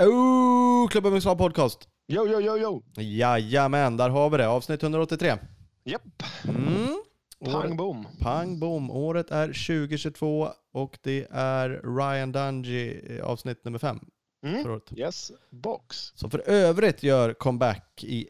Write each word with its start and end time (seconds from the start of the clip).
Oh, 0.00 0.88
Klubben 0.88 1.12
Mixar 1.12 1.34
Podcast. 1.36 1.88
Yo, 2.08 2.26
yo, 2.28 2.40
yo, 2.40 2.56
yo! 2.58 2.82
Jajamän, 2.96 3.96
där 3.96 4.08
har 4.10 4.30
vi 4.30 4.36
det. 4.38 4.48
Avsnitt 4.48 4.82
183. 4.82 5.36
Japp, 5.84 6.02
Mm. 6.44 7.02
pang 7.52 7.76
bom. 7.76 8.06
pang 8.20 8.58
bom. 8.60 8.90
Året 8.90 9.30
är 9.30 9.46
2022 9.46 10.48
och 10.72 10.98
det 11.02 11.26
är 11.30 11.68
Ryan 11.98 12.32
Dungey 12.32 13.00
eh, 13.18 13.24
avsnitt 13.24 13.64
nummer 13.64 13.78
5 13.78 13.98
Mm. 14.46 14.80
Yes, 14.96 15.32
box. 15.50 15.96
Som 16.14 16.30
för 16.30 16.48
övrigt 16.48 17.02
gör 17.02 17.32
comeback 17.34 18.04
i 18.04 18.28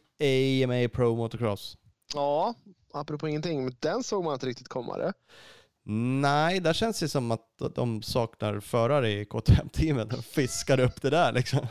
AMA 0.65 0.89
Pro 0.89 1.17
Motocross. 1.17 1.77
Ja, 2.15 2.55
apropå 2.93 3.29
ingenting, 3.29 3.65
men 3.65 3.77
den 3.81 4.03
såg 4.03 4.25
man 4.25 4.35
inte 4.35 4.47
riktigt 4.47 4.69
komma 4.69 4.99
det. 4.99 5.13
Nej, 5.85 6.61
där 6.61 6.73
känns 6.73 7.01
det 7.01 7.09
som 7.09 7.31
att 7.31 7.75
de 7.75 8.03
saknar 8.03 8.61
förare 8.61 9.11
i 9.11 9.25
KTM-teamet. 9.25 10.11
De 10.11 10.23
fiskar 10.23 10.81
upp 10.81 11.03
det 11.03 11.11
där 11.11 11.33
liksom. 11.33 11.67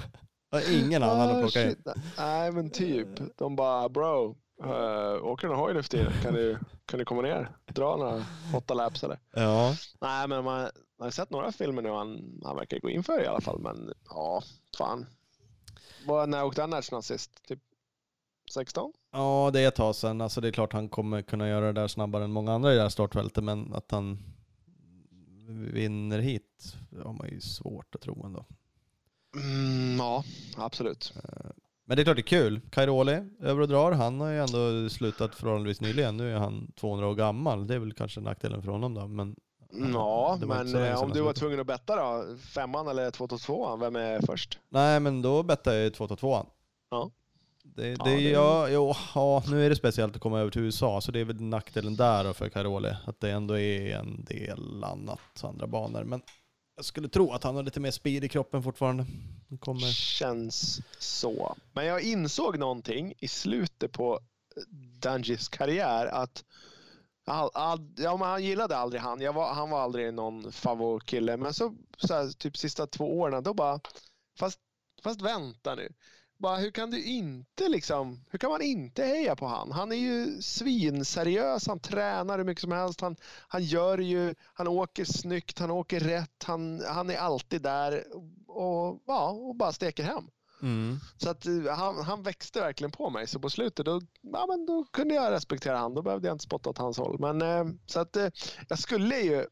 Och 0.52 0.62
ingen 0.72 1.04
annan 1.04 1.30
att 1.30 1.36
Ah, 1.36 1.42
plocka 1.42 1.70
in. 1.70 1.76
Nej, 2.18 2.52
men 2.52 2.70
typ. 2.70 3.08
De 3.38 3.56
bara, 3.56 3.90
bro, 3.90 4.38
uh, 4.64 5.24
åker 5.26 5.48
du 5.48 5.54
en 5.54 5.60
hoj 5.60 5.74
nu 5.74 5.84
för 5.84 5.90
tiden? 5.90 6.14
Kan 6.24 6.34
du, 6.34 6.60
kan 6.86 7.00
du 7.00 7.06
komma 7.06 7.22
ner? 7.22 7.50
Dra 7.74 7.98
några 7.98 8.26
åtta 8.56 8.74
laps 8.74 9.04
eller? 9.04 9.20
Ja, 9.34 9.76
Nej, 10.02 10.28
men 10.28 10.44
man 10.44 10.70
man 11.00 11.06
har 11.06 11.12
sett 11.12 11.30
några 11.30 11.52
filmer 11.52 11.82
nu 11.82 11.90
han, 11.90 12.40
han 12.44 12.56
verkar 12.56 12.80
gå 12.80 12.90
in 12.90 13.04
för 13.04 13.24
i 13.24 13.28
alla 13.28 13.42
fall. 13.42 13.60
Men 13.60 13.94
ja, 14.10 14.44
fan. 14.78 15.06
Vad, 16.06 16.30
när 16.30 16.44
åkte 16.44 16.62
han 16.62 16.70
national 16.70 17.04
sist? 17.04 17.48
Typ 17.48 17.60
16? 18.54 18.94
Ja, 19.12 19.50
det 19.54 19.60
är 19.60 19.68
ett 19.68 19.76
tag 19.76 19.96
sedan. 19.96 20.22
Alltså 20.22 20.42
det 20.42 20.48
är 20.48 20.52
klart 20.52 20.74
han 20.74 20.90
kommer 20.90 21.22
kunna 21.22 21.48
göra 21.48 21.66
det 21.66 21.82
där 21.82 21.88
snabbare 21.88 22.24
än 22.24 22.32
många 22.32 22.54
andra 22.54 22.74
i 22.74 22.76
det 22.76 22.82
här 22.82 22.90
startfältet, 22.90 23.44
men 23.44 23.74
att 23.74 23.92
han 23.92 24.24
vinner 25.74 26.20
hit 26.20 26.76
har 27.04 27.14
man 27.14 27.30
ju 27.30 27.42
svårt 27.42 27.96
att 27.96 28.02
tro 28.02 28.26
ändå. 28.26 28.46
Mm, 29.36 29.98
ja, 29.98 30.24
absolut. 30.58 31.14
Men 31.86 31.96
det 31.98 32.02
är 32.02 32.04
klart 32.04 32.16
det 32.18 32.22
är 32.22 32.24
kul. 32.24 32.62
Cairoli 32.70 33.30
över 33.40 33.62
och 33.62 33.68
drar. 33.68 33.92
Han 33.92 34.20
har 34.22 34.30
ju 34.30 34.40
ändå 34.40 34.90
slutat 34.90 35.36
förhållandevis 35.36 35.82
nyligen. 35.82 36.18
Nu 36.18 36.32
är 36.32 36.38
han 36.38 36.72
200 36.76 37.08
år 37.08 37.16
gammal. 37.16 37.68
Det 37.68 37.76
är 37.76 37.80
väl 37.80 37.94
kanske 37.94 38.22
nackdelen 38.22 38.62
för 38.62 38.72
honom 38.72 38.94
då. 38.94 39.08
Men 39.08 39.36
Ja, 39.94 40.40
men 40.42 40.76
eh, 40.76 41.04
om 41.04 41.12
du 41.12 41.22
var 41.22 41.34
tvungen 41.34 41.60
att 41.60 41.68
betta 41.68 41.96
då? 41.96 42.38
Femman 42.38 42.88
eller 42.88 43.12
222 43.12 43.76
Vem 43.76 43.96
är 43.96 44.22
först? 44.22 44.60
nej, 44.70 45.00
men 45.00 45.22
då 45.22 45.44
bettar 45.44 45.74
jag 45.74 45.84
ju 45.84 45.90
2-2. 45.90 46.46
Ja. 46.90 47.12
Det, 47.76 47.82
det, 47.84 47.90
Ja, 47.90 48.06
det- 48.06 48.22
ja, 48.22 48.70
jo, 48.70 48.94
ja, 49.16 49.44
nu 49.48 49.66
är 49.66 49.70
det 49.70 49.76
speciellt 49.76 50.16
att 50.16 50.22
komma 50.22 50.40
över 50.40 50.52
till 50.52 50.62
USA, 50.62 51.02
så 51.02 51.12
det 51.12 51.20
är 51.20 51.26
väl 51.26 51.42
nackdelen 51.42 51.96
där 51.96 52.34
för 52.34 52.50
Cairoli. 52.50 52.96
Att 53.06 53.20
det 53.20 53.32
ändå 53.32 53.58
är 53.58 53.96
en 53.96 54.26
del 54.26 54.84
annat, 54.84 55.44
andra 55.44 55.68
banor. 55.68 56.04
Men 56.04 56.22
jag 56.76 56.86
skulle 56.86 57.10
tro 57.10 57.32
att 57.32 57.44
han 57.44 57.56
har 57.56 57.64
lite 57.64 57.80
mer 57.80 57.92
speed 57.92 58.24
i 58.24 58.30
kroppen 58.30 58.64
fortfarande. 58.64 59.06
Han 59.50 59.58
Kommer... 59.58 59.88
Känns 59.88 60.82
så. 61.00 61.56
Men 61.74 61.86
jag 61.86 62.02
insåg 62.02 62.58
någonting 62.60 63.14
i 63.18 63.28
slutet 63.28 63.92
på 63.92 64.20
Dungis 65.02 65.50
karriär 65.50 66.06
att 66.06 66.44
all, 67.26 67.50
all, 67.54 67.94
ja, 67.98 68.18
men 68.18 68.28
han 68.28 68.44
gillade 68.44 68.78
aldrig 68.78 69.02
han. 69.02 69.22
Jag 69.22 69.34
var, 69.34 69.54
han 69.54 69.70
var 69.70 69.82
aldrig 69.82 70.14
någon 70.14 70.52
favoritkille. 70.52 71.38
Men 71.38 71.54
så, 71.54 71.76
så 71.98 72.14
här, 72.14 72.30
typ 72.38 72.58
sista 72.58 72.88
två 72.88 73.20
åren 73.20 73.44
då 73.44 73.54
bara, 73.54 73.80
fast, 74.40 74.60
fast 75.04 75.22
vänta 75.22 75.76
nu. 75.76 75.94
Bara, 76.42 76.58
hur 76.58 76.72
kan 76.72 76.92
du 76.92 77.04
inte 77.04 77.70
liksom, 77.70 78.26
hur 78.30 78.40
kan 78.40 78.50
man 78.50 78.62
inte 78.62 79.04
heja 79.04 79.36
på 79.36 79.46
han? 79.46 79.72
Han 79.72 79.92
är 79.92 79.96
ju 79.96 80.42
svinseriös, 80.42 81.68
han 81.68 81.80
tränar 81.80 82.38
hur 82.38 82.46
mycket 82.46 82.62
som 82.62 82.72
helst, 82.72 83.02
han, 83.02 83.16
han 83.48 83.64
gör 83.64 83.98
ju, 83.98 84.36
han 84.54 84.68
åker 84.68 85.06
snyggt, 85.06 85.60
han 85.60 85.72
åker 85.72 86.00
rätt, 86.00 86.44
han, 86.44 86.84
han 86.88 87.10
är 87.10 87.18
alltid 87.18 87.62
där 87.62 88.04
och, 88.48 89.04
ja, 89.08 89.30
och 89.30 89.56
bara 89.56 89.72
steker 89.72 90.04
hem. 90.04 90.24
Mm. 90.62 91.00
Så 91.18 91.30
att 91.30 91.46
eh, 91.46 91.76
han, 91.76 92.06
han 92.06 92.24
växte 92.24 92.60
verkligen 92.60 92.92
på 92.92 93.10
mig. 93.10 93.28
Så 93.28 93.40
på 93.40 93.50
slutet 93.50 93.86
då, 93.86 94.02
ja, 94.22 94.46
men 94.48 94.66
då 94.66 94.86
kunde 94.92 95.16
jag 95.16 95.32
respektera 95.32 95.78
han. 95.78 95.94
Då 95.94 96.02
behövde 96.02 96.28
jag 96.28 96.36
inte 96.36 96.44
spotta 96.44 96.70
åt 96.70 96.78
hans 96.78 96.98
håll. 96.98 97.20
Men 97.20 97.42
eh, 97.42 97.66
så 97.86 98.00
att 98.00 98.16
eh, 98.16 98.28
jag 98.70 98.80
skulle 98.80 99.20
ju, 99.20 99.46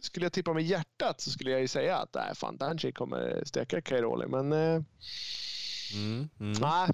skulle 0.00 0.26
jag 0.26 0.32
tippa 0.32 0.52
med 0.52 0.64
hjärtat 0.64 1.20
så 1.20 1.30
skulle 1.30 1.50
jag 1.50 1.60
ju 1.60 1.68
säga 1.68 1.98
att 1.98 2.14
nej, 2.14 2.34
fan 2.34 2.56
Danci 2.56 2.92
kommer 2.92 3.42
steka 3.44 3.80
Cairoli. 3.80 4.26
Men 4.26 4.52
eh, 4.52 4.82
Mm. 5.94 6.28
Mm. 6.40 6.52
nej, 6.60 6.88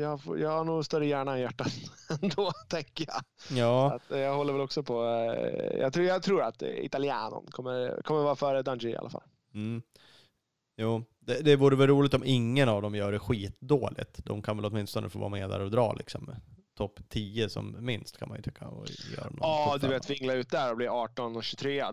jag, 0.00 0.20
jag 0.38 0.50
har 0.50 0.64
nog 0.64 0.84
större 0.84 1.06
hjärna 1.06 1.32
än 1.32 1.40
hjärtat 1.40 1.72
ändå, 2.22 2.52
tänker 2.68 3.06
jag. 3.08 3.22
Ja, 3.58 3.94
Att, 3.94 4.10
eh, 4.10 4.18
jag 4.18 4.36
håller 4.36 4.52
väl 4.52 4.62
också 4.62 4.82
på, 4.82 5.04
eh, 5.04 5.78
jag, 5.78 5.92
tror, 5.92 6.06
jag 6.06 6.22
tror 6.22 6.42
att 6.42 6.62
Italianon 6.62 7.46
kommer, 7.50 8.02
kommer 8.02 8.22
vara 8.22 8.36
före 8.36 8.62
Danci 8.62 8.88
i 8.88 8.96
alla 8.96 9.10
fall. 9.10 9.24
Mm. 9.54 9.82
Jo, 10.76 11.04
det, 11.20 11.40
det 11.44 11.56
vore 11.56 11.76
väl 11.76 11.86
roligt 11.86 12.14
om 12.14 12.22
ingen 12.24 12.68
av 12.68 12.82
dem 12.82 12.94
gör 12.94 13.12
det 13.12 13.18
skitdåligt. 13.18 14.24
De 14.24 14.42
kan 14.42 14.56
väl 14.56 14.66
åtminstone 14.66 15.08
få 15.08 15.18
vara 15.18 15.28
med 15.28 15.50
där 15.50 15.60
och 15.60 15.70
dra 15.70 15.92
liksom. 15.92 16.34
Topp 16.76 17.00
10 17.08 17.48
som 17.48 17.76
minst 17.80 18.16
kan 18.16 18.28
man 18.28 18.36
ju 18.36 18.42
tycka. 18.42 18.68
Och 18.68 18.86
göra 19.16 19.30
någon 19.30 19.38
Ja, 19.40 19.78
du 19.80 19.88
vet 19.88 20.10
vingla 20.10 20.32
ut 20.32 20.50
där 20.50 20.70
och 20.70 20.76
bli 20.76 20.88
18 20.88 21.36
och 21.36 21.44
23. 21.44 21.84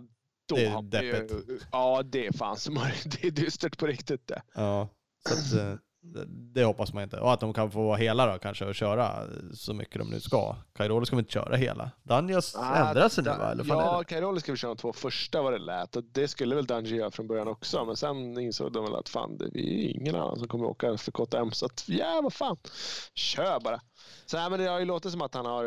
Då 0.46 0.56
Det 0.56 0.66
är 0.66 0.74
man 0.74 0.84
ju, 0.84 0.90
deppigt. 0.90 1.68
Ja, 1.72 2.04
det 2.04 2.28
är 2.28 2.32
fan 2.32 2.58
som 2.58 2.74
det 3.06 3.24
är 3.24 3.32
dystert 3.32 3.78
på 3.78 3.88
riktigt 3.88 4.28
det. 4.28 4.42
Ja, 4.54 4.90
så 5.30 5.34
att, 5.34 5.62
eh, 5.62 5.76
det, 6.28 6.64
hoppas 6.64 6.94
man 6.94 7.04
inte. 7.04 7.20
Och 7.20 7.34
att 7.34 7.40
de 7.40 7.54
kan 7.54 7.72
få 7.72 7.84
vara 7.84 7.98
hela 7.98 8.34
då 8.34 8.40
kanske 8.40 8.66
och 8.66 8.76
köra 8.76 9.28
så 9.54 9.74
mycket 9.74 10.00
de 10.00 10.10
nu 10.10 10.20
ska. 10.20 10.56
Cairoli 10.74 11.06
ska 11.06 11.16
väl 11.16 11.24
inte 11.24 11.34
köra 11.34 11.56
hela? 11.56 11.92
Daniels 12.04 12.56
ändrar 12.56 13.10
sig 13.10 13.24
nu 13.24 13.30
va? 13.30 13.52
Eller 13.52 13.66
ja? 13.66 14.04
Cairoli 14.04 14.40
ska 14.40 14.52
vi 14.52 14.58
köra 14.58 14.70
de 14.70 14.78
två 14.78 14.94
första 14.94 15.42
vad 15.42 15.54
det 15.54 15.60
lät. 15.60 15.96
Och 15.96 16.04
det 16.04 16.28
skulle 16.28 16.56
väl 16.56 16.66
Dungey 16.66 16.96
göra 16.96 17.12
från 17.12 17.28
början 17.28 17.48
också. 17.48 17.86
Men 17.86 17.96
sen 17.96 18.40
insåg 18.40 18.72
de 18.72 18.84
väl 18.84 18.96
att 18.96 19.10
fan, 19.10 19.38
det 19.38 19.46
är 19.46 20.00
ingen 20.00 20.16
annan 20.16 20.40
som 20.40 20.48
kommer 20.48 20.66
åka 20.66 20.98
för 20.98 21.12
KTM. 21.12 21.52
Så 21.52 21.66
att, 21.66 21.84
ja, 21.88 22.20
vad 22.24 22.34
fan. 22.34 22.58
Kör 23.14 23.60
bara. 23.60 23.82
Så 24.26 24.38
nej, 24.38 24.50
men 24.50 24.60
det 24.60 24.66
har 24.66 24.80
ju 24.80 24.86
låtit 24.86 25.12
som 25.12 25.22
att 25.22 25.34
han 25.34 25.46
har 25.46 25.66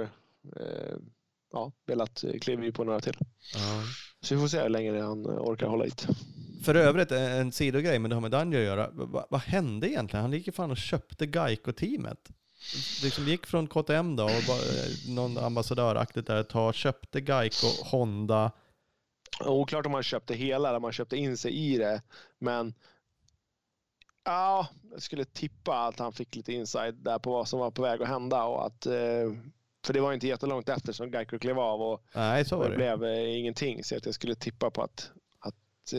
eh, 0.57 0.97
ja, 1.53 1.73
velat 1.87 2.25
kliva 2.41 2.73
på 2.73 2.85
några 2.85 3.01
till. 3.01 3.17
Ja. 3.55 3.83
Så 4.21 4.35
vi 4.35 4.41
får 4.41 4.49
se 4.49 4.63
hur 4.63 4.69
länge 4.69 5.03
han 5.03 5.27
orkar 5.27 5.67
hålla 5.67 5.85
hit. 5.85 6.09
För 6.67 6.75
övrigt, 6.75 7.13
en 7.13 7.53
sidogrej, 7.53 7.99
men 7.99 8.09
det 8.09 8.17
har 8.17 8.21
med 8.21 8.31
Daniel 8.31 8.61
att 8.63 8.67
göra. 8.67 8.91
Va, 8.93 9.27
vad 9.31 9.41
hände 9.41 9.89
egentligen? 9.89 10.23
Han 10.23 10.33
gick 10.33 10.47
ju 10.47 10.53
fan 10.53 10.71
och 10.71 10.77
köpte 10.77 11.27
Geico-teamet. 11.27 12.31
Liksom 13.03 13.25
gick 13.29 13.47
från 13.47 13.67
KTM 13.67 14.17
då 14.17 14.25
och 14.25 14.43
bara, 14.47 14.59
eh, 14.59 15.15
någon 15.15 15.39
ambassadöraktigt 15.39 16.27
där 16.27 16.37
ett 16.37 16.49
tag, 16.49 16.75
köpte 16.75 17.21
Geico, 17.21 17.67
Honda. 17.85 18.53
Oklart 19.45 19.87
om 19.87 19.95
han 19.95 20.03
köpte 20.03 20.35
hela 20.35 20.69
eller 20.69 20.77
om 20.77 20.85
han 20.85 20.93
köpte 20.93 21.17
in 21.17 21.37
sig 21.37 21.53
i 21.53 21.79
det. 21.79 22.03
Men 22.39 22.75
ja, 24.25 24.69
jag 24.91 25.03
skulle 25.03 25.25
tippa 25.25 25.79
att 25.87 25.99
han 25.99 26.13
fick 26.13 26.37
lite 26.37 26.53
inside 26.53 26.95
där 26.95 27.19
på 27.19 27.33
vad 27.33 27.49
som 27.49 27.61
var 27.61 27.71
på 27.71 27.83
väg 27.83 28.03
att 28.03 28.09
hända. 28.09 28.45
Och 28.45 28.67
att, 28.67 28.87
eh, 28.87 29.33
för 29.85 29.93
det 29.93 30.01
var 30.01 30.13
inte 30.13 30.27
jättelångt 30.27 30.69
efter 30.69 30.93
som 30.93 31.11
Geico 31.11 31.39
klev 31.39 31.59
av 31.59 31.83
och 31.83 32.03
Nej, 32.15 32.45
det 32.51 32.69
det. 32.69 32.77
blev 32.77 33.05
eh, 33.05 33.39
ingenting. 33.39 33.85
Så 33.85 33.97
att 33.97 34.07
jag 34.07 34.15
skulle 34.15 34.35
tippa 34.35 34.71
på 34.71 34.83
att, 34.83 35.11
att 35.39 35.93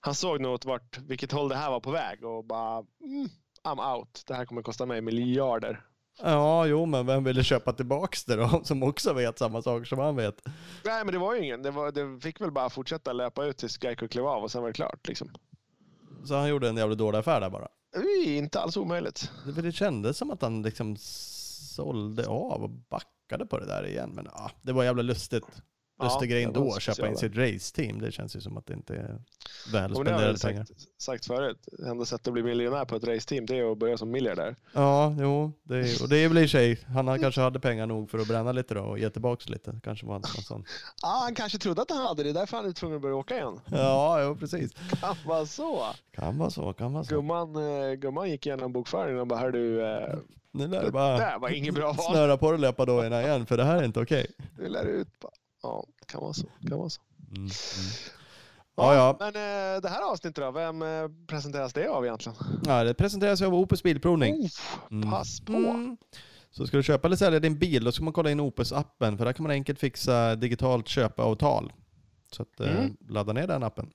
han 0.00 0.14
såg 0.14 0.40
nog 0.40 0.52
åt 0.52 0.64
vart, 0.64 0.98
vilket 0.98 1.32
håll 1.32 1.48
det 1.48 1.56
här 1.56 1.70
var 1.70 1.80
på 1.80 1.90
väg 1.90 2.24
och 2.24 2.44
bara 2.44 2.84
mm, 3.04 3.28
I'm 3.64 3.96
out. 3.96 4.22
Det 4.26 4.34
här 4.34 4.44
kommer 4.44 4.62
kosta 4.62 4.86
mig 4.86 5.00
miljarder. 5.00 5.84
Ja, 6.22 6.66
jo, 6.66 6.86
men 6.86 7.06
vem 7.06 7.24
ville 7.24 7.44
köpa 7.44 7.72
tillbaks 7.72 8.24
det 8.24 8.36
då? 8.36 8.60
Som 8.64 8.82
också 8.82 9.12
vet 9.12 9.38
samma 9.38 9.62
saker 9.62 9.84
som 9.84 9.98
han 9.98 10.16
vet. 10.16 10.42
Nej, 10.84 11.04
men 11.04 11.12
det 11.12 11.18
var 11.18 11.34
ju 11.34 11.44
ingen. 11.44 11.62
Det, 11.62 11.70
var, 11.70 11.92
det 11.92 12.20
fick 12.20 12.40
väl 12.40 12.50
bara 12.50 12.70
fortsätta 12.70 13.12
löpa 13.12 13.44
ut 13.44 13.58
tills 13.58 13.84
Geico 13.84 14.08
klev 14.08 14.26
av 14.26 14.42
och 14.42 14.50
sen 14.50 14.60
var 14.62 14.68
det 14.68 14.74
klart. 14.74 15.08
Liksom. 15.08 15.30
Så 16.24 16.34
han 16.34 16.48
gjorde 16.48 16.68
en 16.68 16.76
jävligt 16.76 16.98
dålig 16.98 17.18
affär 17.18 17.40
där 17.40 17.50
bara. 17.50 17.68
Det 17.92 17.98
är 17.98 18.38
inte 18.38 18.60
alls 18.60 18.76
omöjligt. 18.76 19.30
Det, 19.46 19.62
det 19.62 19.72
kändes 19.72 20.16
som 20.18 20.30
att 20.30 20.42
han 20.42 20.62
liksom 20.62 20.96
sålde 20.98 22.26
av 22.26 22.62
och 22.62 22.70
backade 22.70 23.46
på 23.46 23.58
det 23.58 23.66
där 23.66 23.86
igen. 23.86 24.10
Men 24.14 24.28
ja, 24.32 24.50
det 24.62 24.72
var 24.72 24.84
jävla 24.84 25.02
lustigt. 25.02 25.46
Ändå 26.00 26.64
var 26.64 26.76
att 26.76 26.82
köpa 26.82 27.08
in 27.08 27.16
sitt 27.16 27.36
raceteam. 27.36 28.00
Det 28.00 28.12
känns 28.12 28.36
ju 28.36 28.40
som 28.40 28.56
att 28.56 28.66
det 28.66 28.74
inte 28.74 28.94
är 28.94 29.18
väl 29.72 29.94
spenderade 29.94 30.38
pengar. 30.38 30.64
sagt, 30.64 30.80
sagt 30.98 31.26
förut. 31.26 31.68
Enda 31.86 32.04
sättet 32.04 32.26
att 32.26 32.32
bli 32.32 32.42
miljonär 32.42 32.84
på 32.84 32.96
ett 32.96 33.04
raceteam 33.04 33.46
det 33.46 33.58
är 33.58 33.72
att 33.72 33.78
börja 33.78 33.96
som 33.96 34.10
miljardär. 34.10 34.56
Ja, 34.72 35.16
jo, 35.18 35.52
det 35.62 35.76
är, 35.76 36.02
och 36.02 36.08
det 36.08 36.16
är 36.18 36.28
väl 36.28 36.38
i 36.38 36.46
och 36.46 36.50
sig, 36.50 36.80
han 36.94 37.20
kanske 37.20 37.40
hade 37.40 37.60
pengar 37.60 37.86
nog 37.86 38.10
för 38.10 38.18
att 38.18 38.28
bränna 38.28 38.52
lite 38.52 38.74
då 38.74 38.80
och 38.80 38.98
ge 38.98 39.10
tillbaks 39.10 39.48
lite. 39.48 39.80
Kanske 39.84 40.06
var 40.06 40.12
han 40.12 40.22
sån. 40.22 40.64
Ja, 41.02 41.20
han 41.22 41.34
kanske 41.34 41.58
trodde 41.58 41.82
att 41.82 41.90
han 41.90 42.06
hade 42.06 42.22
det. 42.22 42.32
Därför 42.32 42.56
han 42.56 42.66
är 42.66 42.72
tvungen 42.72 42.96
att 42.96 43.02
börja 43.02 43.14
åka 43.16 43.34
igen. 43.36 43.60
Ja, 43.70 44.22
jo 44.22 44.36
precis. 44.36 44.72
Kan 45.00 45.16
vara 45.26 45.46
så. 45.46 45.82
Kan 46.14 46.38
vara 46.38 46.50
så, 46.50 46.72
kan 46.72 46.92
vara 46.92 47.04
så. 47.04 47.14
Gumman, 47.14 47.56
eh, 47.56 47.92
gumman 47.92 48.30
gick 48.30 48.46
igenom 48.46 48.72
bokföringen 48.72 49.20
och 49.20 49.26
bara, 49.26 49.38
hör 49.38 49.50
du, 49.50 49.86
eh, 49.86 50.18
Nu 50.52 50.66
lär 50.66 50.84
det 50.84 50.90
bara 50.90 51.18
där 51.18 51.38
var 51.38 51.48
inget 51.48 51.74
bra 51.74 51.92
val. 51.92 52.12
snöra 52.12 52.36
på 52.36 52.50
dig 52.50 52.60
löpardojorna 52.60 53.22
igen, 53.22 53.46
för 53.46 53.56
det 53.56 53.64
här 53.64 53.76
är 53.76 53.84
inte 53.84 54.00
okej. 54.00 54.26
Du 54.56 54.68
lär 54.68 54.84
ut. 54.84 55.08
Bara, 55.20 55.32
Ja, 55.62 55.86
kan 56.06 56.20
vara 56.20 56.32
så. 56.32 56.46
Kan 56.68 56.78
vara 56.78 56.88
så. 56.90 57.00
Mm, 57.30 57.42
mm. 57.42 57.50
Ja, 58.76 58.94
ja. 58.94 59.16
Men 59.18 59.28
eh, 59.28 59.80
det 59.82 59.88
här 59.88 60.10
avsnittet 60.12 60.36
då, 60.44 60.50
vem 60.50 60.82
eh, 60.82 61.08
presenteras 61.26 61.72
det 61.72 61.88
av 61.88 62.04
egentligen? 62.04 62.38
ja, 62.66 62.84
det 62.84 62.94
presenteras 62.94 63.42
av 63.42 63.54
Opus 63.54 63.82
Bilprovning. 63.82 64.48
Oh, 64.90 65.10
pass 65.10 65.40
på. 65.40 65.52
Mm. 65.52 65.96
Så 66.50 66.66
ska 66.66 66.76
du 66.76 66.82
köpa 66.82 67.08
eller 67.08 67.16
sälja 67.16 67.40
din 67.40 67.58
bil, 67.58 67.84
då 67.84 67.92
ska 67.92 68.04
man 68.04 68.12
kolla 68.12 68.30
in 68.30 68.40
Opus-appen, 68.40 69.18
för 69.18 69.24
där 69.24 69.32
kan 69.32 69.42
man 69.42 69.50
enkelt 69.52 69.78
fixa 69.78 70.36
digitalt 70.36 70.88
köpeavtal. 70.88 71.72
Så 72.32 72.42
att, 72.42 72.60
eh, 72.60 72.76
Mm. 72.78 72.96
ladda 73.08 73.32
ner 73.32 73.46
den 73.46 73.62
appen. 73.62 73.90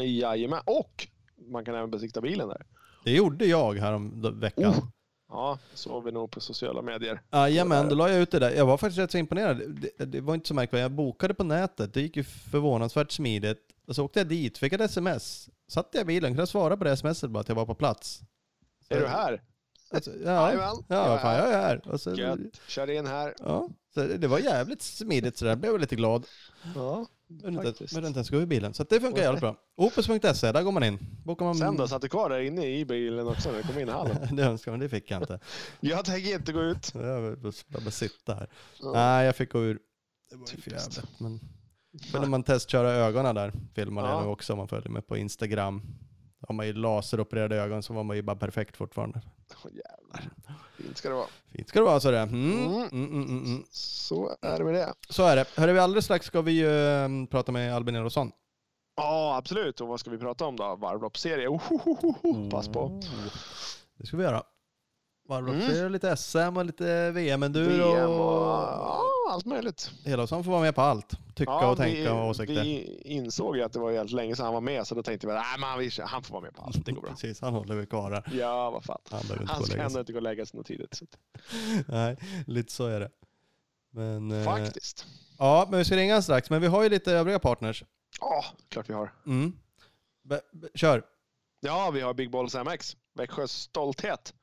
Jajamän. 0.00 0.60
Och 0.64 1.06
man 1.50 1.64
kan 1.64 1.74
även 1.74 1.90
besikta 1.90 2.20
bilen 2.20 2.48
där. 2.48 2.66
Det 3.04 3.12
gjorde 3.12 3.46
jag 3.46 3.74
härom 3.74 4.38
veckan. 4.40 4.70
Oh. 4.72 4.84
Ja, 5.34 5.58
såg 5.74 6.04
vi 6.04 6.12
nog 6.12 6.30
på 6.30 6.40
sociala 6.40 6.82
medier. 6.82 7.20
Jajamän, 7.32 7.88
då 7.88 7.94
la 7.94 8.10
jag 8.10 8.20
ut 8.20 8.30
det 8.30 8.38
där. 8.38 8.50
Jag 8.50 8.66
var 8.66 8.78
faktiskt 8.78 8.98
rätt 8.98 9.10
så 9.10 9.18
imponerad. 9.18 9.62
Det, 9.98 10.04
det 10.04 10.20
var 10.20 10.34
inte 10.34 10.48
så 10.48 10.54
märkligt. 10.54 10.80
Jag 10.80 10.90
bokade 10.90 11.34
på 11.34 11.44
nätet. 11.44 11.94
Det 11.94 12.00
gick 12.00 12.16
ju 12.16 12.24
förvånansvärt 12.24 13.10
smidigt. 13.10 13.58
Och 13.86 13.94
så 13.94 14.04
åkte 14.04 14.20
jag 14.20 14.26
dit, 14.28 14.58
fick 14.58 14.72
ett 14.72 14.80
sms. 14.80 15.48
Satt 15.68 15.88
jag 15.92 16.02
i 16.02 16.04
bilen, 16.04 16.30
kunde 16.30 16.46
svara 16.46 16.76
på 16.76 16.84
det 16.84 16.96
smset 16.96 17.30
bara 17.30 17.40
att 17.40 17.48
jag 17.48 17.56
var 17.56 17.66
på 17.66 17.74
plats. 17.74 18.20
Är 18.88 19.00
du 19.00 19.06
här? 19.06 19.42
Alltså, 19.90 20.10
ja, 20.24 20.52
ja 20.52 20.52
jag 20.88 21.04
är 21.04 21.08
vad 21.08 21.20
fan, 21.20 21.30
här. 21.30 21.38
jag 21.38 21.52
är 21.52 21.60
här. 21.60 21.88
Och 21.88 22.00
så, 22.00 22.14
Gött. 22.14 22.38
Kör 22.68 22.90
in 22.90 23.06
här. 23.06 23.34
ja, 23.38 23.68
så 23.94 24.00
det 24.00 24.18
det 24.18 24.26
var 24.28 24.38
jävligt 24.38 24.82
smidigt 24.82 25.38
så 25.38 25.44
där. 25.44 25.56
blev 25.56 25.72
jag 25.72 25.80
lite 25.80 25.96
glad. 25.96 26.26
Ja, 26.74 27.06
Inte 27.30 27.84
ens 27.98 28.30
gå 28.30 28.36
ur 28.36 28.46
bilen. 28.46 28.74
Så 28.74 28.84
det 28.84 29.00
funkar 29.00 29.22
jävligt 29.22 29.40
bra. 29.40 29.56
Opus.se, 29.76 30.52
där 30.52 30.62
går 30.62 30.72
man 30.72 30.84
in. 30.84 30.98
Bokar 31.24 31.44
man... 31.44 31.54
Sen 31.54 31.76
då, 31.76 31.88
satt 31.88 32.02
du 32.02 32.08
kvar 32.08 32.30
där 32.30 32.40
inne 32.40 32.66
i 32.66 32.84
bilen 32.84 33.28
också 33.28 33.50
när 33.50 33.56
du 33.56 33.62
kom 33.62 33.78
in 33.78 33.88
i 33.88 33.92
hallen? 33.92 34.16
det 34.36 34.42
önskar 34.42 34.72
man, 34.72 34.80
det 34.80 34.88
fick 34.88 35.10
jag 35.10 35.22
inte. 35.22 35.40
Jag 35.80 36.04
tänker 36.04 36.34
inte 36.34 36.52
gå 36.52 36.62
ut. 36.62 36.94
Jag 36.94 37.38
bara, 37.68 37.90
sitta 37.90 38.34
här. 38.34 38.48
Ja. 38.80 38.92
Nej, 38.92 39.26
jag 39.26 39.36
fick 39.36 39.52
gå 39.52 39.62
ur. 39.64 39.78
Det 40.30 40.36
var 40.36 40.46
ju 40.56 40.62
för 40.62 40.70
jävligt. 40.70 41.20
Men 41.20 41.40
kunde 42.12 42.28
man 42.28 42.42
testköra 42.42 42.90
ögonen 42.90 43.34
där, 43.34 43.52
filmade 43.74 44.08
Ja. 44.08 44.14
jag 44.14 44.22
nu 44.22 44.28
också 44.28 44.52
om 44.52 44.58
man 44.58 44.68
följer 44.68 44.90
med 44.90 45.06
på 45.06 45.16
Instagram. 45.16 45.82
Har 46.48 46.54
man 46.54 46.66
ju 46.66 46.72
laseropererade 46.72 47.56
ögon 47.56 47.82
så 47.82 47.92
var 47.94 48.02
man 48.04 48.16
ju 48.16 48.22
bara 48.22 48.36
perfekt 48.36 48.76
fortfarande. 48.76 49.20
Åh, 49.64 49.70
jävlar. 49.72 50.30
Fint 50.76 50.96
ska 50.96 51.08
det 51.08 51.14
vara. 51.14 51.26
Fint 51.52 51.68
ska 51.68 51.78
det 51.78 51.84
vara 51.84 52.00
så 52.00 52.10
det. 52.10 52.18
Mm, 52.18 52.52
Mm. 52.64 52.88
mm, 52.92 53.12
mm, 53.12 53.44
mm. 53.44 53.64
Så 53.70 54.36
är 54.42 54.58
det 54.58 54.64
med 54.64 54.74
det. 54.74 54.94
Så 55.08 55.22
är 55.26 55.36
det. 55.36 55.44
Hörru, 55.56 55.72
vi 55.72 55.78
alldeles 55.78 56.04
strax 56.04 56.26
ska 56.26 56.40
vi 56.42 56.52
ju 56.52 56.68
eh, 56.68 57.08
prata 57.30 57.52
med 57.52 57.74
Albin 57.74 57.94
Erosson. 57.96 58.32
Ja, 58.96 59.36
absolut. 59.36 59.80
Och 59.80 59.88
vad 59.88 60.00
ska 60.00 60.10
vi 60.10 60.18
prata 60.18 60.44
om 60.44 60.56
då? 60.56 60.76
Varvloppsserie? 60.76 61.48
Ohohoho. 61.48 62.50
Pass 62.50 62.68
på. 62.68 62.80
Oh. 62.80 63.00
Det 63.98 64.06
ska 64.06 64.16
vi 64.16 64.22
göra. 64.22 64.42
Varvlopp, 65.28 65.54
Mm. 65.54 65.92
lite 65.92 66.16
SM 66.16 66.56
och 66.56 66.64
lite 66.64 67.10
VM 67.10 67.42
och 67.42 67.48
och... 67.48 67.56
ja, 67.56 69.00
allt 69.30 69.46
möjligt. 69.46 69.90
Hela 70.04 70.26
får 70.26 70.42
vara 70.42 70.60
med 70.60 70.74
på 70.74 70.80
allt. 70.80 71.10
Tycka 71.34 71.52
Ja, 71.52 71.70
och 71.70 71.76
tänka 71.76 72.00
vi, 72.00 72.08
och 72.08 72.28
åsikter. 72.28 72.62
vi 72.62 73.02
insåg 73.04 73.56
ju 73.56 73.62
att 73.62 73.72
det 73.72 73.78
var 73.78 73.90
jävligt 73.90 74.12
länge 74.12 74.36
sedan 74.36 74.44
han 74.44 74.54
var 74.54 74.60
med, 74.60 74.86
så 74.86 74.94
då 74.94 75.02
tänkte 75.02 75.26
vi 75.26 75.32
att 75.32 75.44
han 76.08 76.22
får 76.22 76.32
vara 76.32 76.42
med 76.42 76.54
på 76.54 76.62
allt. 76.62 76.86
Det 76.86 76.92
går 76.92 77.00
bra. 77.00 77.10
Precis, 77.20 77.40
han 77.40 77.54
håller 77.54 77.74
vi 77.74 77.86
kvar 77.86 78.10
här. 78.10 78.38
Ja, 78.38 78.70
vad 78.70 78.84
fan. 78.84 78.98
Han 79.10 79.20
behöver 79.22 79.42
inte 79.42 79.54
Han 79.54 79.64
ska 79.64 79.82
ändå 79.82 80.00
inte 80.00 80.12
gå 80.12 80.18
och 80.18 80.22
lägga 80.22 80.46
sig 80.46 80.56
något 80.56 80.66
tidigt. 80.66 80.94
Så. 80.94 81.06
Nej, 81.88 82.16
lite 82.46 82.72
så 82.72 82.86
är 82.86 83.00
det. 83.00 83.10
Men, 83.90 84.30
eh, 84.30 84.44
Faktiskt. 84.44 85.06
ja, 85.38 85.66
men 85.70 85.78
vi 85.78 85.84
ska 85.84 85.96
ringa 85.96 86.22
strax. 86.22 86.50
Men 86.50 86.60
vi 86.60 86.66
har 86.66 86.82
ju 86.82 86.88
lite 86.88 87.12
övriga 87.12 87.38
partners. 87.38 87.84
Ja, 88.20 88.44
klart 88.68 88.88
vi 88.88 88.94
har. 88.94 89.12
Mm. 89.26 89.52
Be, 90.22 90.40
be, 90.52 90.68
kör. 90.74 91.02
Ja, 91.60 91.90
vi 91.90 92.00
har 92.00 92.14
Big 92.14 92.30
Balls 92.30 92.54
MX. 92.54 92.96
Växjös 93.14 93.52
stolthet. 93.52 94.34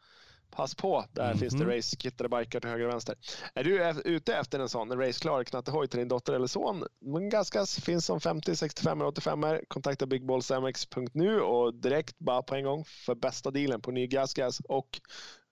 Pass 0.51 0.75
på, 0.75 1.05
där 1.11 1.29
Mhm. 1.29 1.37
finns 1.39 1.53
det 1.53 1.77
racekittade 1.77 2.29
bikar 2.29 2.59
till 2.59 2.69
höger 2.69 2.85
och 2.85 2.91
vänster. 2.91 3.15
Är 3.53 3.63
du 3.63 4.01
ute 4.05 4.35
efter 4.35 4.59
en 4.59 4.69
sån, 4.69 4.97
raceklar 4.99 5.43
knattehoj 5.43 5.87
till 5.87 5.99
din 5.99 6.07
dotter 6.07 6.33
eller 6.33 6.47
son? 6.47 6.83
Men 7.01 7.29
gaskas 7.29 7.79
finns 7.79 8.05
som 8.05 8.19
50, 8.21 8.55
65 8.55 9.01
och 9.01 9.07
85 9.07 9.43
er 9.43 9.63
Kontakta 9.67 10.05
bigballsmx.nu 10.05 11.41
och 11.41 11.73
direkt 11.73 12.19
bara 12.19 12.43
på 12.43 12.55
en 12.55 12.63
gång 12.63 12.85
för 12.85 13.15
bästa 13.15 13.51
dealen 13.51 13.81
på 13.81 13.91
ny 13.91 14.07
gasgas. 14.07 14.59
Och 14.59 15.01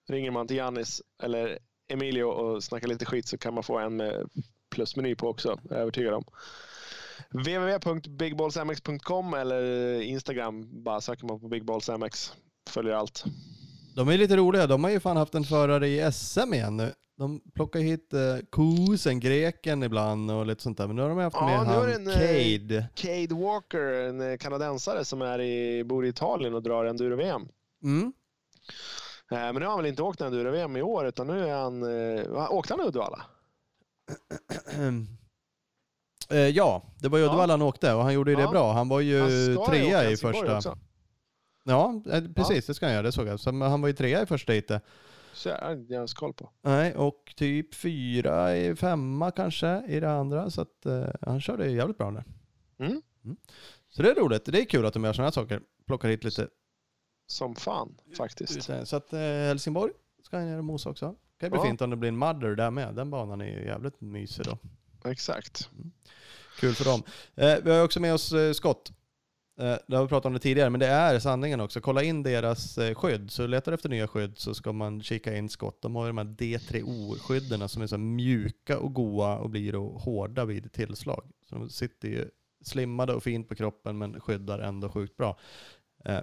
ringer 0.08 0.30
man 0.30 0.46
till 0.46 0.56
Jannis 0.56 1.02
eller 1.22 1.58
Emilio 1.92 2.24
och 2.24 2.64
snackar 2.64 2.88
lite 2.88 3.04
skit 3.06 3.28
så 3.28 3.38
kan 3.38 3.54
man 3.54 3.62
få 3.62 3.78
en 3.78 3.96
med 3.96 4.28
plusmeny 4.70 5.14
på 5.14 5.28
också, 5.28 5.48
är 5.50 5.58
jag 5.70 5.78
övertygad 5.80 6.14
om. 6.14 6.24
www.bigballsmx.com 7.30 9.34
eller 9.34 9.62
Instagram, 10.00 10.82
bara 10.84 11.00
söker 11.00 11.26
man 11.26 11.40
på 11.40 11.48
bigballsmx. 11.48 12.32
Följer 12.70 12.92
allt. 12.94 13.24
De 14.00 14.08
är 14.08 14.18
lite 14.18 14.36
roliga. 14.36 14.66
De 14.66 14.84
har 14.84 14.90
ju 14.90 15.00
fan 15.00 15.16
haft 15.16 15.34
en 15.34 15.44
förare 15.44 15.88
i 15.88 16.12
SM 16.12 16.54
igen 16.54 16.76
nu. 16.76 16.92
De 17.18 17.40
plockar 17.54 17.80
hit 17.80 18.12
eh, 18.12 18.20
Kusen, 18.52 19.20
greken 19.20 19.82
ibland 19.82 20.30
och 20.30 20.46
lite 20.46 20.62
sånt 20.62 20.78
där. 20.78 20.86
Men 20.86 20.96
nu 20.96 21.02
har 21.02 21.08
de 21.08 21.18
haft 21.18 21.36
Ja, 21.36 21.46
med 21.46 21.58
han 21.58 21.90
en, 21.92 22.06
eh, 22.08 22.14
Cade. 22.14 22.88
Cade 22.94 23.34
Walker, 23.44 23.92
en 23.92 24.20
eh, 24.32 24.36
kanadensare 24.36 25.04
som 25.04 25.22
är 25.22 25.40
i, 25.40 25.84
bor 25.84 26.06
i 26.06 26.08
Italien 26.08 26.54
och 26.54 26.62
drar 26.62 26.84
enduro-VM. 26.84 27.48
Mm. 27.84 28.02
Eh, 29.32 29.38
Men 29.38 29.54
nu 29.54 29.60
har 29.60 29.68
han 29.68 29.78
väl 29.78 29.86
inte 29.90 30.02
åkt 30.02 30.20
enduro-VM 30.20 30.76
i 30.76 30.82
år, 30.82 31.06
utan 31.06 31.26
nu 31.26 31.48
är 31.48 31.54
han... 31.54 31.82
eh, 32.18 32.52
Åkte 32.52 32.72
han 32.74 32.86
Uddevalla? 32.86 33.22
Eh, 36.30 36.38
ja, 36.38 36.82
det 36.98 37.08
var 37.08 37.18
ju 37.18 37.24
Ja. 37.24 37.30
Uddevalla 37.30 37.52
han 37.52 37.62
åkte 37.62 37.94
och 37.94 38.02
han 38.02 38.14
gjorde 38.14 38.30
ju 38.30 38.36
det 38.36 38.42
Ja. 38.42 38.50
bra. 38.50 38.72
Han 38.72 38.88
var 38.88 39.00
ju 39.00 39.20
Han 39.20 39.66
trea 39.66 40.10
i 40.10 40.16
första. 40.16 40.56
också. 40.56 40.78
Ja, 41.64 42.02
eh, 42.12 42.24
precis. 42.36 42.66
Det 42.66 42.74
ska 42.74 42.86
han 42.86 42.92
göra. 42.92 43.02
Det 43.02 43.12
såg 43.12 43.26
jag. 43.28 43.40
Så 43.40 43.50
han 43.62 43.80
var 43.80 43.88
ju 43.88 43.94
trea 43.94 44.22
i 44.22 44.26
första 44.26 44.52
heatet. 44.52 44.82
Så 45.32 45.48
jag 45.48 45.58
har 45.58 45.72
inte 45.72 45.94
ens 45.94 46.14
koll 46.14 46.32
på. 46.34 46.50
Nej, 46.62 46.94
och 46.94 47.32
typ 47.36 47.74
fyra 47.74 48.56
i 48.56 48.76
femma 48.76 49.30
kanske 49.30 49.82
i 49.88 50.00
det 50.00 50.10
andra. 50.12 50.50
Så 50.50 50.60
att 50.60 50.86
eh, 50.86 51.04
han 51.20 51.40
körde 51.40 51.70
jävligt 51.70 51.98
bra 51.98 52.10
där. 52.10 52.24
Mm. 52.78 53.02
Så 53.90 54.02
det 54.02 54.10
är 54.10 54.14
roligt. 54.14 54.44
Det 54.44 54.60
är 54.60 54.64
kul 54.64 54.86
att 54.86 54.94
de 54.94 55.04
gör 55.04 55.12
sådana 55.12 55.26
här 55.26 55.32
saker. 55.32 55.60
Plockar 55.86 56.08
hit 56.08 56.24
lite. 56.24 56.48
Som 57.26 57.54
fan, 57.56 57.96
faktiskt. 58.16 58.70
Så 58.84 58.96
att 58.96 59.12
eh, 59.12 59.18
Helsingborg 59.20 59.92
ska 60.22 60.36
han 60.36 60.48
göra 60.48 60.62
mos 60.62 60.86
också. 60.86 61.08
Det 61.08 61.40
kan 61.40 61.50
bli 61.50 61.58
Ja. 61.58 61.64
fint 61.64 61.80
om 61.82 61.90
det 61.90 61.96
blir 61.96 62.08
en 62.08 62.16
mother 62.16 62.54
där 62.54 62.70
med. 62.70 62.94
Den 62.94 63.10
banan 63.10 63.40
är 63.40 63.46
ju 63.46 63.64
jävligt 63.64 64.00
mysig 64.00 64.44
då. 64.44 64.58
Exakt. 65.10 65.68
Kul 66.60 66.74
för 66.74 66.84
dem. 66.84 67.02
Eh, 67.34 67.58
vi 67.64 67.70
har 67.70 67.84
också 67.84 68.00
med 68.00 68.14
oss 68.14 68.32
eh, 68.32 68.52
Scott. 68.52 68.92
Eh, 69.60 69.76
det 69.86 69.96
har 69.96 70.02
vi 70.02 70.08
pratat 70.08 70.26
om 70.26 70.32
det 70.32 70.38
tidigare, 70.38 70.70
men 70.70 70.80
det 70.80 70.86
är 70.86 71.18
sanningen 71.18 71.60
också. 71.60 71.80
Kolla 71.80 72.02
in 72.02 72.22
deras 72.22 72.78
eh, 72.78 72.94
skydd. 72.94 73.30
Så 73.30 73.46
letar 73.46 73.72
du 73.72 73.74
efter 73.74 73.88
nya 73.88 74.08
skydd 74.08 74.38
så 74.38 74.54
ska 74.54 74.72
man 74.72 75.02
kika 75.02 75.36
in 75.36 75.48
Scott. 75.48 75.82
De 75.82 75.96
har 75.96 76.04
ju 76.04 76.08
de 76.08 76.18
här 76.18 76.24
D3O-skydden 76.24 77.68
som 77.68 77.82
är 77.82 77.86
så 77.86 77.98
mjuka 77.98 78.78
och 78.78 78.94
goa 78.94 79.36
och 79.36 79.50
blir 79.50 79.72
då 79.72 79.88
hårda 79.88 80.44
vid 80.44 80.72
tillslag. 80.72 81.24
Så 81.48 81.54
de 81.54 81.70
sitter 81.70 82.08
ju 82.08 82.28
slimmade 82.64 83.14
och 83.14 83.22
fint 83.22 83.48
på 83.48 83.54
kroppen 83.54 83.98
men 83.98 84.20
skyddar 84.20 84.58
ändå 84.58 84.88
sjukt 84.88 85.16
bra. 85.16 85.38
Eh, 86.04 86.20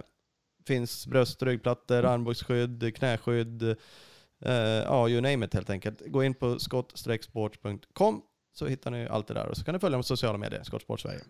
finns 0.66 1.06
bröst 1.06 1.42
och 1.42 1.48
ryggplattor, 1.48 2.04
armbågsskydd, 2.04 2.96
knäskydd, 2.96 3.62
eh, 4.40 4.52
ja 4.62 5.08
you 5.08 5.20
name 5.20 5.46
it 5.46 5.54
helt 5.54 5.70
enkelt. 5.70 6.02
Gå 6.06 6.24
in 6.24 6.34
på 6.34 6.58
skott-sport.com 6.58 8.22
så 8.52 8.66
hittar 8.66 8.90
ni 8.90 9.06
allt 9.06 9.26
det 9.26 9.34
där 9.34 9.46
och 9.46 9.56
så 9.56 9.64
kan 9.64 9.72
ni 9.74 9.78
följa 9.78 9.94
dem 9.94 10.02
på 10.02 10.06
sociala 10.06 10.38
medier, 10.38 10.62
Skottsport 10.62 11.00
Sverige. 11.00 11.20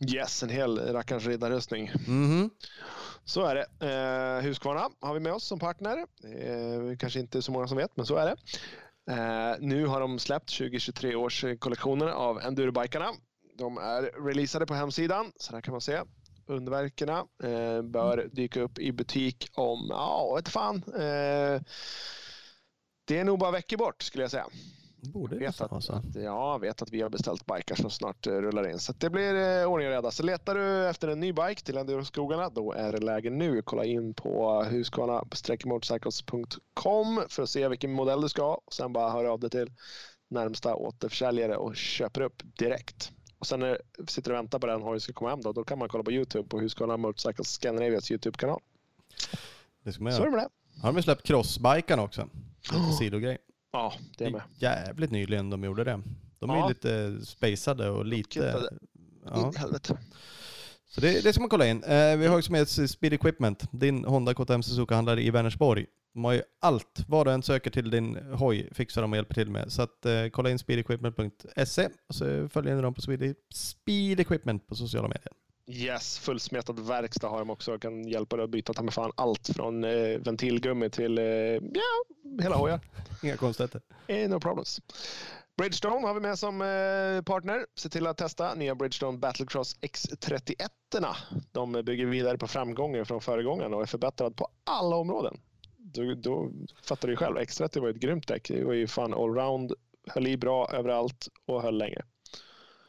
Yes, 0.00 0.42
en 0.42 0.48
hel 0.48 0.78
rackarns 0.78 1.26
riddarrustning. 1.26 1.90
Mhm. 2.06 2.50
Så 3.24 3.44
är 3.44 3.54
det. 3.54 3.86
Eh, 3.86 4.44
Husqvarna 4.44 4.90
har 5.00 5.14
vi 5.14 5.20
med 5.20 5.32
oss 5.32 5.44
som 5.44 5.58
partner. 5.58 5.98
Eh, 5.98 6.96
kanske 6.98 7.20
inte 7.20 7.42
så 7.42 7.52
många 7.52 7.68
som 7.68 7.76
vet, 7.76 7.96
men 7.96 8.06
så 8.06 8.16
är 8.16 8.26
det. 8.26 8.36
Eh, 9.12 9.56
nu 9.60 9.86
har 9.86 10.00
de 10.00 10.18
släppt 10.18 10.58
2023 10.58 11.14
års 11.14 11.44
kollektioner 11.58 12.06
av 12.06 12.40
endurobikarna. 12.40 13.12
De 13.58 13.78
är 13.78 14.02
releasade 14.02 14.66
på 14.66 14.74
hemsidan, 14.74 15.32
så 15.36 15.52
där 15.52 15.60
kan 15.60 15.72
man 15.72 15.80
se. 15.80 16.00
Underverkerna 16.46 17.18
eh, 17.42 17.82
bör 17.82 18.28
dyka 18.32 18.60
upp 18.60 18.78
i 18.78 18.92
butik 18.92 19.48
om, 19.54 19.86
ja, 19.90 20.34
vet 20.34 20.48
fan. 20.48 20.76
Eh, 20.76 21.60
det 23.04 23.18
är 23.18 23.24
nog 23.24 23.38
bara 23.38 23.50
veckor 23.50 23.76
bort 23.76 24.02
skulle 24.02 24.24
jag 24.24 24.30
säga. 24.30 24.46
Borde 25.00 25.36
vet 25.36 25.60
att, 25.60 25.72
att, 25.72 25.84
ja, 26.14 26.52
jag 26.52 26.58
vet 26.60 26.82
att 26.82 26.92
vi 26.92 27.02
har 27.02 27.08
beställt 27.08 27.46
bikar 27.46 27.74
som 27.74 27.90
snart 27.90 28.26
eh, 28.26 28.32
rullar 28.32 28.70
in. 28.70 28.78
Så 28.78 28.92
det 28.92 29.10
blir 29.10 29.34
eh, 29.34 29.64
ordning 29.70 29.88
och 29.88 29.94
reda. 29.94 30.10
Så 30.10 30.22
letar 30.22 30.54
du 30.54 30.88
efter 30.88 31.08
en 31.08 31.20
ny 31.20 31.32
bike 31.32 31.62
till 31.62 31.76
Enduroskogarna, 31.76 32.48
då 32.48 32.72
är 32.72 32.92
det 32.92 32.98
läge 32.98 33.30
nu. 33.30 33.62
Kolla 33.62 33.84
in 33.84 34.14
på 34.14 34.62
husqvarna-motorcycles.com 34.62 37.22
för 37.28 37.42
att 37.42 37.50
se 37.50 37.68
vilken 37.68 37.92
modell 37.92 38.20
du 38.20 38.28
ska 38.28 38.42
ha. 38.42 38.60
Och 38.66 38.72
sen 38.72 38.92
bara 38.92 39.10
hör 39.10 39.24
av 39.24 39.40
dig 39.40 39.50
till 39.50 39.72
närmsta 40.28 40.74
återförsäljare 40.74 41.56
och 41.56 41.76
köper 41.76 42.20
upp 42.20 42.42
direkt. 42.58 43.12
Och 43.38 43.46
sen 43.46 43.60
när 43.60 43.78
du 43.98 44.06
sitter 44.06 44.30
och 44.30 44.36
väntar 44.36 44.58
på 44.58 44.66
den 44.66 44.82
hojen 44.82 45.00
ska 45.00 45.12
komma 45.12 45.30
hem, 45.30 45.40
då, 45.40 45.52
då 45.52 45.64
kan 45.64 45.78
man 45.78 45.88
kolla 45.88 46.04
på 46.04 46.12
YouTube 46.12 46.48
på 46.48 46.60
Husqvarna 46.60 46.96
Motorcycles 46.96 47.48
Scandinavias 47.48 48.10
YouTube-kanal. 48.10 48.60
Det 49.84 49.92
ska 49.92 50.02
man 50.02 50.12
Så 50.12 50.22
är 50.22 50.26
göra. 50.26 50.30
det 50.30 50.36
med 50.36 50.44
det. 50.74 50.80
Har 50.82 50.92
de 50.92 51.02
släppt 51.02 51.22
crossbikarna 51.22 52.02
också. 52.02 52.28
Lite 52.72 52.92
sidogrej. 52.98 53.38
Ja, 53.76 53.92
det 54.18 54.24
är 54.24 54.30
Det 54.30 54.32
med. 54.36 54.42
är 54.60 54.84
jävligt 54.86 55.10
nyligen 55.10 55.50
de 55.50 55.64
gjorde 55.64 55.84
det. 55.84 56.00
De 56.38 56.50
är 56.50 56.54
ju 56.54 56.60
Ja. 56.60 56.68
lite 56.68 57.18
spacade 57.26 57.90
och 57.90 58.04
lite... 58.06 58.68
Ja. 59.24 59.52
Helvete. 59.56 59.98
Så 60.88 61.00
det, 61.00 61.20
det 61.24 61.32
ska 61.32 61.40
man 61.42 61.48
kolla 61.50 61.66
in. 61.66 61.82
Eh, 61.84 62.16
vi 62.16 62.26
har 62.26 62.38
också 62.38 62.52
med 62.52 62.62
oss 62.62 62.90
Speed 62.90 63.12
Equipment, 63.12 63.64
din 63.72 64.04
Honda 64.04 64.34
KTM 64.34 64.62
Suzuka-handlare 64.62 65.22
i 65.22 65.30
Vänersborg. 65.30 65.86
De 66.14 66.24
har 66.24 66.32
ju 66.32 66.42
allt, 66.60 67.04
vad 67.08 67.26
du 67.26 67.32
än 67.32 67.42
söker 67.42 67.70
till 67.70 67.90
din 67.90 68.16
hoj 68.32 68.68
fixar 68.72 69.02
de 69.02 69.12
och 69.12 69.16
hjälper 69.16 69.34
till 69.34 69.50
med. 69.50 69.72
Så 69.72 69.82
att, 69.82 70.06
eh, 70.06 70.26
kolla 70.28 70.50
in 70.50 70.58
speedequipment.se 70.58 71.88
och 72.08 72.14
så 72.14 72.48
följer 72.48 72.74
ni 72.76 72.82
dem 72.82 72.94
på 72.94 73.00
Speed, 73.00 73.34
Speed 73.54 74.20
Equipment 74.20 74.66
på 74.66 74.74
sociala 74.74 75.08
medier. 75.08 75.32
Yes, 75.68 76.18
fullsmetad 76.18 76.80
verkstad 76.80 77.28
har 77.28 77.38
de 77.38 77.50
också. 77.50 77.78
Kan 77.78 78.08
hjälpa 78.08 78.36
dig 78.36 78.44
att 78.44 78.50
byta 78.50 78.72
ta 78.72 78.82
med 78.82 78.94
fan 78.94 79.12
allt 79.14 79.48
från 79.48 79.84
eh, 79.84 80.18
ventilgummi 80.18 80.90
till 80.90 81.18
eh, 81.18 81.24
ja, 81.24 82.04
hela 82.42 82.56
hojar. 82.56 82.80
Inga 83.22 83.36
konstigheter. 83.36 83.80
Eh, 84.06 84.28
no 84.28 84.40
problems. 84.40 84.80
Bridgestone 85.56 86.06
har 86.06 86.14
vi 86.14 86.20
med 86.20 86.38
som 86.38 86.62
eh, 86.62 87.22
partner. 87.22 87.66
Se 87.74 87.88
till 87.88 88.06
att 88.06 88.16
testa 88.16 88.54
nya 88.54 88.74
Bridgestone 88.74 89.18
Battlecross 89.18 89.76
X31. 89.80 90.68
-erna. 90.94 91.14
De 91.52 91.72
bygger 91.72 92.06
vidare 92.06 92.38
på 92.38 92.46
framgången 92.46 93.06
från 93.06 93.20
föregångaren 93.20 93.74
och 93.74 93.82
är 93.82 93.86
förbättrad 93.86 94.36
på 94.36 94.48
alla 94.64 94.96
områden. 94.96 95.40
Då, 95.76 96.14
då 96.14 96.50
fattar 96.82 97.08
du 97.08 97.16
själv. 97.16 97.36
X30 97.36 97.80
var 97.80 97.88
ett 97.88 97.96
grymt 97.96 98.28
däck. 98.28 98.48
Det 98.48 98.64
var 98.64 98.72
ju 98.72 98.86
fan 98.86 99.14
allround, 99.14 99.72
höll 100.08 100.26
i 100.26 100.36
bra 100.36 100.70
överallt 100.72 101.28
och 101.46 101.62
höll 101.62 101.78
länge. 101.78 102.02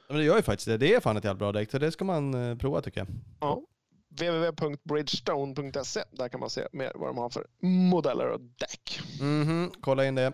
Men 0.08 0.18
det 0.18 0.24
gör 0.24 0.36
ju 0.36 0.42
faktiskt 0.42 0.68
det. 0.68 0.78
Det 0.78 0.94
är 0.94 1.00
fan 1.00 1.18
ett 1.18 1.24
jävla 1.24 1.38
bra 1.40 1.52
däck, 1.52 1.72
så 1.72 1.78
det 1.78 1.92
ska 1.92 2.06
man 2.06 2.34
eh, 2.50 2.56
prova 2.58 2.82
tycker 2.82 3.00
jag. 3.00 3.08
Ja. 3.40 3.62
www.bridgestone.se. 4.10 6.04
Där 6.12 6.30
kan 6.30 6.40
man 6.40 6.50
se 6.50 6.68
mer 6.72 6.92
vad 6.96 7.10
de 7.10 7.18
har 7.18 7.30
för 7.30 7.48
modeller 7.62 8.28
och 8.30 8.42
däck. 8.42 9.00
Mhm, 9.22 9.72
kolla 9.82 10.06
in 10.06 10.16
det. 10.16 10.34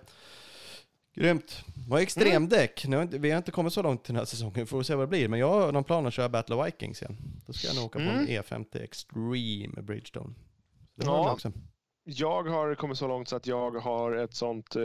Grymt. 1.15 1.61
Vad 1.89 2.01
extremdäck. 2.01 2.85
Nu 2.87 3.01
inte, 3.01 3.17
vi 3.17 3.31
har 3.31 3.37
inte 3.37 3.51
kommit 3.51 3.73
så 3.73 3.81
långt 3.81 4.03
till 4.03 4.13
den 4.13 4.19
här 4.19 4.25
säsongen, 4.25 4.67
får 4.67 4.77
vi 4.77 4.83
se 4.83 4.95
vad 4.95 5.03
det 5.03 5.09
blir. 5.09 5.27
Men 5.27 5.39
jag 5.39 5.49
har 5.49 5.71
någon 5.71 5.83
plan 5.83 6.05
att 6.07 6.13
köra 6.13 6.29
Battle 6.29 6.55
of 6.55 6.67
Vikings 6.67 7.01
igen. 7.01 7.17
Då 7.47 7.53
ska 7.53 7.67
jag 7.67 7.75
nog 7.75 7.85
åka 7.85 7.99
på 7.99 8.05
en 8.05 8.09
Mm. 8.09 8.27
E50 8.27 8.81
Extreme 8.83 9.81
Bridgestone. 9.81 10.33
Det 10.95 11.05
Ja. 11.05 11.31
också. 11.33 11.51
Jag 12.05 12.43
har 12.43 12.75
kommit 12.75 12.97
så 12.97 13.07
långt 13.07 13.29
så 13.29 13.35
att 13.35 13.47
jag 13.47 13.71
har 13.71 14.15
ett 14.15 14.33
sånt 14.35 14.75
eh, 14.75 14.81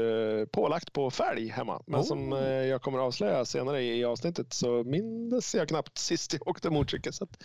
pålagt 0.52 0.92
på 0.92 1.10
fälg 1.10 1.48
hemma. 1.48 1.82
Men 1.86 2.00
Oh. 2.00 2.04
som 2.06 2.32
eh, 2.32 2.40
jag 2.48 2.82
kommer 2.82 2.98
avslöja 2.98 3.44
senare 3.44 3.82
i, 3.82 3.98
i 4.00 4.04
avsnittet 4.04 4.52
så 4.52 4.84
minns 4.84 5.54
jag 5.54 5.68
knappt 5.68 5.98
sist 5.98 6.32
jag 6.32 6.48
åkte 6.48 6.70
motorcykel. 6.70 7.12
Så 7.12 7.24
att, 7.24 7.44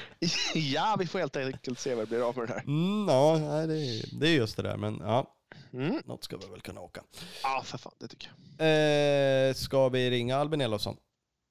ja, 0.54 0.96
vi 0.98 1.06
får 1.06 1.18
helt 1.18 1.36
enkelt 1.36 1.78
se 1.78 1.94
vad 1.94 2.02
det 2.04 2.08
blir 2.08 2.28
av 2.28 2.36
med 2.38 2.48
det 2.48 2.52
här. 2.54 2.60
Mm, 2.64 3.08
ja, 3.08 3.36
det, 3.66 3.74
är, 3.78 4.20
det 4.20 4.28
är 4.28 4.34
just 4.34 4.56
det 4.56 4.62
där. 4.62 4.76
Men 4.76 4.98
ja, 5.00 5.36
Mm. 5.72 6.02
något 6.04 6.24
ska 6.24 6.36
vi 6.36 6.46
väl 6.46 6.60
kunna 6.60 6.80
åka. 6.80 7.02
Ja, 7.42 7.62
för 7.64 7.78
fan, 7.78 7.92
det 7.98 8.08
tycker 8.08 8.30
jag. 8.58 9.48
Eh, 9.48 9.54
ska 9.54 9.88
vi 9.88 10.10
ringa 10.10 10.36
Albin 10.36 10.60
Elofsson? 10.60 10.96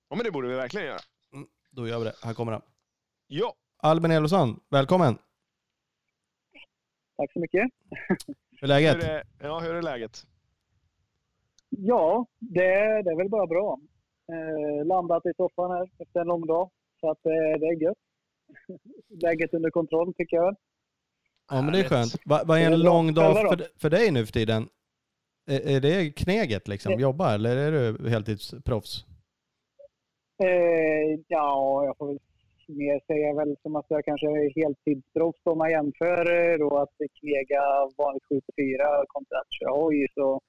Ja, 0.10 0.16
men 0.16 0.26
det 0.26 0.32
borde 0.32 0.48
vi 0.48 0.56
verkligen 0.56 0.88
göra. 0.88 1.00
Då 1.72 1.88
gör 1.88 2.00
vi 2.00 2.06
det. 2.06 2.14
Här 2.24 2.34
kommer 2.34 2.52
han. 2.52 2.62
Ja, 3.28 3.54
Albin 3.84 4.12
Elofsson, 4.12 4.60
välkommen. 4.70 5.18
Tack 7.20 7.34
så 7.34 7.40
mycket. 7.40 7.70
Hur 8.52 8.64
är 8.64 8.68
läget? 8.68 8.96
hur 9.04 9.10
är, 9.10 9.24
ja, 9.42 9.60
hur 9.60 9.76
är 9.76 9.82
läget? 9.82 10.24
Ja, 11.70 12.26
det, 12.40 12.62
det 13.04 13.12
är 13.12 13.18
väl 13.18 13.30
bara 13.30 13.48
bra. 13.48 13.80
Eh, 14.32 14.86
landat 14.86 15.26
i 15.26 15.34
soffan 15.38 15.72
här 15.72 15.90
efter 16.00 16.20
en 16.20 16.28
lång 16.28 16.46
dag. 16.48 16.70
Så 17.00 17.12
att 17.12 17.26
eh, 17.26 17.32
det 17.60 17.66
är 17.68 17.82
gött. 17.84 17.98
Läget 19.24 19.54
under 19.54 19.70
kontroll 19.70 20.14
tycker 20.14 20.36
jag. 20.38 20.56
Ja, 21.52 21.62
men 21.62 21.74
det 21.74 21.80
är 21.80 21.84
skönt. 21.84 22.16
Va- 22.26 22.42
Vad 22.46 22.58
är 22.58 22.62
Det 22.62 22.68
är 22.70 22.74
en 22.74 22.80
lång 22.80 23.14
dag 23.14 23.36
för, 23.50 23.68
för 23.80 23.90
dig 23.90 24.12
nu 24.12 24.26
för 24.26 24.34
tiden? 24.34 24.70
Är, 25.48 25.60
är 25.76 25.80
det 25.80 26.12
kneget 26.12 26.68
liksom? 26.68 26.96
Det- 26.96 27.02
Jobba 27.02 27.34
eller 27.34 27.58
är 27.58 27.72
du 27.98 28.10
heltidsproffs? 28.10 29.06
Eh, 30.44 31.20
ja, 31.28 31.86
jag 31.86 31.98
får 31.98 32.08
väl 32.08 32.20
mer 32.70 33.00
säga 33.08 33.34
väl 33.34 33.56
som 33.62 33.76
att 33.76 33.86
jag 33.90 34.06
kanske 34.06 34.28
är 34.28 34.62
heltidsproffs 34.62 35.42
om 35.44 35.58
man 35.58 35.72
jämför 35.72 36.22
eh, 36.38 36.68
och 36.68 36.82
att 36.82 36.96
knega 37.20 37.62
vanligt 37.98 38.24
7-4 38.58 39.04
kontra 39.08 39.38
att 39.40 39.54
köra 39.60 39.72
hoj. 39.82 40.08
Så, 40.14 40.42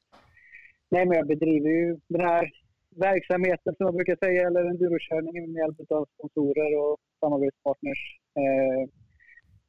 nej, 0.91 1.07
men 1.07 1.17
jag 1.17 1.27
bedriver 1.27 1.71
ju 1.71 1.99
den 2.09 2.21
här 2.21 2.51
verksamheten 2.97 3.75
som 3.77 3.87
jag 3.87 3.95
brukar 3.95 4.17
säga, 4.25 4.47
eller 4.47 4.65
endurokörningen 4.65 5.53
med 5.53 5.61
hjälp 5.61 5.93
av 5.93 6.07
sponsorer 6.15 6.71
och 6.85 6.97
samarbetspartners. 7.21 8.03
Eh, 8.41 8.83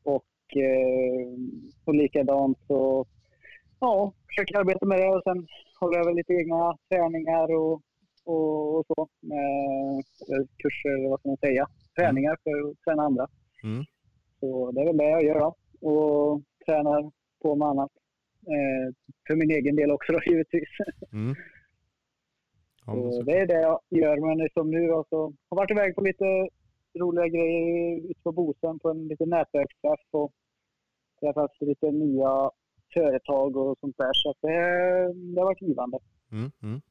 och, 0.04 0.58
eh, 0.58 1.28
och 1.86 1.96
likadant 1.96 2.58
så 2.68 3.06
ja, 3.80 4.14
försöker 4.28 4.60
arbeta 4.60 4.86
med 4.86 5.00
det 5.00 5.10
och 5.10 5.24
sen 5.24 5.48
håller 5.80 5.98
jag 5.98 6.06
väl 6.06 6.16
lite 6.16 6.34
egna 6.34 6.78
träningar 6.90 7.56
och, 7.56 7.82
och, 8.26 8.76
och 8.76 8.86
så. 8.88 9.02
Eh, 9.38 10.00
kurser, 10.64 10.90
eller 10.98 11.10
vad 11.10 11.20
ska 11.20 11.30
man 11.30 11.38
säga, 11.38 11.68
träningar 12.00 12.38
för 12.44 12.70
att 12.72 12.78
träna 12.86 13.04
andra. 13.04 13.28
Mm. 13.64 13.84
Så 14.40 14.72
det 14.72 14.82
är 14.82 14.86
väl 14.86 14.98
det 14.98 15.10
jag 15.10 15.24
gör 15.24 15.40
då. 15.40 15.56
Och 15.90 16.42
tränar 16.66 17.12
på 17.42 17.56
med 17.56 17.68
annat. 17.68 17.92
Eh, 18.54 18.94
för 19.28 19.36
min 19.36 19.52
egen 19.52 19.76
del 19.76 19.92
också 19.92 20.14
då 20.14 20.20
givetvis. 20.32 20.70
Mm. 21.14 21.36
Ja, 22.86 22.94
Så 22.94 23.12
så- 23.12 23.22
det 23.22 23.38
är 23.40 23.48
det 23.48 23.62
jag 23.62 23.80
gör. 23.90 24.18
Men 24.28 24.48
som 24.54 24.72
nu 24.72 24.88
då 24.88 25.06
så 25.10 25.34
har 25.50 25.58
varit 25.58 25.72
iväg 25.72 25.96
på 25.96 26.02
lite 26.02 26.48
roliga 27.00 27.28
grejer 27.28 27.98
ute 28.10 28.22
på 28.24 28.32
Bosön 28.32 28.80
på 28.80 28.90
en 28.90 29.08
liten 29.08 29.30
nätverksträff 29.30 30.00
och 30.12 30.32
träffat 31.20 31.52
lite 31.60 31.92
nya 31.92 32.50
företag 32.94 33.58
och 33.58 33.78
sånt 33.80 33.98
där. 33.98 34.14
Så 34.14 34.34
det, 34.42 34.58
det 35.34 35.40
har 35.42 35.46
varit 35.46 35.62
givande. 35.62 35.98
Mm, 36.32 36.52
mm. 36.64 36.82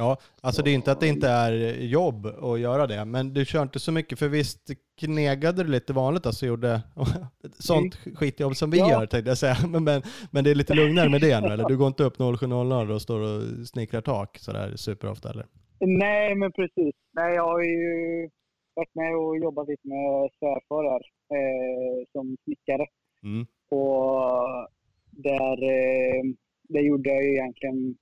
Ja, 0.00 0.16
alltså 0.40 0.62
det 0.62 0.70
är 0.70 0.74
inte 0.74 0.92
att 0.92 1.00
det 1.00 1.08
inte 1.08 1.28
är 1.28 1.52
jobb 1.84 2.26
att 2.26 2.60
göra 2.60 2.86
det, 2.86 3.04
men 3.04 3.34
du 3.34 3.44
kör 3.44 3.62
inte 3.62 3.78
så 3.80 3.92
mycket, 3.92 4.18
för 4.18 4.28
visst 4.28 4.70
knegade 5.00 5.62
du 5.64 5.70
lite 5.70 5.92
vanligt 5.92 6.26
alltså, 6.26 6.46
gjorde 6.46 6.82
sånt 7.58 7.94
skitjobb 8.14 8.56
som 8.56 8.70
vi 8.70 8.78
Ja. 8.78 8.90
gör 8.90 9.06
tänkte 9.06 9.30
jag 9.30 9.38
säga, 9.38 9.56
men, 9.68 9.84
men, 9.84 10.02
men 10.30 10.44
det 10.44 10.50
är 10.50 10.54
lite 10.54 10.74
lugnare 10.74 11.08
med 11.08 11.20
det 11.20 11.40
nu 11.40 11.46
eller? 11.48 11.68
Du 11.68 11.76
går 11.76 11.86
inte 11.86 12.04
upp 12.04 12.16
07.00 12.18 12.90
och 12.94 13.02
står 13.02 13.20
och 13.20 13.66
snickrar 13.68 14.00
tak 14.00 14.38
sådär 14.38 14.76
superofta 14.76 15.30
eller? 15.30 15.46
Nej, 15.80 16.34
men 16.34 16.52
precis. 16.52 16.94
Nej, 17.12 17.34
jag 17.34 17.42
har 17.44 17.60
ju 17.62 18.28
varit 18.74 18.94
med 18.94 19.16
och 19.16 19.38
jobbat 19.38 19.68
lite 19.68 19.88
med 19.88 20.30
svärfar 20.38 20.84
här 20.92 21.02
eh, 21.36 22.04
som 22.12 22.36
snickare. 22.44 22.86
Mm. 23.22 23.46
Och 23.70 24.68
där, 25.10 25.62
eh, 25.62 26.22
det 26.68 26.80
gjorde 26.80 27.08
jag 27.10 27.22
ju 27.24 27.30
egentligen 27.32 27.96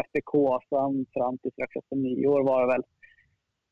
efter 0.00 0.20
Kåsan 0.24 1.06
fram 1.12 1.38
till 1.38 1.52
strax 1.52 1.76
efter 1.76 1.96
nyår 1.96 2.42
var 2.44 2.60
det 2.60 2.66
väl. 2.66 2.84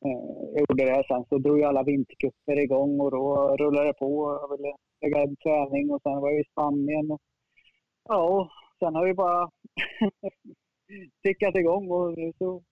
Eh, 0.05 0.51
jag 0.53 0.65
gjorde 0.69 0.85
det. 0.85 1.03
Sen 1.07 1.25
så 1.29 1.37
drog 1.37 1.63
alla 1.63 1.83
vintercuper 1.83 2.59
igång 2.59 2.99
och 2.99 3.11
då 3.11 3.57
rullade 3.59 3.87
det 3.87 3.93
på. 3.93 4.39
Jag 4.41 4.57
ville 4.57 4.75
lägga 5.01 5.23
en 5.23 5.35
träning 5.35 5.91
och 5.91 6.01
sen 6.01 6.21
var 6.21 6.29
jag 6.29 6.39
i 6.39 6.49
Spanien. 6.51 7.11
Och, 7.11 7.21
ja, 8.03 8.23
och 8.23 8.49
sen 8.79 8.95
har 8.95 9.05
vi 9.05 9.13
bara 9.13 9.49
tickat 11.23 11.55
igång 11.55 11.91
och 11.91 12.17
nu 12.17 12.33
så 12.37 12.63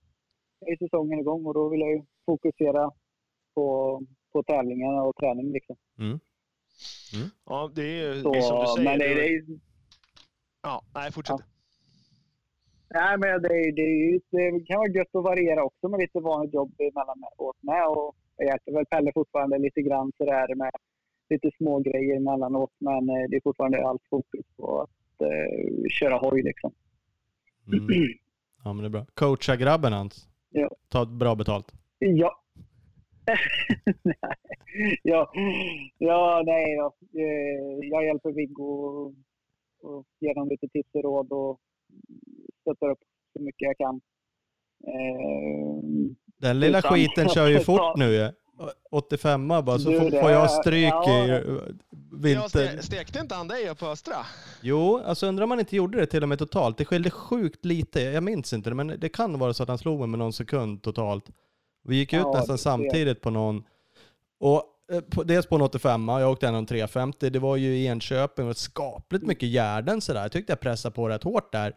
är 0.66 0.76
säsongen 0.76 1.20
igång 1.20 1.46
och 1.46 1.54
då 1.54 1.68
vill 1.68 1.80
jag 1.80 1.90
ju 1.90 2.02
fokusera 2.26 2.90
på, 3.54 4.00
på 4.32 4.42
tävlingarna 4.42 5.02
och 5.02 5.16
träning 5.16 5.52
liksom. 5.52 5.76
Mm. 5.98 6.18
Ja, 7.44 7.70
det 7.74 7.82
är 7.82 8.14
ju 8.14 8.22
Så, 8.22 8.32
det 8.32 8.38
är 8.38 8.42
som 8.42 8.60
du 8.60 8.66
säger. 8.66 8.90
men 8.90 8.98
det, 8.98 9.14
det 9.14 9.34
är 9.34 9.42
Ja, 10.62 10.82
nej, 10.94 11.12
fortsätt. 11.12 11.40
Nej, 12.90 13.18
men 13.18 13.42
det, 13.42 13.48
är- 13.48 13.72
det, 13.72 13.82
är 13.82 14.52
det 14.52 14.64
kan 14.66 14.78
vara 14.78 14.88
gött 14.90 15.14
att 15.14 15.24
variera 15.24 15.64
också 15.64 15.88
med 15.88 16.00
lite 16.00 16.20
vanligt 16.20 16.54
jobb 16.54 16.72
emellanåt 16.80 17.56
med. 17.60 17.86
Och 17.88 18.14
jag 18.36 18.46
hjälper 18.46 18.72
väl 18.72 18.86
Pelle 18.86 19.12
fortfarande 19.14 19.58
lite 19.58 19.82
grann 19.82 20.12
sådär 20.18 20.54
med 20.54 20.70
lite 21.30 21.50
små 21.56 21.78
grejer 21.80 22.16
emellanåt. 22.16 22.70
Men 22.78 23.08
eh, 23.08 23.28
det 23.28 23.36
är 23.36 23.40
fortfarande 23.40 23.86
allt 23.86 24.02
fokus 24.10 24.46
på 24.56 24.80
att 24.80 25.20
eh, 25.22 25.88
köra 25.90 26.16
hoj 26.18 26.42
liksom. 26.42 26.72
Mm. 27.66 27.88
Ja 28.64 28.72
men 28.72 28.82
det 28.82 28.86
är 28.88 28.90
bra. 28.90 29.06
Coacha 29.14 29.56
grabben 29.56 29.92
hans. 29.92 30.28
Ja. 30.50 30.70
Ta 30.88 31.04
bra 31.06 31.34
betalt. 31.34 31.72
Ja. 31.98 32.40
Nej. 34.02 34.98
ja. 35.02 35.32
Ja, 35.98 36.42
nej 36.46 36.76
då. 36.76 36.86
Eh, 37.20 37.88
Jag 37.90 38.04
hjälper 38.04 38.32
Viggo 38.32 38.64
och, 39.82 40.04
ger 40.20 40.34
dem 40.34 40.48
lite 40.48 40.68
tips 40.68 40.94
och 40.94 41.02
råd 41.04 41.32
och 41.32 41.60
stöttar 42.68 42.90
upp 42.90 42.98
så 43.36 43.42
mycket 43.42 43.60
jag 43.66 43.76
kan. 43.76 44.00
Eh, 44.86 45.82
Den 46.40 46.60
lilla 46.60 46.78
Utan- 46.78 46.92
skiten 46.92 47.28
kör 47.28 47.46
ju 47.46 47.54
Ja. 47.58 47.60
fort 47.60 47.96
nu 47.96 48.12
ju. 48.12 48.30
85 48.90 49.48
bara 49.48 49.78
så 49.78 49.90
Du, 49.90 50.10
får, 50.10 50.30
jag 50.30 50.50
stryk 50.50 50.88
ja, 50.92 51.10
i 51.26 51.30
eh, 51.30 51.36
Ja, 51.36 51.42
vinter. 52.12 52.48
ste, 52.48 52.82
stekte 52.82 53.18
inte 53.18 53.34
han 53.34 53.48
dig 53.48 53.74
på 53.74 53.86
Östra? 53.86 54.14
Jo, 54.62 55.00
alltså 55.04 55.26
undrar 55.26 55.42
om 55.42 55.48
man 55.48 55.60
inte 55.60 55.76
gjorde 55.76 55.98
det 56.00 56.06
till 56.06 56.22
och 56.22 56.28
med 56.28 56.38
totalt. 56.38 56.78
Det 56.78 56.84
skilde 56.84 57.10
sjukt 57.10 57.64
lite, 57.64 58.00
jag 58.00 58.22
minns 58.22 58.52
inte 58.52 58.70
det, 58.70 58.74
men 58.76 58.94
det 58.98 59.08
kan 59.08 59.38
vara 59.38 59.54
så 59.54 59.62
att 59.62 59.68
han 59.68 59.78
slog 59.78 59.98
mig 59.98 60.08
med 60.08 60.18
någon 60.18 60.32
sekund 60.32 60.82
totalt. 60.82 61.30
Vi 61.84 61.96
gick 61.96 62.12
ut 62.12 62.20
Ja, 62.20 62.32
nästan 62.32 62.58
samtidigt 62.58 63.20
på 63.20 63.30
någon, 63.30 63.64
och 64.40 64.62
eh, 64.92 65.00
på, 65.00 65.22
dels 65.22 65.46
på 65.46 65.54
en 65.54 65.62
85 65.62 66.08
jag 66.08 66.30
åkte 66.32 66.48
en 66.48 66.54
om 66.54 66.66
350, 66.66 67.30
det 67.30 67.38
var 67.38 67.56
ju 67.56 67.76
i 67.76 67.86
Enköping 67.86 68.48
och 68.48 68.56
skapligt 68.56 69.26
mycket 69.26 69.48
gärden 69.48 70.00
sådär. 70.00 70.22
Jag 70.22 70.32
tyckte 70.32 70.52
jag 70.52 70.60
pressade 70.60 70.94
på 70.94 71.08
rätt 71.08 71.22
hårt 71.22 71.52
där. 71.52 71.76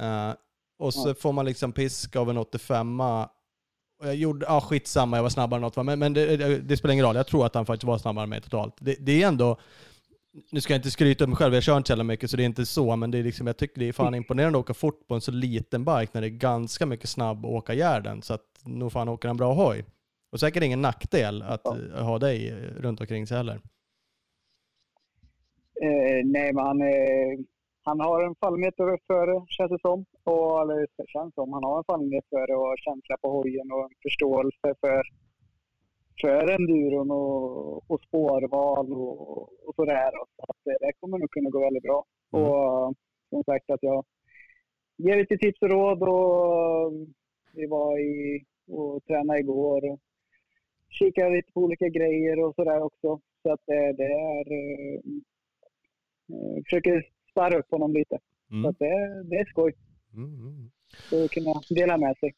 Eh, 0.00 0.32
och 0.78 0.94
så 0.94 1.08
Ja. 1.08 1.14
får 1.14 1.32
man 1.32 1.44
liksom 1.44 1.72
piska 1.72 2.20
av 2.20 2.30
en 2.30 2.36
85 2.38 3.00
och 3.00 4.06
jag 4.06 4.14
gjorde, 4.14 4.46
ja 4.46 4.60
skitsamma, 4.60 5.16
jag 5.16 5.22
var 5.22 5.30
snabbare 5.30 5.58
än 5.58 5.62
något, 5.62 5.76
men, 5.86 5.98
men 5.98 6.12
det, 6.12 6.36
det, 6.36 6.58
det 6.58 6.76
spelar 6.76 6.92
ingen 6.92 7.06
roll. 7.06 7.16
Jag 7.16 7.26
tror 7.26 7.46
att 7.46 7.54
han 7.54 7.66
faktiskt 7.66 7.84
var 7.84 7.98
snabbare 7.98 8.22
än 8.22 8.28
mig 8.30 8.40
totalt. 8.40 8.74
Det, 8.80 8.96
det 9.00 9.22
är 9.22 9.28
ändå, 9.28 9.56
nu 10.52 10.60
ska 10.60 10.72
jag 10.72 10.78
inte 10.78 10.90
skryta 10.90 11.24
om 11.24 11.30
mig 11.30 11.36
själv, 11.36 11.54
jag 11.54 11.62
kör 11.62 11.76
inte 11.76 11.96
så 11.96 12.04
mycket 12.04 12.30
så 12.30 12.36
det 12.36 12.42
är 12.42 12.44
inte 12.44 12.66
så, 12.66 12.96
men 12.96 13.10
det 13.10 13.18
är 13.18 13.22
liksom, 13.22 13.46
jag 13.46 13.56
tycker 13.56 13.80
det 13.80 13.88
är 13.88 13.92
fan 13.92 14.14
imponerande 14.14 14.58
att 14.58 14.62
åka 14.64 14.74
fort 14.74 15.06
på 15.08 15.14
en 15.14 15.20
så 15.20 15.30
liten 15.32 15.84
bike 15.84 16.08
när 16.12 16.20
det 16.20 16.26
är 16.26 16.30
ganska 16.30 16.86
mycket 16.86 17.08
snabb 17.10 17.38
att 17.46 17.50
åka 17.52 17.74
gärden. 17.74 18.22
Så 18.22 18.34
att 18.34 18.44
nog 18.64 18.92
fan 18.92 19.08
åker 19.08 19.28
en 19.28 19.36
bra 19.36 19.52
hoj. 19.54 19.84
Och 20.32 20.40
säkert 20.40 20.62
ingen 20.62 20.82
nackdel 20.82 21.42
att 21.42 21.60
Ja. 21.64 22.02
ha 22.02 22.18
dig 22.18 22.54
runt 22.78 23.00
omkring 23.00 23.26
sig 23.26 23.36
heller. 23.36 23.60
Eh, 25.82 26.24
nej, 26.24 26.52
men 26.52 26.64
han, 26.66 26.82
eh, 26.82 27.38
han 27.86 28.00
har 28.00 28.22
en 28.22 28.34
fallenhet 28.34 28.76
för 29.06 29.26
det, 29.26 29.44
känns 29.48 29.70
det 29.70 29.78
som. 29.80 30.04
Och, 30.24 30.62
eller 30.62 30.76
det 30.96 31.08
känns 31.08 31.34
som. 31.34 31.52
Han 31.52 31.64
har 31.64 31.78
en 31.78 31.90
fallenhet 31.92 32.24
för 32.30 32.46
det 32.46 32.56
och 32.56 32.78
känsla 32.78 33.16
på 33.22 33.28
hojen 33.30 33.72
och 33.72 33.84
en 33.84 33.96
förståelse 34.02 34.68
för, 34.80 35.02
för 36.20 36.50
enduron 36.54 37.10
och, 37.10 37.90
och 37.90 38.00
spårval 38.06 38.92
och, 38.92 39.42
och 39.66 39.74
sådär. 39.76 40.10
Så 40.36 40.42
att 40.48 40.60
det, 40.64 40.76
det 40.80 40.92
kommer 41.00 41.18
nog 41.18 41.30
kunna 41.30 41.50
gå 41.50 41.60
väldigt 41.60 41.82
bra. 41.82 42.04
Mm. 42.32 42.46
Och 42.46 42.94
som 43.30 43.44
sagt 43.44 43.70
att 43.70 43.82
jag 43.82 44.04
ger 44.96 45.16
lite 45.16 45.36
tips 45.36 45.62
och 45.62 45.70
råd 45.70 46.02
och 46.02 46.92
vi 47.52 47.66
var 47.66 47.98
i 47.98 48.44
och 48.68 49.04
tränade 49.04 49.40
igår 49.40 49.90
och 49.90 50.00
kikade 50.88 51.36
lite 51.36 51.52
på 51.52 51.60
olika 51.60 51.88
grejer 51.88 52.40
och 52.44 52.54
sådär 52.54 52.82
också. 52.82 53.20
Så 53.42 53.52
att 53.52 53.60
det, 53.66 53.92
det 53.92 54.12
är... 54.12 54.52
Eh, 54.52 55.00
eh, 56.32 56.62
försöker 56.64 57.15
sparra 57.36 57.58
upp 57.58 57.70
honom 57.70 57.92
lite. 57.92 58.18
Så 58.48 58.54
Mm. 58.54 58.70
att 58.70 58.78
det, 58.78 59.24
det 59.30 59.36
är 59.36 59.44
skoj 59.50 59.72
Mm. 60.14 60.40
mm. 60.40 61.24
att 61.24 61.30
kunna 61.30 61.54
dela 61.70 61.96
med 61.96 62.16
sig. 62.20 62.34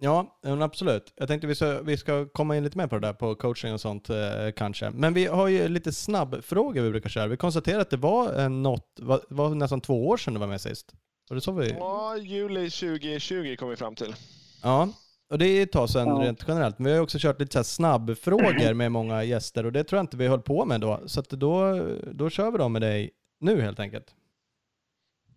Ja, 0.00 0.38
absolut. 0.42 1.12
Jag 1.16 1.28
tänkte 1.28 1.46
vi 1.46 1.54
ska, 1.54 1.82
vi 1.82 1.96
ska 1.96 2.26
komma 2.28 2.56
in 2.56 2.64
lite 2.64 2.78
mer 2.78 2.86
på 2.86 2.94
det 2.98 3.06
där 3.06 3.12
på 3.12 3.34
coaching 3.34 3.72
och 3.72 3.80
sånt 3.80 4.10
eh, 4.10 4.16
kanske. 4.56 4.90
Men 4.90 5.14
vi 5.14 5.26
har 5.26 5.48
ju 5.48 5.68
lite 5.68 5.92
snabbfrågor 5.92 6.82
vi 6.82 6.90
brukar 6.90 7.08
köra. 7.10 7.26
Vi 7.26 7.36
konstaterade 7.36 7.82
att 7.82 7.90
det 7.90 7.96
var 7.96 8.32
en 8.32 8.62
något, 8.62 8.98
var, 9.00 9.20
var 9.28 9.54
nästan 9.54 9.80
två 9.80 10.08
år 10.08 10.16
sedan 10.16 10.34
du 10.34 10.40
var 10.40 10.46
med 10.46 10.60
sist. 10.60 10.94
Var 11.28 11.34
det 11.34 11.40
så 11.40 11.52
vi? 11.52 11.70
Ja, 11.70 12.16
juli 12.16 12.70
2020 12.70 13.56
kom 13.58 13.68
vi 13.68 13.76
fram 13.76 13.94
till. 13.94 14.14
Ja, 14.62 14.88
och 15.30 15.38
det 15.38 15.46
är 15.46 15.62
ett 15.62 15.72
tag 15.72 15.90
sedan 15.90 16.08
Ja. 16.08 16.14
rent 16.26 16.44
generellt. 16.48 16.78
Men 16.78 16.84
vi 16.84 16.90
har 16.90 16.96
ju 16.96 17.02
också 17.02 17.18
kört 17.20 17.40
lite 17.40 17.52
så 17.52 17.58
här 17.58 17.64
snabbfrågor 17.64 18.74
med 18.74 18.92
många 18.92 19.24
gäster 19.24 19.66
och 19.66 19.72
det 19.72 19.84
tror 19.84 19.96
jag 19.98 20.02
inte 20.02 20.16
vi 20.16 20.26
höll 20.26 20.42
på 20.42 20.64
med 20.64 20.80
då. 20.80 21.00
Så 21.06 21.20
att 21.20 21.28
då, 21.30 21.80
då 22.12 22.30
kör 22.30 22.50
vi 22.50 22.58
dem 22.58 22.72
med 22.72 22.82
dig 22.82 23.10
nu 23.40 23.60
helt 23.60 23.80
enkelt. 23.80 24.14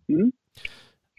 Mm. 0.08 0.32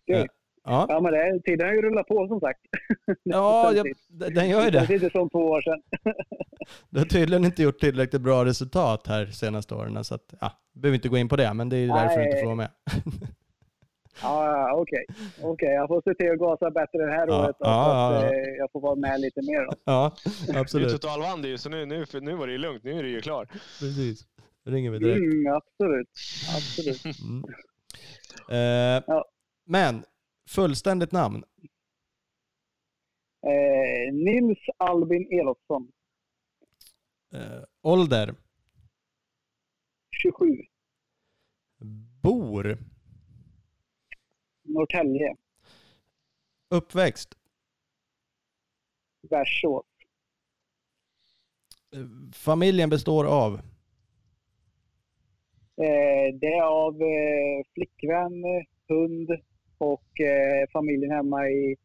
Skoj. 0.02 0.28
Ja, 0.66 0.86
Ja, 0.90 1.00
men 1.02 1.12
det, 1.12 1.42
tiden 1.46 1.68
har 1.68 1.74
ju 1.76 1.82
rullat 1.82 2.08
på 2.08 2.28
som 2.28 2.40
sagt. 2.40 2.60
ja 3.24 3.74
jag, 3.74 3.86
den 4.34 4.50
gör 4.50 4.66
ju 4.66 4.72
Det 4.72 4.86
det. 4.88 4.94
inte 4.94 5.10
som 5.10 5.30
två 5.30 5.40
år 5.40 5.62
sedan. 5.62 5.82
Du 6.90 7.00
har 7.00 7.06
tydligen 7.06 7.46
inte 7.46 7.64
gjort 7.64 7.80
tillräckligt 7.80 8.22
bra 8.22 8.46
resultat 8.46 9.08
här 9.08 9.26
senaste 9.26 9.76
åren. 9.76 10.04
Så 10.04 10.16
att, 10.16 10.34
ja, 10.42 10.52
behöver 10.74 10.96
inte 10.96 11.10
gå 11.10 11.18
in 11.18 11.30
på 11.30 11.36
det, 11.36 11.54
men 11.54 11.70
det 11.70 11.76
är 11.78 11.82
ju 11.82 11.88
därför 11.88 12.20
du 12.20 12.26
inte 12.26 12.38
får 12.38 12.46
vara 12.46 12.56
med. 12.56 12.70
Ja, 14.22 14.74
okej. 14.76 15.06
Okej, 15.42 15.70
jag 15.70 15.88
får 15.88 16.02
se 16.02 16.14
till 16.14 16.32
att 16.32 16.40
gasa 16.40 16.72
bättre 16.72 16.98
det 17.06 17.12
här 17.12 17.28
Ja, 17.28 17.44
året. 17.46 17.56
då, 17.60 17.66
ja, 17.66 17.84
så 17.86 18.16
att 18.18 18.24
ja. 18.32 18.38
eh, 18.38 18.50
jag 18.58 18.72
får 18.72 18.82
vara 18.82 18.96
med 18.96 19.20
lite 19.22 19.42
mer. 19.42 19.66
Då. 19.66 19.74
Ja, 19.86 20.14
Du 20.48 20.60
absolut. 20.60 20.92
totalvann 20.92 21.42
det 21.42 21.48
ju, 21.48 21.58
så 21.58 21.70
nu, 21.70 21.86
nu, 21.86 22.06
nu 22.22 22.36
var 22.36 22.48
det 22.48 22.52
ju 22.54 22.58
lugnt. 22.60 22.84
Nu 22.84 23.00
är 23.00 23.04
det 23.04 23.10
ju 23.10 23.22
klar. 23.22 23.46
Precis. 23.80 24.26
Ringer 24.66 24.92
vi 24.92 25.00
direkt. 25.00 25.18
Mm, 25.18 25.54
absolut. 25.54 26.10
absolut. 26.58 27.20
Mm. 27.22 27.44
Eh, 28.50 29.04
Ja. 29.08 29.26
Men, 29.66 30.06
fullständigt 30.50 31.12
namn? 31.12 31.44
Eh, 33.46 34.14
Nils 34.14 34.60
Albin 34.78 35.28
Elofsson, 35.40 35.92
Eh, 37.34 37.64
ålder? 37.82 38.36
27, 40.24 40.46
Bor? 42.22 42.78
Norrtälje, 44.64 45.36
Uppväxt? 46.70 47.38
Värsås, 49.30 49.86
Eh, 51.96 52.00
Familjen 52.34 52.90
består 52.90 53.26
av? 53.26 53.62
Eh, 55.78 56.36
det 56.40 56.48
är 56.48 56.62
av 56.64 57.02
eh, 57.02 57.66
flickvän, 57.74 58.44
hund 58.88 59.30
och 59.78 60.22
eh, 60.22 60.70
familjen 60.74 61.12
hemma 61.12 61.48
i, 61.50 61.76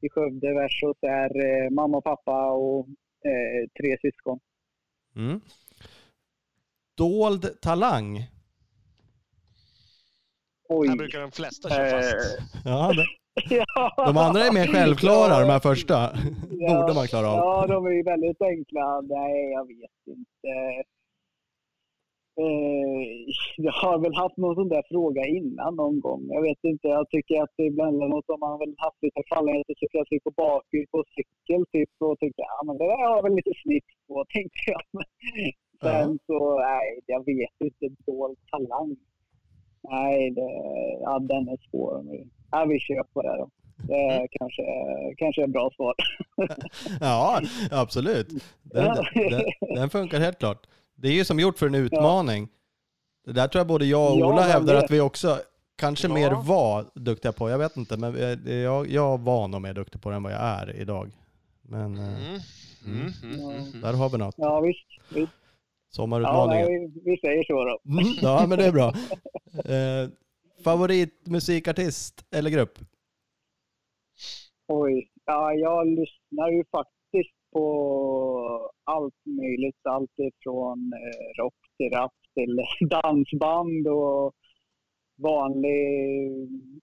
i 0.00 0.08
Skövde. 0.08 0.54
Värsås 0.54 0.96
är 1.02 1.64
eh, 1.64 1.70
mamma, 1.70 2.00
pappa 2.00 2.50
och 2.50 2.86
eh, 3.24 3.68
tre 3.80 3.96
syskon. 4.00 4.40
Mm. 5.16 5.40
Dold 6.96 7.60
talang? 7.60 8.18
Oj. 10.68 10.88
Här 10.88 10.96
brukar 10.96 11.20
de 11.20 11.30
flesta 11.30 11.68
köra 11.68 12.02
fast. 12.02 12.38
Ja, 12.64 12.92
det, 12.92 13.06
ja. 13.74 14.04
de 14.06 14.16
andra 14.16 14.40
är 14.44 14.52
mer 14.52 14.66
självklara, 14.66 15.40
de 15.40 15.50
här 15.50 15.60
första. 15.60 16.18
Ja, 16.50 16.80
Borde 16.80 16.94
man 16.94 17.06
klara 17.06 17.28
av. 17.28 17.36
Ja, 17.36 17.66
de 17.66 17.86
är 17.86 17.90
ju 17.90 18.02
väldigt 18.02 18.42
enkla. 18.42 19.00
Nej, 19.00 19.52
jag 19.52 19.66
vet 19.66 20.16
inte. 20.16 20.82
Eh, 22.40 23.02
jag 23.66 23.72
har 23.72 23.98
väl 23.98 24.14
haft 24.14 24.36
någon 24.36 24.54
sån 24.54 24.68
där 24.68 24.84
fråga 24.88 25.22
innan 25.26 25.76
någon 25.76 26.00
gång. 26.00 26.22
Jag 26.28 26.42
vet 26.42 26.64
inte. 26.64 26.88
Jag 26.88 27.10
tycker 27.10 27.42
att 27.42 27.50
det 27.56 27.64
ibland 27.64 27.96
något 27.96 28.30
om 28.30 28.40
man 28.40 28.50
har 28.50 28.58
väl 28.58 28.74
haft 28.78 29.02
lite 29.02 29.22
fallenhet 29.34 29.70
att 29.70 29.78
cykla 29.78 30.04
sig 30.04 30.20
på 30.20 30.30
bakhjul 30.30 30.86
på 30.90 31.04
cykel 31.16 31.62
typ 31.72 31.90
och 31.98 32.18
tyckte 32.18 32.42
ja 32.42 32.60
men 32.66 32.78
det 32.78 32.84
där 32.84 33.06
har 33.08 33.16
jag 33.16 33.22
väl 33.22 33.34
lite 33.34 33.54
snitt 33.62 33.88
på 34.08 34.24
tänkte 34.34 34.60
jag. 34.66 34.82
Men 34.90 35.04
Sen 35.82 36.18
så, 36.26 36.58
nej, 36.58 37.00
jag 37.06 37.24
vet 37.26 37.56
inte. 37.58 37.94
Dold 38.06 38.38
talang. 38.50 38.96
Nej, 39.82 40.30
det, 40.30 40.50
ja, 41.00 41.18
den 41.18 41.48
är 41.48 41.58
svår. 41.70 42.04
Ja, 42.50 42.64
vi 42.64 42.78
kör 42.78 43.02
på 43.12 43.22
det 43.22 43.36
då. 43.36 43.48
Det 43.88 43.94
är 43.94 44.28
kanske, 44.30 44.62
kanske 45.16 45.42
är 45.42 45.44
ett 45.44 45.52
bra 45.52 45.70
svar. 45.76 45.94
Ja, 47.00 47.40
absolut. 47.70 48.28
Den, 48.62 48.96
den, 49.14 49.42
den 49.74 49.90
funkar 49.90 50.20
helt 50.20 50.38
klart. 50.38 50.66
Det 51.02 51.08
är 51.08 51.12
ju 51.12 51.24
som 51.24 51.40
gjort 51.40 51.58
för 51.58 51.66
en 51.66 51.74
utmaning. 51.74 52.48
Det 53.24 53.32
där 53.32 53.48
tror 53.48 53.60
jag 53.60 53.66
både 53.66 53.84
jag 53.86 54.12
och 54.12 54.18
Ja, 54.20 54.26
Ola 54.26 54.36
men 54.40 54.50
hävdar 54.50 54.74
det- 54.74 54.84
att 54.84 54.90
vi 54.90 55.00
också 55.00 55.38
kanske 55.76 56.08
Ja. 56.08 56.14
mer 56.14 56.30
var 56.30 56.86
duktiga 56.94 57.32
på. 57.32 57.50
Jag 57.50 57.58
vet 57.58 57.76
inte, 57.76 57.96
men 57.96 58.36
jag, 58.62 58.88
jag 58.90 59.20
var 59.20 59.48
nog 59.48 59.60
mer 59.62 59.74
duktig 59.74 60.02
på 60.02 60.10
det 60.10 60.16
än 60.16 60.22
vad 60.22 60.32
jag 60.32 60.40
är 60.40 60.76
idag. 60.76 61.10
Men 61.62 61.98
eh, 61.98 62.04
Mm. 62.04 62.40
Mm. 62.86 63.12
Mm. 63.22 63.40
Mm. 63.40 63.56
Mm. 63.66 63.80
där 63.80 63.92
har 63.92 64.08
vi 64.10 64.18
något. 64.18 64.34
Ja, 64.38 64.60
visst. 64.60 64.86
visst. 65.08 65.32
Ja, 65.32 65.96
Sommarutmaningen. 65.96 66.66
nej, 66.66 66.92
vi 67.04 67.16
säger 67.16 67.44
så 67.44 67.64
då. 67.64 67.78
Mm, 67.92 68.12
ja, 68.22 68.46
men 68.48 68.58
det 68.58 68.64
är 68.66 68.72
bra. 68.72 68.88
Eh, 69.74 70.08
favoritmusikartist 70.64 72.24
eller 72.30 72.50
grupp? 72.50 72.78
Oj. 74.68 75.10
Ja, 75.24 75.52
jag 75.52 75.86
lyssnar 75.86 76.48
ju 76.50 76.64
faktiskt 76.70 77.01
på 77.52 78.70
allt 78.84 79.20
möjligt. 79.24 79.80
Allt 79.82 80.18
ifrån 80.18 80.92
eh, 80.92 81.42
rock 81.42 81.54
till 81.76 81.90
rap 81.90 82.12
till 82.34 82.64
dansband 82.88 83.88
och 83.88 84.34
vanlig 85.16 85.88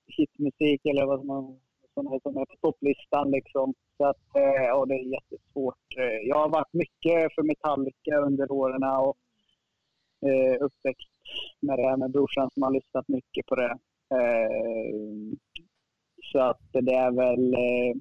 hitmusik 0.07 0.85
eller 0.85 1.05
vad 1.05 1.19
som 1.19 1.27
man 1.27 1.59
som 1.93 2.07
är, 2.13 2.19
som 2.19 2.37
är 2.37 2.45
på 2.45 2.55
topplistan 2.61 3.31
liksom. 3.31 3.73
Så 3.97 4.05
att, 4.05 4.35
eh, 4.35 4.63
ja, 4.63 4.85
det 4.85 4.93
är 4.93 5.13
jättesvårt. 5.13 5.97
Eh, 5.97 6.27
jag 6.29 6.35
har 6.35 6.49
varit 6.49 6.73
mycket 6.73 7.35
för 7.35 7.43
Metallica 7.43 8.17
under 8.17 8.51
åren 8.51 8.83
och 8.83 9.17
eh, 10.29 10.55
uppväxt 10.61 11.09
med 11.61 11.77
det 11.79 11.89
här 11.89 11.97
med 11.97 12.11
brorsan 12.11 12.49
som 12.53 12.63
har 12.63 12.71
lyssnat 12.71 13.07
mycket 13.07 13.45
på 13.45 13.55
det. 13.55 13.77
Eh, 14.15 14.95
så 16.31 16.39
att 16.39 16.61
det 16.71 16.93
är 16.93 17.11
väl... 17.11 17.53
Eh, 17.53 17.95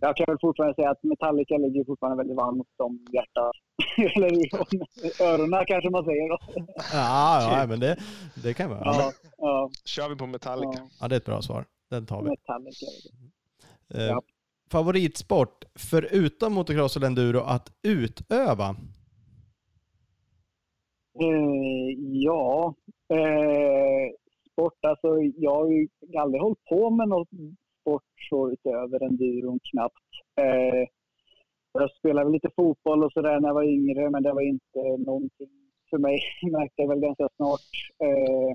jag 0.00 0.16
kan 0.16 0.24
väl 0.28 0.38
fortfarande 0.40 0.74
säga 0.74 0.90
att 0.90 1.02
Metallica 1.02 1.56
ligger 1.56 1.84
fortfarande 1.84 2.16
väldigt 2.16 2.36
varmt 2.36 2.66
om 2.78 3.06
hjärtat. 3.12 3.52
Eller 4.16 4.28
om 4.60 4.86
öronen 5.26 5.64
kanske 5.66 5.90
man 5.90 6.04
säger 6.04 6.28
då. 6.28 6.38
Ja, 6.92 7.58
ja 7.60 7.66
men 7.66 7.80
det, 7.80 7.96
det 8.42 8.54
kan 8.54 8.70
vara. 8.70 8.80
Ja, 8.84 9.12
ja, 9.38 9.70
Kör 9.84 10.08
vi 10.08 10.16
på 10.16 10.26
Metallica. 10.26 10.70
ja, 10.78 10.88
Ja, 11.00 11.08
det 11.08 11.14
är 11.14 11.16
ett 11.16 11.24
bra 11.24 11.42
svar. 11.42 11.64
Den 11.90 12.06
tar 12.06 12.22
vi. 12.22 12.28
Metallica. 12.28 12.86
Eh, 13.94 14.02
Ja. 14.06 14.22
Favoritsport, 14.70 15.64
förutom 15.74 16.52
motocross 16.52 16.96
och 16.96 17.02
enduro, 17.02 17.40
att 17.40 17.72
utöva? 17.82 18.76
Eh, 21.20 21.98
ja, 21.98 22.74
eh, 23.08 24.12
sport. 24.52 24.84
Alltså, 24.86 25.08
jag 25.36 25.54
har 25.54 25.70
ju 25.70 25.88
aldrig 26.18 26.42
hållit 26.42 26.64
på 26.64 26.90
med 26.90 27.08
något 27.08 27.28
sport 27.86 28.02
så 28.30 28.50
utöver 28.50 29.02
enduron 29.02 29.60
knappt. 29.70 30.10
Eh, 30.40 30.88
jag 31.72 31.90
spelade 31.90 32.30
lite 32.30 32.50
fotboll 32.56 33.04
och 33.04 33.12
sådär 33.12 33.40
när 33.40 33.48
jag 33.48 33.54
var 33.54 33.64
yngre, 33.64 34.10
men 34.10 34.22
det 34.22 34.32
var 34.32 34.42
inte 34.42 34.82
någonting 35.06 35.50
för 35.90 35.98
mig. 35.98 36.20
märkte 36.52 36.82
jag 36.82 36.88
väl 36.88 37.00
ganska 37.00 37.28
snart. 37.36 37.70
Eh, 38.04 38.50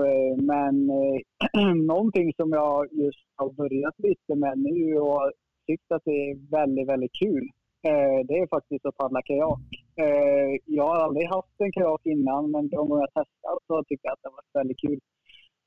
eh 0.00 0.36
men 0.36 0.90
eh, 0.90 1.74
någonting 1.86 2.32
som 2.36 2.50
jag 2.50 2.92
just 2.92 3.26
har 3.36 3.50
börjat 3.50 3.94
lite 3.98 4.34
med 4.34 4.58
nu 4.58 4.98
och 4.98 5.32
tyckt 5.66 5.92
att 5.92 6.02
det 6.04 6.30
är 6.30 6.50
väldigt, 6.50 6.88
väldigt 6.88 7.14
kul. 7.22 7.48
Eh, 7.84 8.26
det 8.28 8.34
är 8.38 8.46
faktiskt 8.46 8.86
att 8.86 8.96
paddla 8.96 9.22
kajak. 9.22 9.60
Eh, 9.96 10.60
jag 10.66 10.86
har 10.86 10.96
aldrig 10.96 11.28
haft 11.28 11.56
en 11.58 11.72
kajak 11.72 12.00
innan, 12.04 12.50
men 12.50 12.68
de 12.68 12.76
gånger 12.76 13.06
jag 13.06 13.14
testat 13.14 13.58
så 13.66 13.84
tycker 13.84 14.08
jag 14.08 14.12
att 14.12 14.22
det 14.22 14.28
har 14.28 14.32
varit 14.32 14.58
väldigt 14.60 14.80
kul. 14.80 15.00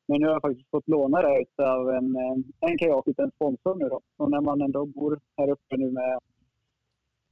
Men 0.07 0.21
nu 0.21 0.25
har 0.27 0.33
jag 0.33 0.41
faktiskt 0.41 0.69
fått 0.69 0.87
låna 0.87 1.21
det 1.21 1.63
av 1.63 1.89
en, 1.89 2.15
en, 2.15 2.43
en 2.59 2.77
kajak 2.77 3.07
utan 3.07 3.31
sponsor 3.31 3.75
nu 3.75 3.89
då. 3.89 4.01
Och 4.17 4.31
när 4.31 4.41
man 4.41 4.61
ändå 4.61 4.85
bor 4.85 5.19
här 5.37 5.49
uppe 5.49 5.77
nu 5.77 5.91
med 5.91 6.19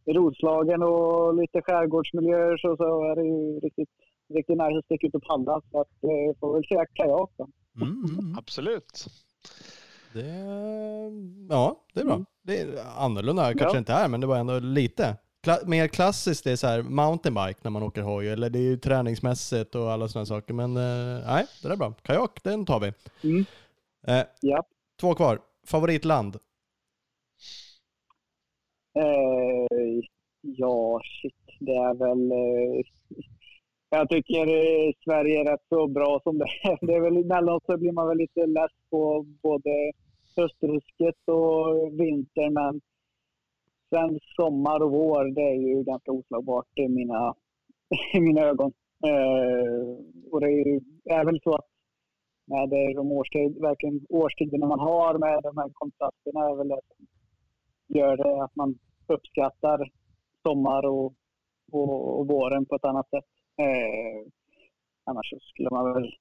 Roslagen 0.05 0.83
och 0.83 1.35
lite 1.35 1.61
skärgårdsmiljöer 1.61 2.57
så, 2.57 2.77
så 2.77 3.03
är 3.11 3.15
det 3.15 3.23
ju 3.23 3.59
riktigt, 3.59 3.89
riktigt 4.33 4.57
nice 4.57 4.77
att 4.79 4.85
sticka 4.85 5.07
ut 5.07 5.15
och 5.15 5.23
paddla. 5.23 5.61
Så 5.71 5.81
att, 5.81 6.03
eh, 6.03 6.39
får 6.39 6.53
väl 6.53 6.65
säga 6.65 6.85
kajak 6.93 7.29
då. 7.37 7.47
Mm, 7.81 7.93
mm, 7.93 8.19
mm. 8.19 8.35
Absolut. 8.37 9.05
Det, 10.13 10.25
ja, 11.49 11.75
det 11.93 12.01
är 12.01 12.05
bra. 12.05 12.13
Mm. 12.13 12.25
Det 12.41 12.61
är 12.61 12.67
annorlunda 12.97 13.43
kanske 13.43 13.75
Ja. 13.75 13.77
inte 13.77 13.93
är, 13.93 14.07
men 14.07 14.21
det 14.21 14.27
var 14.27 14.37
ändå 14.37 14.59
lite. 14.59 15.17
Kla 15.43 15.57
mer 15.65 15.87
klassiskt 15.87 16.45
är 16.47 16.55
så 16.55 16.67
här 16.67 16.81
mountainbike 16.81 17.59
när 17.63 17.71
man 17.71 17.83
åker 17.83 18.01
hoj, 18.01 18.27
eller 18.29 18.49
det 18.49 18.59
är 18.59 18.63
ju 18.63 18.77
träningsmässigt 18.77 19.75
och 19.75 19.91
alla 19.91 20.07
sådana 20.07 20.25
saker. 20.25 20.53
Men 20.53 20.77
eh, 20.77 21.25
nej, 21.27 21.45
det 21.61 21.67
där 21.67 21.73
är 21.73 21.77
bra. 21.77 21.93
Kajak, 22.01 22.43
den 22.43 22.65
tar 22.65 22.79
vi. 22.79 22.93
Mm. 23.29 23.45
Eh, 24.07 24.25
Ja. 24.41 24.63
två 25.01 25.13
kvar. 25.15 25.39
Favoritland? 25.67 26.35
Eh, 28.99 30.01
ja, 30.41 31.01
shit. 31.03 31.35
Det 31.59 31.71
är 31.71 31.93
väl... 31.93 32.31
Eh, 32.31 32.85
jag 33.89 34.09
tycker 34.09 34.47
eh, 34.47 34.91
Sverige 35.03 35.39
är 35.41 35.51
rätt 35.51 35.65
så 35.69 35.87
bra 35.87 36.19
som 36.23 36.37
det 36.37 36.45
är. 36.63 36.87
Det 36.87 36.93
är 36.93 37.01
väl 37.01 37.17
emellanåt 37.17 37.65
så 37.65 37.77
blir 37.77 37.91
man 37.91 38.07
väl 38.07 38.17
lite 38.17 38.45
less 38.45 38.71
på 38.89 39.25
både 39.41 39.91
höstrusket 40.35 41.21
och 41.27 41.99
vinter, 41.99 42.49
men 42.49 42.81
sen 43.93 44.19
sommar 44.35 44.79
och 44.83 44.91
vår, 44.91 45.23
det 45.35 45.41
är 45.41 45.55
ju 45.55 45.83
ganska 45.83 46.11
oslagbart 46.11 46.79
i 46.79 46.87
mina, 46.87 47.33
i 48.13 48.19
mina 48.19 48.41
ögon. 48.41 48.73
Eh, 49.05 49.81
och 50.31 50.41
det 50.41 50.47
är, 50.47 50.65
ju, 50.67 50.81
är 51.05 51.25
väl 51.25 51.39
så 51.43 51.55
att 51.55 51.67
med 52.45 52.69
de 52.95 53.11
årstid, 53.11 53.61
verkligen 53.61 54.05
årstiderna 54.09 54.67
man 54.67 54.79
har 54.79 55.17
med 55.17 55.43
de 55.43 55.57
här 55.57 55.69
kontrasterna 55.73 56.39
är 56.49 56.55
väl 56.55 56.67
det 56.67 56.81
som 56.87 57.05
gör 57.87 58.17
det 58.17 58.43
att 58.43 58.55
man 58.55 58.79
uppskattar 59.07 59.91
sommar 60.43 60.85
och, 60.85 61.13
och, 61.71 62.19
och 62.19 62.27
våren 62.27 62.65
på 62.65 62.75
ett 62.75 62.85
annat 62.85 63.09
sätt. 63.09 63.29
Eh, 63.57 64.27
annars 65.03 65.29
så 65.29 65.39
skulle 65.39 65.69
man 65.69 65.93
väl... 65.93 66.11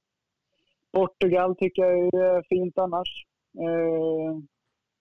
Portugal 0.93 1.57
tycker 1.57 1.83
jag 1.83 2.15
är 2.15 2.43
fint 2.49 2.79
annars. 2.79 3.27
Eh, 3.59 4.39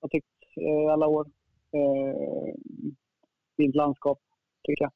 har 0.02 0.10
tyckt 0.10 0.28
eh, 0.58 0.94
alla 0.94 1.08
år. 1.08 1.26
Eh, 1.74 2.54
fint 3.58 3.76
landskap, 3.76 4.20
tycker 4.64 4.84
jag. 4.84 4.92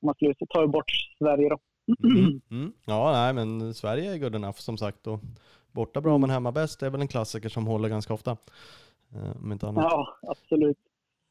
Om 0.00 0.06
man 0.06 0.14
skulle 0.14 0.34
ta 0.48 0.66
bort 0.66 0.90
Sverige 1.18 1.48
då. 1.48 1.58
Mm. 2.04 2.40
Mm. 2.50 2.72
Ja, 2.86 3.12
nej, 3.12 3.32
men 3.32 3.74
Sverige 3.74 4.12
är 4.12 4.18
good 4.18 4.34
enough 4.34 4.58
som 4.58 4.78
sagt. 4.78 5.06
Och 5.06 5.20
borta 5.72 6.00
bra 6.00 6.18
men 6.18 6.30
hemma 6.30 6.52
bäst 6.52 6.80
det 6.80 6.86
är 6.86 6.90
väl 6.90 7.00
en 7.00 7.08
klassiker 7.08 7.48
som 7.48 7.66
håller 7.66 7.88
ganska 7.88 8.14
ofta. 8.14 8.36
Eh, 9.14 9.36
om 9.42 9.52
inte 9.52 9.68
annat. 9.68 9.84
Ja, 9.84 10.18
absolut. 10.22 10.78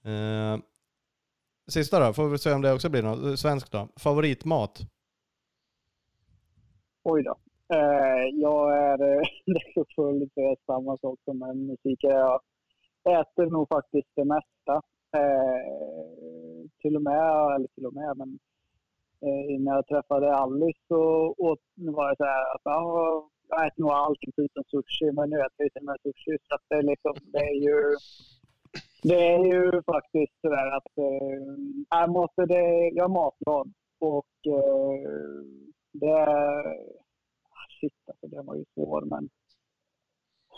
Eh, 0.06 0.58
sista 1.68 2.08
då, 2.08 2.14
får 2.14 2.30
vi 2.30 2.38
se 2.38 2.54
om 2.54 2.62
det 2.62 2.74
också 2.74 2.90
blir 2.90 3.04
något. 3.04 3.40
Svenskt 3.40 3.72
då. 3.72 3.88
Favoritmat? 3.96 4.80
Oj 7.04 7.24
då. 7.24 7.36
Eh, 7.76 8.26
jag 8.34 8.78
är 8.78 8.98
full 9.96 10.30
för 10.34 10.66
samma 10.66 10.98
sak 10.98 11.20
som 11.26 11.40
med 11.40 11.58
musik. 11.58 12.00
Jag 12.02 12.42
äter 13.06 13.46
nog 13.46 13.68
faktiskt 13.70 14.10
det 14.16 14.26
mesta. 14.26 14.82
Eh, 15.18 16.70
till 16.82 16.96
och 16.96 17.02
med, 17.02 17.56
eller 17.56 17.68
till 17.68 17.86
och 17.86 17.94
med, 17.94 18.18
men 18.18 18.40
eh, 19.22 19.56
innan 19.56 19.76
jag 19.76 19.88
träffade 19.88 20.36
Alice 20.36 20.80
så 20.88 21.34
åt, 21.38 21.60
nu 21.76 21.92
var 21.92 22.10
det 22.10 22.16
så 22.18 22.24
här 22.24 22.56
att 22.56 22.68
ah, 22.68 23.30
jag 23.50 23.68
äter 23.68 23.82
nog 23.82 23.92
allt 23.92 24.20
utom 24.38 24.64
sushi, 24.64 25.12
men 25.12 25.30
nu 25.30 25.36
äter 25.36 25.54
jag 25.58 25.74
till 25.74 25.82
och 25.82 25.86
med 25.86 25.98
sushi. 26.04 26.38
Så 26.48 26.56
att 26.56 26.62
det, 26.70 26.76
är 26.76 26.84
liksom, 26.84 27.14
det 27.34 27.40
är 27.40 27.60
ju 27.68 27.96
det 29.04 29.34
är 29.34 29.46
ju 29.46 29.82
faktiskt 29.84 30.34
så 30.42 30.50
där 30.50 30.78
att 30.78 30.98
eh, 30.98 31.38
jag, 31.90 32.10
måste, 32.10 32.46
det, 32.46 32.90
jag 32.94 33.06
är 33.06 33.14
matglad 33.14 33.74
och 34.00 34.48
eh, 34.48 35.44
det 35.92 36.10
är... 36.10 36.68
ah, 37.50 37.68
Shit, 37.80 37.94
alltså 38.08 38.28
det 38.28 38.42
var 38.42 38.56
ju 38.56 38.66
svår, 38.74 39.02
men 39.02 39.30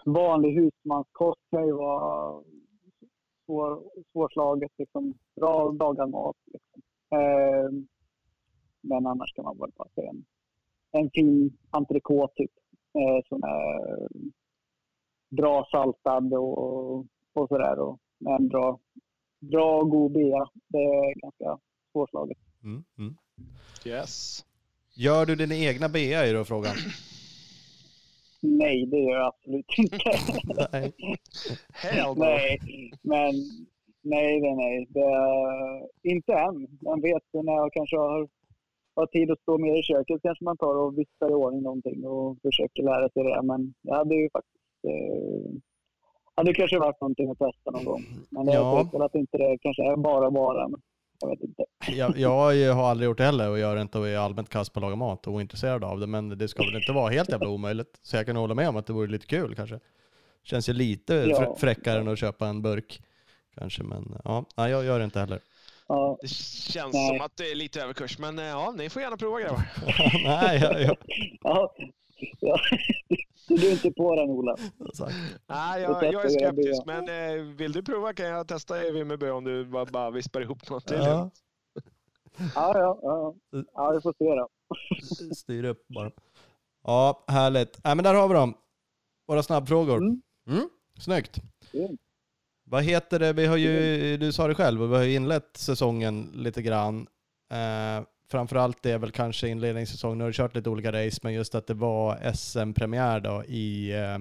vanlig 0.06 0.56
husmanskost 0.56 1.42
kan 1.52 1.66
ju 1.66 1.74
vara 1.74 2.44
svår, 3.46 3.84
svårslaget. 4.12 4.72
Liksom. 4.78 5.14
Bra 5.36 5.72
lagad 5.72 6.10
mat. 6.10 6.36
Liksom. 6.46 6.82
Eh, 7.12 7.70
men 8.82 9.08
annars 9.08 9.34
kan 9.34 9.46
man 9.46 9.58
väl 9.58 9.72
bara 9.76 9.90
säga 9.96 10.10
en, 10.10 10.26
en 10.92 11.10
fin 11.14 11.58
entrecote 11.70 12.34
typ, 12.36 12.52
eh, 12.94 13.28
som 13.28 13.44
är 13.44 14.08
bra 15.30 15.68
saltad 15.72 16.34
och, 16.34 16.98
och 17.34 17.48
sådär. 17.48 17.80
Och 17.80 18.00
med 18.18 18.40
en 18.40 18.48
bra, 18.48 18.80
bra 19.40 19.84
god 19.84 20.12
bea. 20.12 20.50
Det 20.68 20.78
är 20.78 21.22
ganska 21.22 21.60
svårslaget. 21.92 22.38
Mm. 22.64 22.84
Mm. 22.98 23.18
Yes. 23.86 24.46
Gör 24.94 25.26
du 25.26 25.36
dina 25.36 25.56
egna 25.56 25.90
BA 25.90 26.00
är 26.00 26.34
då 26.34 26.46
frågan? 26.46 26.76
Nej, 28.46 28.86
det 28.86 28.98
gör 29.00 29.18
jag 29.18 29.28
absolut 29.28 29.66
inte. 29.78 29.98
nej. 30.72 30.94
Nej, 32.18 32.60
men 33.02 33.34
nej, 34.04 34.42
nej, 34.42 34.56
nej. 34.56 34.86
Det, 34.90 36.10
inte 36.10 36.34
än. 36.34 36.68
Man 36.82 37.02
vet 37.02 37.24
när 37.34 37.54
jag 37.54 37.74
kanske 37.74 37.98
har, 37.98 38.28
har 38.96 39.06
tid 39.06 39.32
att 39.32 39.40
stå 39.42 39.58
mer 39.58 39.80
i 39.80 39.84
köket 39.84 40.22
kanske 40.22 40.44
man 40.46 40.58
tar 40.58 40.76
och 40.76 40.98
vistar 40.98 41.30
i 41.32 41.34
ordning 41.34 41.62
någonting 41.62 42.06
och 42.06 42.38
försöker 42.42 42.84
lära 42.84 43.10
sig 43.10 43.24
det. 43.24 43.42
Men 43.44 43.74
det 43.84 43.94
hade 43.96 44.16
ju 44.16 44.30
faktiskt 44.30 44.86
eh, 44.88 45.52
hade 46.36 46.54
kanske 46.54 46.80
varit 46.80 47.02
någonting 47.02 47.30
att 47.32 47.38
testa 47.40 47.72
någon 47.72 47.86
gång. 47.86 48.04
Men 48.30 48.48
jag 48.48 48.56
Ja. 48.56 48.84
vet 48.84 48.94
väl 48.94 49.02
att 49.02 49.16
inte 49.16 49.38
det 49.38 49.58
kanske 49.62 49.84
är 49.92 49.96
bara 49.96 50.32
bara. 50.32 50.68
Men 50.68 50.82
jag 51.20 51.30
vet 51.30 51.42
inte. 51.42 51.64
Jag, 51.88 52.18
jag 52.58 52.74
har 52.74 52.90
aldrig 52.90 53.06
gjort 53.08 53.18
det 53.18 53.24
heller 53.24 53.50
och 53.50 53.60
gör 53.60 53.78
inte 53.82 54.00
och 54.00 54.08
är 54.08 54.18
allmänt 54.18 54.50
kass 54.50 54.70
på 54.70 54.80
att 54.80 54.82
laga 54.82 54.96
mat 54.96 55.28
och 55.28 55.34
ointresserad 55.34 55.84
av 55.84 56.00
det. 56.00 56.08
Men 56.08 56.38
det 56.38 56.48
ska 56.48 56.64
väl 56.64 56.76
inte 56.76 56.92
vara 56.92 57.12
helt 57.12 57.30
jävla 57.30 57.48
omöjligt. 57.50 58.00
Så 58.02 58.16
jag 58.16 58.26
kan 58.26 58.36
hålla 58.36 58.54
med 58.56 58.70
om 58.70 58.76
att 58.76 58.86
det 58.88 58.94
vore 58.94 59.08
lite 59.12 59.26
kul 59.26 59.56
kanske. 59.56 59.80
Känns 60.44 60.70
ju 60.70 60.74
lite 60.74 61.14
Ja. 61.14 61.40
frä- 61.42 61.56
fräckare 61.60 62.00
än 62.00 62.08
att 62.08 62.20
köpa 62.20 62.48
en 62.48 62.62
burk. 62.62 63.02
Kanske, 63.56 63.84
men 63.84 64.18
ja, 64.24 64.46
nej, 64.58 64.72
jag 64.72 64.86
gör 64.86 65.00
det 65.00 65.06
inte 65.06 65.20
heller. 65.20 65.40
Ja, 65.88 66.18
Det 66.22 66.28
känns 66.30 66.94
Nej. 66.94 67.08
som 67.18 67.22
att 67.26 67.38
det 67.38 67.52
är 67.52 67.56
lite 67.56 67.82
överkurs, 67.82 68.18
men 68.20 68.40
eh, 68.40 68.46
ja, 68.46 68.74
ni 68.78 68.90
får 68.90 69.02
gärna 69.02 69.18
prova 69.18 69.40
grabbar. 69.40 69.62
nej, 70.24 70.60
jag, 70.62 70.82
jag, 70.82 70.98
ja, 71.42 71.74
ja. 72.40 72.60
Du 73.48 73.68
är 73.68 73.72
inte 73.72 73.92
på 73.92 74.16
den 74.16 74.30
Ola. 74.30 74.56
Nej, 75.48 75.82
jag, 75.82 76.04
jag 76.14 76.26
är 76.26 76.30
skeptisk, 76.30 76.86
men 76.86 77.10
eh, 77.10 77.44
vill 77.56 77.72
du 77.72 77.84
prova 77.84 78.14
kan 78.14 78.26
jag 78.26 78.48
testa 78.48 78.84
i 78.86 78.92
Vimmerby 78.92 79.30
om 79.30 79.44
du 79.44 79.66
bara, 79.66 79.86
bara 79.86 80.12
vispar 80.12 80.42
ihop 80.42 80.70
något 80.70 80.88
till. 80.88 80.98
Ja, 80.98 81.30
Ja, 82.38 82.80
ja, 82.80 83.00
ja. 83.02 83.36
Ja, 83.74 83.92
vi 83.92 84.02
får 84.02 84.14
se 84.18 84.36
då. 84.36 84.50
styr 85.36 85.64
upp 85.64 85.88
bara. 85.88 86.12
Ja, 86.84 87.26
härligt. 87.28 87.80
Nej, 87.84 87.96
men 87.96 88.04
där 88.04 88.14
har 88.14 88.28
vi 88.28 88.34
dem. 88.34 88.54
Våra 89.28 89.44
snabbfrågor. 89.44 89.98
Mm. 89.98 90.22
Mm, 90.50 90.70
snyggt. 91.00 91.38
Mm. 91.74 91.98
Vad 92.64 92.84
heter 92.84 93.20
det? 93.20 93.34
Vi 93.34 93.46
har 93.46 93.58
ju, 93.58 94.18
du 94.18 94.32
sa 94.32 94.48
det 94.48 94.56
själv, 94.56 94.82
vi 94.82 94.96
har 94.96 95.04
ju 95.04 95.16
inlett 95.16 95.58
säsongen 95.58 96.32
lite 96.34 96.62
grann. 96.62 97.08
Eh, 97.52 98.06
framförallt 98.28 98.84
det 98.84 98.92
är 98.92 99.00
väl 99.00 99.12
kanske 99.12 99.48
inledningssäsongen, 99.48 100.18
nu 100.18 100.24
har 100.24 100.30
du 100.30 100.34
kört 100.34 100.56
lite 100.56 100.70
olika 100.70 100.92
race, 100.92 101.20
men 101.24 101.34
just 101.34 101.56
att 101.56 101.68
det 101.68 101.74
var 101.74 102.32
SM-premiär 102.34 103.20
då 103.20 103.44
i 103.44 103.94
eh, 103.94 104.18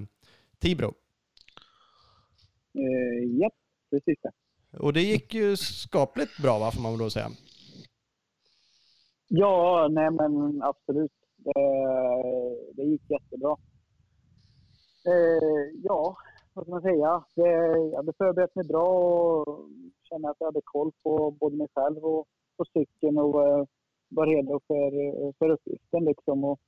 Tibro. 0.58 0.94
Eh, 2.74 3.38
Japp, 3.40 3.54
precis 3.90 4.18
det. 4.22 4.30
Och 4.78 4.92
det 4.92 5.02
gick 5.02 5.34
ju 5.34 5.56
skapligt 5.56 6.42
bra 6.42 6.58
va, 6.58 6.70
får 6.70 6.82
man 6.82 6.98
då 6.98 7.10
säga. 7.10 7.30
Ja, 9.28 9.88
nej 9.90 10.10
men 10.10 10.62
absolut. 10.62 11.12
Det, 11.36 11.52
det 12.76 12.82
gick 12.82 13.10
jättebra. 13.10 13.56
Eh, 15.06 15.80
ja, 15.82 16.16
vad 16.54 16.64
ska 16.64 16.70
man 16.70 16.82
säga? 16.82 17.24
Det, 17.34 17.48
jag 17.90 17.96
hade 17.96 18.12
förberett 18.18 18.54
mig 18.54 18.64
bra 18.64 18.88
och 18.88 19.68
kände 20.08 20.30
att 20.30 20.36
jag 20.38 20.46
hade 20.46 20.60
koll 20.64 20.92
på 21.02 21.30
både 21.30 21.56
mig 21.56 21.68
själv 21.74 22.04
och 22.04 22.26
på 22.56 22.64
cykeln 22.64 23.18
och 23.18 23.48
eh, 23.48 23.64
var 24.08 24.26
redo 24.26 24.60
för, 24.66 25.32
för 25.32 25.50
uppgiften. 25.50 26.04
Liksom. 26.04 26.44
Och, 26.44 26.60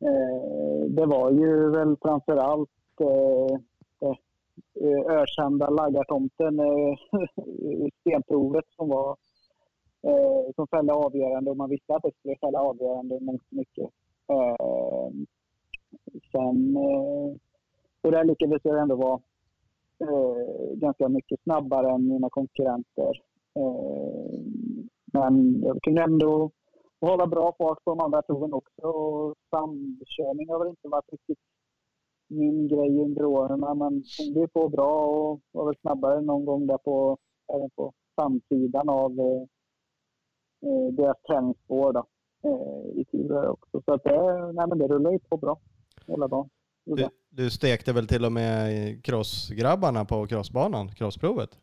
eh, 0.00 0.86
det 0.88 1.06
var 1.06 1.30
ju 1.30 1.70
väl 1.70 1.96
framför 2.02 2.36
allt 2.36 2.70
eh, 3.00 3.58
eh, 4.80 5.16
ökända 5.20 5.70
laggartomten 5.70 6.60
eh, 6.60 6.98
i 7.62 7.90
stenprovet 8.00 8.64
som 8.76 8.88
var 8.88 9.16
eh, 10.02 10.52
som 10.54 10.66
fällde 10.66 10.92
avgörande 10.92 11.50
och 11.50 11.56
man 11.56 11.70
visste 11.70 11.94
att 11.94 12.02
det 12.02 12.14
skulle 12.18 12.36
fälla 12.36 12.60
avgörande 12.60 13.20
mångt 13.20 13.42
och 13.50 13.56
mycket. 13.56 13.90
Eh, 14.28 15.10
sen, 16.32 16.76
eh, 16.76 17.36
och 18.02 18.10
där 18.10 18.24
lyckades 18.24 18.60
jag 18.64 18.82
ändå 18.82 18.96
vara 18.96 19.20
eh, 19.98 20.74
ganska 20.74 21.08
mycket 21.08 21.42
snabbare 21.42 21.90
än 21.90 22.08
mina 22.08 22.30
konkurrenter. 22.30 23.22
Eh, 23.54 24.40
men 25.14 25.62
jag 25.62 25.82
kunde 25.82 26.02
ändå 26.02 26.50
hålla 27.00 27.26
bra 27.26 27.54
fart 27.58 27.84
på 27.84 27.90
de 27.90 28.00
andra 28.00 28.22
proven 28.22 28.52
också. 28.52 28.82
Och 28.82 29.34
samkörning 29.50 30.48
har 30.48 30.58
väl 30.58 30.68
inte 30.68 30.88
varit 30.88 31.12
riktigt 31.12 31.38
min 32.28 32.68
grej 32.68 33.00
under 33.00 33.24
åren, 33.24 33.60
men 33.60 34.04
hängde 34.18 34.40
ju 34.40 34.48
på 34.48 34.68
bra 34.68 35.06
och 35.06 35.40
var 35.52 35.66
väl 35.66 35.80
snabbare 35.80 36.20
någon 36.20 36.44
gång 36.44 36.66
där 36.66 36.78
på, 36.78 37.18
även 37.54 37.70
på 37.70 37.92
samsidan 38.20 38.88
av 38.88 39.20
eh, 39.20 39.42
eh, 40.70 40.92
deras 40.92 41.22
träningsspår 41.28 41.92
då, 41.92 42.06
eh, 42.44 43.00
i 43.00 43.04
Tivre 43.04 43.48
också. 43.48 43.82
Så 43.84 43.94
att 43.94 44.04
det, 44.04 44.52
nej, 44.52 44.66
men 44.68 44.78
det 44.78 44.88
rullar 44.88 45.10
ju 45.10 45.18
på 45.18 45.36
bra 45.36 45.60
hela 46.06 46.28
dagen. 46.28 46.48
Du, 46.84 47.08
du 47.30 47.50
stekte 47.50 47.92
väl 47.92 48.06
till 48.06 48.24
och 48.24 48.32
med 48.32 49.04
crossgrabbarna 49.04 50.04
på 50.04 50.26
crossbanan, 50.26 50.88
crossprovet? 50.88 51.58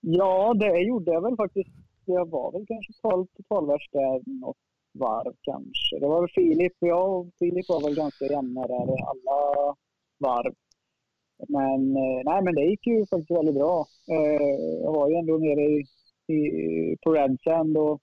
Ja, 0.00 0.54
det 0.54 0.80
gjorde 0.80 1.12
jag 1.12 1.22
väl 1.22 1.36
faktiskt. 1.36 1.70
Jag 2.04 2.30
var 2.30 2.52
väl 2.52 2.66
kanske 2.66 2.92
12 3.02 3.26
totalvärst 3.36 3.92
där 3.92 4.40
något 4.40 4.56
varv 4.92 5.34
kanske. 5.42 5.98
Det 6.00 6.06
var 6.06 6.20
väl 6.20 6.30
Filip. 6.34 6.72
Jag 6.78 7.18
och 7.18 7.26
Filip 7.38 7.68
var 7.68 7.80
väl 7.80 7.94
ganska 7.94 8.24
jämna 8.24 8.66
där 8.66 8.96
alla 9.10 9.74
varv. 10.18 10.54
Men, 11.48 11.96
eh, 11.96 12.20
nej, 12.24 12.42
men 12.42 12.54
det 12.54 12.64
gick 12.64 12.86
ju 12.86 13.06
faktiskt 13.06 13.30
väldigt 13.30 13.54
bra. 13.54 13.86
Eh, 14.10 14.82
jag 14.82 14.92
var 14.92 15.08
ju 15.08 15.14
ändå 15.14 15.36
nere 15.36 15.60
i, 15.60 15.84
i, 16.34 16.96
på 17.02 17.12
Redsand 17.12 17.76
och 17.76 18.00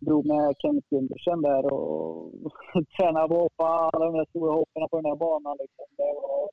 drog 0.00 0.26
med 0.26 0.54
Kenneth 0.58 0.86
Gundersen 0.90 1.42
där 1.42 1.72
och 1.72 2.32
tränade 2.96 3.28
på 3.28 3.34
att 3.34 3.42
hoppa 3.42 3.64
alla 3.64 4.04
de 4.04 4.14
där 4.14 4.26
stora 4.30 4.52
hoppen 4.52 4.88
på 4.90 4.96
den 4.96 5.10
här 5.10 5.16
banan. 5.16 5.56
Liksom. 5.60 5.86
Det, 5.96 6.12
var, 6.22 6.50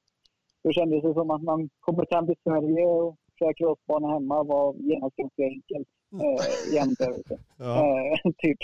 det 0.63 0.73
kändes 0.73 1.03
det 1.03 1.13
som 1.13 1.31
att 1.31 1.43
man 1.43 1.69
kommer 1.79 2.05
fram 2.09 2.25
till 2.25 2.43
Sverige 2.43 2.85
och 2.85 3.15
kör 3.39 3.53
crossbana 3.53 4.13
hemma 4.13 4.43
var 4.43 4.73
genast 4.73 5.15
ganska 5.15 5.43
enkelt 5.43 5.87
eh, 6.23 6.73
jämförelse. 6.73 7.39
Ja. 7.57 7.77
Eh, 7.77 8.31
typ. 8.37 8.57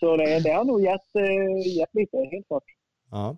Så 0.00 0.16
det, 0.16 0.40
det 0.40 0.50
har 0.50 0.64
nog 0.64 0.82
gett, 0.82 1.14
eh, 1.14 1.76
gett 1.78 1.94
lite, 1.94 2.16
helt 2.32 2.46
klart. 2.46 2.64
Ja. 3.10 3.36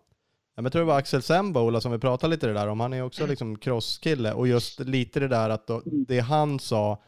Jag 0.55 0.73
tror 0.73 0.83
det 0.83 0.87
var 0.87 0.99
Axel 0.99 1.23
Sembola 1.23 1.81
som 1.81 1.93
vi 1.93 1.99
pratade 1.99 2.31
lite 2.31 2.47
det 2.47 2.53
där 2.53 2.69
om. 2.69 2.81
Han 2.81 2.93
är 2.93 3.03
också 3.03 3.27
liksom 3.27 3.59
crosskille 3.59 4.33
och 4.33 4.49
just 4.49 4.81
lite 4.81 5.21
det 5.21 5.29
där 5.29 5.51
att 5.51 5.67
då, 5.67 5.75
mm. 5.75 6.05
det 6.09 6.21
han 6.21 6.59
sa 6.59 6.99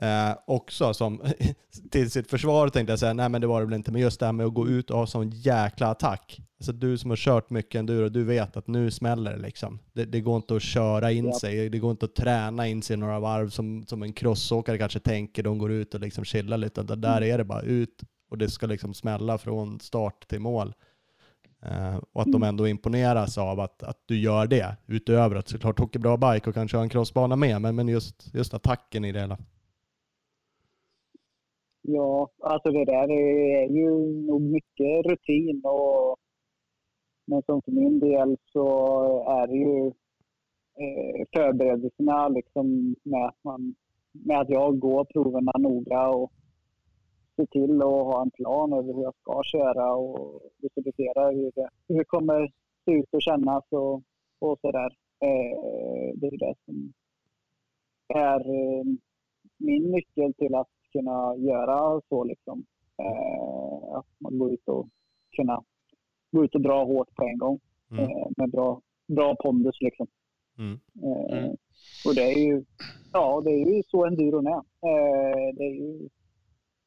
eh, 0.00 0.36
också 0.46 0.94
som 0.94 1.22
till 1.90 2.10
sitt 2.10 2.30
försvar 2.30 2.68
tänkte 2.68 2.92
jag 2.92 2.98
säga, 2.98 3.12
nej 3.12 3.28
men 3.28 3.40
det 3.40 3.46
var 3.46 3.60
det 3.60 3.66
väl 3.66 3.74
inte, 3.74 3.92
men 3.92 4.00
just 4.00 4.20
det 4.20 4.26
här 4.26 4.32
med 4.32 4.46
att 4.46 4.54
gå 4.54 4.68
ut 4.68 4.90
och 4.90 4.98
ha 4.98 5.06
sån 5.06 5.30
jäkla 5.30 5.90
attack. 5.90 6.40
Alltså 6.60 6.72
du 6.72 6.98
som 6.98 7.10
har 7.10 7.16
kört 7.16 7.50
mycket 7.50 7.78
enduro, 7.78 8.08
du 8.08 8.24
vet 8.24 8.56
att 8.56 8.66
nu 8.66 8.90
smäller 8.90 9.32
det 9.32 9.42
liksom. 9.42 9.78
Det, 9.92 10.04
det 10.04 10.20
går 10.20 10.36
inte 10.36 10.56
att 10.56 10.62
köra 10.62 11.12
in 11.12 11.24
ja. 11.24 11.38
sig, 11.38 11.68
det 11.68 11.78
går 11.78 11.90
inte 11.90 12.04
att 12.04 12.14
träna 12.14 12.68
in 12.68 12.82
sig 12.82 12.96
några 12.96 13.20
varv 13.20 13.50
som, 13.50 13.86
som 13.86 14.02
en 14.02 14.12
crossåkare 14.12 14.78
kanske 14.78 15.00
tänker, 15.00 15.42
de 15.42 15.58
går 15.58 15.72
ut 15.72 15.94
och 15.94 16.00
liksom 16.00 16.24
chillar 16.24 16.56
lite. 16.56 16.82
Där 16.82 17.16
mm. 17.16 17.34
är 17.34 17.38
det 17.38 17.44
bara 17.44 17.62
ut 17.62 18.02
och 18.30 18.38
det 18.38 18.50
ska 18.50 18.66
liksom 18.66 18.94
smälla 18.94 19.38
från 19.38 19.80
start 19.80 20.28
till 20.28 20.40
mål. 20.40 20.74
Uh, 21.66 21.96
och 22.12 22.22
att 22.22 22.32
de 22.32 22.36
mm. 22.36 22.48
ändå 22.48 22.68
imponeras 22.68 23.38
av 23.38 23.60
att, 23.60 23.82
att 23.82 23.98
du 24.06 24.18
gör 24.18 24.46
det, 24.46 24.76
utöver 24.86 25.36
att 25.36 25.48
såklart 25.48 25.80
åker 25.80 25.98
bra 25.98 26.16
bike 26.16 26.48
och 26.48 26.54
kanske 26.54 26.76
har 26.76 26.82
en 26.82 26.88
crossbana 26.88 27.36
med, 27.36 27.60
men, 27.60 27.76
men 27.76 27.88
just, 27.88 28.34
just 28.34 28.54
attacken 28.54 29.04
i 29.04 29.12
det 29.12 29.20
hela. 29.20 29.38
Ja, 31.82 32.28
alltså 32.40 32.70
det 32.70 32.84
där 32.84 33.10
är 33.10 33.68
ju 33.68 33.90
nog 34.26 34.40
mycket 34.40 35.06
rutin 35.06 35.62
och 35.64 36.16
men 37.24 37.42
som 37.42 37.62
för 37.62 37.72
min 37.72 37.98
del 37.98 38.36
så 38.52 38.66
är 39.28 39.46
det 39.46 39.56
ju 39.56 39.86
eh, 40.82 41.26
förberedelserna 41.32 42.28
liksom 42.28 42.96
med 43.02 43.26
att, 43.26 43.44
man, 43.44 43.74
med 44.12 44.40
att 44.40 44.48
jag 44.48 44.78
går 44.78 45.04
proverna 45.04 45.52
noga 45.58 46.08
och 46.08 46.32
ser 47.36 47.46
till 47.46 47.82
att 47.82 47.88
ha 47.88 48.22
en 48.22 48.30
plan 48.30 48.72
över 48.72 48.94
hur 48.94 49.02
jag 49.02 49.14
ska 49.20 49.42
köra 49.44 49.94
och 49.94 50.42
visualisera 50.58 51.30
hur 51.30 51.52
det, 51.54 51.68
hur 51.88 51.98
det 51.98 52.04
kommer 52.04 52.52
se 52.84 52.92
ut 52.92 53.14
och 53.14 53.22
kännas 53.22 53.64
och, 53.70 54.02
och 54.38 54.58
sådär. 54.60 54.96
Eh, 55.20 56.12
det 56.14 56.26
är 56.26 56.38
det 56.38 56.54
som 56.64 56.92
är 58.08 58.40
eh, 58.40 58.84
min 59.58 59.90
nyckel 59.90 60.34
till 60.34 60.54
att 60.54 60.68
kunna 60.92 61.36
göra 61.36 62.00
så 62.08 62.24
liksom. 62.24 62.64
Eh, 62.98 63.96
att 63.98 64.06
man 64.18 64.38
går 64.38 64.52
ut 64.52 64.68
och 64.68 64.88
kunna 65.36 65.64
gå 66.32 66.44
ut 66.44 66.54
och 66.54 66.60
dra 66.60 66.84
hårt 66.84 67.14
på 67.14 67.24
en 67.24 67.38
gång 67.38 67.60
mm. 67.90 68.04
eh, 68.04 68.26
med 68.36 68.50
bra, 68.50 68.80
bra 69.08 69.36
pondus 69.42 69.80
liksom. 69.80 70.06
Mm. 70.58 70.80
Eh, 71.02 71.38
mm. 71.38 71.56
och 72.06 72.14
det 72.14 72.32
är 72.32 72.38
ju, 72.38 72.64
ja 73.12 73.40
det 73.44 73.50
är 73.50 73.76
ju 73.76 73.82
så 73.82 74.06
enduron 74.06 74.46
är. 74.46 74.62
Eh, 74.86 75.54
det 75.54 75.64
är 75.64 75.74
ju 75.74 76.08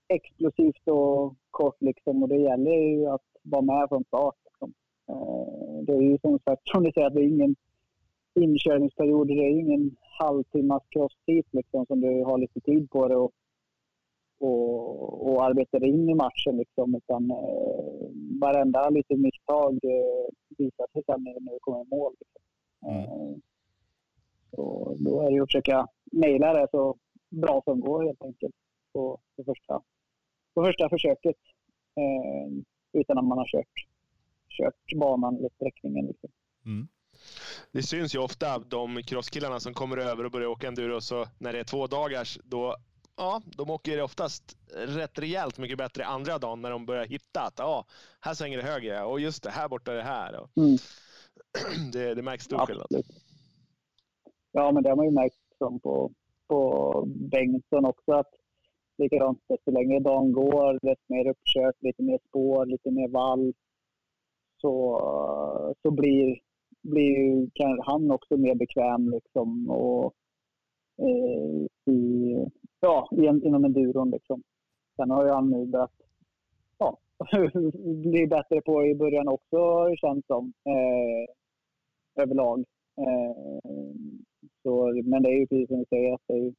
explosivt 0.07 0.87
och 0.87 1.35
kort 1.51 1.81
liksom 1.81 2.23
och 2.23 2.29
det 2.29 2.37
gäller 2.37 2.71
ju 2.71 3.07
att 3.07 3.25
vara 3.43 3.61
med 3.61 3.89
från 3.89 4.03
start. 4.03 4.35
Liksom. 4.45 4.73
Eh, 5.09 5.83
det 5.85 5.93
är 5.93 6.01
ju 6.01 6.17
som 6.21 6.39
sagt, 6.39 6.61
som 6.65 6.83
ni 6.83 6.91
säger, 6.91 7.07
att 7.07 7.13
det 7.13 7.21
är 7.21 7.27
ingen 7.27 7.55
inkörningsperiod. 8.35 9.27
Det 9.27 9.33
är 9.33 9.59
ingen 9.59 9.95
halvtimmas 10.19 10.83
crosstid 10.89 11.45
liksom 11.51 11.85
som 11.85 12.01
du 12.01 12.23
har 12.23 12.37
lite 12.37 12.59
tid 12.59 12.89
på 12.89 13.07
det 13.07 13.15
och, 13.15 13.31
och, 14.39 15.27
och 15.27 15.45
arbetar 15.45 15.83
in 15.83 16.09
i 16.09 16.13
matchen 16.13 16.57
liksom. 16.57 16.95
Utan 16.95 17.31
eh, 17.31 18.39
varenda 18.41 18.89
litet 18.89 19.19
misstag 19.19 19.73
eh, 19.83 20.27
visar 20.57 20.87
sig 20.93 21.03
sen 21.05 21.23
när 21.23 21.53
det 21.53 21.59
kommer 21.61 21.81
i 21.81 21.87
mål. 21.89 22.13
Liksom. 22.19 22.41
Mm. 22.91 23.03
Eh, 23.03 23.37
så 24.51 24.95
då 24.99 25.21
är 25.21 25.25
det 25.25 25.35
ju 25.35 25.41
att 25.41 25.47
försöka 25.47 25.87
naila 26.11 26.53
det 26.53 26.67
så 26.71 26.95
bra 27.29 27.61
som 27.65 27.79
går 27.79 28.03
helt 28.03 28.23
enkelt 28.23 28.55
på, 28.93 29.19
på 29.35 29.43
första 29.43 29.81
på 30.53 30.63
första 30.63 30.89
försöket 30.89 31.35
eh, 31.95 32.51
utan 32.93 33.17
att 33.17 33.25
man 33.25 33.37
har 33.37 33.47
kört, 33.47 33.87
kört 34.49 34.99
banan 34.99 35.37
eller 35.37 35.49
sträckningen. 35.49 36.05
Liksom. 36.05 36.29
Mm. 36.65 36.87
Det 37.71 37.83
syns 37.83 38.15
ju 38.15 38.19
ofta 38.19 38.59
de 38.59 39.03
crosskillarna 39.03 39.59
som 39.59 39.73
kommer 39.73 39.97
över 39.97 40.23
och 40.23 40.31
börjar 40.31 40.47
åka 40.47 40.67
enduro, 40.67 41.01
så 41.01 41.25
när 41.39 41.53
det 41.53 41.59
är 41.59 41.63
två 41.63 41.87
dagars, 41.87 42.39
då 42.43 42.75
ja, 43.17 43.41
de 43.57 43.69
åker 43.69 44.01
oftast 44.01 44.57
rätt 44.75 45.19
rejält 45.19 45.57
mycket 45.57 45.77
bättre 45.77 46.05
andra 46.05 46.37
dagen 46.37 46.61
när 46.61 46.69
de 46.69 46.85
börjar 46.85 47.05
hitta 47.05 47.41
att 47.41 47.53
ja, 47.57 47.85
här 48.19 48.33
svänger 48.33 48.57
det 48.57 48.63
högre 48.63 49.03
och 49.03 49.19
just 49.19 49.43
det, 49.43 49.49
här 49.49 49.69
borta 49.69 49.91
är 49.91 49.95
det 49.95 50.03
här. 50.03 50.39
Och 50.39 50.57
mm. 50.57 50.77
det, 51.91 52.13
det 52.13 52.21
märks 52.21 52.43
stor 52.43 52.57
skillnad. 52.57 52.87
Ja, 54.51 54.71
men 54.71 54.83
det 54.83 54.89
har 54.89 54.95
man 54.95 55.05
ju 55.05 55.11
märkt 55.11 55.35
som 55.57 55.79
på, 55.79 56.11
på 56.47 57.03
Bengtsson 57.07 57.85
också 57.85 58.11
att 58.11 58.31
likadant 58.97 59.39
desto 59.49 59.71
längre 59.71 59.99
dagen 59.99 60.31
går, 60.31 60.73
desto 60.73 61.13
mer 61.13 61.29
uppkört, 61.29 61.75
lite 61.79 62.03
mer 62.03 62.19
spår, 62.27 62.65
lite 62.65 62.91
mer 62.91 63.07
vall. 63.07 63.53
Så, 64.61 64.99
så 65.81 65.91
blir, 65.91 66.39
blir 66.81 67.49
kan 67.53 67.79
han 67.85 68.11
också 68.11 68.37
mer 68.37 68.55
bekväm 68.55 69.09
liksom 69.09 69.69
och, 69.69 70.13
eh, 70.97 71.93
i, 71.93 72.35
ja, 72.85 73.09
inom 73.43 73.65
enduron. 73.65 74.11
Liksom. 74.11 74.43
Sen 74.95 75.11
har 75.11 75.25
ju 75.25 75.31
han 75.31 75.49
nu 75.49 75.65
börjat 75.65 75.91
ja, 76.77 76.97
bli 78.11 78.27
bättre 78.27 78.61
på 78.61 78.85
i 78.85 78.95
början 78.95 79.27
också 79.27 79.89
känns 79.95 80.25
som 80.27 80.53
eh, 80.65 81.25
överlag. 82.23 82.59
Eh, 82.97 83.71
så, 84.63 85.01
men 85.03 85.23
det 85.23 85.29
är 85.29 85.39
ju 85.39 85.47
precis 85.47 85.67
som 85.67 85.79
du 85.79 85.85
säger, 85.89 86.13
att 86.13 86.21
det 86.27 86.33
är 86.33 86.53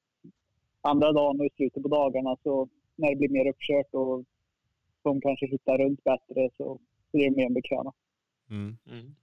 andra 0.81 1.13
dagen 1.13 1.41
och 1.41 1.47
i 1.47 1.51
slutet 1.57 1.83
på 1.83 1.89
dagarna 1.89 2.37
så 2.43 2.69
när 2.97 3.11
det 3.11 3.17
blir 3.17 3.29
mer 3.29 3.51
uppkört 3.51 3.95
och 3.95 4.25
de 5.03 5.21
kanske 5.21 5.47
hittar 5.47 5.79
runt 5.79 6.05
bättre 6.05 6.51
så 6.57 6.79
blir 7.13 7.31
det 7.31 7.37
mer 7.37 7.51
bekväma. 7.51 7.93
Mm. 8.51 8.77
Mm. 8.91 9.15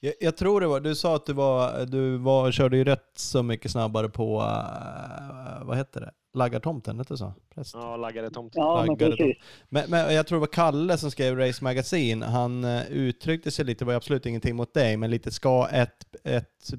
Jag, 0.00 0.14
jag, 0.20 0.36
tror 0.36 0.60
det 0.60 0.66
var, 0.66 0.80
du 0.80 0.94
sa 0.94 1.16
att 1.16 1.26
du 1.26 1.32
var, 1.32 1.86
du 1.86 2.16
var, 2.16 2.52
körde 2.52 2.76
ju 2.76 2.84
rätt 2.84 3.12
så 3.14 3.42
mycket 3.42 3.70
snabbare 3.70 4.08
på, 4.08 4.40
uh, 4.40 5.66
vad 5.66 5.76
heter 5.76 6.00
det? 6.00 6.10
Laggartomten, 6.34 6.98
inte 6.98 7.16
så? 7.16 7.32
Präst. 7.54 7.74
Ja, 7.74 7.96
Laggaretomten. 7.96 8.62
Ja, 8.62 8.84
men 8.86 8.96
precis. 8.96 9.36
Men, 9.68 9.90
men, 9.90 10.14
jag 10.14 10.26
tror 10.26 10.36
det 10.36 10.40
var 10.40 10.46
Kalle 10.46 10.98
som 10.98 11.10
skrev 11.10 11.36
Race 11.38 11.64
Magazine. 11.64 12.26
Han 12.26 12.64
uh, 12.64 12.90
uttryckte 12.90 13.50
sig 13.50 13.64
lite, 13.64 13.84
det 13.84 13.86
var 13.86 13.94
absolut 13.94 14.26
ingenting 14.26 14.56
mot 14.56 14.74
dig, 14.74 14.96
men 14.96 15.10
lite 15.10 15.30
ska 15.30 15.68
ett, 15.68 16.16
ett 16.24 16.72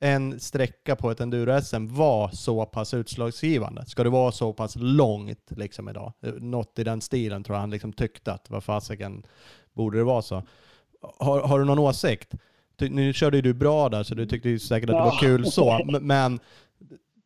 en 0.00 0.40
sträcka 0.40 0.96
på 0.96 1.10
ett 1.10 1.20
enduro-SM 1.20 1.86
var 1.88 2.28
så 2.28 2.66
pass 2.66 2.94
utslagsgivande? 2.94 3.86
Ska 3.86 4.04
det 4.04 4.10
vara 4.10 4.32
så 4.32 4.52
pass 4.52 4.76
långt 4.76 5.50
liksom 5.50 5.88
idag? 5.88 6.12
Något 6.38 6.78
i 6.78 6.84
den 6.84 7.00
stilen 7.00 7.44
tror 7.44 7.56
jag 7.56 7.60
han 7.60 7.70
liksom 7.70 7.92
tyckte 7.92 8.32
att 8.32 8.50
vad 8.50 8.64
fasiken 8.64 9.26
borde 9.72 9.98
det 9.98 10.04
vara 10.04 10.22
så. 10.22 10.42
Har, 11.18 11.40
har 11.40 11.58
du 11.58 11.64
någon 11.64 11.78
åsikt? 11.78 12.34
Nu 12.80 13.12
körde 13.12 13.36
ju 13.36 13.42
du 13.42 13.54
bra 13.54 13.88
där 13.88 14.02
så 14.02 14.14
du 14.14 14.26
tyckte 14.26 14.48
ju 14.48 14.58
säkert 14.58 14.90
att 14.90 14.96
det 14.96 15.02
var 15.02 15.20
kul 15.20 15.46
så, 15.46 15.80
men 16.00 16.40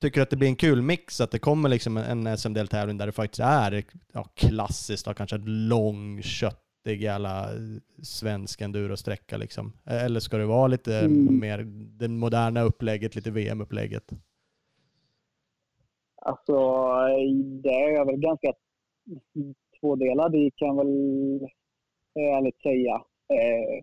tycker 0.00 0.20
du 0.20 0.22
att 0.22 0.30
det 0.30 0.36
blir 0.36 0.48
en 0.48 0.56
kul 0.56 0.82
mix 0.82 1.20
att 1.20 1.30
det 1.30 1.38
kommer 1.38 1.68
liksom 1.68 1.96
en 1.96 2.38
SM-deltävling 2.38 2.98
där 2.98 3.06
det 3.06 3.12
faktiskt 3.12 3.40
är 3.40 3.84
ja, 4.12 4.24
klassiskt, 4.34 5.06
och 5.06 5.16
kanske 5.16 5.36
ett 5.36 5.48
lång 5.48 6.22
kött 6.22 6.62
riktig 6.84 7.02
jävla 7.02 7.48
svensk 8.02 8.60
endurosträcka 8.60 9.36
liksom? 9.36 9.72
Eller 9.84 10.20
ska 10.20 10.36
det 10.36 10.46
vara 10.46 10.66
lite 10.66 10.98
mm. 10.98 11.40
mer 11.40 11.62
det 11.98 12.08
moderna 12.08 12.62
upplägget, 12.62 13.14
lite 13.14 13.30
VM-upplägget? 13.30 14.12
Alltså, 16.22 16.52
det 17.62 17.68
är 17.68 18.04
väl 18.04 18.20
ganska 18.20 18.52
tvådelad 19.80 20.34
i 20.34 20.50
kan 20.56 20.76
väl 20.76 20.88
ärligt 22.14 22.60
säga. 22.62 23.02
Eh, 23.32 23.78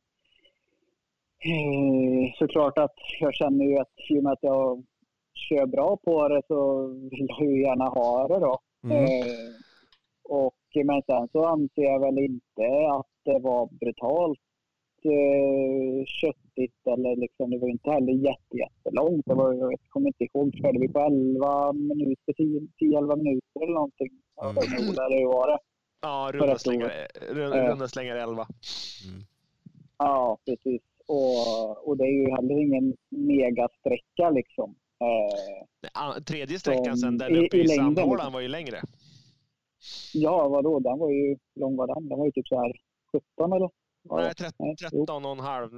eh, 1.51 2.33
såklart 2.39 2.77
att 2.77 2.95
jag 3.19 3.33
känner 3.33 3.65
ju 3.65 3.77
att 3.77 3.93
i 4.09 4.19
och 4.19 4.23
med 4.23 4.33
att 4.33 4.43
jag 4.43 4.83
kör 5.33 5.65
bra 5.65 5.97
på 5.97 6.27
det 6.27 6.41
så 6.47 6.87
vill 6.87 7.27
jag 7.29 7.41
ju 7.51 7.61
gärna 7.61 7.85
ha 7.85 8.27
det 8.27 8.39
då. 8.39 8.59
Mm. 8.83 8.97
Eh, 8.97 9.25
och 10.23 10.55
men 10.85 11.01
sen 11.01 11.27
så 11.31 11.45
anser 11.45 11.83
jag 11.83 11.99
väl 11.99 12.19
inte 12.19 12.91
att 12.91 13.07
det 13.25 13.39
var 13.39 13.69
brutalt 13.79 14.39
eh, 15.03 16.05
köttigt 16.05 16.87
eller 16.87 17.15
liksom, 17.15 17.49
det 17.51 17.57
var 17.57 17.69
inte 17.69 17.91
heller 17.91 18.13
jätte, 18.13 18.57
jättelångt. 18.57 19.25
Det 19.25 19.33
var, 19.33 19.53
jag 19.53 19.73
kommer 19.89 20.07
inte 20.07 20.23
ihåg, 20.23 20.55
körde 20.55 20.79
vi 20.79 20.87
på 20.87 20.99
11 20.99 21.73
minuter, 21.73 22.33
10-11 22.33 23.15
minuter 23.17 23.63
eller 23.63 23.73
någonting. 23.73 24.09
Mm. 24.43 24.57
Eller 24.57 25.19
hur 25.19 25.27
var 25.27 25.47
det? 25.47 25.57
Ja, 26.01 26.29
runda 26.33 26.57
slängar, 26.57 26.91
runda, 27.31 27.63
Eh. 27.63 27.69
runda 27.69 27.87
slängar 27.87 28.15
11. 28.15 28.47
Mm. 29.07 29.21
Ja, 29.99 30.37
precis. 30.45 30.81
Och, 31.07 31.87
och 31.87 31.97
det 31.97 32.03
är 32.03 32.11
ju 32.21 32.29
heller 32.31 32.61
ingen 32.61 32.95
megasträcka 33.09 34.29
liksom. 34.29 34.75
Eh, 35.01 36.03
an- 36.03 36.23
Tredje 36.23 36.59
sträckan 36.59 36.97
sen, 36.97 37.21
i- 37.21 37.45
uppe 37.47 37.57
i 37.57 37.61
i, 37.61 37.67
Sandhålan 37.67 38.11
liksom. 38.15 38.33
var 38.33 38.39
ju 38.41 38.47
längre. 38.47 38.77
ja, 40.13 40.47
vadå? 40.49 40.79
Den 40.79 40.99
var 40.99 41.09
ju, 41.11 41.37
lång 41.55 41.75
var 41.75 41.87
den? 41.87 42.09
Den 42.09 42.17
var 42.19 42.25
ju 42.25 42.31
typ 42.31 42.47
så 42.47 42.55
här 42.61 42.73
17 43.37 43.53
eller? 43.53 43.69
Nej, 44.03 44.23
det? 44.23 44.33
tret- 44.33 44.55
Nej, 44.59 44.75
jo. 44.91 44.99
13 45.05 45.25
och 45.25 45.31
en 45.31 45.39
halv. 45.39 45.69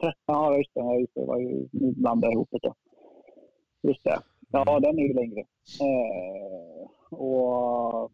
13, 0.00 0.14
ja 0.26 0.56
just 0.56 0.70
det. 0.74 1.00
Just 1.00 1.14
det. 1.14 1.24
var 1.24 1.38
ju, 1.38 1.68
nu 1.72 1.92
blandade 1.92 2.26
jag 2.26 2.32
ihop 2.32 2.48
det. 2.62 2.72
Just 3.88 4.04
det. 4.04 4.18
Ja, 4.52 4.62
Mm. 4.70 4.82
den 4.82 4.98
är 4.98 5.02
ju 5.08 5.12
längre. 5.14 5.40
Eh, 5.80 7.14
och 7.18 8.12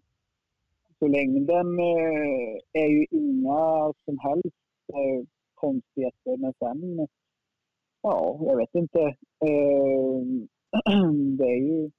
så 0.99 1.07
längden 1.09 1.79
eh, 1.79 2.83
är 2.83 2.87
ju 2.89 3.07
inga 3.11 3.93
som 4.05 4.19
helst 4.19 4.57
eh, 4.89 5.27
konstigheter. 5.55 6.37
Men 6.37 6.53
sen, 6.59 7.09
ja, 8.03 8.39
jag 8.41 8.57
vet 8.57 8.75
inte. 8.75 9.01
Eh, 9.45 10.23
det 11.39 11.45
är 11.45 11.61
ju 11.61 11.91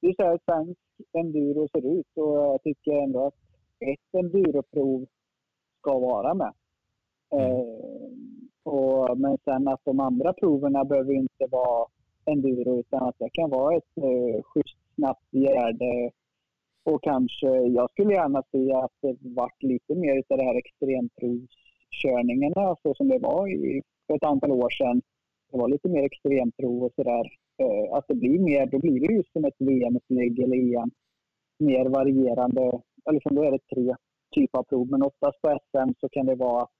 det 0.00 0.06
är 0.06 0.14
så 0.14 0.22
här 0.22 0.38
svensk 0.44 0.80
enduro 1.12 1.68
ser 1.68 1.98
ut 1.98 2.06
och 2.14 2.36
jag 2.36 2.62
tycker 2.62 3.02
ändå 3.02 3.26
att 3.26 3.34
ett 3.80 4.14
enduroprov 4.20 5.06
ska 5.80 5.98
vara 5.98 6.34
med. 6.34 6.52
Eh, 7.34 8.10
och, 8.62 9.18
men 9.18 9.38
sen 9.44 9.68
att 9.68 9.80
de 9.84 10.00
andra 10.00 10.32
proverna 10.32 10.84
behöver 10.84 11.12
inte 11.12 11.46
vara 11.50 11.86
enduro 12.24 12.78
utan 12.78 13.02
att 13.02 13.18
det 13.18 13.30
kan 13.32 13.50
vara 13.50 13.76
ett 13.76 13.96
eh, 13.96 14.42
schysst 14.42 14.78
snabbt 14.94 15.32
gärde. 15.32 16.10
Och 16.84 17.02
kanske, 17.02 17.48
jag 17.48 17.90
skulle 17.90 18.14
gärna 18.14 18.42
se 18.52 18.72
att 18.72 18.92
det 19.00 19.16
vart 19.20 19.62
lite 19.62 19.94
mer 19.94 20.22
av 20.28 20.38
det 20.38 20.44
här 20.44 20.58
extremprovskörningarna 21.96 22.76
så 22.82 22.94
som 22.94 23.08
det 23.08 23.18
var 23.18 23.48
i, 23.48 23.82
för 24.06 24.16
ett 24.16 24.24
antal 24.24 24.50
år 24.50 24.70
sedan. 24.70 25.02
Det 25.52 25.58
var 25.58 25.68
lite 25.68 25.88
mer 25.88 26.04
extremprov 26.04 26.84
och 26.84 26.92
sådär. 26.96 27.26
Eh, 27.62 27.96
att 27.96 28.04
det 28.08 28.14
blir 28.14 28.38
mer, 28.38 28.66
då 28.66 28.78
blir 28.78 29.00
det 29.00 29.14
ju 29.14 29.22
som 29.32 29.44
ett 29.44 29.54
VM-upplägg 29.58 30.38
eller 30.38 30.56
EM. 30.56 30.90
Mer 31.58 31.86
varierande, 31.86 32.80
eller 33.08 33.20
som 33.20 33.36
då 33.36 33.42
är 33.42 33.50
det 33.50 33.74
tre 33.74 33.94
typer 34.34 34.58
av 34.58 34.62
prov. 34.62 34.90
Men 34.90 35.02
oftast 35.02 35.42
på 35.42 35.58
SM 35.70 35.92
så 36.00 36.08
kan 36.08 36.26
det 36.26 36.34
vara 36.34 36.62
att 36.62 36.70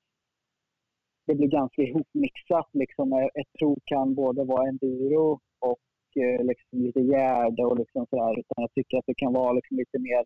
det 1.26 1.34
blir 1.34 1.48
ganska 1.48 1.82
ihopmixat. 1.82 2.68
Liksom. 2.72 3.12
Eh, 3.12 3.40
ett 3.40 3.52
prov 3.58 3.78
kan 3.84 4.14
både 4.14 4.44
vara 4.44 4.68
enduro 4.68 5.40
och 5.58 6.22
eh, 6.22 6.44
liksom 6.44 6.82
lite 6.82 7.00
gärde 7.00 7.64
och 7.64 7.78
liksom 7.78 8.06
sådär. 8.10 8.32
Utan 8.38 8.56
jag 8.56 8.72
tycker 8.74 8.98
att 8.98 9.06
det 9.06 9.14
kan 9.14 9.32
vara 9.32 9.52
liksom 9.52 9.76
lite 9.76 9.98
mer 9.98 10.24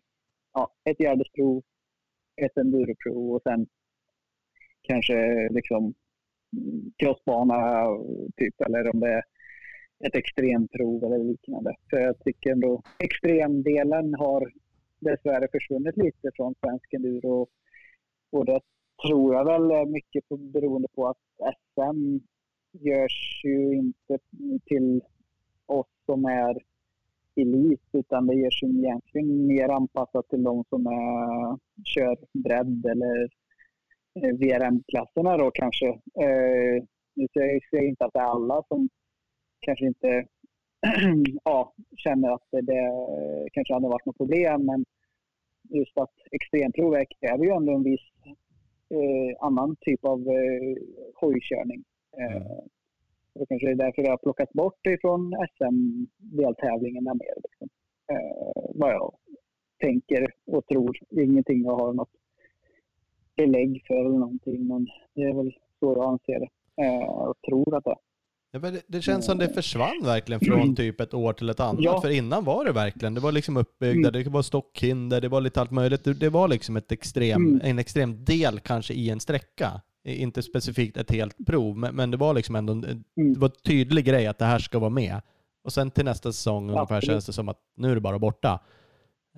ja, 0.53 0.71
ett 0.89 0.99
gärdesprov, 0.99 1.61
ett 2.41 2.57
enduroprov 2.57 3.35
och 3.35 3.41
sen 3.43 3.67
kanske 4.91 5.49
liksom 5.49 5.93
crossbana 6.97 7.87
typ 8.37 8.61
eller 8.61 8.93
om 8.93 8.99
det 8.99 9.09
är 9.09 9.23
ett 10.05 10.15
extremprov 10.15 11.03
eller 11.03 11.23
liknande. 11.23 11.75
För 11.89 11.97
jag 11.97 12.19
tycker 12.19 12.51
ändå 12.51 12.81
extremdelen 12.99 14.15
har 14.15 14.51
dessvärre 14.99 15.47
försvunnit 15.51 15.97
lite 15.97 16.31
från 16.35 16.55
svensk 16.59 16.93
enduro. 16.93 17.47
Och 18.31 18.45
det 18.45 18.59
tror 19.07 19.35
jag 19.35 19.45
väl 19.45 19.71
är 19.71 19.85
mycket 19.85 20.29
på, 20.29 20.37
beroende 20.37 20.87
på 20.95 21.07
att 21.07 21.17
SM 21.55 22.17
görs 22.71 23.41
ju 23.43 23.75
inte 23.75 24.17
till 24.65 25.01
oss 25.65 25.87
som 26.05 26.25
är 26.25 26.57
elit 27.35 27.89
utan 27.93 28.27
det 28.27 28.35
görs 28.35 28.63
ju 28.63 28.67
egentligen 28.67 29.47
mer 29.47 29.69
anpassat 29.69 30.29
till 30.29 30.43
de 30.43 30.63
som 30.69 30.87
är, 30.87 31.57
kör 31.85 32.17
bredd 32.33 32.85
eller 32.85 33.29
VRM-klasserna 34.15 35.37
då 35.37 35.51
kanske. 35.51 35.87
Eh, 36.23 36.83
nu 37.15 37.27
säger 37.33 37.61
jag 37.71 37.85
inte 37.85 38.05
att 38.05 38.13
det 38.13 38.19
är 38.19 38.23
alla 38.23 38.63
som 38.67 38.89
kanske 39.59 39.85
inte 39.85 40.25
ja, 41.43 41.73
känner 41.97 42.33
att 42.33 42.43
det, 42.51 42.61
det 42.61 42.91
kanske 43.53 43.73
hade 43.73 43.87
varit 43.87 44.05
något 44.05 44.17
problem 44.17 44.65
men 44.65 44.85
just 45.69 45.97
att 45.97 46.13
extremprov 46.31 46.95
är- 46.95 47.05
kräver 47.19 47.45
ju 47.45 47.51
ändå 47.51 47.73
en 47.75 47.83
viss 47.83 48.07
eh, 48.89 49.45
annan 49.45 49.75
typ 49.81 50.05
av 50.05 50.19
eh, 50.19 50.75
hojkörning. 51.15 51.83
Eh, 52.17 52.35
Mm. 52.35 53.43
och 53.43 53.47
kanske 53.49 53.67
det 53.67 53.71
är 53.71 53.75
därför 53.75 54.01
jag 54.01 54.09
har 54.11 54.17
plockat 54.17 54.53
bort 54.53 54.87
ifrån 54.87 55.33
SM-deltävlingarna 55.57 57.13
mer. 57.13 57.35
Liksom. 57.43 57.69
Eh, 58.11 58.71
vad 58.75 58.91
jag 58.93 59.15
tänker 59.79 60.33
och 60.47 60.65
tror. 60.67 60.97
Ingenting 61.09 61.63
jag 61.63 61.75
har 61.75 61.93
något 61.93 62.09
belägg 63.45 63.83
för 63.87 63.93
eller 64.05 64.19
någonting 64.19 64.67
men 64.67 64.87
det 65.15 65.21
är 65.21 65.33
väl 65.33 65.51
så 65.79 65.93
jag 65.97 66.05
anser 66.05 66.39
det. 66.39 66.49
Eh, 66.85 67.09
och 67.09 67.35
tror 67.49 67.77
att 67.77 67.83
det. 67.83 67.95
Ja, 68.53 68.59
men 68.59 68.73
det, 68.73 68.81
det 68.87 69.01
känns 69.01 69.25
som 69.25 69.37
det 69.37 69.49
försvann 69.49 70.01
verkligen 70.03 70.39
från 70.39 70.75
typ 70.75 71.01
ett 71.01 71.13
år 71.13 71.33
till 71.33 71.49
ett 71.49 71.59
annat. 71.59 71.83
Ja. 71.83 72.01
För 72.01 72.09
innan 72.09 72.43
var 72.43 72.65
det 72.65 72.71
verkligen, 72.71 73.13
det 73.13 73.21
var 73.21 73.31
liksom 73.31 73.57
uppbyggda, 73.57 74.09
Mm. 74.09 74.23
det 74.23 74.29
var 74.29 74.41
stockhinder, 74.41 75.21
det 75.21 75.27
var 75.27 75.41
lite 75.41 75.61
allt 75.61 75.71
möjligt. 75.71 76.03
Det, 76.03 76.13
det 76.13 76.29
var 76.29 76.47
liksom 76.47 76.77
ett 76.77 76.91
extrem, 76.91 77.45
Mm. 77.47 77.61
en 77.63 77.79
extrem 77.79 78.25
del 78.25 78.59
kanske 78.59 78.93
i 78.93 79.09
en 79.09 79.19
sträcka. 79.19 79.81
Inte 80.03 80.41
specifikt 80.43 80.97
ett 80.97 81.11
helt 81.11 81.45
prov, 81.47 81.77
men, 81.77 81.95
men 81.95 82.11
det 82.11 82.17
var 82.17 82.33
liksom 82.33 82.55
ändå 82.55 82.73
en, 82.73 82.83
Mm. 82.83 83.33
det 83.33 83.39
var 83.39 83.47
en 83.47 83.55
tydlig 83.65 84.05
grej 84.05 84.27
att 84.27 84.37
det 84.37 84.45
här 84.45 84.59
ska 84.59 84.79
vara 84.79 84.89
med. 84.89 85.21
Och 85.63 85.73
sen 85.73 85.91
till 85.91 86.05
nästa 86.05 86.31
säsong 86.31 86.63
ungefär 86.69 86.81
Absolut. 86.95 87.03
känns 87.05 87.25
det 87.25 87.33
som 87.33 87.49
att 87.49 87.59
nu 87.77 87.91
är 87.91 87.95
det 87.95 88.01
bara 88.01 88.19
borta. 88.19 88.59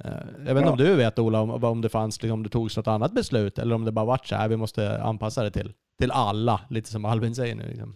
Eh, 0.03 0.11
Jag 0.47 0.53
vet 0.53 0.57
inte 0.61 0.69
om 0.71 0.77
du 0.77 0.95
vet 0.95 1.19
Ola, 1.19 1.41
om, 1.41 1.63
om 1.63 1.81
det 1.81 1.89
fanns, 1.89 2.21
liksom, 2.21 2.33
om 2.33 2.43
det 2.43 2.49
togs 2.49 2.77
något 2.77 2.87
annat 2.87 3.11
beslut 3.13 3.59
eller 3.59 3.75
om 3.75 3.85
det 3.85 3.91
bara 3.91 4.05
vart 4.05 4.27
så 4.27 4.35
här, 4.35 4.47
vi 4.47 4.57
måste 4.57 5.01
anpassa 5.03 5.43
det 5.43 5.51
till, 5.51 5.73
till 5.99 6.11
alla, 6.11 6.61
lite 6.69 6.89
som 6.89 7.05
Albin 7.05 7.35
säger 7.35 7.55
nu. 7.55 7.67
Liksom. 7.69 7.95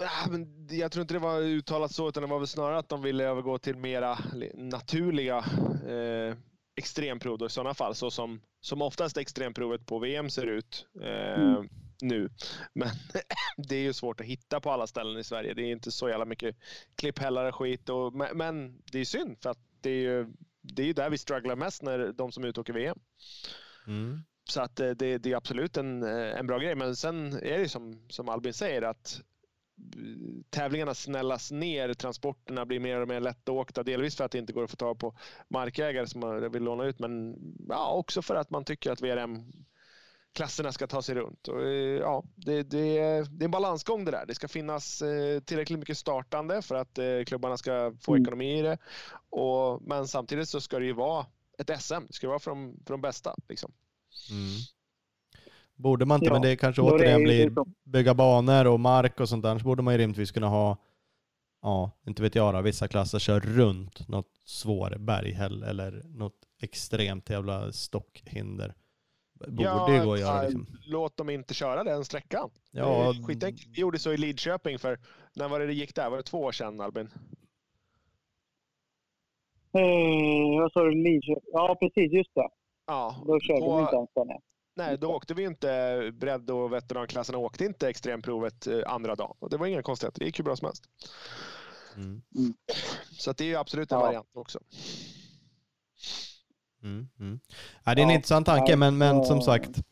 Ah, 0.00 0.30
men 0.30 0.66
jag 0.70 0.92
tror 0.92 1.00
inte 1.02 1.14
det 1.14 1.18
var 1.20 1.40
uttalat 1.40 1.92
så, 1.92 2.08
utan 2.08 2.22
det 2.22 2.28
var 2.28 2.38
väl 2.38 2.46
snarare 2.48 2.78
att 2.78 2.88
de 2.88 3.02
ville 3.02 3.24
övergå 3.24 3.58
till 3.58 3.76
mera 3.76 4.18
li- 4.34 4.52
naturliga 4.54 5.38
eh, 5.88 6.36
extremprov 6.76 7.38
då, 7.38 7.46
i 7.46 7.50
sådana 7.50 7.74
fall. 7.74 7.94
Så 7.94 8.10
som, 8.10 8.40
som 8.60 8.82
oftast 8.82 9.16
extremprovet 9.16 9.86
på 9.86 9.98
VM 9.98 10.30
ser 10.30 10.46
ut 10.46 10.86
eh, 11.02 11.42
Mm. 11.42 11.68
nu. 12.02 12.28
Men 12.74 12.88
det 13.68 13.76
är 13.76 13.82
ju 13.82 13.92
svårt 13.92 14.20
att 14.20 14.26
hitta 14.26 14.60
på 14.60 14.70
alla 14.70 14.86
ställen 14.86 15.18
i 15.18 15.24
Sverige. 15.24 15.54
Det 15.54 15.62
är 15.62 15.72
inte 15.72 15.90
så 15.90 16.08
jävla 16.08 16.24
mycket 16.24 16.56
klipphällar 16.96 17.44
och 17.48 17.54
skit. 17.54 17.88
Och, 17.88 18.12
men, 18.14 18.36
men 18.36 18.78
det 18.92 18.98
är 18.98 19.04
synd, 19.04 19.36
för 19.42 19.50
att 19.50 19.58
det 19.80 19.90
är 19.90 20.02
ju 20.02 20.26
det 20.62 20.82
är 20.82 20.86
ju 20.86 20.92
där 20.92 21.10
vi 21.10 21.18
strugglar 21.18 21.56
mest 21.56 21.82
när 21.82 22.12
de 22.12 22.32
som 22.32 22.44
är 22.44 22.48
ute 22.48 22.60
åker 22.60 22.72
VM. 22.72 22.98
Mm. 23.86 24.22
Så 24.44 24.60
att 24.60 24.80
eh, 24.80 24.90
det, 24.90 25.18
det 25.18 25.32
är 25.32 25.36
absolut 25.36 25.76
en, 25.76 26.02
eh, 26.02 26.38
en 26.38 26.46
bra 26.46 26.58
grej. 26.58 26.74
Men 26.74 26.96
sen 26.96 27.32
är 27.32 27.58
det 27.58 27.68
som, 27.68 28.08
som 28.08 28.28
Albin 28.28 28.54
säger 28.54 28.82
att 28.82 29.20
eh, 29.78 30.42
tävlingarna 30.50 30.94
snällas 30.94 31.50
ner. 31.50 31.94
Transporterna 31.94 32.66
blir 32.66 32.80
mer 32.80 33.00
och 33.00 33.08
mer 33.08 33.20
lättåkta. 33.20 33.82
Delvis 33.82 34.16
för 34.16 34.24
att 34.24 34.32
det 34.32 34.38
inte 34.38 34.52
går 34.52 34.64
att 34.64 34.70
få 34.70 34.76
tag 34.76 34.98
på 34.98 35.16
markägare 35.48 36.06
som 36.06 36.20
man 36.20 36.52
vill 36.52 36.62
låna 36.62 36.84
ut. 36.84 36.98
Men 36.98 37.36
ja, 37.68 37.92
också 37.92 38.22
för 38.22 38.34
att 38.34 38.50
man 38.50 38.64
tycker 38.64 38.90
att 38.92 39.02
VRM 39.02 39.52
klasserna 40.34 40.72
ska 40.72 40.86
ta 40.86 41.02
sig 41.02 41.14
runt. 41.14 41.48
Och, 41.48 41.62
eh, 41.62 41.98
ja, 42.00 42.24
det, 42.34 42.62
det, 42.62 42.80
det 43.30 43.44
är 43.44 43.44
en 43.44 43.50
balansgång 43.50 44.04
det 44.04 44.10
där. 44.10 44.26
Det 44.26 44.34
ska 44.34 44.48
finnas 44.48 45.02
eh, 45.02 45.40
tillräckligt 45.40 45.78
mycket 45.78 45.98
startande 45.98 46.62
för 46.62 46.74
att 46.74 46.98
eh, 46.98 47.04
klubbarna 47.26 47.56
ska 47.56 47.92
få 48.00 48.12
Mm. 48.12 48.22
ekonomi 48.22 48.58
i 48.58 48.62
det. 48.62 48.78
Och, 49.30 49.82
men 49.82 50.08
samtidigt 50.08 50.48
så 50.48 50.60
ska 50.60 50.78
det 50.78 50.84
ju 50.84 50.92
vara 50.92 51.26
ett 51.58 51.82
SM. 51.82 51.94
Det 52.06 52.12
ska 52.12 52.28
vara 52.28 52.38
för 52.38 52.50
de, 52.50 52.76
för 52.86 52.94
de 52.94 53.00
bästa. 53.00 53.34
Liksom. 53.48 53.72
Mm. 54.30 54.48
Borde 55.74 56.04
man 56.04 56.16
inte, 56.16 56.26
Ja, 56.26 56.32
men 56.32 56.42
det 56.42 56.56
kanske 56.56 56.82
det 56.82 56.86
återigen 56.90 57.18
ju 57.20 57.24
blir 57.24 57.44
liksom- 57.44 57.74
bygga 57.84 58.14
banor 58.14 58.66
och 58.66 58.80
mark 58.80 59.20
och 59.20 59.28
sånt 59.28 59.42
där, 59.42 59.58
så 59.58 59.64
borde 59.64 59.82
man 59.82 59.94
ju 59.94 59.98
rimligtvis 59.98 60.30
kunna 60.30 60.48
ha, 60.48 60.76
ja, 61.62 61.90
inte 62.06 62.22
vet 62.22 62.34
jag 62.34 62.54
då, 62.54 62.60
vissa 62.60 62.88
klasser 62.88 63.18
kör 63.18 63.40
runt 63.40 64.08
något 64.08 64.30
svår 64.44 64.96
berghäll 64.98 65.62
eller 65.62 66.02
något 66.04 66.38
extremt 66.60 67.30
jävla 67.30 67.72
stockhinder. 67.72 68.74
Borde 69.48 69.92
ju 69.96 70.04
gå 70.04 70.12
att 70.12 70.20
göra 70.20 70.42
liksom. 70.42 70.66
Låt 70.86 71.16
dem 71.16 71.30
inte 71.30 71.54
köra 71.54 71.84
den 71.84 72.04
sträckan. 72.04 72.50
Ja, 72.70 73.04
Ja, 73.14 73.26
Skitenkelt. 73.26 73.68
Vi 73.76 73.80
gjorde 73.80 73.98
så 73.98 74.12
i 74.12 74.16
Lidköping 74.16 74.78
för, 74.78 74.98
när 75.34 75.48
var 75.48 75.60
det 75.60 75.66
det 75.66 75.72
gick 75.72 75.94
där? 75.94 76.10
Var 76.10 76.16
det 76.16 76.22
två 76.22 76.38
år 76.42 76.52
sedan 76.52 76.80
Albin? 76.80 77.08
Eh, 79.74 80.60
vad 80.60 80.72
sa 80.72 80.82
du? 80.84 80.90
Lidköping? 80.90 81.42
Ja, 81.52 81.76
precis. 81.80 82.12
Just 82.12 82.34
det. 82.34 82.48
Ja, 82.86 83.22
Då 83.26 83.40
körde 83.40 83.60
och- 83.66 83.78
vi 83.78 83.82
inte 83.82 83.96
ens 83.96 84.10
den. 84.14 84.28
här. 84.28 84.40
nej, 84.76 84.98
då 84.98 85.10
åkte 85.14 85.34
vi 85.34 85.44
inte 85.44 86.10
bredd 86.14 86.50
och 86.50 86.72
veteranklasserna 86.72 87.38
åkte 87.38 87.64
inte 87.64 87.88
extremprovet 87.88 88.66
eh, 88.66 88.80
andra 88.86 89.14
dagen. 89.14 89.36
Och 89.38 89.50
det 89.50 89.56
var 89.56 89.66
inga 89.66 89.82
konstigheter, 89.82 90.18
det 90.20 90.26
gick 90.26 90.38
hur 90.38 90.44
bra 90.44 90.56
som 90.56 90.66
helst. 90.66 90.84
Mm. 91.96 92.22
Så 93.18 93.30
att 93.30 93.36
det 93.36 93.44
är 93.44 93.48
ju 93.48 93.56
absolut 93.56 93.92
en 93.92 93.98
Ja. 93.98 94.04
variant 94.06 94.28
också. 94.36 94.58
Mm. 96.82 97.08
Mm. 97.20 97.40
Ja, 97.84 97.94
det 97.94 98.00
är 98.00 98.02
en 98.02 98.08
Ja, 98.08 98.14
intressant 98.14 98.46
tanke, 98.46 98.76
men, 98.76 98.98
men 98.98 99.24
som 99.24 99.40
sagt, 99.40 99.82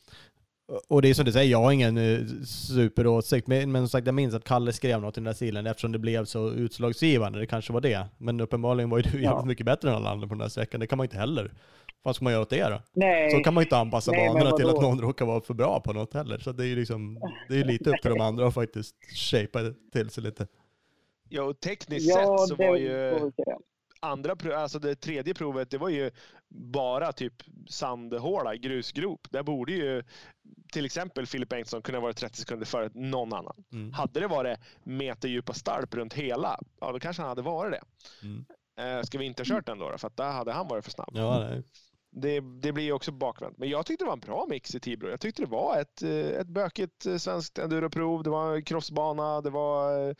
Och 0.88 1.03
det 1.03 1.09
är 1.11 1.14
som 1.14 1.24
du 1.24 1.32
säger, 1.32 1.51
jag 1.51 1.62
har 1.62 1.72
ingen 1.72 1.99
uh, 1.99 2.43
superåsikt, 2.45 3.47
men, 3.47 3.72
men 3.72 3.82
som 3.82 3.88
sagt 3.88 4.07
jag 4.07 4.14
minns 4.14 4.34
att 4.34 4.45
Kalle 4.45 4.72
skrev 4.72 5.01
något 5.01 5.16
i 5.16 5.20
den 5.20 5.24
där 5.24 5.32
stilen 5.32 5.66
eftersom 5.66 5.93
det 5.93 5.99
blev 5.99 6.24
så 6.24 6.51
utslagsgivande, 6.51 7.38
det 7.38 7.47
kanske 7.47 7.72
var 7.72 7.80
det. 7.80 8.07
Men 8.18 8.41
uppenbarligen 8.41 8.91
var 8.91 8.99
ju 8.99 9.03
du 9.03 9.22
jävligt 9.22 9.47
mycket 9.47 9.66
bättre 9.66 9.91
än 9.91 9.97
alla 9.97 10.11
andra 10.11 10.26
på 10.28 10.34
den 10.34 10.38
där 10.38 10.49
sträckan, 10.49 10.80
det 10.80 10.86
kan 10.86 10.97
man 10.97 11.05
inte 11.05 11.16
heller. 11.16 11.53
Vad 12.03 12.16
ska 12.16 12.24
man 12.24 12.32
göra 12.32 12.43
åt 12.43 12.51
det 12.51 12.68
då? 12.68 12.82
Nej. 12.93 13.30
Så 13.30 13.38
kan 13.38 13.55
man 13.55 13.62
ju 13.62 13.66
inte 13.66 13.76
anpassa 13.76 14.11
Nej, 14.11 14.28
banorna 14.28 14.57
till 14.57 14.68
att 14.68 14.80
någon 14.80 15.01
råkar 15.01 15.26
vara 15.26 15.41
för 15.41 15.55
bra 15.55 15.80
på 15.80 15.93
något 15.93 16.14
heller. 16.14 16.38
Så 16.38 16.53
det 16.53 16.64
är 16.64 16.66
ju 16.66 16.76
liksom, 16.76 17.20
det 17.49 17.61
är 17.61 17.64
lite 17.64 17.91
upp 17.91 18.03
till 18.03 18.11
de 18.11 18.20
andra 18.20 18.47
att 18.47 18.55
faktiskt 18.55 18.95
shapea 19.14 19.72
till 19.93 20.11
sig 20.11 20.22
lite. 20.22 20.47
Ja, 21.28 21.43
och 21.43 21.61
tekniskt 21.61 22.09
Ja, 22.09 22.38
sett 22.38 22.49
så 22.49 22.55
var 22.55 22.76
ju. 22.76 23.30
Andra, 24.01 24.57
alltså 24.57 24.79
det 24.79 24.95
tredje 24.95 25.35
provet, 25.35 25.71
det 25.71 25.79
var 25.79 25.89
ju 25.89 26.11
bara 26.55 27.13
typ 27.13 27.35
sandhåla, 27.69 28.57
grusgrop. 28.57 29.27
Där 29.31 29.43
borde 29.43 29.73
ju 29.73 30.03
till 30.73 30.85
exempel 30.85 31.27
Filip 31.27 31.49
Bengtsson 31.49 31.83
kunna 31.83 32.01
vara 32.01 32.13
30 32.13 32.37
sekunder 32.37 32.67
före 32.67 32.91
någon 32.95 33.33
annan. 33.33 33.65
Mm. 33.73 33.93
Hade 33.93 34.21
det 34.21 34.27
varit 34.27 34.59
meterdjupa 34.83 35.53
stalp 35.53 35.95
runt 35.95 36.15
hela, 36.15 36.59
ja 36.81 36.93
då 36.93 37.01
kanske 37.01 37.23
han 37.23 37.29
hade 37.29 37.43
varit 37.43 37.73
det. 37.73 37.83
Mm. 38.27 38.45
Eh, 38.81 39.03
ska 39.03 39.19
vi 39.19 39.25
inte 39.25 39.41
ha 39.43 39.45
kört 39.45 39.67
den 39.67 39.79
då? 39.79 39.99
För 39.99 40.07
att 40.07 40.17
där 40.17 40.33
hade 40.33 40.53
han 40.53 40.69
varit 40.69 40.85
för 40.85 40.91
snabb. 40.91 41.11
Ja, 41.13 41.49
nej. 41.51 41.63
Det, 42.13 42.41
det 42.41 42.73
blir 42.73 42.85
ju 42.85 42.93
också 42.93 43.13
bakvänt. 43.13 43.59
Men 43.59 43.69
jag 43.69 43.87
tyckte 43.87 44.05
det 44.05 44.07
var 44.07 44.13
en 44.13 44.21
bra 44.21 44.47
mix 44.49 44.75
i 44.75 44.81
Tibro. 44.81 45.09
Jag 45.09 45.21
tyckte 45.21 45.43
det 45.43 45.49
var 45.49 45.81
ett, 45.81 46.03
eh, 46.03 46.11
ett 46.11 46.47
bökigt 46.47 47.07
eh, 47.07 47.17
svenskt 47.17 47.59
enduroprov. 47.59 48.23
Det 48.23 48.31
var 48.31 48.61
crossbana, 48.61 49.41
det 49.41 49.51
var 49.51 50.15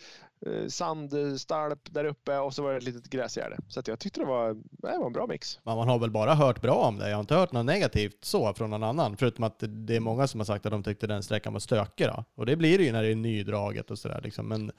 sandstalp 0.69 1.95
där 1.95 2.05
uppe 2.05 2.39
och 2.39 2.55
så 2.55 2.63
var 2.63 2.71
det 2.71 2.77
ett 2.77 2.85
litet 2.85 3.11
gräsgärde. 3.11 3.57
Så 3.69 3.81
att 3.81 3.89
jag 3.89 3.99
tyckte 3.99 4.21
det 4.21 4.27
var, 4.27 4.55
det 4.55 4.99
var 4.99 5.07
en 5.07 5.13
bra 5.13 5.27
mix. 5.27 5.61
Men 5.63 5.77
man 5.77 5.89
har 5.89 5.99
väl 5.99 6.11
bara 6.11 6.35
hört 6.35 6.61
bra 6.61 6.75
om 6.75 6.99
det. 6.99 7.09
Jag 7.09 7.17
har 7.17 7.21
inte 7.21 7.35
hört 7.35 7.53
något 7.53 7.67
negativt 7.67 8.25
så 8.25 8.55
från 8.55 8.71
någon 8.71 8.83
annan. 8.83 9.17
Förutom 9.17 9.45
att 9.45 9.65
det 9.69 9.97
är 9.97 10.01
många 10.01 10.27
som 10.27 10.41
har 10.41 10.45
sagt 10.45 10.67
att 10.67 10.73
de 10.73 10.83
tyckte 10.83 11.07
den 11.07 11.23
sträckan 11.23 11.53
var 11.53 11.61
stökig. 11.61 12.07
Då. 12.07 12.25
Och 12.35 12.47
det 12.47 12.57
blir 12.57 12.79
det 12.79 12.85
ju 12.85 12.93
när 12.93 13.03
det 13.03 13.09
är 13.11 13.17
nydraget 13.17 13.91
och 13.91 13.99
sådär. 13.99 14.21
Liksom. 14.25 14.49
Men 14.49 14.73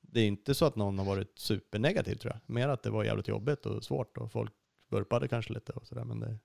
det 0.00 0.20
är 0.20 0.26
inte 0.26 0.54
så 0.54 0.64
att 0.64 0.76
någon 0.76 0.98
har 0.98 1.06
varit 1.06 1.38
supernegativ 1.38 2.14
tror 2.14 2.32
jag. 2.32 2.54
Mer 2.54 2.68
att 2.68 2.82
det 2.82 2.90
var 2.90 3.04
jävligt 3.04 3.28
jobbigt 3.28 3.66
och 3.66 3.84
svårt 3.84 4.18
och 4.18 4.32
folk 4.32 4.52
burpade 4.90 5.28
kanske 5.28 5.52
lite 5.52 5.72
och 5.72 5.86
sådär. 5.86 6.04
Men 6.04 6.20
det... 6.20 6.38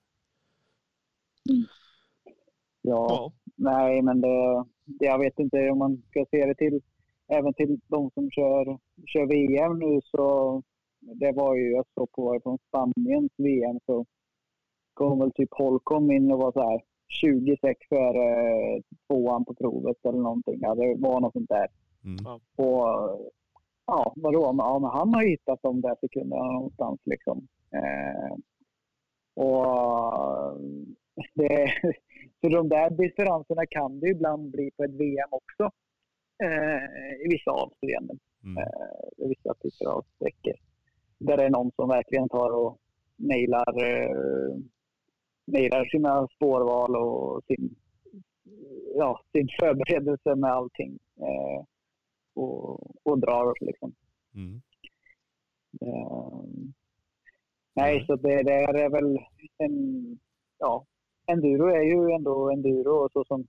Ja, 2.82 3.08
Ja. 3.10 3.34
nej 3.56 4.02
men 4.02 4.22
det, 4.22 4.66
det, 4.86 5.06
jag 5.06 5.20
vet 5.20 5.40
inte 5.40 5.70
om 5.70 5.78
man 5.78 6.04
ska 6.10 6.26
se 6.32 6.46
det 6.46 6.56
till, 6.56 6.82
även 7.28 7.54
till 7.54 7.80
de 7.88 8.12
som 8.14 8.32
kör, 8.32 8.80
kör 9.06 9.26
VM 9.26 9.80
nu 9.80 10.02
så, 10.04 10.62
det 11.00 11.32
var 11.32 11.56
ju, 11.56 11.72
jag 11.72 11.86
såg 11.94 12.12
på 12.12 12.40
från 12.44 12.58
Spaniens 12.68 13.32
VM 13.38 13.80
så 13.86 14.06
kom 14.94 15.20
väl 15.20 15.32
typ 15.32 15.50
Holcomb 15.52 16.12
in 16.12 16.32
och 16.32 16.40
var 16.40 16.52
så 16.52 16.62
här 16.62 16.82
26 17.08 17.80
före 17.90 18.82
tvåan 19.08 19.46
på 19.46 19.54
provet 19.54 20.06
eller 20.06 20.20
någonting. 20.20 20.60
Ja, 20.62 20.76
det 20.76 20.96
var 20.98 21.20
något 21.20 21.34
sånt 21.34 21.50
där. 21.50 21.68
Mm. 22.04 22.26
Och 22.56 22.86
ja, 23.86 24.14
vadå? 24.16 24.54
Men, 24.54 24.66
ja, 24.66 24.80
men 24.80 24.90
han 24.90 25.14
har 25.14 25.24
hittat 25.24 25.60
de 25.62 25.82
där 25.82 25.96
sekunderna 26.02 26.52
någonstans 26.52 27.00
liksom. 27.04 27.48
Eh, 27.72 28.38
och 29.44 29.66
det, 31.34 31.74
så 32.42 32.50
de 32.50 32.70
där 32.70 32.90
differenserna 32.90 33.66
kan 33.70 34.00
det 34.00 34.08
ibland 34.10 34.52
bli 34.52 34.72
på 34.78 34.84
ett 34.84 34.94
VM 34.94 35.30
också. 35.32 35.72
Eh, 36.44 37.26
I 37.26 37.28
vissa 37.30 37.52
avseenden. 37.52 38.20
Mm. 38.44 38.58
Eh, 38.58 39.26
i 39.26 39.28
vissa 39.28 39.54
typer 39.54 39.86
av 39.92 40.06
sträckor. 40.16 40.54
Där 41.18 41.38
det 41.38 41.44
är 41.44 41.50
någon 41.50 41.72
som 41.76 41.90
verkligen 41.90 42.30
tar 42.30 42.50
och 42.50 42.78
nailar, 43.16 43.84
eh, 43.84 44.58
nailar 45.48 45.86
sina 45.86 46.28
spårval 46.28 46.96
och 46.96 47.44
sin, 47.48 47.76
ja, 48.96 49.22
sin 49.32 49.48
förberedelse 49.60 50.36
med 50.36 50.52
allting. 50.52 51.00
Eh, 51.20 51.66
och, 52.36 52.80
och 53.06 53.20
drar 53.20 53.54
liksom. 53.62 53.94
Mm. 54.36 54.62
Eh, 55.82 56.44
nej, 57.74 57.96
Mm. 57.96 58.06
så 58.06 58.16
det 58.16 58.44
där 58.44 58.74
är 58.74 58.90
väl 58.90 59.18
en... 59.58 60.20
Ja, 60.58 60.86
enduro 61.28 61.68
är 61.68 61.82
ju 61.82 62.12
ändå 62.16 62.52
enduro 62.52 62.92
och 63.06 63.12
så 63.12 63.26
som 63.26 63.48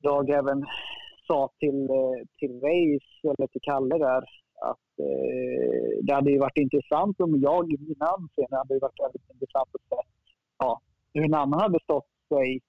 jag 0.00 0.30
även 0.30 0.64
sa 1.32 1.50
till, 1.58 1.80
eh, 1.90 2.18
till 2.38 2.54
Reis, 2.60 3.06
eller 3.24 3.46
till 3.46 3.60
Kalle 3.68 3.98
där, 3.98 4.22
att 4.70 4.88
eh, 5.06 6.04
det 6.04 6.14
hade 6.14 6.30
ju 6.30 6.38
varit 6.38 6.58
intressant 6.66 7.20
om 7.20 7.40
jag 7.40 7.72
i 7.72 7.76
mina 7.88 8.06
anseende 8.16 8.56
hade 8.56 8.78
varit 8.78 9.00
väldigt 9.04 9.30
intressant 9.34 9.68
att 9.76 9.88
se 9.88 10.08
ja, 10.58 10.80
hur 11.14 11.24
en 11.24 11.34
annan 11.34 11.60
hade 11.60 11.78
stått 11.82 12.10
sig 12.28 12.60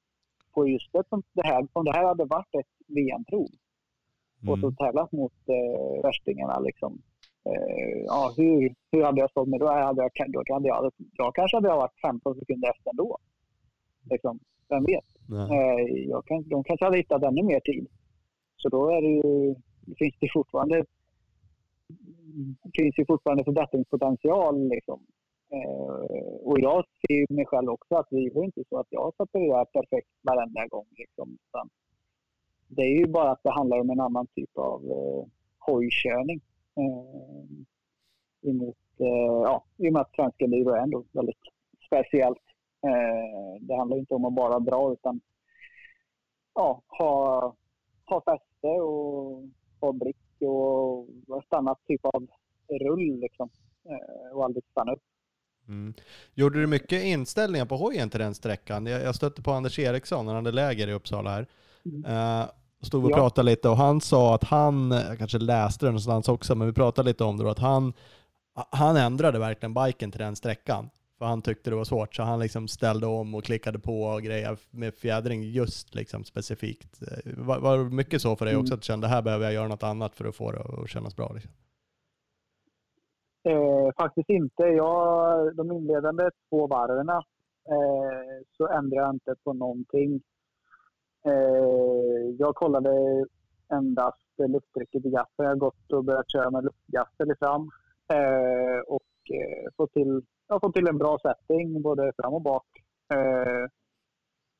på 0.53 0.67
just 0.67 0.95
ett 0.95 1.07
sånt 1.09 1.25
det 1.33 1.47
här, 1.47 1.67
om 1.73 1.85
det 1.85 1.91
här 1.91 2.05
hade 2.05 2.25
varit 2.25 2.55
ett 2.59 2.73
VM-prov 2.87 3.49
och 4.49 4.59
så 4.59 4.67
Mm. 4.67 4.75
tävlat 4.75 5.11
mot 5.11 5.33
eh, 5.57 6.03
värstingarna. 6.03 6.59
Liksom. 6.59 7.01
Eh, 7.49 7.97
ja, 8.05 8.33
hur, 8.37 8.75
hur 8.91 9.03
hade 9.03 9.21
jag 9.21 9.29
stått 9.29 9.47
mig 9.47 9.59
då? 9.59 9.67
Hade 9.67 10.01
jag, 10.01 10.11
då 10.47 10.53
hade 10.53 10.67
jag, 10.67 10.91
jag 11.13 11.35
kanske 11.35 11.57
hade 11.57 11.67
jag 11.67 11.77
varit 11.77 12.01
15 12.01 12.35
sekunder 12.39 12.69
efter 12.69 12.89
ändå. 12.89 13.17
Liksom, 14.09 14.39
vem 14.69 14.83
vet? 14.83 15.05
Eh, 15.51 16.09
jag 16.09 16.25
kan, 16.25 16.49
de 16.49 16.63
kanske 16.63 16.85
hade 16.85 16.97
hittat 16.97 17.23
ännu 17.23 17.43
mer 17.43 17.59
tid. 17.59 17.87
Så 18.63 18.69
då 18.69 18.89
är 18.89 19.01
det 19.01 19.07
ju, 19.07 19.55
finns 19.97 20.15
det 20.19 20.29
fortfarande 20.33 20.85
finns 22.75 22.99
ju 22.99 23.05
fortfarande 23.05 23.43
förbättringspotential. 23.43 24.67
Liksom. 24.67 24.99
Eh, 25.51 26.35
och 26.43 26.59
jag 26.59 26.85
ser 27.01 27.13
ju 27.13 27.25
mig 27.29 27.45
själv 27.45 27.69
också 27.69 27.95
att 27.95 28.07
det 28.09 28.17
är 28.17 28.43
inte 28.43 28.63
så 28.69 28.79
att 28.79 28.87
jag 28.89 29.13
satte 29.17 29.39
det 29.39 29.47
där 29.47 29.65
perfekt 29.65 30.09
varenda 30.21 30.67
gång. 30.67 30.85
Liksom, 30.97 31.37
det 32.67 32.81
är 32.81 32.97
ju 32.99 33.07
bara 33.07 33.31
att 33.31 33.43
det 33.43 33.51
handlar 33.51 33.79
om 33.79 33.89
en 33.89 33.99
annan 33.99 34.27
typ 34.27 34.57
av 34.57 34.81
eh, 34.91 35.25
hojkörning. 35.59 36.41
Eh, 36.75 38.49
emot, 38.49 38.77
eh, 38.99 39.41
ja, 39.43 39.63
I 39.77 39.89
och 39.89 39.93
med 39.93 40.01
att 40.01 40.15
svenska 40.15 40.45
liv 40.45 40.67
är 40.67 40.77
ändå 40.77 41.03
väldigt 41.11 41.43
speciellt. 41.87 42.43
Eh, 42.85 43.61
det 43.61 43.75
handlar 43.75 43.97
inte 43.97 44.13
om 44.13 44.25
att 44.25 44.33
bara 44.33 44.59
dra 44.59 44.93
utan 44.93 45.21
ja, 46.53 46.81
ha, 46.87 47.55
ha 48.05 48.21
fäste 48.63 48.67
och 48.67 49.43
ha 49.81 49.91
blick 49.93 50.17
och 50.41 51.39
ett 51.43 51.53
annat 51.53 51.79
typ 51.87 52.05
av 52.05 52.27
rull 52.81 53.19
liksom. 53.19 53.49
Eh, 53.85 54.37
och 54.37 54.43
aldrig 54.43 54.63
stanna 54.71 54.91
upp. 54.91 55.01
Mm. 55.67 55.93
Gjorde 56.33 56.61
du 56.61 56.67
mycket 56.67 57.03
inställningar 57.03 57.65
på 57.65 57.75
hojen 57.77 58.09
till 58.09 58.19
den 58.19 58.35
sträckan? 58.35 58.85
Jag, 58.85 59.01
jag 59.01 59.15
stötte 59.15 59.41
på 59.41 59.51
Anders 59.51 59.79
Eriksson 59.79 60.25
när 60.25 60.33
han 60.33 60.45
hade 60.45 60.55
läger 60.55 60.87
i 60.87 60.93
Uppsala 60.93 61.29
här. 61.29 61.47
Mm. 61.85 62.05
Eh, 62.05 62.45
stod 62.81 63.05
och 63.05 63.11
Ja. 63.11 63.15
pratade 63.15 63.45
lite 63.45 63.69
och 63.69 63.77
han 63.77 64.01
sa 64.01 64.35
att 64.35 64.43
han, 64.43 64.91
jag 64.91 65.17
kanske 65.17 65.39
läste 65.39 65.85
det 65.85 65.89
någonstans 65.89 66.29
också, 66.29 66.55
men 66.55 66.67
vi 66.67 66.73
pratade 66.73 67.09
lite 67.09 67.23
om 67.23 67.37
det 67.37 67.43
då, 67.43 67.49
att 67.49 67.59
han, 67.59 67.93
han 68.69 68.97
ändrade 68.97 69.39
verkligen 69.39 69.73
biken 69.73 70.11
till 70.11 70.19
den 70.19 70.35
sträckan. 70.35 70.89
För 71.17 71.25
han 71.25 71.41
tyckte 71.41 71.69
det 71.69 71.75
var 71.75 71.83
svårt, 71.83 72.15
så 72.15 72.23
han 72.23 72.39
liksom 72.39 72.67
ställde 72.67 73.07
om 73.07 73.35
och 73.35 73.43
klickade 73.43 73.79
på 73.79 74.01
och 74.03 74.21
grejer 74.21 74.57
med 74.71 74.93
fjädring 74.93 75.43
just 75.43 75.95
liksom 75.95 76.23
specifikt. 76.23 77.01
Eh, 77.01 77.33
Var, 77.37 77.59
var 77.59 77.77
det 77.77 77.83
mycket 77.83 78.21
så 78.21 78.35
för 78.35 78.45
dig 78.45 78.55
också, 78.55 78.71
Mm. 78.71 78.75
att 78.77 78.81
du 78.81 78.85
kände 78.85 79.07
här 79.07 79.21
behöver 79.21 79.45
jag 79.45 79.53
göra 79.53 79.67
något 79.67 79.83
annat 79.83 80.15
för 80.15 80.25
att 80.25 80.35
få 80.35 80.51
det 80.51 80.59
att 80.83 80.89
kännas 80.89 81.15
bra? 81.15 81.31
Liksom? 81.33 81.51
Eh, 83.49 83.91
faktiskt 83.97 84.29
inte. 84.29 84.63
Jag, 84.63 85.55
de 85.55 85.71
inledande 85.71 86.29
två 86.49 86.67
varven 86.67 87.09
eh, 87.09 87.23
så 88.57 88.67
ändrade 88.67 89.01
jag 89.05 89.13
inte 89.15 89.35
på 89.43 89.53
någonting. 89.53 90.21
Eh, 91.25 92.35
jag 92.39 92.55
kollade 92.55 92.91
endast 93.73 94.17
lufttrycket 94.47 95.05
i 95.05 95.09
gaffen. 95.09 95.45
Jag 95.45 95.47
har 95.49 95.55
gått 95.55 95.91
och 95.93 96.03
börjat 96.03 96.31
köra 96.31 96.51
med 96.51 96.63
luftgaffel 96.63 97.31
i 97.31 97.35
fram. 97.39 97.69
Eh, 98.13 98.79
och 98.87 99.31
eh, 99.33 99.69
fått 99.77 99.93
till, 99.93 100.21
har 100.53 100.59
fått 100.59 100.75
till 100.75 100.87
en 100.87 100.97
bra 100.97 101.17
setting 101.19 101.81
både 101.81 102.11
fram 102.15 102.33
och 102.33 102.41
bak 102.41 102.65
eh, 103.13 103.69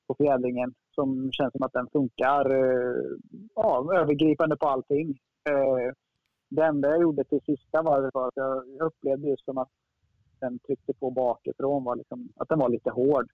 på 0.08 0.16
fjädringen 0.16 0.74
som 0.96 1.32
känns 1.32 1.52
som 1.52 1.64
att 1.64 1.74
den 1.74 1.88
funkar 1.94 2.52
eh, 2.52 2.96
ja, 3.56 3.94
övergripande 3.94 4.58
på 4.58 4.68
allting. 4.68 5.20
Eh, 5.50 5.94
det 6.50 6.64
enda 6.64 6.90
jag 6.90 7.02
gjorde 7.02 7.24
till 7.24 7.42
sista 7.46 7.82
varvet 7.82 8.14
var 8.14 8.28
att 8.28 8.36
jag 8.36 8.64
jag 8.78 8.88
upplevde 8.88 9.28
just 9.28 9.46
som 9.46 9.58
att 9.58 9.70
den 10.40 10.60
tryckte 10.60 10.94
på 10.94 11.12
bakifrån, 11.12 11.84
var 11.84 11.96
liksom, 11.96 12.30
att 12.36 12.50
den 12.50 12.60
var 12.60 12.70
lite 12.70 12.90
hård. 12.90 13.32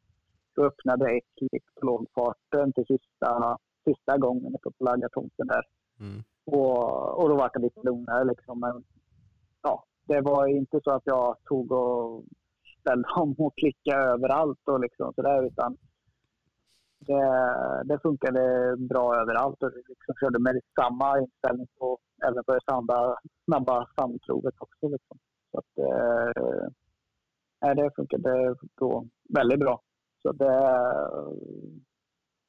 Då 0.55 0.65
öppnade 0.65 1.17
ett 1.17 1.35
klick 1.37 1.63
på 1.79 1.85
lågfarten 1.85 2.73
till 2.73 2.85
sista, 2.85 3.57
sista 3.85 4.17
gången 4.17 4.55
uppe 4.55 4.71
på 4.77 4.83
laggartomten 4.83 5.47
där. 5.47 5.63
Mm. 5.99 6.23
Och, 6.45 7.21
och 7.21 7.29
då 7.29 7.35
var 7.35 7.49
det 7.53 7.59
lite 7.59 7.81
lugnare 7.83 8.23
liksom. 8.23 8.59
Men 8.59 8.83
ja, 9.61 9.83
det 10.07 10.21
var 10.21 10.47
inte 10.47 10.79
så 10.83 10.91
att 10.91 11.05
jag 11.05 11.35
tog 11.43 11.71
och 11.71 12.23
ställde 12.89 13.09
om 13.15 13.35
och 13.37 13.57
klickade 13.57 14.03
överallt 14.03 14.59
och 14.65 14.79
liksom 14.79 15.13
sådär 15.13 15.45
utan 15.47 15.77
det, 16.99 17.23
det 17.85 17.99
funkade 17.99 18.75
bra 18.77 19.15
överallt 19.21 19.63
och 19.63 19.71
liksom 19.75 20.15
körde 20.19 20.39
med 20.39 20.61
samma 20.81 21.19
inställning 21.19 21.67
på, 21.79 21.97
även 22.27 22.43
på 22.43 22.53
det 22.53 22.59
snabba, 22.63 23.15
snabba 23.45 23.87
sandprovet 23.95 24.53
också. 24.57 24.87
Liksom. 24.87 25.17
Så 25.51 25.57
att, 25.59 25.77
eh, 27.61 27.75
det 27.75 27.91
funkade 27.95 28.55
då 28.75 29.07
väldigt 29.29 29.59
bra. 29.59 29.81
Så 30.21 30.31
det, 30.31 30.53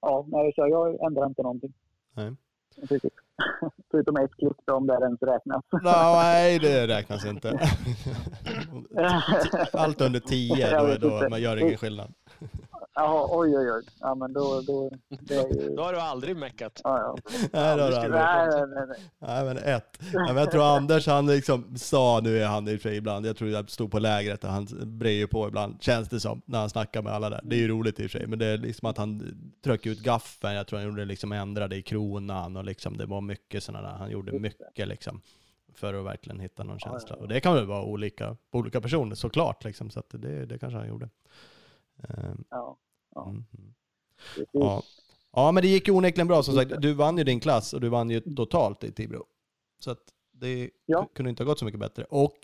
ja, 0.01 0.27
nej, 0.29 0.53
så 0.55 0.69
jag 0.69 1.07
ändrar 1.07 1.27
inte 1.27 1.43
någonting. 1.43 1.73
Nej. 2.17 2.37
Förutom 3.91 4.17
ett 4.17 4.31
då, 4.65 4.75
om 4.75 4.87
det 4.87 4.95
ens 4.95 5.23
räknas. 5.23 5.65
Nej, 5.83 6.59
det 6.59 6.87
räknas 6.87 7.25
inte. 7.25 7.49
Allt 9.73 10.01
under 10.01 10.21
10, 10.21 10.71
Jag 10.71 11.01
då, 11.01 11.09
då 11.21 11.29
man 11.29 11.43
gör 11.43 11.57
ingen 11.57 11.77
skillnad. 11.77 12.15
Jaha, 12.95 13.29
oj, 13.31 13.59
oj, 13.59 13.73
oj. 13.73 13.83
Ja, 14.01 14.15
men 14.15 14.33
då, 14.33 14.61
då, 14.61 14.91
det 15.09 15.35
är 15.35 15.49
ju... 15.49 15.75
Då 15.77 15.83
har 15.83 15.93
du 15.93 16.01
aldrig 16.01 16.37
meckat. 16.37 16.81
Ja, 16.85 16.99
ja. 16.99 17.17
Nej, 17.53 17.71
har 17.71 17.77
du 17.77 17.83
aldrig. 17.83 18.11
Nej, 18.11 18.49
nej, 18.49 18.67
nej, 18.67 18.87
nej. 18.89 18.99
Nej, 19.19 19.45
men 19.45 19.57
ett. 19.57 19.99
Ja, 20.13 20.27
men 20.27 20.37
jag 20.37 20.51
tror 20.51 20.77
Anders, 20.77 21.07
han 21.07 21.27
liksom 21.27 21.77
sa, 21.77 22.21
nu 22.23 22.43
är 22.43 22.47
han 22.47 22.69
i 22.69 22.77
och 22.77 22.81
för 22.81 22.89
sig 22.89 22.97
ibland, 22.97 23.27
jag 23.27 23.37
tror 23.37 23.51
jag 23.51 23.71
stod 23.71 23.91
på 23.91 23.99
lägret 23.99 24.45
och 24.45 24.51
han 24.51 24.67
brejer 24.83 25.27
på 25.27 25.49
ibland, 25.49 25.83
känns 25.83 26.09
det 26.09 26.21
som, 26.21 26.43
när 26.45 26.59
han 26.59 26.71
snackar 26.71 27.03
med 27.03 27.13
alla 27.13 27.31
där. 27.31 27.41
Det 27.45 27.57
är 27.57 27.61
ju 27.61 27.69
roligt 27.69 28.01
i 28.01 28.07
och 28.07 28.11
för 28.11 28.19
sig, 28.19 28.27
men 28.27 28.39
det 28.39 28.47
är 28.47 28.59
liksom 28.59 28.89
att 28.89 28.99
han 28.99 29.23
tryckte 29.65 29.89
ut 29.89 30.03
gaffeln, 30.03 30.55
jag 30.55 30.67
tror 30.67 30.79
han 30.79 30.89
gjorde 30.89 31.05
liksom 31.05 31.33
ändrade 31.33 31.77
i 31.77 31.83
kronan 31.83 32.57
och 32.57 32.65
liksom 32.65 32.97
det 32.97 33.07
var 33.07 33.21
mycket 33.21 33.63
sådana 33.63 33.89
där, 33.89 33.97
han 33.97 34.11
gjorde 34.11 34.39
mycket 34.39 34.89
liksom. 34.89 35.21
För 35.81 35.95
att 35.95 36.05
verkligen 36.05 36.41
hitta 36.41 36.65
någon 36.65 36.79
Ja, 36.81 36.91
känsla. 36.91 37.17
ja. 37.17 37.23
Och 37.23 37.29
det 37.29 37.41
kan 37.41 37.55
väl 37.55 37.67
vara 37.67 37.83
olika 37.85 38.37
på 38.51 38.59
olika 38.59 38.81
personer 38.81 39.15
såklart 39.15 39.65
liksom, 39.65 39.91
så 39.91 40.01
att 40.01 40.11
det, 40.11 40.47
det 40.47 40.59
kanske 40.59 40.79
han 40.79 40.89
gjorde. 40.89 41.09
Ehm, 42.09 42.45
Ja, 42.51 42.77
Ja. 43.15 43.29
mm, 43.29 43.45
mm. 43.59 43.75
Ja. 44.53 44.83
ja, 45.33 45.53
men 45.53 45.63
det 45.63 45.69
gick 45.69 45.89
ju 45.89 45.95
onekligen 45.95 46.29
bra 46.29 46.43
som 46.43 46.55
sagt. 46.55 46.73
Du 46.81 46.95
vann 46.95 47.19
ju 47.19 47.25
din 47.25 47.41
klass 47.41 47.73
och 47.75 47.81
du 47.81 47.89
vann 47.89 48.11
ju 48.11 48.21
totalt 48.21 48.85
i 48.85 48.93
Tibro. 48.93 49.25
Så 49.79 49.91
att 49.91 50.03
det 50.33 50.71
Ja. 50.87 51.09
kunde 51.15 51.31
inte 51.31 51.43
ha 51.43 51.49
gått 51.49 51.59
så 51.59 51.65
mycket 51.65 51.81
bättre. 51.81 52.05
Och 52.05 52.39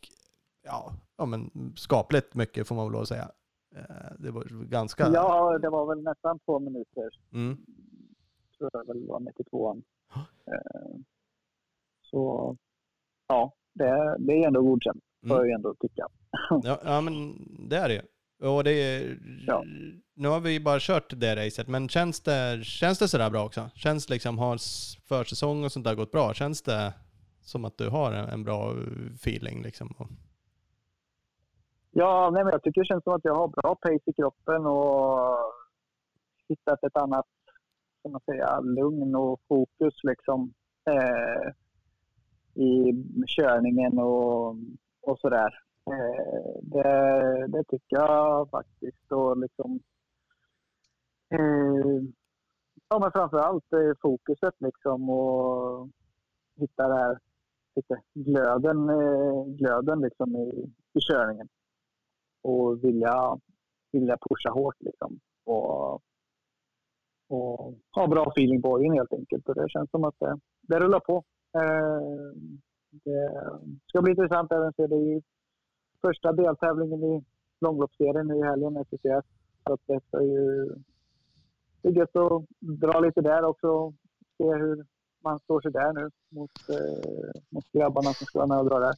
ja, 0.63 0.93
ja 1.17 1.27
men 1.27 1.73
skapligt 1.77 2.35
mycket 2.35 2.69
får 2.69 2.75
man 2.75 2.85
väl 2.87 2.93
lov 2.93 3.03
att 3.03 3.09
säga. 3.09 3.31
Eh, 3.77 4.13
Det 4.19 4.31
var 4.31 4.45
ganska... 4.65 5.09
Ja, 5.13 5.59
det 5.59 5.69
var 5.71 5.87
väl 5.95 6.03
nästan 6.05 6.39
två 6.39 6.59
minuter. 6.59 7.09
Mm. 7.33 7.57
Tror 8.59 8.71
jag 8.73 8.87
väl 8.87 9.07
var 9.07 9.21
92an. 9.21 9.83
Eh, 10.47 10.97
Så 12.03 12.57
ja, 13.29 13.53
det, 13.73 14.17
det 14.19 14.33
är 14.33 14.47
ändå 14.47 14.63
godkänt. 14.63 15.03
Får 15.21 15.27
Mm. 15.31 15.37
jag 15.39 15.47
ju 15.47 15.53
ändå 15.53 15.75
tycka. 15.75 16.07
Ja, 16.63 16.79
ja, 16.85 17.01
men 17.01 17.35
det 17.69 17.77
är 17.77 17.89
det. 17.89 18.03
Och 18.47 18.65
det 18.65 18.71
är, 18.73 19.19
Ja. 19.47 19.65
Nu 20.15 20.29
har 20.29 20.41
vi 20.41 20.61
bara 20.61 20.79
kört 20.81 21.13
det 21.21 21.37
racet, 21.47 21.69
men 21.69 21.89
känns 21.89 22.21
det, 22.21 22.61
känns 22.65 22.99
det 22.99 23.09
sådär 23.09 23.31
bra 23.31 23.45
också? 23.45 23.71
Känns 23.75 24.09
liksom, 24.11 24.39
har 24.39 24.57
försäsong 25.09 25.65
och 25.65 25.73
sånt 25.73 25.85
där 25.87 25.95
gått 25.95 26.13
bra? 26.13 26.35
Känns 26.35 26.63
det 26.63 26.93
som 27.41 27.65
att 27.65 27.79
du 27.79 27.89
har 27.89 28.13
en, 28.13 28.29
en 28.29 28.45
bra 28.45 28.75
feeling 29.15 29.63
liksom? 29.63 29.95
Ja, 31.91 32.31
nej, 32.33 32.45
men 32.45 32.53
jag 32.53 32.63
tycker 32.63 32.81
det 32.81 32.87
känns 32.87 33.05
som 33.05 33.13
att 33.15 33.25
jag 33.25 33.35
har 33.35 33.49
bra 33.49 33.75
pace 33.75 34.01
i 34.11 34.13
kroppen 34.13 34.67
och 34.67 35.37
hittat 36.49 36.85
ett 36.85 36.97
annat 36.97 37.27
ska 38.01 38.09
man 38.09 38.21
säga, 38.21 38.61
lugn 38.61 39.15
och 39.15 39.41
fokus 39.49 39.95
liksom, 40.03 40.53
eh, 40.91 41.53
i 42.57 43.05
körningen 43.27 43.99
och, 43.99 44.57
och 45.03 45.19
sådär. 45.19 45.55
Eh, 45.91 46.61
det, 46.63 47.47
det 47.49 47.65
tycker 47.65 47.97
jag 47.97 48.51
faktiskt. 48.51 49.13
Och 49.13 49.39
liksom, 49.39 49.81
eh, 51.31 52.03
ja, 52.89 52.99
men 52.99 53.13
framför 53.13 53.39
allt 53.39 53.73
eh, 53.73 53.93
fokuset 54.03 54.55
liksom 54.59 55.11
och 55.11 55.89
hitta 56.57 56.89
det 56.89 56.95
här 56.95 57.19
lite 57.77 58.03
glöden, 58.15 58.89
eh, 58.89 59.45
glöden 59.47 60.01
liksom 60.01 60.37
i, 60.37 60.73
i 60.95 61.01
körningen 61.01 61.49
och 62.43 62.85
vilja, 62.85 63.39
vilja 63.93 64.17
pusha 64.31 64.51
hårt 64.51 64.77
liksom. 64.79 65.21
Och, 65.45 65.95
och 67.29 67.75
ha 67.93 68.07
bra 68.07 68.29
feeling 68.29 68.63
på 68.63 68.69
hojen 68.69 68.93
helt 68.93 69.13
enkelt. 69.13 69.49
Och 69.49 69.55
det 69.55 69.71
känns 69.71 69.91
som 69.91 70.05
att 70.05 70.15
det, 70.19 70.39
det 70.61 70.81
rullar 70.81 71.01
på. 71.01 71.25
Eh, 71.55 72.33
det 72.91 73.31
ska 73.87 74.03
bli 74.03 74.11
intressant 74.11 74.53
även 74.53 74.73
se. 74.73 74.87
Det 74.87 74.97
är 74.97 75.23
första 76.01 76.33
deltävlingen 76.33 77.05
i 77.05 77.25
långloppsserien 77.61 78.27
nu 78.27 78.37
i 78.39 78.43
helgen, 78.43 78.85
SCCS. 78.85 79.27
Så 79.67 79.73
att 79.73 79.81
det 79.87 80.01
ska 80.09 80.23
ju 80.23 80.69
det 81.83 81.89
är 81.89 81.93
gött 81.93 82.17
att 82.17 82.43
dra 82.61 83.01
lite 83.01 83.21
där 83.21 83.45
också. 83.45 83.93
Se 84.39 84.45
hur 84.45 84.87
man 85.25 85.39
står 85.39 85.61
sig 85.61 85.73
där 85.73 85.93
nu 85.93 86.11
mot, 86.31 86.51
eh, 86.69 87.41
mot 87.51 87.73
grabbarna 87.73 88.13
som 88.13 88.27
ska 88.27 88.39
vara 88.39 88.49
med 88.49 88.59
och 88.59 88.71
dra 88.71 88.79
där. 88.79 88.95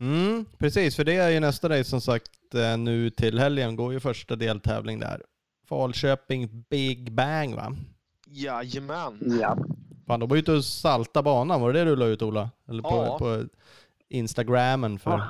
Mm, 0.00 0.44
precis, 0.58 0.96
för 0.96 1.04
det 1.04 1.16
är 1.16 1.30
ju 1.30 1.40
nästa 1.40 1.68
race 1.68 1.84
som 1.84 2.00
sagt 2.00 2.54
eh, 2.54 2.78
nu 2.78 3.10
till 3.10 3.38
helgen 3.38 3.76
går 3.76 3.92
ju 3.92 4.00
första 4.00 4.36
deltävling 4.36 5.00
där. 5.00 5.22
Falköping 5.68 6.64
Big 6.70 7.12
Bang 7.12 7.54
va? 7.54 7.76
Jajamän. 8.26 9.18
Ja. 9.40 9.58
Fan, 10.06 10.20
de 10.20 10.28
var 10.28 10.36
ute 10.36 10.52
och 10.52 10.64
salta 10.64 11.22
banan, 11.22 11.60
var 11.60 11.72
det 11.72 11.78
det 11.78 11.90
du 11.90 11.96
la 11.96 12.06
ut 12.06 12.22
Ola? 12.22 12.50
Eller 12.68 12.82
på, 12.82 12.88
Ja. 12.88 13.18
på 13.18 13.44
Instagrammen 14.08 14.98
för... 14.98 15.10
Ja. 15.10 15.28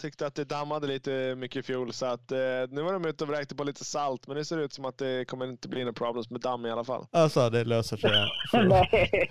Tyckte 0.00 0.26
att 0.26 0.34
det 0.34 0.44
dammade 0.44 0.86
lite 0.86 1.34
mycket 1.36 1.56
i 1.56 1.62
fjol 1.62 1.92
så 1.92 2.06
att 2.06 2.32
eh, 2.32 2.38
nu 2.68 2.82
var 2.82 2.92
de 2.92 3.06
ute 3.06 3.24
och 3.24 3.30
vräkte 3.30 3.54
på 3.54 3.64
lite 3.64 3.84
salt 3.84 4.26
men 4.26 4.36
det 4.36 4.44
ser 4.44 4.58
ut 4.58 4.72
som 4.72 4.84
att 4.84 4.98
det 4.98 5.28
kommer 5.28 5.46
inte 5.46 5.68
bli 5.68 5.80
några 5.80 5.92
problems 5.92 6.30
med 6.30 6.40
damm 6.40 6.66
i 6.66 6.70
alla 6.70 6.84
fall. 6.84 7.06
Alltså 7.12 7.50
det 7.50 7.64
löser 7.64 7.96
sig. 7.96 8.10
Nej. 8.68 9.30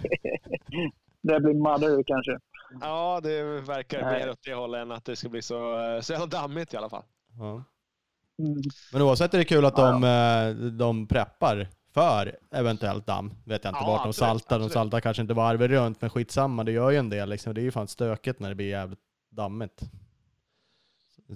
Det 1.21 1.39
blir 1.39 1.53
Mother 1.53 2.03
kanske. 2.07 2.39
Ja, 2.81 3.19
det 3.23 3.43
verkar 3.43 4.01
Nej. 4.01 4.19
mer 4.19 4.29
åt 4.31 4.39
det 4.45 4.53
hållet 4.53 4.81
än 4.81 4.91
att 4.91 5.05
det 5.05 5.15
ska 5.15 5.29
bli 5.29 5.41
så, 5.41 5.79
eh, 5.95 6.01
så 6.01 6.13
jävla 6.13 6.27
dammigt 6.27 6.73
i 6.73 6.77
alla 6.77 6.89
fall. 6.89 7.03
Ja. 7.39 7.63
Mm. 8.39 8.61
Men 8.93 9.01
oavsett 9.01 9.33
är 9.33 9.37
det 9.37 9.45
kul 9.45 9.65
att 9.65 9.77
Ja, 9.77 9.91
de, 9.91 10.03
eh, 10.03 10.65
de 10.71 11.07
preppar 11.07 11.69
för 11.95 12.35
eventuellt 12.51 13.05
damm. 13.07 13.29
Vet 13.45 13.63
jag 13.63 13.71
inte 13.71 13.79
Ja, 13.83 13.87
vart 13.87 14.03
de 14.03 14.09
absolut, 14.09 14.15
saltar. 14.15 14.55
De 14.59 14.65
absolut. 14.65 14.71
saltar 14.73 14.99
kanske 14.99 15.21
inte 15.21 15.33
varvet 15.33 15.69
runt, 15.71 16.01
men 16.01 16.09
skitsamma, 16.09 16.63
det 16.63 16.71
gör 16.71 16.91
ju 16.91 16.97
en 16.97 17.09
del. 17.09 17.29
Liksom. 17.29 17.53
Det 17.53 17.61
är 17.61 17.63
ju 17.63 17.71
fan 17.71 17.87
stökigt 17.87 18.39
när 18.39 18.49
det 18.49 18.55
blir 18.55 18.69
jävligt 18.69 18.99
dammigt. 19.29 19.81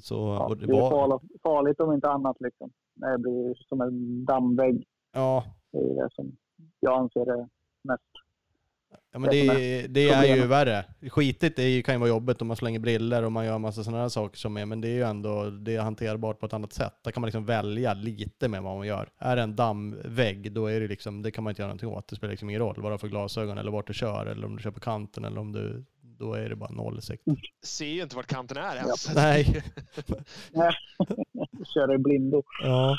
Så, 0.01 0.15
Ja, 0.15 0.55
det 0.55 0.65
det 0.67 0.73
är 0.77 0.81
var, 0.81 0.89
farligt, 0.89 1.41
farligt 1.43 1.79
om 1.79 1.93
inte 1.93 2.09
annat. 2.09 2.37
Liksom. 2.39 2.71
När 2.95 3.11
det 3.11 3.17
blir 3.17 3.55
som 3.69 3.81
en 3.81 4.25
dammvägg. 4.25 4.85
ja, 5.13 5.43
Det 5.71 5.77
är 5.77 6.03
det 6.03 6.09
som 6.15 6.31
jag 6.79 6.99
anser 6.99 7.25
det 7.25 7.47
mest. 7.83 8.03
Ja 9.11 9.19
men 9.19 9.29
Det 9.29 9.45
som 9.45 9.93
det, 9.93 10.09
är 10.09 10.35
ju 10.35 10.47
värre. 10.47 10.85
Skitigt 11.09 11.59
är 11.59 11.67
ju, 11.67 11.81
kan 11.83 11.95
ju 11.95 11.99
vara 11.99 12.09
jobbigt 12.09 12.41
om 12.41 12.47
man 12.47 12.57
slänger 12.57 12.79
briller 12.79 13.23
och 13.23 13.31
man 13.31 13.45
gör 13.45 13.57
massa 13.57 13.83
sådana 13.83 14.01
här 14.01 14.09
saker 14.09 14.37
som 14.37 14.57
är, 14.57 14.65
men 14.65 14.81
det 14.81 14.87
är 14.87 14.93
ju 14.93 15.03
ändå 15.03 15.49
det 15.49 15.75
är 15.75 15.81
hanterbart 15.81 16.39
på 16.39 16.45
ett 16.45 16.53
annat 16.53 16.73
sätt. 16.73 16.93
Där 17.03 17.11
kan 17.11 17.21
man 17.21 17.27
liksom 17.27 17.45
välja 17.45 17.93
lite 17.93 18.47
med 18.47 18.63
vad 18.63 18.77
man 18.77 18.87
gör. 18.87 19.09
Är 19.17 19.35
det 19.35 19.41
en 19.41 19.55
dammvägg, 19.55 20.51
då 20.51 20.67
är 20.67 20.79
det 20.79 20.87
liksom, 20.87 21.21
det 21.21 21.31
kan 21.31 21.43
man 21.43 21.51
inte 21.51 21.61
göra 21.61 21.67
någonting 21.67 21.89
åt. 21.89 22.07
Det 22.07 22.15
spelar 22.15 22.31
liksom 22.31 22.49
ingen 22.49 22.61
roll 22.61 22.75
vad 22.77 22.85
du 22.85 22.93
har 22.93 22.97
för 22.97 23.07
glasögon 23.07 23.57
eller 23.57 23.71
vart 23.71 23.87
du 23.87 23.93
kör 23.93 24.25
eller 24.25 24.47
om 24.47 24.55
du 24.55 24.63
kör 24.63 24.71
på 24.71 24.79
kanten 24.79 25.25
eller 25.25 25.39
om 25.41 25.51
du, 25.51 25.85
då 26.01 26.33
är 26.33 26.49
det 26.49 26.55
bara 26.55 26.71
noll 26.71 27.01
sikt. 27.01 27.23
Ser 27.63 27.85
ju 27.85 28.01
inte 28.01 28.15
vart 28.15 28.27
kanten 28.27 28.57
är 28.57 28.75
ens. 28.75 29.15
Nej. 29.15 29.63
Köra 31.73 31.93
i 31.93 31.97
blindo. 31.97 32.43
Ja. 32.63 32.97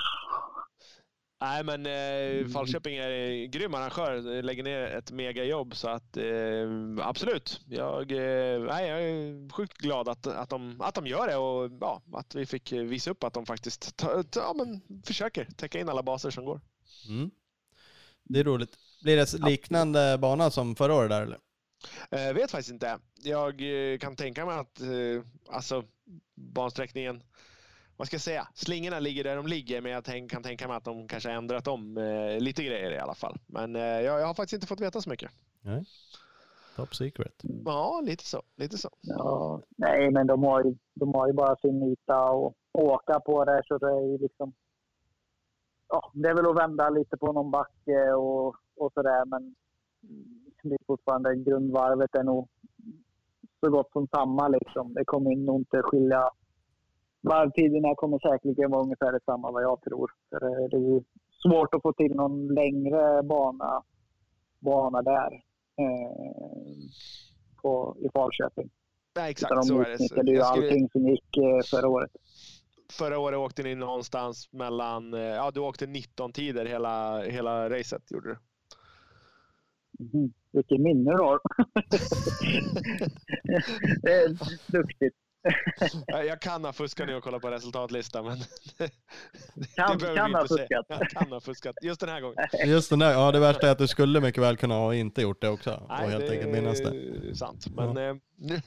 Nej, 1.41 1.65
men 1.65 1.87
eh, 1.87 2.49
Falköping 2.49 2.97
är 2.97 3.11
en 3.11 3.51
grym 3.51 3.75
arrangör. 3.75 4.43
Lägger 4.43 4.63
ner 4.63 4.83
ett 4.83 5.11
megajobb 5.11 5.77
så 5.77 5.89
att 5.89 6.17
eh, 6.17 6.69
absolut. 6.99 7.61
Jag, 7.69 8.13
eh, 8.13 8.61
nej, 8.61 8.89
jag 8.89 9.03
är 9.03 9.53
sjukt 9.53 9.79
glad 9.79 10.09
att, 10.09 10.27
att, 10.27 10.49
de, 10.49 10.81
att 10.81 10.95
de 10.95 11.07
gör 11.07 11.27
det 11.27 11.37
och 11.37 11.71
ja, 11.81 12.03
att 12.13 12.35
vi 12.35 12.47
fick 12.47 12.73
visa 12.73 13.11
upp 13.11 13.25
att 13.25 13.33
de 13.33 13.47
faktiskt 13.47 13.97
ta, 13.97 14.23
ta, 14.23 14.41
ja, 14.41 14.55
men, 14.55 15.03
försöker 15.05 15.45
täcka 15.45 15.81
in 15.81 15.89
alla 15.89 16.03
baser 16.03 16.31
som 16.31 16.45
går. 16.45 16.61
Mm. 17.09 17.31
Det 18.25 18.41
är 18.41 18.45
roligt. 18.45 18.79
Blir 19.03 19.17
det 19.17 19.49
liknande 19.49 20.19
bana 20.19 20.51
som 20.51 20.77
förra 20.77 20.95
året 20.95 21.11
där 21.11 21.23
eller? 21.23 21.39
Eh, 22.11 22.35
vet 22.35 22.51
faktiskt 22.51 22.71
inte. 22.71 22.99
Jag 23.23 23.63
eh, 23.93 23.99
kan 23.99 24.17
tänka 24.17 24.47
mig 24.47 24.59
att 24.59 24.81
eh, 24.81 25.23
alltså, 25.55 25.85
bansträckningen, 26.35 27.23
vad 28.01 28.07
ska 28.07 28.15
jag 28.15 28.21
säga, 28.21 28.49
slingorna 28.55 28.99
ligger 28.99 29.25
där 29.25 29.37
de 29.37 29.47
ligger 29.47 29.81
men 29.81 29.93
jag 29.93 30.05
tänk, 30.05 30.31
kan 30.31 30.43
tänka 30.43 30.69
mig 30.69 30.77
att 30.77 30.85
de 30.85 31.09
kanske 31.09 31.29
har 31.29 31.37
ändrat 31.37 31.69
om 31.69 31.97
eh, 31.99 32.41
lite 32.41 32.63
grejer 32.65 32.91
i 32.91 32.99
alla 32.99 33.15
fall. 33.15 33.39
Men 33.47 33.77
eh, 33.77 33.83
jag, 33.83 34.21
jag 34.21 34.27
har 34.27 34.35
faktiskt 34.35 34.53
inte 34.53 34.67
fått 34.67 34.81
veta 34.81 35.01
så 35.01 35.11
mycket. 35.11 35.31
Top 36.77 36.95
secret. 36.95 37.35
Ja, 37.65 38.01
lite 38.05 38.25
så. 38.25 38.43
Lite 38.57 38.79
så. 38.79 38.91
Ja, 39.01 39.63
nej, 39.77 40.11
men 40.11 40.27
de 40.27 40.43
har, 40.43 40.65
ju, 40.65 40.75
de 40.95 41.15
har 41.15 41.27
ju 41.27 41.33
bara 41.33 41.57
sin 41.57 41.83
yta 41.83 42.31
och 42.31 42.55
åka 42.73 43.21
på 43.21 43.45
det. 43.45 43.63
Så 43.67 43.79
det 43.79 43.87
är 43.87 44.07
ju 44.13 44.19
liksom... 44.19 44.53
Ja, 45.89 46.11
det 46.15 46.29
är 46.29 46.35
väl 46.35 46.47
att 46.47 46.57
vända 46.57 46.91
lite 46.91 47.17
på 47.17 47.33
någon 47.33 47.51
backe 47.51 48.13
och, 48.13 48.57
och 48.77 48.93
sådär. 48.95 49.25
Men 49.25 49.55
det 50.63 50.75
är 50.75 50.87
fortfarande 50.87 51.37
grundvarvet 51.37 52.15
är 52.15 52.23
nog 52.23 52.49
så 53.61 53.71
gott 53.71 53.93
som 53.93 54.07
samma. 54.15 54.49
Liksom. 54.49 54.95
Det 54.95 55.05
kommer 55.05 55.37
nog 55.37 55.61
inte 55.61 55.83
skilja. 55.83 56.31
Varvtiderna 57.23 57.95
kommer 57.95 58.19
säkerligen 58.19 58.71
vara 58.71 58.83
ungefär 58.83 59.13
detsamma 59.13 59.51
vad 59.51 59.63
jag 59.63 59.83
tror. 59.83 60.11
För 60.31 60.41
det, 60.41 60.69
det 60.69 60.77
är 60.77 61.03
svårt 61.43 61.75
att 61.75 61.83
få 61.83 61.93
till 61.93 62.15
någon 62.17 62.55
längre 62.55 63.23
bana, 63.23 63.83
bana 64.59 65.03
där. 65.03 65.33
Eh, 65.81 66.11
på, 67.63 67.97
i 68.01 68.09
Falköping. 68.15 68.71
Nej, 69.17 69.31
exakt 69.31 69.53
Utan 69.53 69.65
så 69.65 69.75
de 69.75 69.81
är 69.81 69.85
det. 69.85 69.95
Utnyttjade 69.95 70.33
ju 70.33 70.41
skulle- 70.41 70.67
allting 70.67 70.89
som 70.93 71.09
gick 71.09 71.37
eh, 71.37 71.61
förra 71.71 71.89
året. 71.89 72.11
förra 72.93 73.19
året 73.19 73.39
åkte 73.39 73.63
ni 73.63 73.75
någonstans 73.75 74.53
mellan, 74.53 75.15
eh, 75.15 75.21
ja 75.21 75.51
du 75.51 75.61
åkte 75.61 75.87
19 75.87 76.33
tider 76.33 76.65
hela, 76.67 77.23
hela 77.23 77.71
racet 77.71 78.11
gjorde 78.11 78.29
du. 78.29 78.37
Mm. 80.15 80.33
Vilket 80.53 80.81
minne 80.81 81.11
du 81.11 81.23
har. 81.23 81.41
det 84.03 84.13
är 84.13 84.29
duktigt. 84.73 85.15
Jag 86.07 86.27
jag 86.27 86.41
kan 86.41 86.65
ha 86.65 86.73
fuskat 86.73 87.07
nu 87.07 87.15
och 87.15 87.23
kollat 87.25 87.43
på 87.43 87.51
resultatlistan 87.51 88.25
men 88.25 88.39
Kan, 89.77 89.99
vi 89.99 90.15
kan 90.17 90.35
ha 90.35 90.41
fuskat. 90.49 90.87
Jag 90.89 91.11
kan 91.11 91.33
ha 91.33 91.41
fuskat. 91.41 91.77
Just 91.83 92.01
den 92.01 92.09
här 92.09 92.21
gången. 92.21 92.37
Just 92.67 92.91
den 92.91 92.99
där, 92.99 93.13
ja 93.13 93.33
det 93.33 93.41
värsta 93.41 93.67
är 93.67 93.71
att 93.73 93.79
du 93.79 93.89
skulle 93.89 94.21
mycket 94.21 94.43
väl 94.43 94.57
kunna 94.57 94.75
ha 94.75 94.95
inte 94.95 95.23
gjort 95.23 95.41
det 95.41 95.49
också. 95.49 95.71
och 95.75 95.89
Nej, 95.89 96.09
helt 96.11 96.27
det 96.27 96.33
enkelt 96.33 96.53
minnas 96.53 96.79
det. 96.81 97.35
sant. 97.37 97.67
Men 97.69 97.97
eh, 97.97 98.17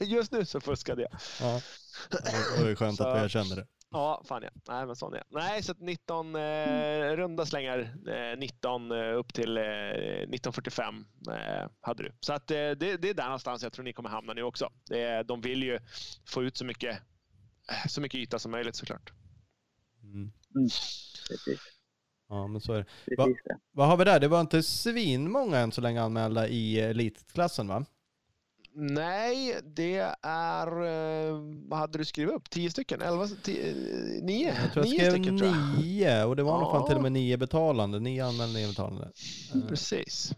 just 0.00 0.32
nu 0.32 0.44
så 0.44 0.60
fuskade 0.60 1.02
jag. 1.02 1.10
Ja. 1.40 1.60
Det 2.56 2.62
var 2.62 2.68
ju 2.68 2.76
skönt 2.76 3.00
att 3.00 3.06
vi 3.16 3.18
Så- 3.18 3.24
erkände 3.24 3.54
det. 3.54 3.66
Ja, 3.94 4.22
fan 4.24 4.42
ja. 4.42 4.50
Nej, 4.68 4.86
men 4.86 4.96
sån 4.96 5.12
är 5.12 5.16
jag. 5.16 5.26
Nej, 5.28 5.62
så 5.62 5.72
att 5.72 5.80
19 5.80 6.36
eh, 6.36 7.16
runda 7.16 7.46
slängar. 7.46 7.96
Eh, 8.08 8.38
19 8.38 8.92
eh, 8.92 9.18
upp 9.18 9.34
till 9.34 9.56
eh, 9.56 9.62
1945 9.64 11.06
eh, 11.30 11.70
hade 11.80 12.02
du. 12.02 12.12
Så 12.20 12.32
att 12.32 12.50
eh, 12.50 12.56
det, 12.56 12.96
det 12.96 13.10
är 13.10 13.14
där 13.14 13.24
någonstans 13.24 13.62
jag 13.62 13.72
tror 13.72 13.84
ni 13.84 13.92
kommer 13.92 14.08
hamna 14.08 14.32
nu 14.32 14.42
också. 14.42 14.70
De 15.24 15.40
vill 15.40 15.62
ju 15.62 15.78
få 16.26 16.42
ut 16.42 16.56
så 16.56 16.64
mycket, 16.64 16.98
så 17.88 18.00
mycket 18.00 18.18
yta 18.18 18.38
som 18.38 18.50
möjligt 18.50 18.76
såklart. 18.76 19.12
Mm. 20.02 20.30
Precis, 21.28 21.60
Ja 22.28 22.46
men 22.46 22.60
så 22.60 22.72
är 22.72 22.78
det. 22.78 23.16
Va-. 23.16 23.28
Vad 23.72 23.88
har 23.88 23.96
vi 23.96 24.04
där? 24.04 24.20
Det 24.20 24.28
var 24.28 24.40
inte 24.40 24.62
svinmånga 24.62 25.58
än 25.58 25.72
så 25.72 25.80
länge 25.80 26.02
anmälda 26.02 26.48
i 26.48 26.80
elitklassen 26.80 27.68
va? 27.68 27.84
Nej, 28.76 29.58
det 29.64 30.14
är... 30.22 30.66
Eh, 30.66 31.38
vad 31.68 31.78
hade 31.78 31.98
du 31.98 32.04
skrivit 32.04 32.34
upp? 32.34 32.50
10 32.50 32.70
stycken? 32.70 33.02
11? 33.02 33.26
10, 33.42 33.74
9? 34.22 34.54
Jag 34.62 34.72
tror 34.72 34.84
jag 34.86 34.90
9 34.92 34.98
skrev 34.98 35.10
stycken 35.10 35.38
tror 35.38 35.50
jag. 35.50 35.84
nio 35.84 36.24
och 36.24 36.36
det 36.36 36.42
var 36.42 36.58
nog 36.60 36.70
fan 36.70 36.80
Ja. 36.80 36.86
till 36.86 36.96
och 36.96 37.02
med 37.02 37.12
nio 37.12 37.36
betalande. 37.36 38.00
Nio 38.00 38.24
anmälda, 38.26 38.52
nio 38.58 38.68
betalande. 38.68 39.10
Eh, 39.54 39.68
Precis. 39.68 40.32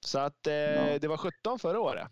Så 0.00 0.18
att 0.18 0.46
eh, 0.46 0.52
Ja. 0.54 0.98
det 0.98 1.08
var 1.08 1.16
17 1.16 1.58
förra 1.58 1.80
året. 1.80 2.08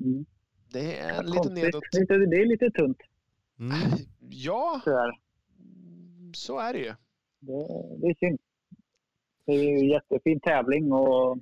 Mm. 0.00 0.24
Det 0.72 0.98
är 0.98 1.14
Vad 1.16 1.26
lite 1.30 1.48
nedåt. 1.50 1.82
Det 1.92 2.36
är 2.40 2.46
lite 2.48 2.70
tunt 2.70 2.98
Mm. 3.58 3.76
Ja, 4.30 4.80
tyvärr. 4.84 5.12
så 6.34 6.58
är 6.58 6.72
det 6.72 6.78
ju. 6.78 6.92
Det, 7.40 7.52
det 8.00 8.06
är 8.06 8.14
synd. 8.28 8.38
Det 9.46 9.52
är 9.52 9.62
ju 9.62 9.68
en 9.78 9.88
jättefin 9.88 10.40
tävling 10.40 10.92
och 10.92 11.38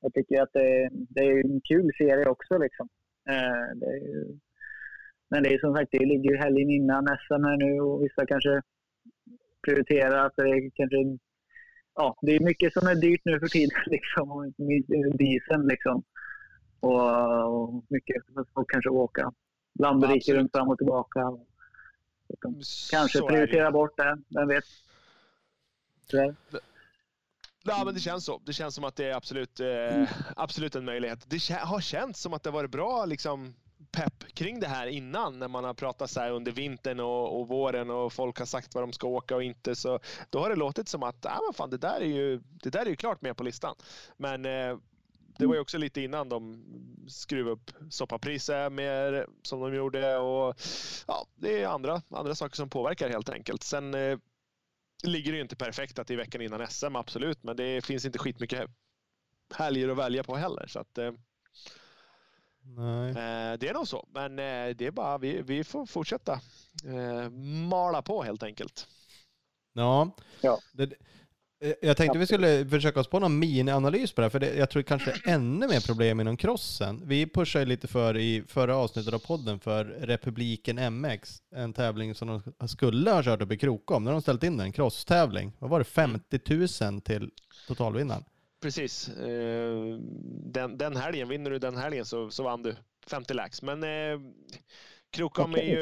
jag 0.00 0.14
tycker 0.14 0.42
att 0.42 0.52
det, 0.52 0.88
det 0.92 1.20
är 1.20 1.44
en 1.44 1.60
kul 1.60 1.90
serie 1.98 2.26
också. 2.26 2.58
Liksom. 2.58 2.88
Eh, 3.28 3.76
det 3.76 3.98
ju, 3.98 4.38
men 5.30 5.42
det 5.42 5.54
är 5.54 5.58
som 5.58 5.74
sagt, 5.74 5.92
det 5.92 6.06
ligger 6.06 6.30
ju 6.30 6.36
helgen 6.36 6.70
innan 6.70 7.04
SM 7.04 7.44
här 7.44 7.56
nu 7.56 7.80
och 7.80 8.04
vissa 8.04 8.26
kanske 8.26 8.62
prioriterar 9.62 10.26
att 10.26 10.36
det 10.36 10.42
är 10.42 10.70
kanske 10.74 10.96
Ja, 11.94 12.16
det 12.22 12.36
är 12.36 12.40
mycket 12.40 12.72
som 12.72 12.88
är 12.88 12.94
dyrt 12.94 13.20
nu 13.24 13.40
för 13.40 13.46
tiden. 13.46 13.70
Liksom, 13.86 14.30
och 14.30 14.46
inte 14.46 14.62
minst 14.62 14.88
dieseln. 15.18 15.68
Liksom. 15.68 16.02
Och, 16.80 17.54
och 17.54 17.84
mycket 17.88 18.26
för 18.34 18.44
folk 18.54 18.70
kanske 18.70 18.90
åka 18.90 19.32
land 19.78 20.04
och 20.04 20.10
rike 20.10 20.18
Absolut. 20.18 20.38
runt 20.38 20.52
fram 20.52 20.68
och 20.68 20.78
tillbaka. 20.78 21.38
Kanske 22.90 23.20
det 23.20 23.26
prioritera 23.26 23.70
bort 23.70 23.96
det. 23.96 24.18
Vem 24.28 24.48
vet? 24.48 24.64
Tyvärr. 26.08 26.34
Ja, 27.78 27.84
men 27.84 27.94
det 27.94 28.00
känns 28.00 28.24
så. 28.24 28.40
Det 28.44 28.52
känns 28.52 28.74
som 28.74 28.84
att 28.84 28.96
det 28.96 29.04
är 29.04 29.14
absolut, 29.14 29.60
eh, 29.60 30.08
absolut 30.36 30.74
en 30.74 30.84
möjlighet. 30.84 31.24
Det 31.26 31.52
har 31.52 31.80
känts 31.80 32.20
som 32.20 32.34
att 32.34 32.42
det 32.42 32.50
varit 32.50 32.70
bra 32.70 33.04
liksom, 33.04 33.54
pepp 33.90 34.34
kring 34.34 34.60
det 34.60 34.66
här 34.66 34.86
innan 34.86 35.38
när 35.38 35.48
man 35.48 35.64
har 35.64 35.74
pratat 35.74 36.10
så 36.10 36.20
här 36.20 36.30
under 36.30 36.52
vintern 36.52 37.00
och, 37.00 37.40
och 37.40 37.48
våren 37.48 37.90
och 37.90 38.12
folk 38.12 38.38
har 38.38 38.46
sagt 38.46 38.74
vad 38.74 38.82
de 38.82 38.92
ska 38.92 39.08
åka 39.08 39.36
och 39.36 39.42
inte. 39.42 39.76
Så 39.76 39.98
då 40.30 40.38
har 40.38 40.50
det 40.50 40.56
låtit 40.56 40.88
som 40.88 41.02
att 41.02 41.26
ah, 41.26 41.40
men 41.46 41.54
fan, 41.54 41.70
det, 41.70 41.78
där 41.78 42.00
är 42.00 42.06
ju, 42.06 42.40
det 42.62 42.70
där 42.70 42.80
är 42.80 42.90
ju 42.90 42.96
klart 42.96 43.22
med 43.22 43.36
på 43.36 43.42
listan. 43.44 43.76
Men 44.16 44.44
eh, 44.44 44.76
det 45.38 45.46
var 45.46 45.54
ju 45.54 45.60
också 45.60 45.78
lite 45.78 46.00
innan 46.00 46.28
de 46.28 46.64
skruvade 47.08 47.52
upp 47.52 47.70
soppapriset 47.90 48.72
mer 48.72 49.26
som 49.42 49.60
de 49.60 49.74
gjorde. 49.74 50.18
Och, 50.18 50.54
ja, 51.06 51.26
det 51.36 51.62
är 51.62 51.68
andra, 51.68 52.02
andra 52.10 52.34
saker 52.34 52.56
som 52.56 52.70
påverkar 52.70 53.08
helt 53.08 53.28
enkelt. 53.28 53.62
Sen 53.62 53.94
eh, 53.94 54.18
ligger 55.04 55.32
det 55.32 55.36
ju 55.36 55.42
inte 55.42 55.56
perfekt 55.56 55.98
att 55.98 56.06
det 56.06 56.14
är 56.14 56.18
veckan 56.18 56.40
innan 56.40 56.66
SM, 56.66 56.96
absolut. 56.96 57.42
Men 57.42 57.56
det 57.56 57.84
finns 57.84 58.04
inte 58.04 58.18
skitmycket 58.18 58.70
helger 59.54 59.88
att 59.88 59.98
välja 59.98 60.24
på 60.24 60.36
heller. 60.36 60.66
Så 60.66 60.78
att, 60.78 60.98
eh, 60.98 61.12
Nej. 62.62 63.08
eh, 63.10 63.58
det 63.58 63.68
är 63.68 63.74
nog 63.74 63.88
så. 63.88 64.08
Men 64.10 64.38
eh, 64.38 64.76
det 64.76 64.86
är 64.86 64.90
bara, 64.90 65.18
vi, 65.18 65.42
vi 65.42 65.64
får 65.64 65.86
fortsätta 65.86 66.40
eh, 66.84 67.30
mala 67.68 68.02
på 68.02 68.22
helt 68.22 68.42
enkelt. 68.42 68.88
Ja. 69.72 70.10
Ja. 70.40 70.58
Det, 70.72 70.92
jag 71.80 71.96
tänkte 71.96 72.18
vi 72.18 72.26
skulle 72.26 72.66
försöka 72.66 73.00
oss 73.00 73.08
på 73.08 73.20
någon 73.20 73.44
mini-analys 73.44 74.14
på 74.14 74.20
det 74.20 74.24
här, 74.24 74.30
för 74.30 74.40
det, 74.40 74.54
jag 74.54 74.70
tror 74.70 74.82
kanske 74.82 75.14
ännu 75.26 75.68
mer 75.68 75.86
problem 75.86 76.20
inom 76.20 76.36
crossen. 76.36 77.02
Vi 77.04 77.26
pushade 77.26 77.64
lite 77.64 77.88
för 77.88 78.16
i 78.16 78.42
förra 78.48 78.76
avsnittet 78.76 79.14
av 79.14 79.18
podden 79.18 79.60
för 79.60 79.84
Republiken 79.84 81.00
MX, 81.00 81.42
en 81.54 81.72
tävling 81.72 82.14
som 82.14 82.42
de 82.58 82.68
skulle 82.68 83.10
ha 83.10 83.22
kört 83.22 83.42
upp 83.42 83.52
i 83.52 83.58
Krokom. 83.58 84.04
När 84.04 84.12
de 84.12 84.22
ställt 84.22 84.42
in 84.42 84.60
en 84.60 84.72
crosstävling. 84.72 85.52
Vad 85.58 85.70
var 85.70 85.78
det? 85.78 85.84
50 85.84 86.40
000 86.82 87.00
till 87.00 87.30
totalvinnaren. 87.68 88.24
Precis. 88.62 89.08
Eh, 89.08 89.98
den, 90.44 90.78
den 90.78 90.96
helgen, 90.96 91.28
vinner 91.28 91.50
du 91.50 91.58
den 91.58 91.76
helgen 91.76 92.04
så, 92.04 92.30
så 92.30 92.42
vann 92.42 92.62
du 92.62 92.76
50 93.06 93.34
lax. 93.34 93.62
Men 93.62 93.82
eh, 93.82 94.20
Krokom 95.10 95.50
Okej. 95.50 95.70
är 95.74 95.76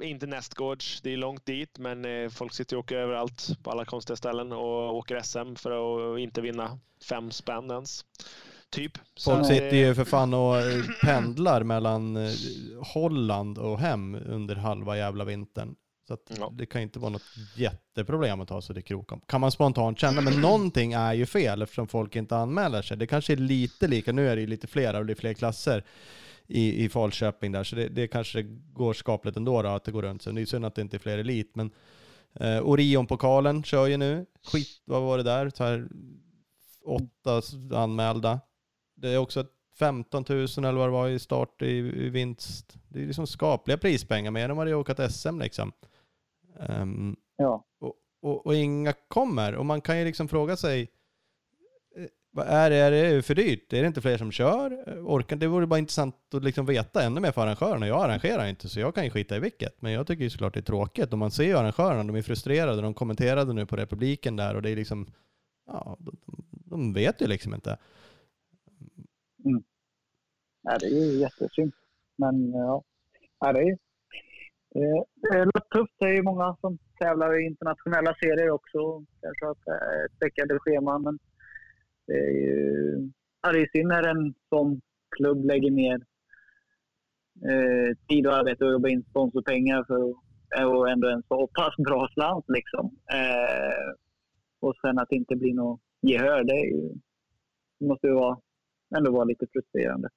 ju 0.00 0.06
inte 0.08 0.26
nästgårds. 0.26 1.00
Det 1.00 1.12
är 1.12 1.16
långt 1.16 1.46
dit, 1.46 1.78
men 1.78 2.04
eh, 2.04 2.28
folk 2.30 2.52
sitter 2.54 2.76
och 2.76 2.80
åker 2.84 2.96
överallt 2.96 3.48
på 3.62 3.70
alla 3.70 3.84
konstiga 3.84 4.16
ställen 4.16 4.52
och 4.52 4.96
åker 4.96 5.20
SM 5.22 5.54
för 5.54 5.70
att 6.14 6.18
inte 6.20 6.40
vinna 6.40 6.78
fem 7.08 7.30
spänn 7.30 7.70
ens. 7.70 8.04
Typ. 8.70 8.98
Så 9.14 9.30
Folk 9.34 9.46
sitter 9.46 9.72
eh, 9.72 9.78
ju 9.86 9.94
för 9.94 10.04
fan 10.04 10.34
och 10.34 10.58
eh, 10.58 10.82
pendlar 11.04 11.62
mellan 11.62 12.16
eh, 12.16 12.30
Holland 12.94 13.58
och 13.58 13.78
hem 13.78 14.14
under 14.26 14.56
halva 14.56 14.96
jävla 14.96 15.24
vintern. 15.24 15.74
Så 16.08 16.14
att 16.14 16.32
Ja. 16.38 16.50
det 16.52 16.66
kan 16.66 16.82
inte 16.82 16.98
vara 16.98 17.10
något 17.10 17.22
jätteproblem 17.56 18.40
att 18.40 18.48
ta 18.48 18.62
sig 18.62 18.74
till 18.74 18.84
Krokom. 18.84 19.20
Kan 19.26 19.40
man 19.40 19.52
spontant 19.52 19.98
känna, 19.98 20.20
men 20.20 20.40
någonting 20.40 20.92
är 20.92 21.12
ju 21.14 21.26
fel 21.26 21.62
eftersom 21.62 21.88
folk 21.88 22.16
inte 22.16 22.36
anmäler 22.36 22.82
sig. 22.82 22.96
Det 22.96 23.06
kanske 23.06 23.32
är 23.32 23.36
lite 23.36 23.88
lika, 23.88 24.12
nu 24.12 24.28
är 24.28 24.36
det 24.36 24.40
ju 24.40 24.46
lite 24.48 24.66
flera 24.66 24.98
och 24.98 25.06
det 25.06 25.12
är 25.12 25.14
fler 25.14 25.34
klasser 25.34 25.84
i, 26.48 26.84
i 26.84 26.88
Falköping 26.88 27.52
där, 27.52 27.64
så 27.64 27.76
det, 27.76 27.88
det 27.88 28.08
kanske 28.08 28.42
går 28.72 28.92
skapligt 28.92 29.36
ändå 29.36 29.62
då, 29.62 29.68
att 29.68 29.84
det 29.84 29.92
går 29.92 30.02
runt. 30.02 30.22
Så 30.22 30.30
det 30.30 30.40
är 30.40 30.46
synd 30.46 30.64
att 30.64 30.74
det 30.74 30.82
inte 30.82 30.96
är 30.96 30.98
fler 30.98 31.18
elit, 31.18 31.56
men 31.56 31.70
eh, 32.34 32.68
Orion-pokalen 32.68 33.62
kör 33.64 33.86
ju 33.86 33.96
nu. 33.96 34.26
Skit, 34.52 34.82
vad 34.84 35.02
var 35.02 35.16
det 35.16 35.22
där? 35.24 35.50
Så 35.54 35.64
här, 35.64 35.88
åtta 36.84 37.42
anmälda. 37.76 38.40
Det 38.96 39.08
är 39.08 39.18
också 39.18 39.44
15 39.78 40.24
000 40.28 40.38
eller 40.38 40.72
vad 40.72 40.88
det 40.88 40.92
var 40.92 41.08
i 41.08 41.18
start 41.18 41.62
i, 41.62 41.66
i 41.76 42.08
vinst. 42.08 42.74
Det 42.88 43.02
är 43.02 43.06
liksom 43.06 43.26
skapliga 43.26 43.78
prispengar, 43.78 44.30
mer 44.30 44.48
än 44.48 44.56
vad 44.56 44.66
det 44.66 44.70
är 44.70 44.74
att 44.74 44.80
åka 44.80 44.94
till 44.94 45.10
SM 45.12 45.38
liksom. 45.38 45.72
Ehm, 46.60 47.16
Ja. 47.36 47.64
och, 47.80 47.94
och, 48.22 48.46
och 48.46 48.54
inga 48.54 48.92
kommer. 48.92 49.54
Och 49.54 49.66
man 49.66 49.80
kan 49.80 49.98
ju 49.98 50.04
liksom 50.04 50.28
fråga 50.28 50.56
sig, 50.56 50.88
vad 52.30 52.46
är 52.46 52.70
det, 52.70 52.76
är 52.76 52.90
det 52.90 53.22
för 53.22 53.34
dyrt? 53.34 53.72
Är 53.72 53.80
det 53.80 53.86
inte 53.86 54.00
fler 54.00 54.18
som 54.18 54.32
kör? 54.32 54.70
Orkar, 55.00 55.36
det 55.36 55.46
vore 55.46 55.66
bara 55.66 55.78
intressant 55.78 56.16
att 56.34 56.44
liksom 56.44 56.66
veta 56.66 57.02
ännu 57.02 57.20
mer 57.20 57.32
för 57.32 57.42
arrangörerna. 57.42 57.86
Jag 57.86 58.04
arrangerar 58.04 58.46
inte 58.46 58.68
så 58.68 58.80
jag 58.80 58.94
kan 58.94 59.04
ju 59.04 59.10
skita 59.10 59.36
i 59.36 59.40
vilket. 59.40 59.82
Men 59.82 59.92
jag 59.92 60.06
tycker 60.06 60.24
ju 60.24 60.30
såklart 60.30 60.54
det 60.54 60.60
är 60.60 60.62
tråkigt. 60.62 61.12
Och 61.12 61.18
man 61.18 61.30
ser 61.30 61.44
ju 61.44 61.56
arrangörerna, 61.56 62.04
de 62.04 62.16
är 62.16 62.22
frustrerade. 62.22 62.82
De 62.82 62.94
kommenterade 62.94 63.52
nu 63.52 63.66
på 63.66 63.76
Republiken 63.76 64.36
där 64.36 64.54
och 64.54 64.62
det 64.62 64.70
är 64.70 64.76
liksom, 64.76 65.06
ja, 65.66 65.96
de, 66.00 66.16
de 66.50 66.92
vet 66.92 67.22
ju 67.22 67.26
liksom 67.26 67.54
inte. 67.54 67.78
Mm. 69.44 69.62
Ja, 70.62 70.78
det 70.80 70.86
är 70.86 71.12
ju 71.12 71.18
jättesynd. 71.18 71.72
Men 72.16 72.50
ja, 72.52 72.84
ja 73.40 73.52
det, 73.52 73.60
är, 73.60 73.72
eh, 74.74 75.04
det, 75.14 75.38
är 75.38 75.76
tufft. 75.78 75.94
Det 75.98 76.04
är 76.04 76.14
ju 76.14 76.22
många 76.22 76.56
som 76.60 76.78
tävlar 77.00 77.40
i 77.40 77.46
internationella 77.46 78.14
serier 78.14 78.50
också. 78.50 79.04
Kanske 79.20 79.46
har 79.46 79.50
eh, 79.50 80.04
ett 80.04 80.10
eh, 80.12 80.16
späckade. 80.16 80.58
Men 81.04 81.18
det 82.08 82.18
är 82.18 82.30
ju 82.30 83.10
är 83.42 83.68
synd 83.72 83.88
när 83.88 84.02
en 84.02 84.34
sån 84.48 84.80
klubb 85.16 85.44
lägger 85.44 85.70
ner 85.70 86.00
eh, 87.50 87.96
tid 88.08 88.26
och 88.26 88.36
arbete 88.36 88.64
och 88.64 88.72
jobbar 88.72 88.88
in 88.88 89.04
sponsorpengar 89.10 89.84
för 89.84 90.10
att 90.10 90.16
och 90.66 90.90
ändå 90.90 91.08
en 91.08 91.22
så 91.28 91.46
pass 91.46 91.76
bra 91.76 92.08
slant. 92.14 92.44
Liksom. 92.48 92.96
Eh, 93.12 93.94
och 94.60 94.74
sen 94.80 94.98
att 94.98 95.08
det 95.08 95.16
inte 95.16 95.36
blir 95.36 95.54
något 95.54 95.80
gehör, 96.02 96.44
det, 96.44 96.54
ju, 96.54 96.92
det 97.80 97.86
måste 97.86 98.06
ju 98.06 98.12
vara, 98.12 98.38
ändå 98.96 99.12
vara 99.12 99.24
lite 99.24 99.46
frustrerande 99.52 100.08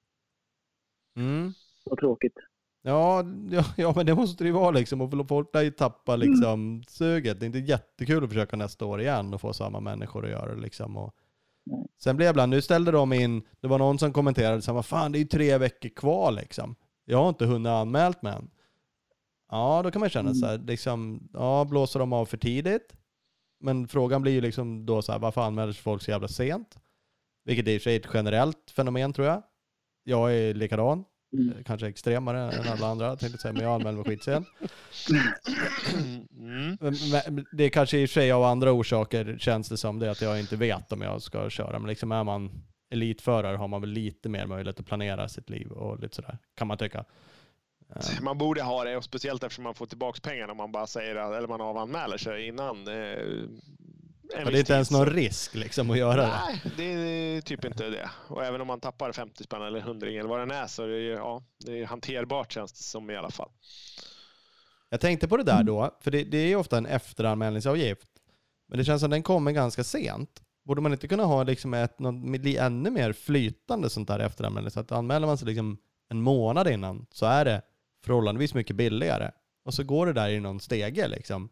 Mm. 1.17 1.51
och 1.85 1.97
tråkigt. 1.97 2.37
Ja, 2.81 3.23
ja, 3.51 3.63
ja, 3.77 3.93
men 3.95 4.05
det 4.05 4.15
måste 4.15 4.43
det 4.43 4.47
ju 4.47 4.53
vara 4.53 4.71
liksom. 4.71 5.01
Och 5.01 5.27
folk 5.27 5.53
lär 5.53 5.61
ju 5.61 5.71
tappa 5.71 6.15
liksom 6.15 6.83
suget. 6.87 7.39
Det 7.39 7.43
är 7.43 7.47
inte 7.47 7.59
jättekul 7.59 8.23
att 8.23 8.29
försöka 8.29 8.57
nästa 8.57 8.85
år 8.85 9.01
igen 9.01 9.33
och 9.33 9.41
få 9.41 9.53
samma 9.53 9.79
människor 9.79 10.25
att 10.25 10.31
göra 10.31 10.55
det 10.55 10.61
liksom. 10.61 10.97
Och. 10.97 11.15
Sen 11.99 12.17
blev 12.17 12.25
jag 12.25 12.33
ibland, 12.33 12.49
nu 12.49 12.61
ställde 12.61 12.91
de 12.91 13.13
in, 13.13 13.47
det 13.59 13.67
var 13.67 13.77
någon 13.79 13.99
som 13.99 14.13
kommenterade, 14.13 14.61
så 14.61 14.73
vad 14.73 14.85
fan 14.85 15.11
det 15.11 15.17
är 15.17 15.19
ju 15.19 15.25
tre 15.25 15.57
veckor 15.57 15.89
kvar 15.89 16.31
liksom. 16.31 16.75
Jag 17.05 17.17
har 17.17 17.29
inte 17.29 17.45
hunnit 17.45 17.69
anmält 17.69 18.21
mig 18.21 18.33
än. 18.33 18.51
Ja, 19.51 19.81
då 19.83 19.91
kan 19.91 19.99
man 19.99 20.09
känna 20.09 20.29
Mm. 20.29 20.39
så 20.39 20.45
här, 20.45 20.57
liksom, 20.57 21.29
ja, 21.33 21.65
blåser 21.65 21.99
de 21.99 22.13
av 22.13 22.25
för 22.25 22.37
tidigt? 22.37 22.93
Men 23.59 23.87
frågan 23.87 24.21
blir 24.21 24.31
ju 24.31 24.41
liksom 24.41 24.85
då 24.85 25.01
så 25.01 25.11
här, 25.11 25.19
varför 25.19 25.41
anmäler 25.41 25.73
sig 25.73 25.81
folk 25.81 26.01
så 26.01 26.11
jävla 26.11 26.27
sent? 26.27 26.77
Vilket 27.45 27.67
är 27.67 27.71
i 27.71 27.77
och 27.77 27.81
för 27.81 27.89
sig 27.89 27.95
ett 27.95 28.07
generellt 28.13 28.71
fenomen 28.75 29.13
tror 29.13 29.27
jag. 29.27 29.43
Jag 30.03 30.35
är 30.35 30.53
likadan, 30.53 31.03
Mm. 31.33 31.63
kanske 31.63 31.87
extremare 31.87 32.51
än 32.51 32.67
alla 32.67 32.87
andra 32.87 33.09
tänkte 33.09 33.33
jag 33.33 33.39
säga, 33.41 33.53
men 33.53 33.63
jag 33.63 33.73
anmäler 33.73 33.97
mig 33.97 34.05
skitsent. 34.05 34.47
Mm. 36.37 36.77
Men, 36.81 37.45
det 37.51 37.63
är 37.63 37.69
kanske 37.69 37.97
i 37.99 38.05
och 38.05 38.09
för 38.09 38.13
sig 38.13 38.31
av 38.31 38.43
andra 38.43 38.71
orsaker 38.71 39.37
känns 39.39 39.69
det 39.69 39.77
som 39.77 39.99
det 39.99 40.11
att 40.11 40.21
jag 40.21 40.39
inte 40.39 40.55
vet 40.55 40.91
om 40.91 41.01
jag 41.01 41.21
ska 41.21 41.49
köra. 41.49 41.79
Men 41.79 41.87
liksom 41.89 42.11
är 42.11 42.23
man 42.23 42.51
elitförare 42.89 43.57
har 43.57 43.67
man 43.67 43.81
väl 43.81 43.89
lite 43.89 44.29
mer 44.29 44.45
möjlighet 44.45 44.79
att 44.79 44.85
planera 44.85 45.29
sitt 45.29 45.49
liv 45.49 45.71
och 45.71 45.99
lite 45.99 46.15
sådär, 46.15 46.37
kan 46.55 46.67
man 46.67 46.77
tycka. 46.77 47.05
Eh, 47.95 48.21
Man 48.21 48.37
borde 48.37 48.61
ha 48.63 48.83
det, 48.83 48.97
och 48.97 49.03
speciellt 49.03 49.43
eftersom 49.43 49.63
man 49.63 49.75
får 49.75 49.85
tillbaka 49.85 50.19
pengarna 50.23 50.51
om 50.51 50.57
man 50.57 50.71
bara 50.71 50.87
säger 50.87 51.15
eller 51.15 51.47
man 51.47 51.61
avanmäler 51.61 52.17
sig 52.17 52.47
innan. 52.47 52.87
Men 54.35 54.45
det 54.45 54.57
är 54.57 54.59
inte 54.59 54.73
ens 54.73 54.91
någon 54.91 55.05
risk 55.05 55.55
liksom 55.55 55.91
att 55.91 55.97
göra 55.97 56.21
det. 56.21 56.39
Nej, 56.45 56.61
det 56.77 56.83
är 56.83 57.41
typ 57.41 57.65
inte 57.65 57.89
det. 57.89 58.09
Och 58.27 58.45
även 58.45 58.61
om 58.61 58.67
man 58.67 58.79
tappar 58.79 59.11
50 59.11 59.43
spänn 59.43 59.61
eller 59.61 59.79
100 59.79 60.07
eller 60.07 60.29
vad 60.29 60.39
den 60.39 60.51
är 60.51 60.67
så 60.67 60.83
är 60.83 60.87
det, 60.87 61.01
ja, 61.01 61.43
det 61.65 61.79
är 61.79 61.85
hanterbart 61.85 62.51
känns 62.51 62.73
det 62.73 62.83
som 62.83 63.09
i 63.09 63.15
alla 63.15 63.31
fall. 63.31 63.49
Jag 64.89 65.01
tänkte 65.01 65.27
på 65.27 65.37
det 65.37 65.43
där 65.43 65.63
då, 65.63 65.97
för 66.01 66.11
det, 66.11 66.23
det 66.23 66.37
är 66.37 66.47
ju 66.47 66.55
ofta 66.55 66.77
en 66.77 66.85
efteranmälningsavgift. 66.85 68.07
Men 68.67 68.77
det 68.77 68.85
känns 68.85 69.01
som 69.01 69.09
den 69.09 69.23
kommer 69.23 69.51
ganska 69.51 69.83
sent. 69.83 70.41
Borde 70.63 70.81
man 70.81 70.91
inte 70.91 71.07
kunna 71.07 71.23
ha 71.23 71.43
liksom 71.43 71.73
ett 71.73 71.99
något, 71.99 72.45
ännu 72.45 72.89
mer 72.89 73.13
flytande 73.13 73.89
sånt 73.89 74.07
där 74.07 74.19
efteranmälning? 74.19 74.71
Så 74.71 74.79
att 74.79 74.91
anmäler 74.91 75.27
man 75.27 75.37
sig 75.37 75.47
liksom 75.47 75.77
en 76.09 76.21
månad 76.21 76.67
innan 76.67 77.05
så 77.11 77.25
är 77.25 77.45
det 77.45 77.61
förhållandevis 78.05 78.53
mycket 78.53 78.75
billigare. 78.75 79.31
Och 79.65 79.73
så 79.73 79.83
går 79.83 80.05
det 80.05 80.13
där 80.13 80.29
i 80.29 80.39
någon 80.39 80.59
stege 80.59 81.07
liksom. 81.07 81.49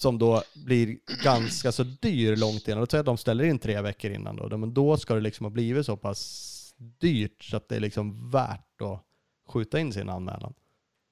Som 0.00 0.18
då 0.18 0.42
blir 0.54 0.98
ganska 1.24 1.72
så 1.72 1.82
dyr 1.82 2.36
långt 2.36 2.68
innan. 2.68 2.80
Låt 2.80 2.90
säga 2.90 3.00
att 3.00 3.06
de 3.06 3.16
ställer 3.16 3.44
in 3.44 3.58
tre 3.58 3.80
veckor 3.80 4.10
innan 4.10 4.36
då. 4.36 4.56
Men 4.56 4.74
då 4.74 4.96
ska 4.96 5.14
det 5.14 5.20
liksom 5.20 5.44
ha 5.44 5.50
blivit 5.50 5.86
så 5.86 5.96
pass 5.96 6.74
dyrt 6.76 7.44
så 7.44 7.56
att 7.56 7.68
det 7.68 7.76
är 7.76 7.80
liksom 7.80 8.30
värt 8.30 8.82
att 8.82 9.04
skjuta 9.48 9.80
in 9.80 9.92
sin 9.92 10.08
anmälan. 10.08 10.54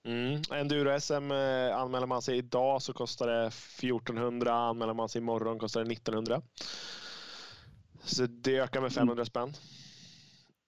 Mm. 0.07 0.43
Enduro-SM 0.51 1.31
eh, 1.31 1.77
anmäler 1.77 2.07
man 2.07 2.23
sig 2.23 2.39
idag 2.39 2.83
så 2.83 2.93
kostar 2.93 3.27
det 3.27 3.47
1400. 3.47 4.55
Anmäler 4.55 4.95
man 4.95 5.09
sig 5.09 5.21
imorgon 5.21 5.59
kostar 5.59 5.85
det 5.85 5.93
1900. 5.93 6.43
Så 8.05 8.27
det 8.27 8.59
ökar 8.59 8.81
med 8.81 8.93
500 8.93 9.25
spänn. 9.25 9.53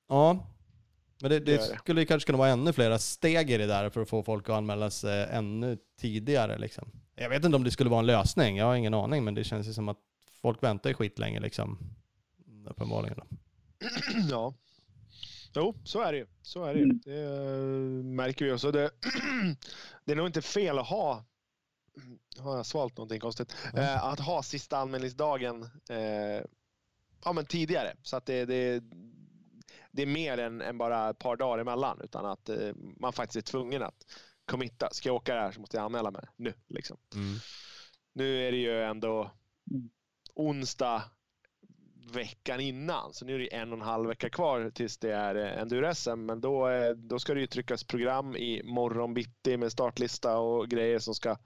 Ja, 0.09 0.47
men 1.21 1.31
det, 1.31 1.41
det, 1.41 1.57
Det 1.57 1.79
skulle 1.79 2.05
kanske 2.05 2.27
kunna 2.27 2.39
vara 2.39 2.49
ännu 2.49 2.73
flera 2.73 2.99
steg 2.99 3.51
i 3.51 3.57
det 3.57 3.67
där 3.67 3.91
för 3.91 4.01
att 4.01 4.09
få 4.09 4.23
folk 4.23 4.49
att 4.49 4.57
anmäla 4.57 4.91
sig 4.91 5.29
ännu 5.31 5.79
tidigare. 6.01 6.59
Liksom. 6.59 6.91
Jag 7.21 7.29
vet 7.29 7.45
inte 7.45 7.57
om 7.57 7.65
det 7.65 7.71
skulle 7.71 7.91
vara 7.91 8.01
en 8.01 8.07
lösning, 8.07 8.57
jag 8.57 8.65
har 8.65 8.75
ingen 8.75 8.95
aning, 8.95 9.25
men 9.25 9.35
det 9.35 9.45
känns 9.45 9.69
ju 9.69 9.73
som 9.73 9.89
att 9.89 9.99
folk 10.43 10.63
väntar 10.63 10.91
ju 10.91 10.95
skitlänge 10.95 11.41
liksom. 11.41 11.79
Uppenbarligen. 12.67 13.17
Då. 13.17 13.27
Ja. 14.31 14.55
Jo, 15.55 15.75
så 15.85 16.01
är 16.01 16.13
det 16.13 16.19
ju. 16.19 16.27
Så 16.43 16.65
är 16.65 16.75
det, 16.75 16.81
ju. 16.81 16.85
Mm. 16.85 17.01
det 17.05 17.23
eh, 17.23 18.05
märker 18.05 18.45
vi. 18.45 18.53
också. 18.53 18.73
det, 18.73 18.91
det 20.05 20.13
är 20.13 20.17
nog 20.17 20.27
inte 20.27 20.43
fel 20.43 20.79
att 20.79 20.87
ha 20.87 21.25
har 22.39 22.57
jag 22.57 22.67
svalt 22.67 22.97
någonting 22.97 23.21
konstigt? 23.21 23.57
Eh, 23.75 24.05
att 24.05 24.21
ha 24.21 24.43
sista 24.43 24.79
anmälningsdagen 24.79 25.63
eh, 25.91 26.45
ja, 27.25 27.33
men 27.33 27.47
tidigare. 27.47 27.97
Så 28.03 28.17
att 28.17 28.27
det, 28.27 28.45
det, 28.45 28.83
det 29.91 30.03
är 30.03 30.07
mer 30.07 30.39
än, 30.39 30.61
än 30.61 30.79
bara 30.79 31.11
ett 31.11 31.19
par 31.19 31.37
dagar 31.37 31.59
emellan. 31.59 32.01
Utan 32.05 32.27
att 32.27 32.51
man 32.75 33.13
faktiskt 33.13 33.49
är 33.49 33.51
tvungen 33.53 33.83
att 33.83 34.05
committa. 34.51 34.89
Ska 34.93 35.09
jag 35.09 35.17
åka 35.17 35.35
där 35.35 35.53
så 35.53 35.61
måste 35.61 35.77
jag 35.77 35.85
anmäla 35.85 36.11
mig 36.11 36.23
nu. 36.37 36.53
Liksom. 36.69 36.97
Mm. 37.15 37.35
Nu 38.13 38.47
är 38.49 38.53
det 38.53 38.59
ju 38.59 38.83
ändå 38.83 39.31
Mm. 39.71 39.91
onsdag 40.35 41.03
veckan 42.13 42.61
innan. 42.61 43.13
Så 43.13 43.25
nu 43.25 43.35
är 43.35 43.39
det 43.39 43.55
en 43.55 43.73
och 43.73 43.79
en 43.79 43.85
halv 43.85 44.09
vecka 44.09 44.31
kvar 44.31 44.71
tills 44.75 44.99
det 44.99 45.13
är 45.13 45.35
eh, 45.35 45.63
enduro-SM. 45.63 46.27
Men 46.27 46.41
då, 46.41 46.69
eh, 46.69 46.91
då 46.91 47.19
ska 47.19 47.35
det 47.35 47.41
ju 47.41 47.47
tryckas 47.47 47.85
program 47.85 48.37
i 48.37 48.63
morgon 48.65 49.15
bitti 49.15 49.57
med 49.57 49.73
startlista 49.73 50.39
och 50.39 50.69
grejer 50.69 50.99
som 50.99 51.15
ska 51.15 51.37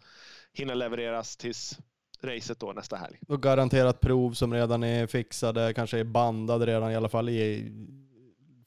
hinna 0.53 0.75
levereras 0.75 1.37
tills 1.37 1.79
racet 2.23 2.61
då 2.61 2.73
nästa 2.73 2.97
helg. 2.97 3.19
Och 3.29 3.43
garanterat 3.43 4.01
prov 4.01 4.33
som 4.33 4.55
redan 4.55 4.83
är 4.83 5.07
fixade, 5.07 5.75
kanske 5.75 5.99
är 5.99 6.05
bandade 6.05 6.67
redan 6.67 6.93
i 6.93 6.97
alla 6.97 7.09
fall. 7.09 7.29
I, 7.29 7.73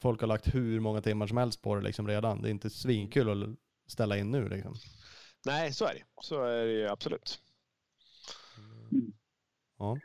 folk 0.00 0.20
har 0.20 0.28
lagt 0.28 0.54
hur 0.54 0.80
många 0.80 1.00
timmar 1.00 1.26
som 1.26 1.36
helst 1.36 1.62
på 1.62 1.74
det 1.74 1.82
liksom 1.82 2.08
redan. 2.08 2.42
Det 2.42 2.48
är 2.48 2.50
inte 2.50 2.70
svinkul 2.70 3.42
att 3.42 3.58
ställa 3.88 4.16
in 4.16 4.30
nu 4.30 4.48
liksom. 4.48 4.74
Nej, 5.46 5.72
så 5.72 5.84
är 5.84 5.94
det. 5.94 6.02
Så 6.22 6.42
är 6.44 6.66
det 6.66 6.72
ju 6.72 6.88
absolut. 6.88 7.38
Ja. 9.78 9.98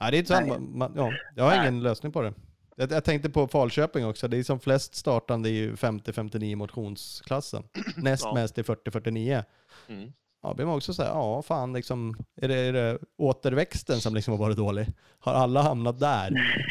Nej, 0.00 0.10
det 0.10 0.16
är 0.16 0.18
inte 0.18 0.28
sant. 0.28 0.46
Nej. 0.48 0.60
Man, 0.60 0.92
ja, 0.96 1.12
jag 1.36 1.44
har 1.44 1.56
ingen 1.62 1.82
lösning 1.82 2.12
på 2.12 2.22
det. 2.22 2.34
Jag, 2.76 2.92
jag 2.92 3.04
tänkte 3.04 3.30
på 3.30 3.48
Falköping 3.48 4.06
också. 4.06 4.28
Det 4.28 4.36
är 4.38 4.42
som 4.42 4.60
flest 4.60 4.94
startande 4.94 5.48
i 5.48 5.70
50-59 5.72 6.56
motionsklassen. 6.56 7.62
Näst 7.96 8.24
Ja. 8.24 8.34
mest 8.34 8.58
i 8.58 8.62
40-49. 8.62 9.44
Mm. 9.88 10.12
Ja, 10.42 10.54
blir 10.54 10.66
man 10.66 10.76
också 10.76 10.94
säga, 10.94 11.08
ja 11.08 11.42
fan 11.42 11.72
liksom, 11.72 12.16
är 12.36 12.48
det, 12.48 12.54
är 12.54 12.72
det 12.72 12.98
återväxten 13.16 14.00
som 14.00 14.14
liksom 14.14 14.32
har 14.32 14.38
varit 14.38 14.56
dålig? 14.56 14.86
Har 15.18 15.32
alla 15.32 15.62
hamnat 15.62 16.00
där? 16.00 16.30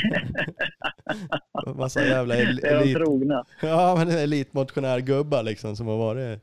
Massa 1.74 2.05
jävla 2.05 2.36
är 2.36 2.65
elit, 2.65 2.95
trogna. 2.95 3.45
ja, 3.61 3.95
men 3.97 4.09
elitmotionärgubbar 4.09 5.43
liksom 5.43 5.76
som 5.76 5.88
har 5.88 5.97
varit... 5.97 6.39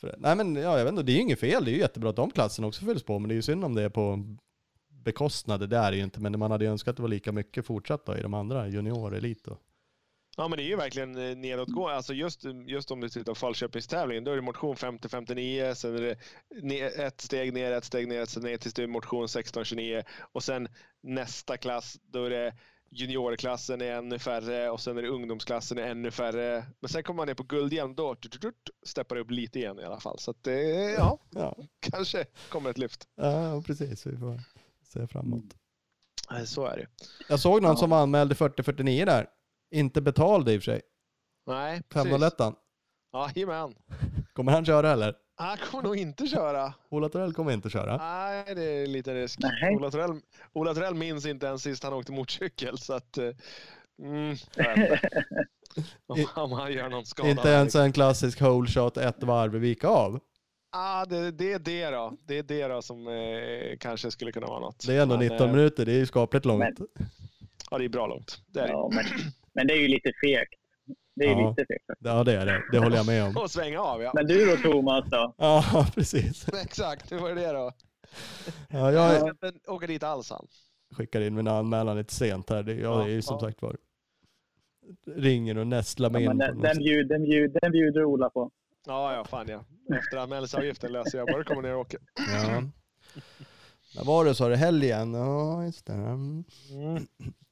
för- 0.00 0.14
Nej 0.18 0.36
men 0.36 0.56
ja, 0.56 0.78
jag 0.78 0.84
vet 0.84 0.92
inte, 0.92 1.02
det 1.02 1.12
är 1.12 1.16
ju 1.16 1.20
inget 1.20 1.40
fel. 1.40 1.64
Det 1.64 1.70
är 1.70 1.72
ju 1.72 1.78
jättebra 1.80 2.10
att 2.10 2.16
de 2.16 2.30
klasserna 2.30 2.66
också 2.68 2.84
fylls 2.84 3.02
på, 3.02 3.18
men 3.18 3.28
det 3.28 3.32
är 3.32 3.36
ju 3.36 3.42
synd 3.42 3.64
om 3.64 3.74
det 3.74 3.82
är 3.82 3.88
på 3.88 4.24
bekostnad. 5.04 5.68
Det 5.70 5.76
är 5.76 5.90
det 5.90 5.96
ju 5.96 6.02
inte, 6.04 6.20
men 6.20 6.38
man 6.38 6.50
hade 6.50 6.64
ju 6.64 6.70
önskat 6.70 6.92
att 6.92 6.96
det 6.96 7.02
var 7.02 7.08
lika 7.08 7.32
mycket 7.32 7.66
fortsatt 7.66 8.06
då 8.06 8.16
i 8.16 8.22
de 8.22 8.34
andra, 8.34 8.68
junior, 8.68 9.14
elit 9.16 9.46
och... 9.46 9.58
Ja, 10.36 10.48
men 10.48 10.56
det 10.56 10.62
är 10.62 10.66
ju 10.66 10.76
verkligen 10.76 11.16
eh, 11.30 11.36
nedåtgående. 11.36 11.96
Alltså 11.96 12.14
just, 12.14 12.40
just 12.66 12.90
om 12.90 13.00
du 13.00 13.08
tittar 13.08 13.32
på 13.32 13.34
Falköpingstävlingen, 13.34 14.24
då 14.24 14.30
är 14.30 14.36
det 14.36 14.42
motion 14.42 14.74
50-59, 14.76 15.74
sen 15.74 15.94
är 15.96 16.00
det 16.00 16.16
ner, 16.62 17.00
ett 17.00 17.20
steg 17.20 17.52
ner, 17.52 17.72
ett 17.72 17.84
steg 17.84 18.08
ner, 18.08 18.24
sen 18.24 18.42
ner 18.42 18.56
tills 18.56 18.74
det 18.74 18.82
är 18.82 18.86
motion 18.86 19.26
16-29 19.26 20.04
och 20.32 20.42
sen 20.42 20.68
nästa 21.02 21.56
klass, 21.56 21.96
då 22.06 22.24
är 22.24 22.30
det 22.30 22.54
juniorklassen 22.94 23.80
är 23.80 23.92
ännu 23.92 24.18
färre 24.18 24.70
och 24.70 24.80
sen 24.80 24.98
är 24.98 25.02
det 25.02 25.08
ungdomsklassen 25.08 25.78
är 25.78 25.82
ännu 25.82 26.10
färre. 26.10 26.66
Men 26.80 26.88
sen 26.88 27.02
kommer 27.02 27.16
man 27.16 27.26
ner 27.26 27.34
på 27.34 27.42
då 27.94 28.14
tut, 28.14 28.32
tut, 28.32 28.40
tut, 28.42 28.70
steppar 28.86 29.14
det 29.16 29.20
upp 29.22 29.30
lite 29.30 29.58
igen 29.58 29.78
i 29.78 29.84
alla 29.84 30.00
fall. 30.00 30.18
Så 30.18 30.30
att 30.30 30.44
det, 30.44 30.60
ja, 30.90 31.18
Ja, 31.30 31.56
kanske 31.80 32.24
kommer 32.48 32.70
ett 32.70 32.78
lyft. 32.78 33.04
ja 33.16 33.62
precis. 33.66 34.06
Vi 34.06 34.16
får 34.16 34.40
se 34.84 35.06
framåt. 35.06 35.44
Så 36.46 36.66
är 36.66 36.76
det. 36.76 36.86
Jag 37.28 37.40
såg 37.40 37.62
någon 37.62 37.70
Ja. 37.70 37.76
som 37.76 37.92
anmälde 37.92 38.34
40-49 38.34 39.04
där. 39.06 39.26
Inte 39.74 40.00
betald 40.02 40.48
i 40.48 40.58
och 40.58 40.62
för 40.62 40.72
sig. 40.72 40.80
Nej, 41.46 41.82
precis. 41.88 42.10
501 42.10 42.34
Ja, 43.12 43.30
jajamän. 43.34 43.74
Kommer 44.32 44.52
han 44.52 44.64
köra 44.64 44.90
eller? 44.92 45.14
Han 45.36 45.56
kommer 45.56 45.82
nog 45.84 45.96
inte 45.96 46.26
köra. 46.26 46.74
Ola 46.88 47.08
Torell 47.08 47.32
kommer 47.32 47.52
inte 47.52 47.70
köra. 47.70 47.96
Nej, 47.96 48.54
det 48.54 48.64
är 48.64 48.86
lite 48.86 49.14
risk. 49.14 49.38
Nej. 49.42 49.76
Ola 49.76 49.90
Torell, 49.90 50.20
Ola 50.52 50.74
Torell 50.74 50.94
minns 50.94 51.26
inte 51.26 51.46
ens 51.46 51.62
sist 51.62 51.82
han 51.82 51.92
åkte 51.92 52.12
motorcykel. 52.12 52.78
Så 52.78 52.92
att, 52.92 53.18
eh, 53.18 53.30
mm, 54.02 54.36
om, 56.06 56.26
om 56.34 56.52
han 56.52 56.72
gör 56.72 56.88
någon 56.88 57.06
skada. 57.06 57.30
Inte 57.30 57.48
ens 57.48 57.74
en 57.74 57.92
klassisk 57.92 58.40
hole 58.40 58.68
shot, 58.68 58.96
ett 58.96 59.22
varv, 59.22 59.52
vika 59.52 59.88
av. 59.88 60.20
Ah, 60.76 61.04
det, 61.04 61.30
det 61.30 61.52
är 61.52 61.58
det 61.58 61.90
då. 61.90 62.16
Det 62.26 62.38
är 62.38 62.42
det 62.42 62.68
då 62.68 62.82
som 62.82 63.08
eh, 63.08 63.76
kanske 63.80 64.10
skulle 64.10 64.32
kunna 64.32 64.46
vara 64.46 64.60
något. 64.60 64.86
Det 64.86 64.94
är 64.94 65.02
ändå 65.02 65.16
Men, 65.16 65.26
19 65.28 65.48
eh, 65.48 65.54
minuter, 65.54 65.86
det 65.86 65.92
är 65.92 65.96
ju 65.98 66.06
skapligt 66.06 66.44
långt. 66.44 66.78
Men- 66.78 66.88
Ja, 67.70 67.78
det 67.78 67.84
är 67.84 67.88
bra 67.88 68.06
långt. 68.06 68.38
Det 68.46 68.60
är 68.60 68.66
det. 68.66 68.72
Ja, 68.72 68.90
men, 68.94 69.04
men 69.54 69.66
det 69.66 69.74
är 69.74 69.78
ju 69.78 69.88
lite 69.88 70.12
fegt. 70.24 70.60
Det 71.16 71.24
är 71.24 71.30
Ja. 71.30 71.48
lite 71.50 71.66
fegt. 71.68 71.84
Ja 71.98 72.24
det 72.24 72.32
är 72.36 72.46
det, 72.46 72.62
det 72.72 72.78
håller 72.78 72.96
jag 72.96 73.06
med 73.06 73.24
om. 73.24 73.36
Och 73.42 73.50
svänga 73.50 73.80
av 73.80 74.02
ja. 74.02 74.10
Men 74.14 74.26
du 74.26 74.46
då 74.46 74.56
Thomas 74.56 75.04
då? 75.10 75.34
Ja, 75.38 75.86
precis. 75.94 76.48
Exakt, 76.64 77.12
hur 77.12 77.18
var 77.18 77.30
det 77.34 77.52
då? 77.52 77.72
Ja, 78.68 78.92
Jag 78.92 78.94
jag 78.94 79.36
ska 79.36 79.46
inte 79.48 79.70
åka 79.70 79.86
dit 79.86 80.02
alls 80.02 80.30
han. 80.30 80.46
skickar 80.96 81.20
in 81.20 81.34
min 81.34 81.48
anmälan 81.48 81.96
lite 81.96 82.14
sent 82.14 82.50
här. 82.50 82.56
Ja, 82.56 82.96
det 82.96 83.04
är 83.04 83.08
ju 83.08 83.22
som 83.22 83.34
Ja. 83.40 83.40
sagt 83.48 83.62
var. 83.62 83.76
Ringer 85.16 85.58
och 85.58 85.66
nästlar 85.66 86.08
Ja, 86.08 86.12
mig 86.12 86.22
men 86.28 86.32
in. 86.32 86.38
den, 86.38 86.60
den, 86.60 86.78
bjud, 86.78 87.08
den, 87.08 87.22
bjud, 87.22 87.56
den 87.62 87.72
bjuder 87.72 88.04
Ola 88.04 88.30
på. 88.30 88.50
Ja, 88.86 89.14
ja, 89.14 89.24
fan 89.24 89.46
ja. 89.48 89.64
Efter 89.98 90.16
anmälningsavgiften 90.16 90.92
löser 90.92 91.18
jag. 91.18 91.26
Bara 91.26 91.44
kommer 91.44 91.62
ner 91.62 91.74
och 91.74 91.80
åker. 91.80 92.00
Ja. 92.32 92.62
När 93.96 94.04
var 94.04 94.24
det 94.24 94.34
sa 94.34 94.48
du? 94.48 94.54
Helgen? 94.56 95.14
Ja, 95.14 95.64
just 95.64 95.86
det. 95.86 95.92
Mm. 95.92 96.44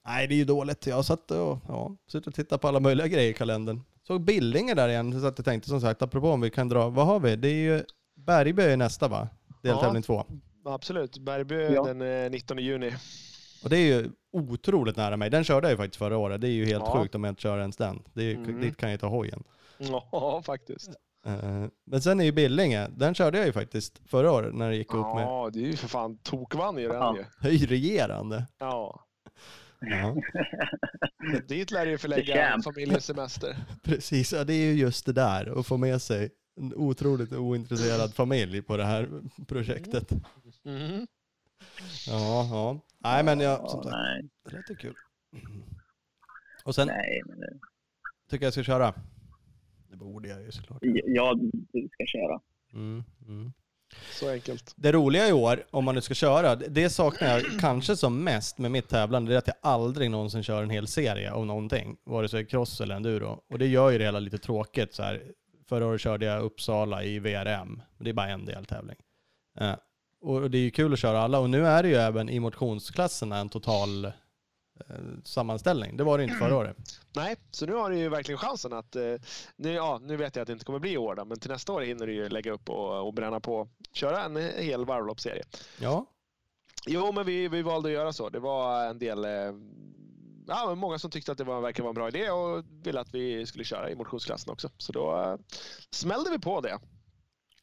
Nej, 0.06 0.26
det 0.28 0.34
är 0.34 0.36
ju 0.36 0.44
dåligt. 0.44 0.86
Jag 0.86 1.04
satt 1.04 1.30
och, 1.30 1.58
ja, 1.68 1.96
satt 2.12 2.26
och 2.26 2.34
tittade 2.34 2.58
på 2.60 2.68
alla 2.68 2.80
möjliga 2.80 3.06
grejer 3.08 3.30
i 3.30 3.34
kalendern. 3.34 3.80
Såg 4.06 4.20
Billinge 4.24 4.74
där 4.74 4.88
igen, 4.88 5.20
så 5.20 5.26
att 5.26 5.38
jag 5.38 5.44
tänkte 5.44 5.68
som 5.68 5.80
sagt, 5.80 6.02
apropå 6.02 6.30
om 6.30 6.40
vi 6.40 6.50
kan 6.50 6.68
dra, 6.68 6.88
vad 6.88 7.06
har 7.06 7.20
vi? 7.20 7.36
Det 7.36 7.48
är 7.48 7.54
ju 7.54 7.84
Bergby 8.16 8.62
är 8.62 8.76
nästa 8.76 9.08
va? 9.08 9.28
Deltävling 9.62 10.02
två. 10.02 10.24
Absolut. 10.64 11.18
Bergby 11.18 11.54
Ja. 11.74 11.84
den 11.84 12.24
eh, 12.24 12.30
19 12.30 12.58
juni. 12.58 12.92
Och 13.64 13.70
det 13.70 13.76
är 13.76 13.86
ju 13.86 14.10
otroligt 14.32 14.96
nära 14.96 15.16
mig. 15.16 15.30
Den 15.30 15.44
körde 15.44 15.66
jag 15.66 15.72
ju 15.72 15.76
faktiskt 15.76 15.96
förra 15.96 16.16
året. 16.18 16.40
Det 16.40 16.48
är 16.48 16.52
ju 16.52 16.64
helt 16.64 16.84
Ja. 16.86 16.98
sjukt 17.00 17.14
om 17.14 17.24
jag 17.24 17.32
inte 17.32 17.42
kör 17.42 17.58
ens 17.58 17.76
den. 17.76 18.02
Det 18.14 18.22
är, 18.22 18.26
ju- 18.26 18.34
Mm. 18.36 18.60
Dit 18.60 18.76
kan 18.76 18.88
jag 18.88 18.94
ju 18.94 18.98
ta 18.98 19.06
hojen. 19.06 19.42
Ja, 19.78 20.42
faktiskt. 20.46 20.88
Eh, 21.26 21.64
Men 21.86 22.02
sen 22.02 22.20
är 22.20 22.24
ju 22.24 22.32
Billinge, 22.32 22.88
den 22.96 23.14
körde 23.14 23.38
jag 23.38 23.46
ju 23.46 23.52
faktiskt 23.52 24.00
förra 24.06 24.32
året 24.32 24.54
när 24.54 24.70
det 24.70 24.76
gick 24.76 24.94
upp 24.94 25.14
med 25.14 25.22
Ja, 25.24 25.50
det 25.52 25.58
är 25.58 25.66
ju 25.66 25.76
för 25.76 25.88
fan 25.88 26.18
tokvann 26.18 26.78
ju 26.78 26.88
den 26.88 26.96
Ja. 26.96 27.16
ju. 27.16 27.24
höjregerande. 27.48 28.46
Ja. 28.58 29.04
Ja, 29.82 30.16
Dit 31.48 31.70
lär 31.70 31.84
det 31.84 31.90
ju 31.90 31.98
förlägga 31.98 32.34
Champ. 32.34 32.64
familjens 32.64 33.04
semester. 33.04 33.56
precis, 33.82 34.32
ja, 34.32 34.44
det 34.44 34.52
är 34.54 34.64
ju 34.64 34.72
just 34.72 35.06
det 35.06 35.12
där, 35.12 35.58
att 35.58 35.66
få 35.66 35.76
med 35.76 36.02
sig 36.02 36.30
en 36.56 36.74
otroligt 36.74 37.32
ointresserad 37.32 38.14
familj 38.14 38.62
på 38.62 38.76
det 38.76 38.84
här 38.84 39.08
projektet. 39.48 40.10
Mhm. 40.64 41.06
Ja, 42.06 42.48
ja. 42.50 42.80
Nej 42.98 43.24
men 43.24 43.40
jag, 43.40 43.70
som 43.70 43.82
sagt, 43.82 43.96
nej, 43.96 44.28
det 44.50 44.62
ju 44.68 44.76
kul. 44.76 44.94
Och 46.64 46.74
sen 46.74 46.86
nej, 46.86 47.22
men 47.26 47.40
det, 47.40 47.58
tycker 48.30 48.44
jag 48.44 48.46
jag 48.46 48.52
ska 48.52 48.62
köra. 48.62 48.94
Det 49.90 49.96
borde 49.96 50.28
jag 50.28 50.42
ju 50.42 50.52
såklart. 50.52 50.78
ja, 51.06 51.34
du 51.72 51.88
ska 51.92 52.06
köra. 52.06 52.40
Mm, 52.72 53.04
mm. 53.28 53.52
Så 54.12 54.30
enkelt. 54.30 54.72
Det 54.76 54.92
roliga 54.92 55.28
i 55.28 55.32
år, 55.32 55.64
om 55.70 55.84
man 55.84 55.94
nu 55.94 56.00
ska 56.00 56.14
köra, 56.14 56.56
det 56.56 56.90
saknar 56.90 57.28
jag 57.28 57.42
kanske 57.60 57.96
som 57.96 58.24
mest 58.24 58.58
med 58.58 58.70
mitt 58.70 58.88
tävlande, 58.88 59.30
det 59.30 59.34
är 59.34 59.38
att 59.38 59.46
jag 59.46 59.56
aldrig 59.62 60.10
någonsin 60.10 60.42
kör 60.42 60.62
en 60.62 60.70
hel 60.70 60.86
serie 60.86 61.32
av 61.32 61.46
någonting, 61.46 61.96
vare 62.04 62.28
sig 62.28 62.46
cross 62.46 62.80
eller 62.80 62.94
enduro. 62.94 63.40
Och 63.50 63.58
det 63.58 63.66
gör 63.66 63.90
ju 63.90 63.98
det 63.98 64.04
hela 64.04 64.18
lite 64.18 64.38
tråkigt 64.38 64.94
så 64.94 65.02
här. 65.02 65.22
Förra 65.68 65.86
året 65.86 66.00
körde 66.00 66.26
jag 66.26 66.42
Uppsala 66.42 67.04
i 67.04 67.18
VRM, 67.18 67.82
det 67.98 68.10
är 68.10 68.14
bara 68.14 68.28
en 68.28 68.44
deltävling. 68.44 68.96
Uh, 69.60 69.74
och 70.22 70.50
det 70.50 70.58
är 70.58 70.62
ju 70.62 70.70
kul 70.70 70.92
att 70.92 70.98
köra 70.98 71.20
alla, 71.20 71.38
och 71.38 71.50
nu 71.50 71.66
är 71.66 71.82
det 71.82 71.88
ju 71.88 71.94
även 71.94 72.28
i 72.28 72.40
motionsklasserna 72.40 73.36
en 73.36 73.48
total 73.48 74.12
sammanställning. 75.24 75.96
Det 75.96 76.04
var 76.04 76.18
det 76.18 76.24
inte 76.24 76.36
förra 76.36 76.56
året. 76.56 76.76
Nej, 77.16 77.36
så 77.50 77.66
nu 77.66 77.72
har 77.72 77.90
du 77.90 77.98
ju 77.98 78.08
verkligen 78.08 78.38
chansen 78.38 78.72
att... 78.72 78.96
Eh, 78.96 79.14
nu, 79.56 79.72
ja, 79.72 80.00
nu 80.02 80.16
vet 80.16 80.36
jag 80.36 80.42
att 80.42 80.46
det 80.46 80.52
inte 80.52 80.64
kommer 80.64 80.78
bli 80.78 80.92
i 80.92 80.98
år 80.98 81.14
då, 81.14 81.24
men 81.24 81.38
till 81.38 81.50
nästa 81.50 81.72
år 81.72 81.80
hinner 81.80 82.06
du 82.06 82.14
ju 82.14 82.28
lägga 82.28 82.52
upp 82.52 82.68
och, 82.68 83.06
och 83.06 83.14
bränna 83.14 83.40
på. 83.40 83.68
Köra 83.92 84.22
en 84.24 84.36
hel 84.36 84.84
varvloppsserie. 84.84 85.42
Ja, 85.78 86.06
Jo, 86.86 87.12
men 87.12 87.26
vi, 87.26 87.48
vi 87.48 87.62
valde 87.62 87.88
att 87.88 87.92
göra 87.92 88.12
så. 88.12 88.28
Det 88.28 88.40
var 88.40 88.84
en 88.84 88.98
del... 88.98 89.24
Eh, 89.24 89.30
ja, 90.46 90.66
men 90.68 90.78
många 90.78 90.98
som 90.98 91.10
tyckte 91.10 91.32
att 91.32 91.38
det 91.38 91.44
var, 91.44 91.60
verkar 91.60 91.82
vara 91.82 91.90
en 91.90 91.94
bra 91.94 92.08
idé 92.08 92.30
och 92.30 92.64
ville 92.82 93.00
att 93.00 93.14
vi 93.14 93.46
skulle 93.46 93.64
köra 93.64 93.90
i 93.90 93.94
motionsklassen 93.94 94.52
också. 94.52 94.70
Så 94.78 94.92
då 94.92 95.20
eh, 95.20 95.36
smällde 95.90 96.30
vi 96.30 96.38
på 96.38 96.60
det. 96.60 96.78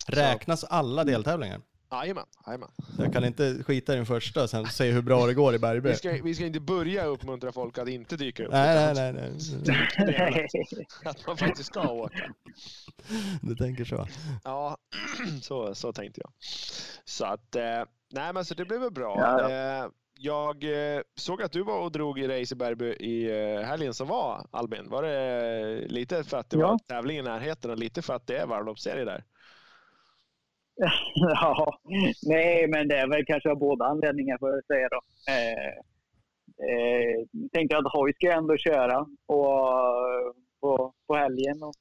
räknas 0.07 0.63
alla 0.63 1.03
deltävlingar? 1.03 1.61
Jajamän, 1.91 2.25
jajamän. 2.47 2.69
Jag 2.97 3.13
kan 3.13 3.25
inte 3.25 3.63
skita 3.63 3.93
i 3.93 3.95
den 3.95 4.05
första 4.05 4.43
och 4.43 4.49
sen 4.49 4.65
se 4.65 4.91
hur 4.91 5.01
bra 5.01 5.25
det 5.25 5.33
går 5.33 5.55
i 5.55 5.59
Bergby. 5.59 5.89
Vi 5.89 5.95
ska, 5.95 6.11
vi 6.23 6.35
ska 6.35 6.45
inte 6.45 6.59
börja 6.59 7.05
uppmuntra 7.05 7.51
folk 7.51 7.77
att 7.77 7.87
inte 7.87 8.15
dyka 8.17 8.45
upp. 8.45 8.51
Nej, 8.51 8.93
nej, 8.95 9.13
nej, 9.13 9.31
nej. 9.97 10.47
Att 11.05 11.27
man 11.27 11.37
faktiskt 11.37 11.69
ska 11.69 11.89
åka. 11.89 12.33
Du 13.41 13.55
tänker 13.55 13.85
så. 13.85 14.07
Ja, 14.43 14.77
så, 15.41 15.75
så 15.75 15.93
tänkte 15.93 16.21
jag. 16.23 16.31
Så 17.05 17.25
att, 17.25 17.55
eh, 17.55 17.83
nej 18.11 18.33
men 18.33 18.45
så 18.45 18.53
det 18.53 18.65
blev 18.65 18.79
väl 18.81 18.91
bra. 18.91 19.15
Ja, 19.19 19.49
Eh, 19.49 19.87
jag 20.21 20.63
eh, 20.95 21.01
såg 21.15 21.41
att 21.41 21.51
du 21.51 21.63
var 21.63 21.79
och 21.79 21.91
drog 21.91 22.19
i 22.19 22.27
race 22.27 22.55
i 22.55 22.57
Bergby 22.57 22.85
i 22.85 23.31
helgen 23.65 23.93
som 23.93 24.07
var, 24.07 24.47
Albin. 24.51 24.89
Var 24.89 25.03
det 25.03 25.87
lite 25.87 26.23
för 26.23 26.37
att 26.37 26.49
det 26.49 26.57
Ja. 26.57 26.67
var 26.67 26.77
tävling 26.87 27.17
i 27.17 27.21
närheten 27.21 27.71
och 27.71 27.77
lite 27.77 28.01
för 28.01 28.13
att 28.13 28.27
det 28.27 28.37
är 28.37 28.45
varvloppsserie 28.45 29.05
där? 29.05 29.23
ja, 31.15 31.79
nej, 32.21 32.67
men 32.67 32.87
det 32.87 32.97
är 32.97 33.07
väl 33.07 33.25
kanske 33.25 33.49
av 33.49 33.57
båda 33.57 33.85
anledningar 33.85 34.37
får 34.37 34.49
jag 34.49 34.65
säga 34.65 34.89
då. 34.89 35.01
Eh, 35.31 35.73
eh, 36.69 37.25
tänkte 37.51 37.77
att 37.77 37.93
hoj 37.93 38.13
ska 38.13 38.25
jag 38.27 38.37
ändå 38.37 38.57
köra 38.57 38.99
och, 39.25 40.35
på, 40.61 40.93
på 41.07 41.15
helgen 41.15 41.63
och 41.63 41.73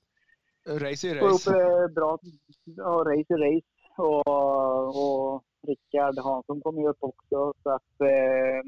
Race 0.68 1.08
är 1.08 1.18
få 1.18 1.26
upp 1.26 1.32
race. 1.32 1.50
eh, 1.50 1.88
bra 1.88 2.18
ja, 2.64 3.04
race 3.06 3.34
är 3.34 3.38
race. 3.38 3.66
Och, 3.96 4.88
och 4.88 5.42
Rickard 5.66 6.18
Hansson 6.18 6.60
kom 6.60 6.78
ju 6.78 6.88
upp 6.88 7.02
också. 7.02 7.52
Så 7.62 7.70
att, 7.70 8.00
eh, 8.00 8.62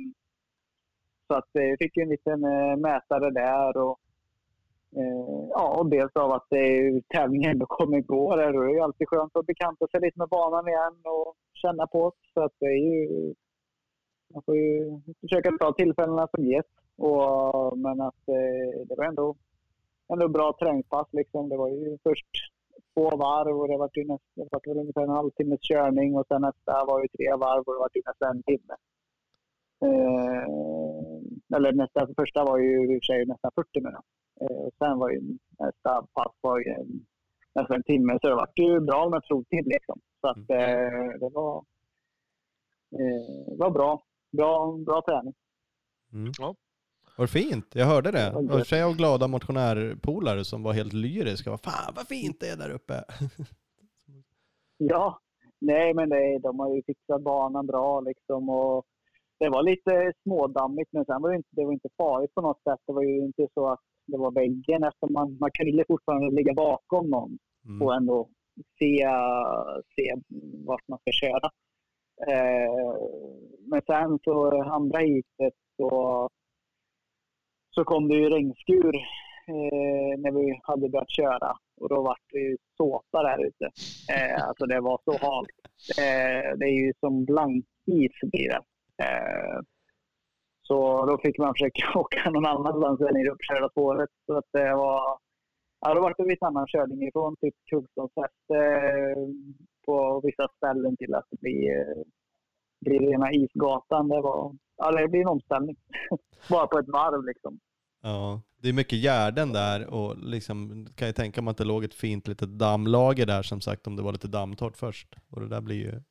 så 1.26 1.34
att 1.34 1.56
eh, 1.56 1.62
jag 1.62 1.78
fick 1.78 1.96
en 1.96 2.08
liten 2.08 2.44
eh, 2.44 2.76
mätare 2.76 3.30
där. 3.30 3.76
Och, 3.76 3.98
eh, 4.96 5.48
ja, 5.50 5.78
och 5.78 5.90
dels 5.90 6.16
av 6.16 6.32
att 6.32 6.52
eh, 6.52 7.02
tävlingen 7.14 7.50
ändå 7.50 7.66
kommer 7.66 8.00
gå. 8.00 8.36
Det 8.36 8.44
är 8.44 8.74
ju 8.74 8.80
alltid 8.80 9.08
skönt 9.08 9.36
att 9.36 9.46
bekanta 9.46 9.86
sig 9.86 10.00
lite 10.00 10.18
med 10.18 10.28
banan 10.28 10.68
igen 10.68 10.96
och 11.04 11.34
känna 11.54 11.86
på. 11.86 12.12
Så 12.34 12.42
att 12.42 12.52
det 12.58 12.66
är 12.66 12.84
ju, 12.94 13.34
man 14.34 14.42
får 14.42 14.56
ju 14.56 15.00
försöka 15.20 15.50
ta 15.60 15.72
tillfällena 15.72 16.28
som 16.34 16.44
ges. 16.44 16.66
Och, 16.98 17.78
men 17.78 18.00
att 18.00 18.28
eh, 18.28 18.86
det 18.88 18.94
var 18.96 19.04
ändå, 19.04 19.36
ändå 20.12 20.28
bra 20.28 20.56
träningspass. 20.60 21.08
Liksom. 21.12 21.48
Det 21.48 21.56
var 21.56 21.68
ju 21.68 21.98
först 22.02 22.26
två 22.94 23.16
varv 23.16 23.60
och 23.60 23.68
det 23.68 23.76
var 23.76 23.90
ju 23.94 24.04
näst, 24.04 24.24
det 24.34 24.48
var 24.50 24.60
väl 24.66 24.78
ungefär 24.78 25.02
en 25.02 25.08
halvtimmes 25.08 25.60
körning 25.60 26.16
och 26.16 26.26
sen 26.28 26.42
nästa 26.42 26.84
var 26.84 27.02
ju 27.02 27.08
tre 27.08 27.36
varv 27.36 27.62
och 27.66 27.74
det 27.74 27.78
var 27.78 27.90
ju 27.94 28.02
nästan 28.06 28.36
en 28.36 28.42
timme. 28.42 28.74
Eh, 29.84 31.56
eller 31.56 31.72
nästa, 31.72 32.08
första 32.16 32.44
var 32.44 32.58
ju 32.58 32.84
i 32.84 32.98
och 32.98 33.02
för 33.02 33.12
sig 33.12 33.26
nästan 33.26 33.50
40 33.54 33.80
minuter. 33.80 34.04
Eh, 34.40 34.56
och 34.56 34.72
sen 34.78 34.98
var 34.98 35.10
ju 35.10 35.20
nästa 35.58 36.06
pass 36.12 36.32
var 36.40 36.58
ju 36.58 36.64
en, 36.64 37.06
nästan 37.54 37.76
en 37.76 37.82
timme 37.82 38.18
så 38.22 38.28
det 38.28 38.34
var 38.34 38.48
ju 38.56 38.80
bra 38.80 39.08
med 39.08 39.22
provtid 39.24 39.66
liksom. 39.66 40.00
Så 40.20 40.28
att 40.28 40.50
eh, 40.50 41.18
det 41.20 41.30
var, 41.32 41.64
eh, 42.92 43.58
var 43.58 43.70
bra. 43.70 44.02
Bra, 44.32 44.76
bra 44.86 45.02
träning. 45.06 45.34
Mm. 46.12 46.32
Ja. 46.38 46.54
Vad 47.18 47.30
fint, 47.30 47.66
jag 47.74 47.86
hörde 47.86 48.10
det. 48.10 48.32
Och 48.32 48.66
sig 48.66 48.82
av 48.82 48.96
glada 48.96 49.28
motionärpolare 49.28 50.44
som 50.44 50.62
var 50.62 50.72
helt 50.72 50.92
lyriska. 50.92 51.58
Fan 51.58 51.92
vad 51.96 52.06
fint 52.06 52.40
det 52.40 52.48
är 52.48 52.56
där 52.56 52.70
uppe. 52.70 53.04
Ja, 54.82 55.20
nej 55.58 55.94
men 55.94 56.08
det, 56.08 56.38
de 56.38 56.60
har 56.60 56.74
ju 56.74 56.82
fixat 56.82 57.22
banan 57.22 57.66
bra 57.66 58.00
liksom 58.00 58.48
och 58.48 58.86
det 59.38 59.48
var 59.48 59.62
lite 59.62 60.12
smådammigt 60.22 60.92
men 60.92 61.04
sen 61.04 61.22
var 61.22 61.30
det 61.30 61.36
inte, 61.36 61.48
det 61.50 61.64
var 61.64 61.72
inte 61.72 61.88
farligt 61.96 62.34
på 62.34 62.40
något 62.40 62.62
sätt. 62.62 62.80
Det 62.86 62.92
var 62.92 63.02
ju 63.02 63.18
inte 63.18 63.48
så 63.54 63.68
att 63.68 63.80
det 63.80 63.89
var 64.18 64.30
väggen 64.30 64.84
eftersom 64.84 65.12
man, 65.12 65.38
man 65.40 65.50
kunde 65.50 65.84
fortfarande 65.88 66.34
ligga 66.36 66.54
bakom 66.54 67.10
någon 67.10 67.38
Mm. 67.68 67.82
och 67.82 67.94
ändå 67.94 68.28
se, 68.78 69.06
se 69.96 70.14
vart 70.66 70.88
man 70.88 70.98
ska 70.98 71.12
köra. 71.12 71.50
Eh, 72.28 72.94
men 73.70 73.82
sen 73.86 74.18
så 74.24 74.62
andra 74.62 74.98
heatet 74.98 75.54
så, 75.76 76.28
så 77.70 77.84
kom 77.84 78.08
det 78.08 78.14
ju 78.14 78.28
regnskur 78.28 78.96
eh, 79.48 80.18
när 80.18 80.32
vi 80.32 80.60
hade 80.62 80.88
börjat 80.88 81.10
köra 81.10 81.52
och 81.80 81.88
då 81.88 82.02
var 82.02 82.16
det 82.32 82.38
ju 82.38 82.56
såpa 82.76 83.22
där 83.22 83.46
ute. 83.46 83.64
Eh, 84.14 84.48
alltså 84.48 84.66
det 84.66 84.80
var 84.80 85.00
så 85.04 85.10
halt. 85.26 85.48
Eh, 85.98 86.58
det 86.58 86.64
är 86.64 86.86
ju 86.86 86.92
som 87.00 87.24
blankis 87.24 88.20
blir 88.22 88.48
det. 88.48 88.62
Så 90.70 91.06
då 91.06 91.18
fick 91.18 91.38
man 91.38 91.54
försöka 91.54 91.98
åka 91.98 92.30
någon 92.30 92.46
annanstans 92.46 93.00
än 93.00 93.16
i 93.16 93.24
det 93.24 93.30
uppkörda 93.30 93.68
spåret. 93.70 94.10
Så 94.26 94.36
att 94.38 94.48
det 94.52 94.74
var 94.74 95.18
Ja, 95.80 95.94
det 95.94 96.00
var 96.00 96.14
en 96.18 96.28
viss 96.28 96.42
annan 96.42 96.66
körning 96.66 97.08
ifrån 97.08 97.36
typ 97.40 97.54
Kungsholmsfäste 97.70 98.56
eh, 98.56 99.26
på 99.86 100.20
vissa 100.24 100.48
ställen 100.56 100.96
till 100.96 101.14
att 101.14 101.24
det 101.30 101.40
blir, 101.40 101.70
eh, 101.78 102.02
blir 102.80 103.00
rena 103.00 103.32
isgatan. 103.32 104.08
Det, 104.08 104.20
var, 104.20 104.56
ja, 104.76 104.90
det 104.90 105.08
blir 105.08 105.20
en 105.20 105.28
omställning. 105.28 105.76
Bara 106.50 106.66
på 106.66 106.78
ett 106.78 106.88
varv 106.88 107.24
liksom. 107.24 107.60
Ja, 108.02 108.40
det 108.62 108.68
är 108.68 108.72
mycket 108.72 108.98
gärden 109.02 109.52
där 109.52 109.94
och 109.94 110.18
liksom 110.18 110.86
kan 110.94 111.06
jag 111.06 111.16
tänka 111.16 111.42
mig 111.42 111.50
att 111.50 111.56
det 111.56 111.64
låg 111.64 111.84
ett 111.84 111.94
fint 111.94 112.28
litet 112.28 112.58
dammlager 112.58 113.26
där 113.26 113.42
som 113.42 113.60
sagt 113.60 113.86
om 113.86 113.96
det 113.96 114.02
var 114.02 114.12
lite 114.12 114.28
dammtorrt 114.28 114.76
först. 114.76 115.16
Och 115.30 115.40
det 115.40 115.48
där 115.48 115.60
blir 115.60 115.76
ju 115.76 116.02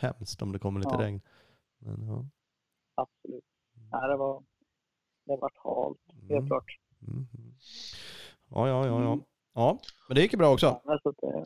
hemskt 0.00 0.42
om 0.42 0.52
det 0.52 0.58
kommer 0.58 0.80
lite 0.80 0.94
Ja. 0.98 1.02
regn. 1.06 1.20
Men, 1.78 2.06
ja. 2.08 2.24
Absolut. 2.94 3.44
Ja, 4.00 4.08
det 4.08 4.16
var 4.16 4.42
det 5.26 5.36
var 5.40 5.50
halt, 5.64 5.98
helt 6.20 6.30
Mm. 6.30 6.46
klart. 6.46 6.64
Mm. 7.08 7.26
Ja, 8.50 8.68
ja, 8.68 8.86
ja, 8.86 9.02
ja. 9.02 9.12
Mm. 9.12 9.24
Ja, 9.54 9.78
men 10.08 10.14
det 10.14 10.20
gick 10.22 10.32
ju 10.32 10.38
bra 10.38 10.52
också. 10.52 10.80
Ja, 10.84 10.98
så 11.02 11.08
att, 11.08 11.22
eh, 11.22 11.44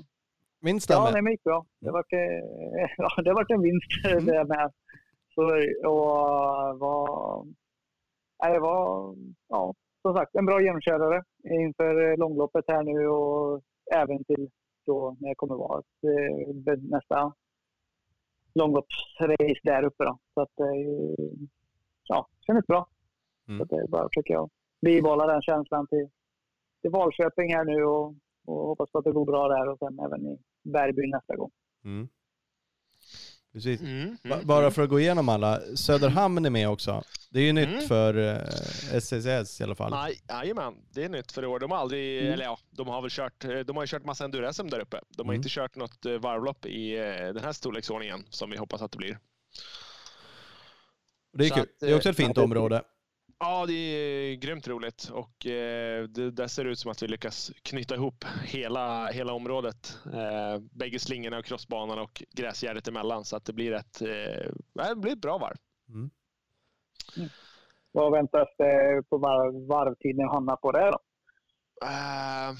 Vinst 0.60 0.90
ja 0.90 1.10
nej, 1.12 1.22
det 1.22 1.30
gick 1.30 1.42
bra. 1.44 1.66
Det 1.80 1.90
var, 1.90 2.04
ja, 2.96 3.22
det 3.24 3.32
var 3.32 3.52
en 3.52 3.62
vinst 3.62 4.04
Mm. 4.04 4.24
det 4.26 4.44
med. 4.44 4.72
Så, 5.34 5.42
och 5.88 6.78
var, 6.78 7.44
nej, 8.42 8.52
det 8.52 8.60
var, 8.60 9.14
ja, 9.48 9.74
som 10.02 10.14
sagt, 10.14 10.34
en 10.34 10.46
bra 10.46 10.60
genomkörare 10.62 11.22
inför 11.44 12.16
långloppet 12.16 12.64
här 12.68 12.82
nu 12.82 13.08
och 13.08 13.62
även 13.94 14.24
till 14.24 14.50
då 14.86 15.16
när 15.20 15.28
det 15.28 15.34
kommer 15.34 15.54
vara 15.54 15.78
eh, 15.78 16.78
nästa 16.78 17.32
långloppsrace 18.54 19.60
där 19.64 19.82
uppe. 19.84 20.04
Då. 20.04 20.18
Så 20.34 20.40
att 20.40 20.50
det 20.56 20.64
ja, 22.08 22.28
kändes 22.46 22.66
bra. 22.66 22.88
Mm. 23.48 23.58
Så 23.58 23.62
att 23.64 23.70
det 23.70 23.76
är 23.76 23.86
bara 23.88 24.08
försöka 24.08 24.32
jag 24.32 24.50
bibehålla 24.80 25.26
den 25.26 25.42
känslan 25.42 25.86
till, 25.86 26.08
till 26.82 26.90
Valköping 26.90 27.54
här 27.54 27.64
nu 27.64 27.84
och, 27.84 28.06
och 28.46 28.68
hoppas 28.68 28.90
på 28.90 28.98
att 28.98 29.04
det 29.04 29.12
går 29.12 29.26
bra 29.26 29.48
där 29.48 29.68
och 29.68 29.78
sen 29.78 29.98
även 30.00 30.26
i 30.26 30.38
Bergby 30.64 31.06
nästa 31.06 31.36
gång. 31.36 31.50
Mm. 31.84 32.08
Precis. 33.52 33.80
Mm, 33.80 34.16
Ba- 34.24 34.34
mm, 34.34 34.46
Bara 34.46 34.58
mm. 34.60 34.70
för 34.72 34.82
att 34.82 34.88
gå 34.88 35.00
igenom 35.00 35.28
alla. 35.28 35.60
Söderhamn 35.76 36.44
är 36.46 36.50
med 36.50 36.68
också. 36.68 37.02
Det 37.30 37.40
är 37.40 37.44
ju 37.44 37.52
nytt 37.52 37.68
Mm. 37.68 37.80
för 37.80 38.14
eh, 38.18 38.36
SSS 38.96 39.60
i 39.60 39.64
alla 39.64 39.74
fall. 39.74 39.90
Nej, 39.90 40.14
Jajamän, 40.28 40.74
det 40.94 41.04
är 41.04 41.08
nytt 41.08 41.32
för 41.32 41.42
i 41.42 41.46
år. 41.46 41.58
De 41.58 41.70
har 41.70 41.78
aldrig, 41.78 42.20
Mm. 42.20 42.32
eller 42.32 42.44
ja, 42.44 42.58
de 42.70 42.88
har 42.88 43.00
väl 43.02 43.10
kört, 43.10 43.44
de 43.66 43.76
har 43.76 43.82
ju 43.82 43.86
kört 43.86 44.04
massa 44.04 44.24
enduro-SM 44.24 44.68
där 44.70 44.80
uppe. 44.80 45.00
De 45.16 45.26
har 45.26 45.34
Mm. 45.34 45.36
inte 45.36 45.48
kört 45.48 45.76
något 45.76 46.06
eh, 46.06 46.12
varvlopp 46.18 46.66
i 46.66 46.98
eh, 46.98 47.04
den 47.04 47.44
här 47.44 47.52
storleksordningen 47.52 48.24
som 48.30 48.50
vi 48.50 48.56
hoppas 48.56 48.82
att 48.82 48.92
det 48.92 48.98
blir. 48.98 49.18
Det 51.38 51.44
är 51.44 51.48
så 51.48 51.54
kul. 51.54 51.62
att, 51.62 51.68
Det 51.80 51.90
är 51.90 51.96
också 51.96 52.08
eh, 52.08 52.10
ett 52.10 52.16
fint 52.16 52.28
ja, 52.36 52.40
det- 52.40 52.44
område. 52.44 52.82
Ja, 53.40 53.66
det 53.66 53.72
är 53.72 54.34
grymt 54.34 54.68
roligt 54.68 55.10
och 55.12 55.46
eh, 55.46 56.04
det 56.04 56.30
där 56.30 56.46
ser 56.46 56.64
ut 56.64 56.78
som 56.78 56.90
att 56.90 57.02
vi 57.02 57.08
lyckas 57.08 57.52
knyta 57.62 57.94
ihop 57.94 58.24
hela, 58.44 59.06
hela 59.06 59.32
området. 59.32 59.98
Eh, 60.12 60.58
bägge 60.72 60.98
slingorna 60.98 61.38
och 61.38 61.44
crossbanan 61.44 61.98
och 61.98 62.22
gräsgärdet 62.30 62.88
emellan 62.88 63.24
så 63.24 63.36
att 63.36 63.44
det 63.44 63.52
blir 63.52 63.72
ett, 63.72 64.02
eh, 64.02 64.52
det 64.74 64.96
blir 64.96 65.12
ett 65.12 65.20
bra 65.20 65.38
varv. 65.38 65.56
Mm. 65.88 66.10
Vad 67.92 68.12
väntas 68.12 68.48
det 68.58 69.02
på 69.08 69.18
varv, 69.18 69.66
varvtiden 69.66 70.28
hamna 70.28 70.56
på 70.56 70.72
det 70.72 70.90
då? 70.90 70.98
Eh, 71.86 72.56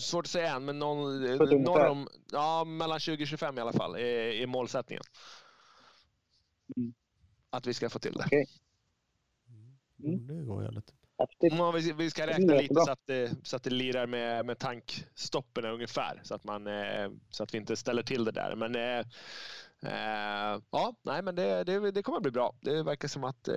svårt 0.00 0.24
att 0.24 0.30
säga 0.30 0.54
än, 0.54 0.64
men 0.64 0.78
någon, 0.78 1.22
norr 1.62 1.86
om, 1.86 2.08
ja, 2.32 2.64
mellan 2.64 3.00
20 3.00 3.24
och 3.24 3.28
25 3.28 3.58
i 3.58 3.60
alla 3.60 3.72
fall 3.72 3.94
är, 3.94 3.98
är 4.42 4.46
målsättningen. 4.46 5.02
Mm. 6.76 6.92
Att 7.50 7.66
vi 7.66 7.74
ska 7.74 7.90
få 7.90 7.98
till 7.98 8.12
det. 8.12 8.24
Okej. 8.26 8.46
Mm. 10.04 10.26
Det 10.26 10.42
går 10.44 10.62
ju 10.62 10.70
lite. 10.70 10.92
Häftigt. 11.18 11.52
Ja, 11.58 11.70
vi, 11.70 11.92
vi 11.92 12.10
ska 12.10 12.26
räkna 12.26 12.54
lite 12.54 12.74
så 12.74 12.90
att, 12.92 13.06
det, 13.06 13.46
så 13.46 13.56
att 13.56 13.62
det 13.62 13.70
lirar 13.70 14.06
med, 14.06 14.46
med 14.46 14.58
tankstoppen 14.58 15.64
ungefär. 15.64 16.20
Så 16.24 16.34
att, 16.34 16.44
man, 16.44 16.66
eh, 16.66 17.10
så 17.30 17.42
att 17.42 17.54
vi 17.54 17.58
inte 17.58 17.76
ställer 17.76 18.02
till 18.02 18.24
det 18.24 18.32
där. 18.32 18.54
Men 18.54 18.74
eh, 18.74 19.04
ja, 20.70 20.94
nej, 21.02 21.22
men 21.22 21.34
det, 21.34 21.64
det, 21.64 21.90
det 21.90 22.02
kommer 22.02 22.16
att 22.16 22.22
bli 22.22 22.32
bra. 22.32 22.54
Det 22.60 22.82
verkar 22.82 23.08
som 23.08 23.24
att, 23.24 23.48
eh, 23.48 23.54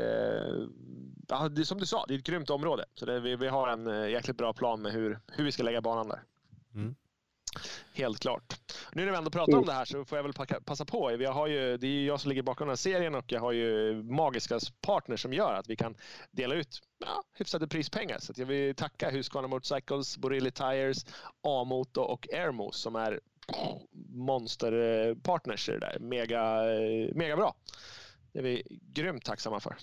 ja, 1.28 1.50
det 1.50 1.62
är 1.62 1.64
som 1.64 1.80
du 1.80 1.86
sa, 1.86 2.06
det 2.08 2.14
är 2.14 2.18
ett 2.18 2.26
grymt 2.26 2.50
område. 2.50 2.86
Så 2.94 3.06
det, 3.06 3.20
vi, 3.20 3.36
vi 3.36 3.48
har 3.48 3.68
en 3.68 4.12
jäkligt 4.12 4.38
bra 4.38 4.54
plan 4.54 4.82
med 4.82 4.92
hur, 4.92 5.20
hur 5.28 5.44
vi 5.44 5.52
ska 5.52 5.64
lägga 5.64 5.82
banan 5.82 6.08
där. 6.08 6.24
Mm. 6.74 6.96
Helt 7.94 8.20
klart. 8.20 8.60
Nu 8.94 9.06
när 9.06 9.12
vi 9.12 9.18
ändå 9.18 9.30
pratar 9.32 9.58
om 9.58 9.66
det 9.66 9.74
här 9.74 9.86
så 9.86 10.06
får 10.06 10.18
jag 10.18 10.24
väl 10.24 10.34
passa 10.66 10.86
på. 10.86 11.16
Vi 11.18 11.26
har 11.26 11.48
ju, 11.48 11.78
det 11.78 11.88
är 11.88 11.92
ju 11.92 12.06
jag 12.06 12.20
som 12.22 12.30
ligger 12.30 12.42
bakom 12.42 12.68
den 12.68 12.72
här 12.72 12.76
serien 12.76 13.16
och 13.16 13.32
jag 13.32 13.40
har 13.42 13.52
ju 13.52 13.94
magiska 14.04 14.60
partners 14.82 15.22
som 15.22 15.34
gör 15.34 15.54
att 15.54 15.70
vi 15.70 15.76
kan 15.76 15.96
dela 16.32 16.56
ut 16.56 16.82
ja, 17.00 17.24
hyfsade 17.38 17.68
prispengar. 17.68 18.20
Så 18.20 18.32
att 18.32 18.38
jag 18.38 18.46
vill 18.46 18.76
tacka 18.76 19.10
Husqvarna 19.10 19.48
Motorcycles, 19.48 20.18
Borilli 20.18 20.52
Tires, 20.52 21.06
A-Moto 21.44 22.02
och 22.02 22.28
Airmos 22.34 22.78
som 22.78 22.96
är 22.96 23.20
monsterpartners 24.10 25.70
i 25.70 25.72
det 25.72 25.80
där. 25.80 25.98
Mega, 26.00 26.62
mega 27.16 27.36
bra. 27.36 27.56
Det 28.32 28.40
är 28.40 28.44
vi 28.44 28.64
grymt 28.94 29.26
tacksamma 29.26 29.60
för. 29.60 29.76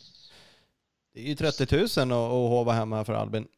Det 1.15 1.21
är 1.21 1.25
ju 1.25 1.35
30 1.35 1.77
000 1.77 2.13
att, 2.13 2.31
hova 2.31 2.73
hemma 2.73 3.05
för 3.05 3.13
Albin. 3.13 3.49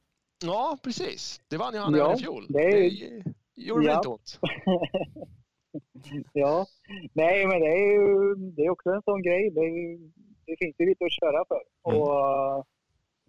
Ja, 0.45 0.79
precis. 0.83 1.41
Det 1.49 1.57
vann 1.57 1.75
ju 1.75 1.81
han 1.81 1.95
Ja, 1.95 2.15
i 2.15 2.19
fjol. 2.19 2.47
det 2.49 2.59
är- 2.59 2.91
det 3.25 3.33
gjorde 3.67 3.85
Ja. 3.87 3.91
väldigt 3.93 4.07
ont. 4.11 4.39
ja, 6.33 6.67
nej 7.13 7.47
men 7.47 7.61
det 7.61 7.67
är 7.69 7.93
ju 7.93 8.35
det 8.35 8.63
är 8.65 8.71
också 8.71 8.91
en 8.91 9.03
sån 9.03 9.23
grej. 9.23 9.51
Det, 9.51 9.61
är, 9.61 9.71
ju- 9.79 10.11
det 10.47 10.57
finns 10.59 10.77
ju 10.79 10.87
lite 10.87 11.05
att 11.05 11.13
köra 11.13 11.45
för. 11.49 11.63
Mm. 11.89 12.01
Och 12.01 12.09
uh, 12.11 12.65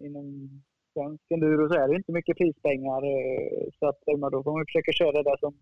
inom 0.06 0.50
svensk 0.92 1.22
enduro 1.34 1.68
så 1.68 1.74
är 1.74 1.88
det 1.88 1.96
inte 1.96 2.12
mycket 2.12 2.36
prispengar. 2.36 3.02
eh, 3.04 3.68
Så 3.78 3.86
att 3.88 4.08
eh, 4.08 4.16
men 4.18 4.30
då 4.30 4.42
får 4.42 4.52
man 4.52 4.64
försöka 4.66 4.92
köra 4.92 5.22
det 5.22 5.36
som 5.40 5.54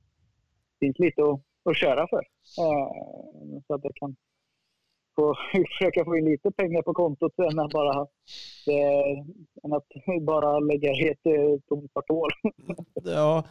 finns 0.80 0.98
lite 0.98 1.22
att, 1.22 1.40
att 1.70 1.76
köra 1.76 2.06
för. 2.08 2.22
Eh, 2.62 3.60
Så 3.66 3.74
att 3.74 3.82
det 3.82 3.92
kan 3.94 4.16
få, 5.16 5.34
försöka 5.78 6.04
få 6.04 6.16
in 6.16 6.24
lite 6.24 6.50
pengar 6.50 6.82
på 6.82 6.94
kontot 6.94 7.34
sen 7.36 7.58
än 7.58 7.68
bara, 7.72 8.00
eh, 8.70 9.18
än 9.64 9.72
att 9.72 9.86
bara 10.22 10.58
lägga 10.58 10.90
eh, 10.90 11.58
tomt 11.68 11.94
parthål. 11.94 12.30
Ja. 13.04 13.44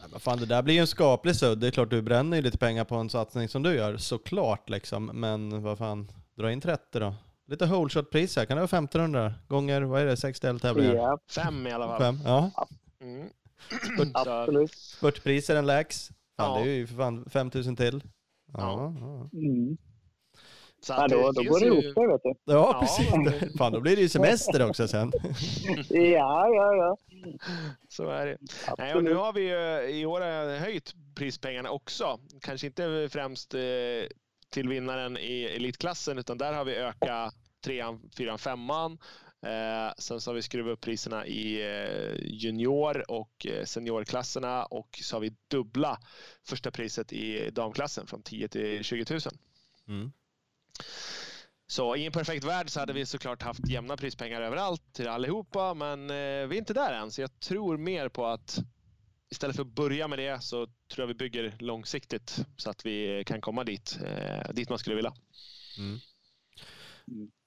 Nej, 0.00 0.08
men 0.10 0.20
fan, 0.20 0.38
det 0.38 0.46
där 0.46 0.62
blir 0.62 0.74
ju 0.74 0.80
en 0.80 0.86
skaplig 0.86 1.36
sudd. 1.36 1.58
Det 1.58 1.66
är 1.66 1.70
klart 1.70 1.90
du 1.90 2.02
bränner 2.02 2.36
ju 2.36 2.42
lite 2.42 2.58
pengar 2.58 2.84
på 2.84 2.94
en 2.96 3.10
satsning 3.10 3.48
som 3.48 3.62
du 3.62 3.74
gör, 3.74 3.96
såklart 3.96 4.68
liksom. 4.70 5.06
Men 5.06 5.62
vad 5.62 5.78
fan, 5.78 6.10
dra 6.36 6.52
in 6.52 6.60
30 6.60 6.98
då. 6.98 7.14
Lite 7.46 7.66
holeshot-pris 7.66 8.36
här, 8.36 8.44
kan 8.44 8.56
det 8.56 8.60
vara 8.60 8.64
1500 8.78 9.34
gånger, 9.48 9.82
vad 9.82 10.00
är 10.00 10.06
det, 10.06 10.16
6 10.16 10.40
deltävlingar? 10.40 10.94
Ja, 10.94 11.18
Fem 11.34 11.66
i 11.66 11.72
alla 11.72 11.86
fall. 11.88 12.00
Fem? 12.00 12.18
Ja. 12.24 12.50
Mm. 13.00 13.28
absolut. 14.14 14.72
Spurtpriser 14.74 15.56
en 15.56 15.66
lax. 15.66 16.10
Fan, 16.36 16.58
Ja. 16.58 16.64
det 16.64 16.70
är 16.70 16.74
ju 16.74 16.86
för 16.86 16.96
fan 16.96 17.24
5000 17.30 17.76
till. 17.76 18.02
Ja, 18.52 18.94
ja. 19.00 19.28
Mm. 19.32 19.76
Så 20.88 20.94
Ja, 20.94 21.08
då, 21.08 21.32
då 21.32 21.42
går 21.42 21.60
det 21.60 21.66
ihop 21.66 21.82
sig 21.84 22.06
vet 22.06 22.22
du. 22.22 22.28
ja 22.28 22.54
Ja, 22.54 22.80
precis. 22.80 23.10
men- 23.14 23.52
Fan, 23.58 23.72
då 23.72 23.80
blir 23.80 23.96
det 23.96 24.02
ju 24.02 24.08
semester 24.08 24.68
också 24.68 24.88
sen. 24.88 25.12
Ja, 25.90 26.48
ja, 26.48 26.74
ja. 26.74 26.96
Så 27.88 28.08
är 28.10 28.26
det. 28.26 28.36
Nej, 28.40 28.72
och 28.72 28.80
Absolut. 28.82 29.04
nu 29.04 29.14
har 29.14 29.32
vi 29.32 29.40
ju 29.40 29.90
i 30.00 30.06
år 30.06 30.58
höjt 30.58 30.92
prispengarna 31.14 31.70
också. 31.70 32.20
Kanske 32.40 32.66
inte 32.66 33.08
främst 33.12 33.54
eh, 33.54 33.60
till 34.50 34.68
vinnaren 34.68 35.16
i 35.16 35.42
elitklassen 35.42 36.18
utan 36.18 36.38
där 36.38 36.52
har 36.52 36.64
vi 36.64 36.76
ökat 36.76 37.34
trean, 37.64 38.10
fyran, 38.16 38.38
femman. 38.38 38.98
Eh, 39.46 39.92
sen 39.98 40.20
så 40.20 40.30
har 40.30 40.34
vi 40.34 40.42
skruvat 40.42 40.72
upp 40.72 40.80
priserna 40.80 41.26
i 41.26 41.62
eh, 41.62 42.14
junior 42.24 43.10
och 43.10 43.46
eh, 43.46 43.64
seniorklasserna 43.64 44.64
och 44.64 44.88
så 45.02 45.16
har 45.16 45.20
vi 45.20 45.32
dubbla 45.48 45.98
första 46.48 46.70
priset 46.70 47.12
i 47.12 47.50
damklassen 47.50 48.06
från 48.06 48.22
10 48.22 48.48
till 48.48 48.84
20 48.84 49.04
000. 49.10 49.20
Mm. 49.88 50.12
Så 51.66 51.96
i 51.96 52.06
en 52.06 52.12
perfekt 52.12 52.44
värld 52.44 52.70
så 52.70 52.80
hade 52.80 52.92
vi 52.92 53.06
såklart 53.06 53.42
haft 53.42 53.68
jämna 53.68 53.96
prispengar 53.96 54.40
överallt 54.40 54.82
till 54.92 55.08
allihopa, 55.08 55.74
men 55.74 56.10
eh, 56.10 56.16
vi 56.48 56.56
är 56.56 56.58
inte 56.58 56.74
där 56.74 56.92
än. 56.92 57.10
Så 57.10 57.20
jag 57.20 57.40
tror 57.40 57.76
mer 57.76 58.08
på 58.08 58.26
att 58.26 58.58
istället 59.30 59.56
för 59.56 59.62
att 59.62 59.74
börja 59.74 60.08
med 60.08 60.18
det 60.18 60.42
så 60.42 60.66
tror 60.66 60.72
jag 61.02 61.06
vi 61.06 61.14
bygger 61.14 61.56
långsiktigt 61.58 62.46
så 62.56 62.70
att 62.70 62.86
vi 62.86 63.22
kan 63.26 63.40
komma 63.40 63.64
dit, 63.64 63.98
eh, 64.04 64.52
dit 64.54 64.68
man 64.68 64.78
skulle 64.78 64.96
vilja. 64.96 65.14
Mm. 65.78 65.98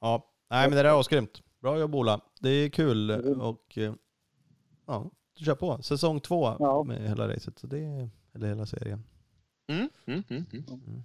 Ja, 0.02 0.34
nej 0.50 0.70
men 0.70 0.78
det 0.78 0.84
där 0.84 0.90
är 0.90 1.00
asgrymt. 1.00 1.42
Bra 1.62 1.80
jobb 1.80 1.96
Ola. 1.96 2.22
Det 2.40 2.50
är 2.50 2.70
kul 2.70 3.10
Mm. 3.10 3.42
och 3.42 3.78
eh, 3.78 3.94
ja, 4.88 5.12
du 5.40 5.46
kör 5.46 5.56
på. 5.56 5.84
Säsong 5.84 6.20
två 6.22 6.56
Ja. 6.60 6.84
med 6.84 7.10
hela 7.10 7.28
racet. 7.28 7.60
Så 7.60 7.68
det 7.68 7.80
är, 7.80 8.10
eller 8.36 8.48
hela 8.48 8.66
serien. 8.66 9.04
Mm, 9.68 9.90
mm, 10.06 10.24
mm, 10.30 10.46
mm. 10.52 11.04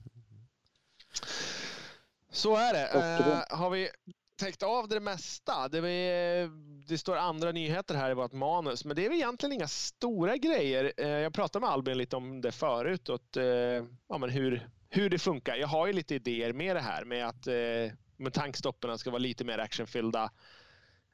Så 2.37 2.57
är 2.57 2.73
det. 2.73 2.87
Eh, 2.89 3.59
har 3.59 3.71
vi 3.71 3.89
täckt 4.37 4.63
av 4.63 4.89
det 4.89 5.01
mesta? 5.01 5.69
Det, 5.69 5.81
vi, 5.81 6.51
det 6.89 6.99
står 6.99 7.17
andra 7.17 7.53
nyheter 7.53 7.95
här 7.95 8.11
i 8.11 8.15
vårt 8.15 8.33
manus, 8.33 8.85
men 8.85 8.97
det 8.97 9.05
är 9.05 9.09
väl 9.09 9.19
egentligen 9.19 9.53
inga 9.53 9.69
stora 9.69 10.37
grejer. 10.37 10.93
Eh, 10.97 11.09
jag 11.09 11.35
pratade 11.35 11.61
med 11.61 11.71
Albin 11.71 11.99
lite 11.99 12.17
om 12.17 12.41
det 12.41 12.53
förut, 12.53 13.09
och 13.09 13.37
eh, 13.37 13.85
ja, 14.09 14.19
men 14.19 14.31
hur, 14.31 14.69
hur 14.91 15.11
det 15.11 15.19
funkar. 15.19 15.57
Jag 15.57 15.69
har 15.69 15.87
ju 15.87 15.93
lite 15.93 16.15
idéer 16.15 16.53
med 16.53 16.77
det 16.77 16.81
här 16.81 17.05
med 17.05 17.29
att 17.29 17.47
eh, 17.47 17.97
med 18.17 18.33
tankstoppen 18.33 18.99
ska 18.99 19.11
vara 19.11 19.19
lite 19.19 19.45
mer 19.45 19.59
actionfyllda 19.59 20.31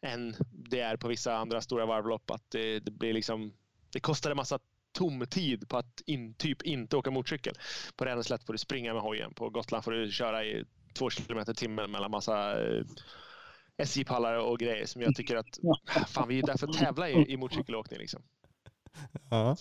än 0.01 0.37
det 0.51 0.81
är 0.81 0.97
på 0.97 1.09
vissa 1.09 1.37
andra 1.37 1.61
stora 1.61 1.87
varvlopp. 1.87 2.31
Att 2.31 2.51
det, 2.51 2.81
det 2.81 2.91
blir 2.91 3.13
liksom, 3.13 3.53
det 3.93 4.01
kostar 4.01 4.31
en 4.31 4.37
massa 4.37 4.59
tom 4.93 5.27
tid 5.27 5.69
på 5.69 5.77
att 5.77 6.01
in, 6.07 6.35
typ 6.35 6.63
inte 6.63 6.97
åka 6.97 7.11
motorcykel. 7.11 7.55
På 7.97 8.05
Ränneslätt 8.05 8.45
får 8.45 8.53
du 8.53 8.59
springa 8.59 8.95
med 8.95 9.03
hojen. 9.03 9.35
På 9.35 9.51
Gotland 9.51 9.85
får 9.85 9.93
du 9.93 10.13
köra 10.13 10.45
i 10.45 10.65
två 10.93 11.11
kilometer 11.11 11.53
i 11.53 11.57
timmen 11.57 11.91
mellan 11.91 12.11
massa 12.11 12.63
eh, 12.65 12.85
SJ-pallar 13.77 14.35
och 14.35 14.59
grejer 14.59 14.87
som 14.87 15.03
jag 15.03 15.15
tycker 15.15 15.37
att 15.37 15.59
fan, 16.09 16.29
vi 16.29 16.39
är 16.39 16.47
där 16.47 16.57
för 16.57 16.67
att 16.69 16.79
tävla 16.79 17.11
i, 17.11 17.33
i 17.33 17.37
motorcykelåkning. 17.37 17.99
Liksom. 17.99 18.23
Ja. 19.31 19.57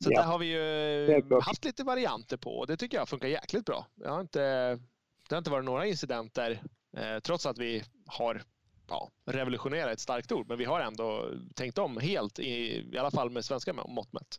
Så 0.00 0.10
Ja. 0.12 0.20
där 0.20 0.26
har 0.26 0.38
vi 0.38 0.46
ju 0.46 1.40
haft 1.40 1.64
lite 1.64 1.84
varianter 1.84 2.36
på 2.36 2.50
och 2.58 2.66
det 2.66 2.76
tycker 2.76 2.96
jag 2.96 3.08
funkar 3.08 3.28
jäkligt 3.28 3.64
bra. 3.64 3.86
Jag 3.94 4.10
har 4.10 4.20
inte, 4.20 4.40
det 5.28 5.34
har 5.34 5.38
inte 5.38 5.50
varit 5.50 5.64
några 5.64 5.86
incidenter 5.86 6.62
eh, 6.96 7.18
trots 7.18 7.46
att 7.46 7.58
vi 7.58 7.82
har 8.06 8.42
ja, 8.88 9.10
revolutionerat 9.26 9.92
ett 9.92 10.00
starkt 10.00 10.32
ord, 10.32 10.48
men 10.48 10.58
vi 10.58 10.64
har 10.64 10.80
ändå 10.80 11.30
tänkt 11.54 11.78
om 11.78 11.96
helt, 11.98 12.38
i, 12.38 12.86
i 12.92 12.98
alla 12.98 13.10
fall 13.10 13.30
med 13.30 13.44
svenska 13.44 13.72
mått 13.72 14.12
mätt. 14.12 14.36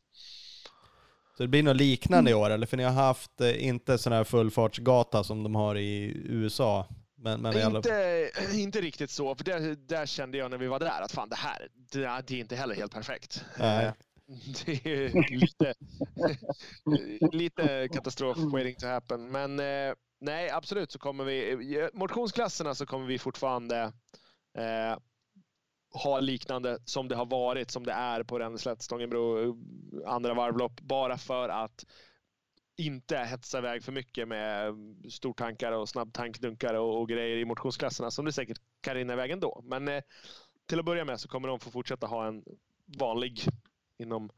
Så 1.39 1.43
det 1.43 1.47
blir 1.47 1.63
något 1.63 1.77
liknande 1.77 2.31
i 2.31 2.33
år 2.33 2.49
eller? 2.49 2.67
För 2.67 2.77
ni 2.77 2.83
har 2.83 2.91
haft 2.91 3.41
eh, 3.41 3.67
inte 3.67 3.97
sån 3.97 4.13
här 4.13 4.23
fullfartsgata 4.23 5.23
som 5.23 5.43
de 5.43 5.55
har 5.55 5.77
i 5.77 6.13
USA. 6.25 6.87
Men, 7.17 7.41
men 7.41 7.57
i 7.57 7.61
alla... 7.61 7.77
Inte, 7.77 8.31
inte 8.53 8.81
riktigt 8.81 9.11
så, 9.11 9.35
för 9.35 9.43
där, 9.43 9.75
där 9.75 10.05
kände 10.05 10.37
jag 10.37 10.51
när 10.51 10.57
vi 10.57 10.67
var 10.67 10.79
där 10.79 11.01
att 11.01 11.11
fan 11.11 11.29
det 11.29 11.35
här, 11.35 11.67
det, 11.91 11.99
det 12.27 12.35
är 12.35 12.39
inte 12.39 12.55
heller 12.55 12.75
helt 12.75 12.93
perfekt. 12.93 13.45
Nej. 13.59 13.85
Eh, 13.85 13.93
Det 14.65 14.85
är 14.85 15.39
lite, 15.39 15.73
lite 17.37 17.87
katastrof 17.87 18.37
waiting 18.37 18.75
to 18.75 18.87
happen. 18.87 19.31
Men 19.31 19.59
eh, 19.59 19.93
nej, 20.21 20.49
absolut 20.49 20.91
så 20.91 20.99
kommer 20.99 21.23
vi, 21.23 21.89
motionsklasserna 21.93 22.75
så 22.75 22.85
kommer 22.85 23.05
vi 23.05 23.19
fortfarande 23.19 23.81
eh, 24.57 24.97
ha 25.91 26.19
liknande 26.19 26.79
som 26.85 27.07
det 27.07 27.15
har 27.15 27.25
varit, 27.25 27.71
som 27.71 27.85
det 27.85 27.91
är 27.91 28.23
på 28.23 28.39
Ränneslätt, 28.39 28.81
Stångenbro, 28.81 29.57
andra 30.05 30.33
varvlopp, 30.33 30.81
bara 30.81 31.17
för 31.17 31.49
att 31.49 31.85
inte 32.77 33.17
hetsa 33.17 33.57
iväg 33.57 33.83
för 33.83 33.91
mycket 33.91 34.27
med 34.27 34.75
stortankar 35.09 35.71
och 35.71 35.89
snabbtankdunkar 35.89 36.73
och, 36.73 37.01
och 37.01 37.09
grejer 37.09 37.37
i 37.37 37.45
motionsklasserna 37.45 38.11
som 38.11 38.25
det 38.25 38.33
säkert 38.33 38.61
kan 38.81 38.95
rinna 38.95 39.13
iväg 39.13 39.31
ändå. 39.31 39.61
Men 39.65 39.87
eh, 39.87 40.03
till 40.65 40.79
att 40.79 40.85
börja 40.85 41.05
med 41.05 41.19
så 41.19 41.27
kommer 41.27 41.47
de 41.47 41.59
få 41.59 41.71
fortsätta 41.71 42.07
ha 42.07 42.27
en 42.27 42.43
vanlig, 42.99 43.41
inom 43.97 44.29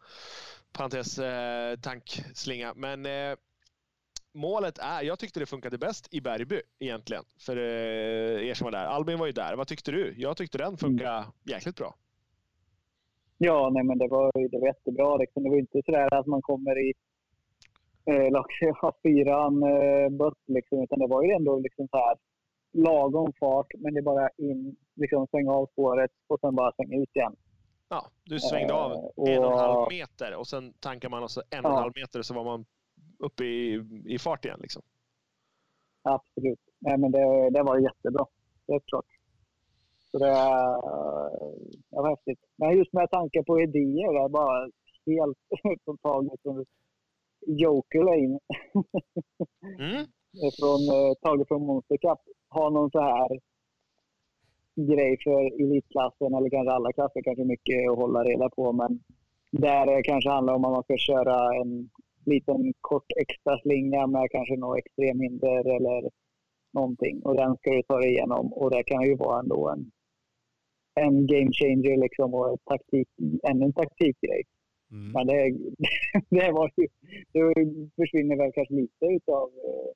parentes, 0.72 1.20
eh, 1.20 1.80
tankslinga. 1.80 2.74
Men 2.74 3.06
eh, 3.06 3.36
målet 4.34 4.78
är, 4.78 5.02
jag 5.02 5.20
tyckte 5.20 5.40
det 5.40 5.46
funkade 5.46 5.78
bäst 5.78 6.14
i 6.14 6.22
Bergby 6.22 6.62
egentligen. 6.80 7.24
För 7.46 7.58
eh, 7.58 8.50
er 8.50 8.54
som 8.54 8.66
var 8.66 8.72
där. 8.72 8.86
Albin 8.86 9.20
var 9.20 9.26
ju 9.26 9.32
där. 9.32 9.56
Vad 9.56 9.68
tyckte 9.68 9.92
du? 9.92 10.14
Jag 10.18 10.38
tyckte 10.38 10.58
den 10.58 10.78
funkade 10.78 11.26
jäkligt 11.44 11.76
bra. 11.76 11.96
Ja, 13.38 13.70
nej, 13.74 13.84
men 13.84 13.98
det 13.98 14.08
var, 14.08 14.50
det 14.52 14.60
var 14.60 14.68
jättebra. 14.68 15.18
Liksom. 15.18 15.44
Det 15.44 15.50
var 15.50 15.58
inte 15.58 15.82
sådär 15.86 16.14
att 16.14 16.28
man 16.28 16.42
kommer 16.42 16.90
i 16.90 16.94
eh, 18.06 18.94
fyran 19.04 19.64
eh, 19.64 20.10
bött, 20.10 20.44
liksom, 20.48 20.84
utan 20.84 21.00
det 21.00 21.08
var 21.08 21.24
ju 21.24 21.32
ändå 21.32 21.60
liksom 21.60 21.88
så 21.88 21.98
här, 21.98 22.18
lagom 22.74 23.34
fart, 23.40 23.68
men 23.78 23.94
det 23.94 24.00
är 24.00 24.04
bara 24.04 24.30
in, 24.38 24.76
liksom 24.96 25.28
svänga 25.28 25.52
av 25.52 25.66
spåret 25.66 26.12
och 26.28 26.40
sen 26.40 26.56
bara 26.56 26.72
svänga 26.72 27.02
ut 27.02 27.16
igen. 27.16 27.36
Ja, 27.90 28.06
du 28.24 28.40
svängde 28.40 28.74
av 28.74 28.92
Eh, 28.92 29.36
en 29.36 29.44
och 29.44 29.52
en 29.52 29.60
halv 29.60 29.90
meter 29.90 30.36
och 30.36 30.48
sen 30.48 30.74
tankar 30.74 31.10
man 31.10 31.24
alltså 31.24 31.42
en 31.50 31.66
och 31.66 31.72
en 31.72 31.78
halv 31.78 31.92
meter 31.96 32.22
så 32.22 32.34
var 32.34 32.44
man 32.44 32.66
uppe 33.22 33.44
i, 33.44 33.84
i 34.06 34.20
fart 34.20 34.46
igen. 34.46 34.60
Liksom. 34.62 34.82
absolut. 36.02 36.60
Nej, 36.80 36.98
men 36.98 37.12
det, 37.12 37.50
det 37.50 37.64
var 37.64 37.78
jättebra. 37.78 38.26
Helt 38.68 38.86
klart. 38.86 39.06
Så 40.12 40.18
det, 40.18 40.34
det 41.90 42.02
var 42.02 42.10
häftigt. 42.10 42.40
Men 42.56 42.78
just 42.78 42.94
med 42.94 43.12
tanke 43.12 43.44
på 43.44 43.62
idéer, 43.62 44.14
det 44.14 44.20
är 44.20 44.30
bara 44.30 44.70
helt 45.06 46.02
taget 46.02 46.42
från 46.42 46.66
Joker 47.48 48.04
Lane. 48.04 48.40
Mm. 49.80 50.06
från, 50.60 50.82
eh, 50.96 51.14
taget 51.22 51.48
från 51.48 51.66
Monster 51.66 51.98
Cup 51.98 52.20
ha 52.50 52.70
någon 52.70 52.92
så 52.92 53.02
här 53.02 53.40
grej 54.76 55.18
för 55.24 55.62
elitklassen 55.64 56.34
eller 56.34 56.50
kanske 56.50 56.72
alla 56.72 56.94
klasser 56.94 57.22
kanske 57.24 57.44
mycket 57.44 57.90
att 57.92 57.98
hålla 57.98 58.24
reda 58.24 58.50
på 58.50 58.72
men 58.72 59.04
där 59.52 59.86
det 59.86 60.04
kanske 60.04 60.30
handlar 60.30 60.54
om 60.54 60.66
att 60.66 60.72
man 60.72 60.84
ska 60.84 60.98
köra 60.98 61.56
en 61.62 61.90
liten 62.26 62.74
kort 62.82 63.06
extra 63.22 63.60
slinga 63.60 64.08
med 64.08 64.32
kanske 64.32 64.58
något 64.58 64.78
extremhinder 64.78 65.76
eller 65.76 66.10
någonting 66.74 67.22
och 67.22 67.36
den 67.36 67.58
ska 67.58 67.72
du 67.72 67.84
ta 67.84 67.98
dig 67.98 68.10
igenom 68.10 68.54
och 68.54 68.72
det 68.72 68.84
kan 68.84 69.04
ju 69.04 69.16
vara 69.16 69.40
ändå 69.40 69.70
en, 69.70 69.92
en 70.96 71.28
game 71.28 71.52
changer 71.52 71.98
liksom 71.98 72.34
och 72.34 72.54
ett 72.54 72.66
taktik, 72.66 73.08
ännu 73.50 73.66
en 73.66 73.74
taktikgrej. 73.74 74.44
Mm. 74.92 75.12
Men 75.12 75.28
det, 75.28 75.58
det 76.30 76.52
var 76.52 76.72
ju, 76.76 76.88
det 77.34 77.90
försvinner 77.96 78.36
väl 78.38 78.52
kanske 78.54 78.74
lite 78.74 79.06
utav 79.06 79.48
eh, 79.48 79.92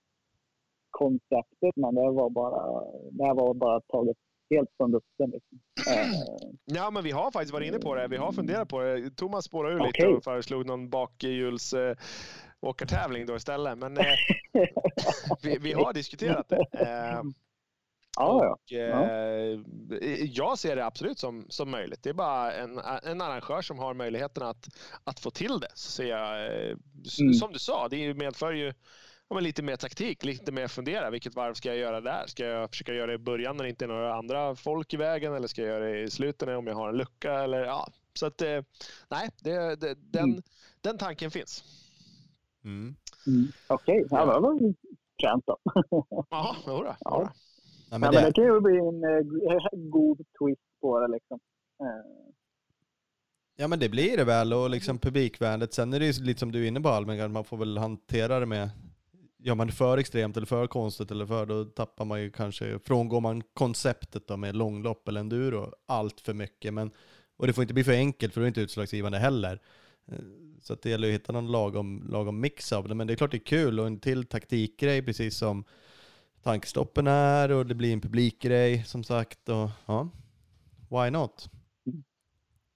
konceptet, 0.90 1.76
men 1.76 1.96
det 1.96 2.12
var 2.12 2.30
bara, 2.30 2.84
det 3.12 3.34
var 3.34 3.54
bara 3.54 3.82
taget 3.82 4.18
helt 4.50 4.70
från 4.78 4.92
luften. 4.92 5.30
Liksom. 5.30 5.60
Ja, 6.66 6.92
men 6.92 7.04
vi 7.04 7.12
har 7.12 7.32
faktiskt 7.32 7.54
varit 7.54 7.68
inne 7.68 7.80
på 7.80 7.96
det. 7.96 8.08
Vi 8.08 8.18
har 8.18 8.32
funderat 8.32 8.70
på 8.70 8.80
det. 8.82 9.16
Thomas 9.16 9.46
spårade 9.46 9.76
ur 9.76 9.80
lite 9.80 9.90
Okej. 9.90 10.16
och 10.16 10.24
föreslog 10.24 10.66
någon 10.66 10.90
bakhjuls 10.90 11.74
eh, 11.74 11.98
åkartävling 12.60 13.26
då 13.26 13.36
istället. 13.36 13.78
Men 13.78 13.98
eh, 13.98 14.06
vi, 15.44 15.58
vi 15.58 15.74
har 15.74 15.94
diskuterat 15.94 16.50
det. 16.50 16.66
Eh, 16.72 17.22
ja, 18.18 18.46
ja. 18.46 18.52
och, 18.52 18.74
eh, 18.74 19.60
Jag 20.22 20.58
ser 20.60 20.76
det 20.76 20.86
absolut 20.86 21.20
som, 21.20 21.46
som 21.50 21.72
möjligt. 21.72 22.04
Det 22.04 22.10
är 22.10 22.14
bara 22.14 22.54
en, 22.54 22.80
en 23.04 23.22
arrangör 23.22 23.62
som 23.62 23.80
har 23.80 23.94
möjligheten 23.94 24.44
att, 24.44 24.68
att 25.04 25.20
få 25.20 25.32
till 25.32 25.60
det. 25.60 25.72
Så 25.74 25.92
ser 25.92 26.06
jag, 26.06 26.52
Mm. 27.22 27.34
Som 27.34 27.54
du 27.54 27.60
sa, 27.60 27.88
det 27.88 28.14
medför 28.14 28.52
ju 28.52 28.74
ja, 29.30 29.34
men 29.36 29.44
lite 29.44 29.64
mer 29.64 29.76
taktik, 29.76 30.24
lite 30.24 30.52
mer 30.52 30.68
fundera. 30.68 31.10
Vilket 31.10 31.36
varv 31.36 31.54
ska 31.54 31.70
jag 31.70 31.78
göra 31.78 32.02
där? 32.02 32.24
Ska 32.28 32.46
jag 32.46 32.70
försöka 32.70 32.94
göra 32.94 33.08
det 33.08 33.14
i 33.14 33.18
början 33.18 33.58
när 33.58 33.64
det 33.64 33.70
inte 33.70 33.86
är 33.86 33.90
några 33.90 34.16
andra 34.16 34.56
folk 34.56 34.94
i 34.94 34.98
vägen? 34.98 35.34
Eller 35.34 35.48
ska 35.48 35.62
jag 35.62 35.70
göra 35.70 35.86
det 35.86 36.02
i 36.02 36.10
slutet 36.10 36.50
om 36.50 36.68
jag 36.68 36.76
har 36.76 36.90
en 36.90 36.98
lucka? 36.98 37.34
Eller, 37.34 37.66
ja. 37.66 37.88
Så 38.14 38.26
att, 38.26 38.42
eh, 38.42 38.62
nej, 39.10 39.30
det, 39.42 39.76
det, 39.76 39.96
den, 39.96 40.24
Mm. 40.24 40.42
den 40.82 40.98
tanken 40.98 41.32
finns. 41.32 41.64
Mm. 42.64 42.96
Mm. 43.28 43.48
Okej, 43.68 44.06
ja, 44.10 44.20
det 44.26 44.40
var 44.40 44.60
fränt 45.22 45.44
då. 45.48 45.58
Ja, 46.30 46.56
jodå, 46.68 46.68
Ja. 46.68 46.68
jodå. 46.68 46.96
Ja, 47.00 47.34
Ja, 47.90 47.98
men 47.98 48.02
men 48.02 48.12
det 48.14 48.22
det, 48.28 48.34
kan 48.34 48.44
ju 48.44 48.60
bli 48.62 48.78
en 48.78 49.04
eh, 49.04 49.80
god 49.90 50.18
twist 50.18 50.62
på 50.82 51.00
det 51.00 51.08
liksom. 51.08 51.40
Eh, 51.82 52.32
ja 53.56 53.68
men 53.68 53.80
det 53.80 53.90
blir 53.90 54.18
det 54.18 54.24
väl 54.24 54.54
och 54.54 54.70
liksom 54.70 54.98
publikvänligt. 55.00 55.74
Sen 55.74 55.94
är 55.94 56.00
det 56.00 56.06
ju 56.06 56.24
lite 56.24 56.40
som 56.40 56.52
du 56.52 56.64
är 56.64 56.68
inne 56.68 56.82
på 56.82 56.90
Almen, 56.90 57.32
man 57.32 57.44
får 57.44 57.58
väl 57.58 57.78
hantera 57.78 58.40
det 58.40 58.46
med 58.46 58.70
Gör 59.46 59.56
man 59.56 59.68
det 59.68 59.74
för 59.74 59.98
extremt 59.98 60.38
eller 60.38 60.48
för 60.48 60.68
konstigt 60.68 61.12
eller 61.12 61.26
för, 61.26 61.46
då 61.46 61.66
tappar 61.66 62.06
man 62.06 62.22
ju 62.22 62.32
kanske, 62.32 62.80
frångår 62.80 63.22
man 63.22 63.42
konceptet 63.54 64.28
då 64.28 64.38
med 64.38 64.56
långlopp 64.56 65.08
eller 65.08 65.20
enduro 65.20 65.72
allt 65.86 66.22
för 66.22 66.34
mycket. 66.34 66.74
Men, 66.74 66.92
och 67.38 67.48
det 67.48 67.54
får 67.54 67.62
inte 67.62 67.74
bli 67.74 67.84
för 67.84 67.92
enkelt 67.94 68.34
för 68.34 68.42
det 68.42 68.46
är 68.46 68.48
inte 68.48 68.62
utslagsgivande 68.62 69.18
heller. 69.20 69.62
Eh, 70.12 70.18
Så 70.62 70.76
det 70.76 70.90
gäller 70.90 71.08
att 71.08 71.14
hitta 71.14 71.32
någon 71.34 71.52
lagom, 71.52 72.08
lagom 72.10 72.40
mix 72.40 72.74
av 72.74 72.88
det. 72.88 72.96
Men 72.96 73.08
det 73.08 73.14
är 73.14 73.16
klart 73.16 73.32
det 73.32 73.38
är 73.38 73.46
kul 73.46 73.80
och 73.80 73.88
en 73.88 74.00
till 74.00 74.26
taktikgrej 74.26 75.02
precis 75.02 75.38
som 75.38 75.64
tankstoppen 76.44 77.08
är 77.08 77.52
och 77.52 77.66
det 77.66 77.76
blir 77.76 77.94
en 77.94 78.02
publikgrej 78.02 78.84
som 78.84 79.04
sagt. 79.04 79.50
Och, 79.50 79.70
ja, 79.86 80.10
why 80.90 81.10
not? 81.10 81.50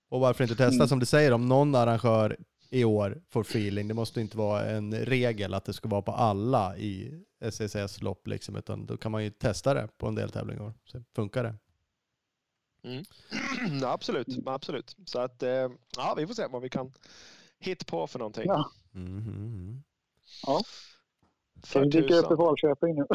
Och 0.09 0.19
varför 0.19 0.43
inte 0.43 0.55
testa 0.55 0.75
Mm. 0.75 0.87
som 0.87 0.99
du 0.99 1.05
säger, 1.05 1.31
om 1.33 1.45
någon 1.45 1.75
arrangör 1.75 2.37
i 2.69 2.83
år 2.83 3.21
får 3.29 3.41
feeling, 3.41 3.87
det 3.87 3.93
måste 3.93 4.21
inte 4.21 4.37
vara 4.37 4.65
en 4.65 4.93
regel 4.95 5.53
att 5.53 5.65
det 5.65 5.73
ska 5.73 5.89
vara 5.89 6.01
på 6.01 6.11
alla 6.11 6.77
i 6.77 7.23
SSS-lopp 7.41 8.27
liksom, 8.27 8.55
utan 8.55 8.85
då 8.85 8.97
kan 8.97 9.11
man 9.11 9.23
ju 9.23 9.29
testa 9.29 9.73
det 9.73 9.87
på 9.97 10.07
en 10.07 10.15
del 10.15 10.31
tävlingar. 10.31 10.73
Så 10.85 11.03
funkar 11.15 11.43
det. 11.43 11.55
Ja, 13.81 13.91
absolut, 13.91 14.27
absolut. 14.45 14.95
Så 15.05 15.19
att, 15.19 15.43
eh, 15.43 15.69
ja, 15.97 16.13
vi 16.17 16.27
får 16.27 16.33
se 16.33 16.47
vad 16.47 16.61
vi 16.61 16.69
kan 16.69 16.93
hitta 17.59 17.85
på 17.85 18.07
för 18.07 18.19
någonting. 18.19 18.45
ja, 18.47 18.71
Mm, 18.95 19.17
mm, 19.17 19.35
mm. 19.35 19.83
ja. 20.47 20.61
För 21.63 21.79
Kan 21.79 21.89
dyka 21.89 22.15
upp 22.15 22.31
i. 22.31 22.35
Falköping 22.35 22.95
nu. 22.95 23.05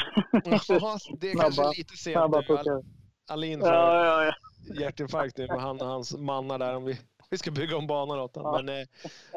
Ja, 0.45 0.99
det 1.21 1.31
är 1.31 1.41
kanske 1.41 1.69
lite 1.79 1.97
sent 1.97 2.15
Snabba 2.15 2.43
puckar. 2.43 2.83
Alin 3.29 3.61
får 3.61 3.69
Ja, 3.69 4.05
ja, 4.05 4.25
ja. 4.25 4.35
hjärtinfarkt 4.81 5.37
nu 5.39 5.47
med 5.47 5.61
han 5.61 5.81
och 5.81 5.87
hans 5.87 6.17
mannar 6.17 6.59
där 6.59 6.77
om 6.77 6.85
vi, 6.85 6.99
vi 7.35 7.39
ska 7.39 7.51
bygga 7.51 7.77
om 7.77 7.87
banan 7.87 8.19
åt 8.19 8.37
honom. 8.37 8.55
Ja. 8.55 8.63
Men 8.63 8.81
eh, 8.81 8.87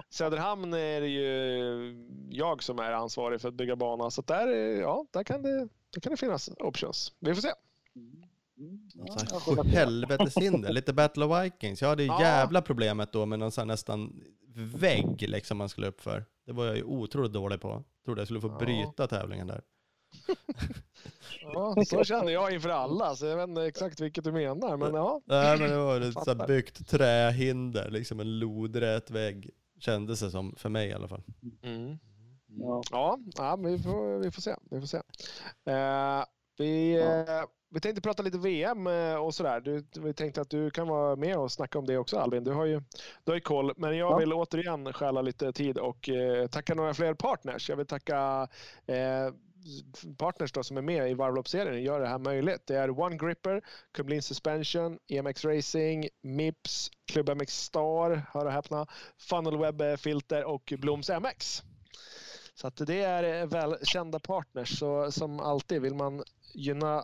Söderhamn 0.10 0.74
är 0.74 1.02
det 1.02 1.08
ju 1.08 2.06
jag 2.30 2.64
som 2.64 2.80
är 2.80 2.92
ansvarig 2.92 3.42
för 3.42 3.48
att 3.48 3.54
bygga 3.54 3.76
bana. 3.76 4.12
Så 4.12 4.22
där, 4.22 4.48
är- 4.48 4.82
ja, 4.82 5.06
där, 5.12 5.24
kan 5.24 5.42
det, 5.42 5.68
där 5.94 6.02
kan 6.02 6.12
det 6.12 6.18
finnas 6.18 6.50
options. 6.60 7.14
Vi 7.20 7.36
får 7.36 7.42
se. 7.42 7.52
Mm, 7.96 8.90
ja, 8.94 9.18
se. 9.18 9.70
Helveteshinder, 9.78 10.74
lite 10.74 10.94
Battle 10.94 11.26
of 11.26 11.44
Vikings. 11.44 11.82
Jag 11.82 11.90
hade 11.90 12.04
ju 12.04 12.08
Ja. 12.10 12.22
jävla 12.22 12.62
problemet 12.62 13.12
då 13.14 13.26
med 13.26 13.40
någon 13.40 13.52
sån 13.52 13.62
här 13.62 13.66
nästan 13.74 14.22
vägg 14.56 15.22
liksom 15.30 15.58
man 15.58 15.70
skulle 15.70 15.88
upp 15.88 16.02
för. 16.02 16.26
Det 16.46 16.52
var 16.52 16.66
jag 16.66 16.76
ju 16.78 16.84
otroligt 16.84 17.34
dålig 17.34 17.62
på. 17.62 17.84
Trodde 18.06 18.22
jag 18.22 18.28
skulle 18.28 18.42
få 18.42 18.48
Ja. 18.48 18.58
bryta 18.66 19.08
tävlingen 19.08 19.48
där. 19.48 19.62
Ja, 21.42 21.76
så 21.86 22.04
känner 22.04 22.32
jag 22.32 22.54
inför 22.54 22.70
alla, 22.70 23.16
så 23.16 23.26
jag 23.26 23.38
vet 23.38 23.48
inte 23.50 23.64
exakt 23.66 24.00
vilket 24.00 24.24
du 24.24 24.32
menar. 24.32 24.78
Men 24.78 24.94
ja, 24.94 25.22
Nej 25.26 25.60
men 25.60 25.70
det 25.70 25.78
var 25.78 26.02
ett 26.02 26.14
så 26.14 26.36
här 26.38 26.48
byggt 26.48 26.90
trähinder, 26.90 27.90
liksom 27.92 28.20
en 28.20 28.40
lodrät 28.40 29.12
vägg. 29.12 29.50
Kändes 29.80 30.20
det 30.20 30.32
som, 30.32 30.56
för 30.58 30.70
mig 30.70 30.88
i 30.90 30.94
alla 30.94 31.08
fall. 31.08 31.24
mm. 31.64 31.98
Ja. 32.60 32.82
Ja, 32.92 33.20
ja 33.38 33.56
men 33.58 33.72
vi, 33.72 33.80
får, 33.80 34.20
vi 34.20 34.32
får 34.32 34.42
se. 34.42 34.56
Vi, 34.72 34.80
får 34.80 34.88
se. 34.88 34.98
Eh, 35.72 36.24
vi, 36.58 36.98
eh, 37.02 37.44
vi 37.70 37.80
tänkte 37.80 38.02
prata 38.02 38.24
lite 38.24 38.38
VM 38.38 38.88
eh, 38.88 39.16
och 39.16 39.34
sådär. 39.36 39.62
Du, 39.62 39.86
vi 40.02 40.14
tänkte 40.14 40.42
att 40.42 40.50
du 40.50 40.70
kan 40.70 40.88
vara 40.88 41.16
med 41.16 41.38
och 41.38 41.52
snacka 41.52 41.80
om 41.80 41.86
det 41.86 41.98
också 41.98 42.18
Albin. 42.18 42.44
Du 42.44 42.52
har 42.52 42.66
ju, 42.66 42.80
du 43.24 43.32
har 43.32 43.36
ju 43.36 43.42
koll. 43.42 43.74
Men 43.78 43.98
jag 43.98 44.12
Ja. 44.12 44.18
vill 44.18 44.34
återigen 44.34 44.94
stjäla 44.94 45.22
lite 45.22 45.54
tid 45.54 45.78
och 45.78 46.10
eh, 46.10 46.48
tacka 46.48 46.76
några 46.76 46.94
fler 46.94 47.14
partners. 47.14 47.70
Jag 47.70 47.78
vill 47.78 47.88
tacka 47.88 48.48
eh, 48.86 49.34
partners 50.18 50.52
då 50.52 50.64
som 50.64 50.78
är 50.78 50.82
med 50.82 51.12
i 51.12 51.14
varvloppsserien 51.14 51.84
gör 51.84 52.00
det 52.00 52.08
här 52.08 52.18
möjligt. 52.18 52.68
Det 52.68 52.76
är 52.76 53.00
One 53.00 53.18
Gripper, 53.18 53.62
Kumlin 53.92 54.22
Suspension, 54.22 55.00
EMX 55.08 55.46
Racing, 55.46 56.08
Mips, 56.22 56.92
Club 57.06 57.30
MX 57.30 57.64
Star, 57.64 58.22
hör 58.34 58.46
och 58.46 58.52
häpna, 58.52 58.88
Funnelweb 59.18 60.00
Filter 60.00 60.44
och 60.44 60.74
Bloms 60.78 61.10
MX. 61.10 61.64
Så 62.54 62.68
att 62.68 62.88
det 62.88 63.02
är 63.02 63.42
eh, 63.42 63.48
välkända 63.48 64.20
partners. 64.20 64.80
Så 64.80 65.12
som 65.12 65.40
alltid, 65.40 65.82
vill 65.82 65.96
man 65.96 66.24
gynna 66.54 67.04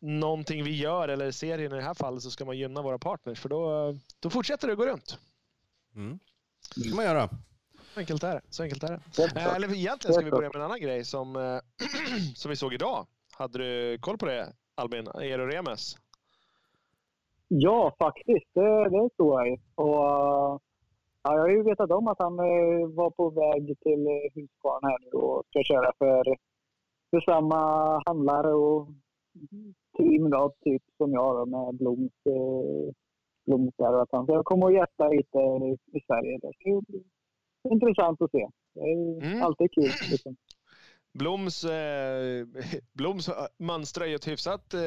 någonting 0.00 0.64
vi 0.64 0.76
gör 0.76 1.08
eller 1.08 1.30
serien 1.30 1.72
i 1.72 1.76
det 1.76 1.82
här 1.82 1.94
fallet 1.94 2.22
så 2.22 2.30
ska 2.30 2.44
man 2.44 2.58
gynna 2.58 2.82
våra 2.82 2.98
partners 2.98 3.40
för 3.40 3.48
då, 3.48 3.88
eh, 3.88 3.96
då 4.20 4.30
fortsätter 4.30 4.66
det 4.66 4.72
att 4.72 4.78
gå 4.78 4.86
runt. 4.86 5.18
Mm. 5.94 6.18
Det 6.74 6.80
ska 6.80 6.96
man 6.96 7.04
göra. 7.04 7.28
Så 7.94 8.00
enkelt 8.00 8.22
är 8.22 8.32
det. 8.32 8.40
Så 8.50 8.62
enkelt 8.62 8.82
är 8.82 8.88
det. 8.88 9.40
Eh. 9.40 9.54
Eller 9.54 9.74
egentligen 9.74 10.14
ska 10.14 10.24
vi 10.24 10.30
börja 10.30 10.48
med 10.48 10.56
en 10.56 10.62
annan 10.62 10.80
grej 10.80 11.04
som, 11.04 11.36
eh, 11.36 11.58
som 12.34 12.48
vi 12.48 12.56
såg 12.56 12.74
idag. 12.74 13.06
Hade 13.32 13.58
du 13.58 13.98
koll 13.98 14.18
på 14.18 14.26
det 14.26 14.52
Albin? 14.74 15.06
Eero 15.06 15.46
Remes? 15.46 15.96
Ja, 17.48 17.94
faktiskt. 17.98 18.54
Det, 18.54 18.88
det 18.90 19.08
står 19.14 19.40
jag 19.40 19.48
ju. 19.48 19.56
Och, 19.74 20.62
Ja, 21.26 21.34
jag 21.34 21.40
har 21.40 21.48
ju 21.48 21.62
vetat 21.62 21.90
om 21.90 22.08
att 22.08 22.18
han 22.18 22.38
eh, 22.38 22.86
var 22.86 23.10
på 23.10 23.30
väg 23.30 23.78
till 23.80 24.30
Husqvarna 24.34 24.88
här 24.88 24.98
nu 25.00 25.18
och 25.18 25.42
ska 25.48 25.62
köra 25.62 25.92
för, 25.98 26.24
för 27.10 27.20
samma 27.20 27.62
handlare 28.06 28.54
och 28.54 28.88
team 29.96 30.30
då, 30.30 30.52
typ 30.64 30.82
som 30.96 31.12
jag 31.12 31.36
då, 31.36 31.46
med 31.46 31.74
Bloms, 31.74 32.12
Bloms 33.46 33.74
där. 33.76 34.02
Att 34.02 34.12
han 34.12 34.24
ska 34.24 34.42
komma 34.42 34.66
och 34.66 34.72
gästa 34.72 35.08
lite 35.08 35.38
i 35.92 36.00
Sverige. 36.06 36.38
Det 36.42 36.52
ska 36.54 36.68
ju 36.68 36.80
bli 36.80 37.04
intressant 37.72 38.22
att 38.22 38.30
se. 38.30 38.46
Det 38.74 38.80
är 38.80 39.22
Mm. 39.26 39.42
alltid 39.42 39.72
kul. 39.72 39.90
Liksom. 40.10 40.36
Bloms, 41.18 41.64
eh, 41.64 42.46
Bloms 42.92 43.30
mönstrar 43.58 44.06
ju 44.06 44.14
ett 44.14 44.28
hyfsat, 44.28 44.74
eh, 44.74 44.80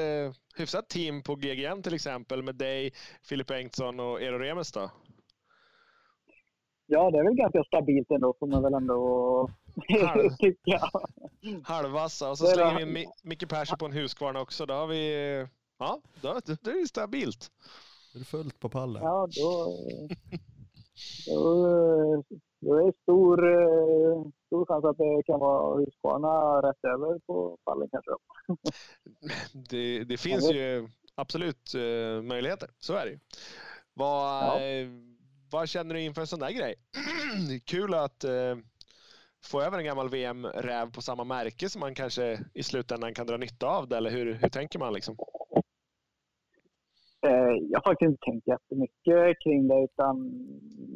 hyfsat 0.58 0.90
team 0.90 1.24
på 1.24 1.36
GGN 1.36 1.82
till 1.84 1.94
exempel 1.94 2.44
med 2.44 2.56
dig, 2.56 2.94
Filip 3.24 3.48
Bengtsson 3.48 3.99
och 3.99 4.22
Eero 4.22 4.38
Remes 4.40 4.72
då. 4.72 4.91
Ja, 6.90 7.12
det 7.12 7.18
är 7.20 7.24
väl 7.24 7.36
ganska 7.36 7.64
stabilt 7.64 8.12
ändå 8.12 8.34
får 8.40 8.48
man 8.48 8.64
väl 8.64 8.74
ändå 8.74 9.49
Halv. 10.08 10.30
tycka. 10.40 10.80
Halvvassa 11.64 12.30
och 12.30 12.38
så 12.38 12.45
Det 12.45 12.52
är 12.52 12.56
slänger 12.56 12.80
det. 12.80 12.86
vi 12.86 13.02
in 13.02 13.08
Mi- 13.08 13.12
Micke 13.24 13.49
Persson 13.49 13.78
på 13.78 13.86
en 13.86 13.91
Husqvarna 13.91 14.41
också. 14.41 14.66
Då 14.66 14.74
har 14.74 14.88
vi, 14.88 15.12
ja, 15.80 16.02
då, 16.22 16.40
då 16.62 16.72
är 16.72 16.82
det 16.82 16.88
stabilt. 16.88 17.52
Det 18.14 18.20
är 18.20 18.24
fullt 18.24 18.60
på 18.60 18.70
pallen. 18.70 19.04
Ja, 19.04 19.28
då, 19.38 19.78
då, 21.28 22.24
då 22.60 22.74
är 22.76 22.86
det 22.86 22.94
stor, 23.04 23.52
eh, 23.52 24.24
stor 24.46 24.66
chans 24.66 24.86
att 24.86 24.98
det 24.98 25.24
kan 25.26 25.40
vara 25.40 25.78
Husqvarna 25.80 26.62
rätt 26.70 26.84
över 26.84 27.20
på 27.20 27.58
pallen 27.66 27.90
kanske. 27.92 28.12
Det, 29.70 30.04
det 30.04 30.18
finns 30.18 30.52
ju 30.52 30.88
absolut 31.16 31.74
eh, 31.76 32.22
möjligheter. 32.22 32.70
Så 32.80 32.94
är 32.94 33.06
det 33.06 33.12
ju. 33.12 33.20
Vad, 33.94 34.44
Ja. 34.44 34.60
eh, 34.62 34.88
vad 35.52 35.70
känner 35.70 35.96
du 35.96 36.02
inför 36.02 36.22
en 36.22 36.28
sån 36.28 36.40
där 36.40 36.52
grej? 36.52 36.76
Det 37.50 37.60
kul 37.60 37.94
att 37.94 38.26
få 39.46 39.62
över 39.62 39.78
en 39.78 39.86
gammal 39.86 40.10
VM-räv 40.10 40.92
på 40.92 41.02
samma 41.02 41.24
märke 41.24 41.70
som 41.70 41.80
man 41.80 41.96
kanske 41.96 42.40
i 42.54 42.64
slutändan 42.64 43.14
kan 43.14 43.28
dra 43.28 43.38
nytta 43.38 43.68
av 43.68 43.88
det. 43.88 43.98
Eller 43.98 44.10
hur, 44.12 44.34
hur 44.34 44.50
tänker 44.50 44.80
man? 44.80 44.94
Liksom? 44.94 45.16
Eh, 47.28 47.54
Jag 47.72 47.80
har 47.80 47.91
faktiskt 47.91 48.10
inte 48.10 48.26
tänkt 48.26 48.48
jättemycket 48.48 49.40
kring 49.44 49.68
det 49.68 49.84
utan 49.84 50.16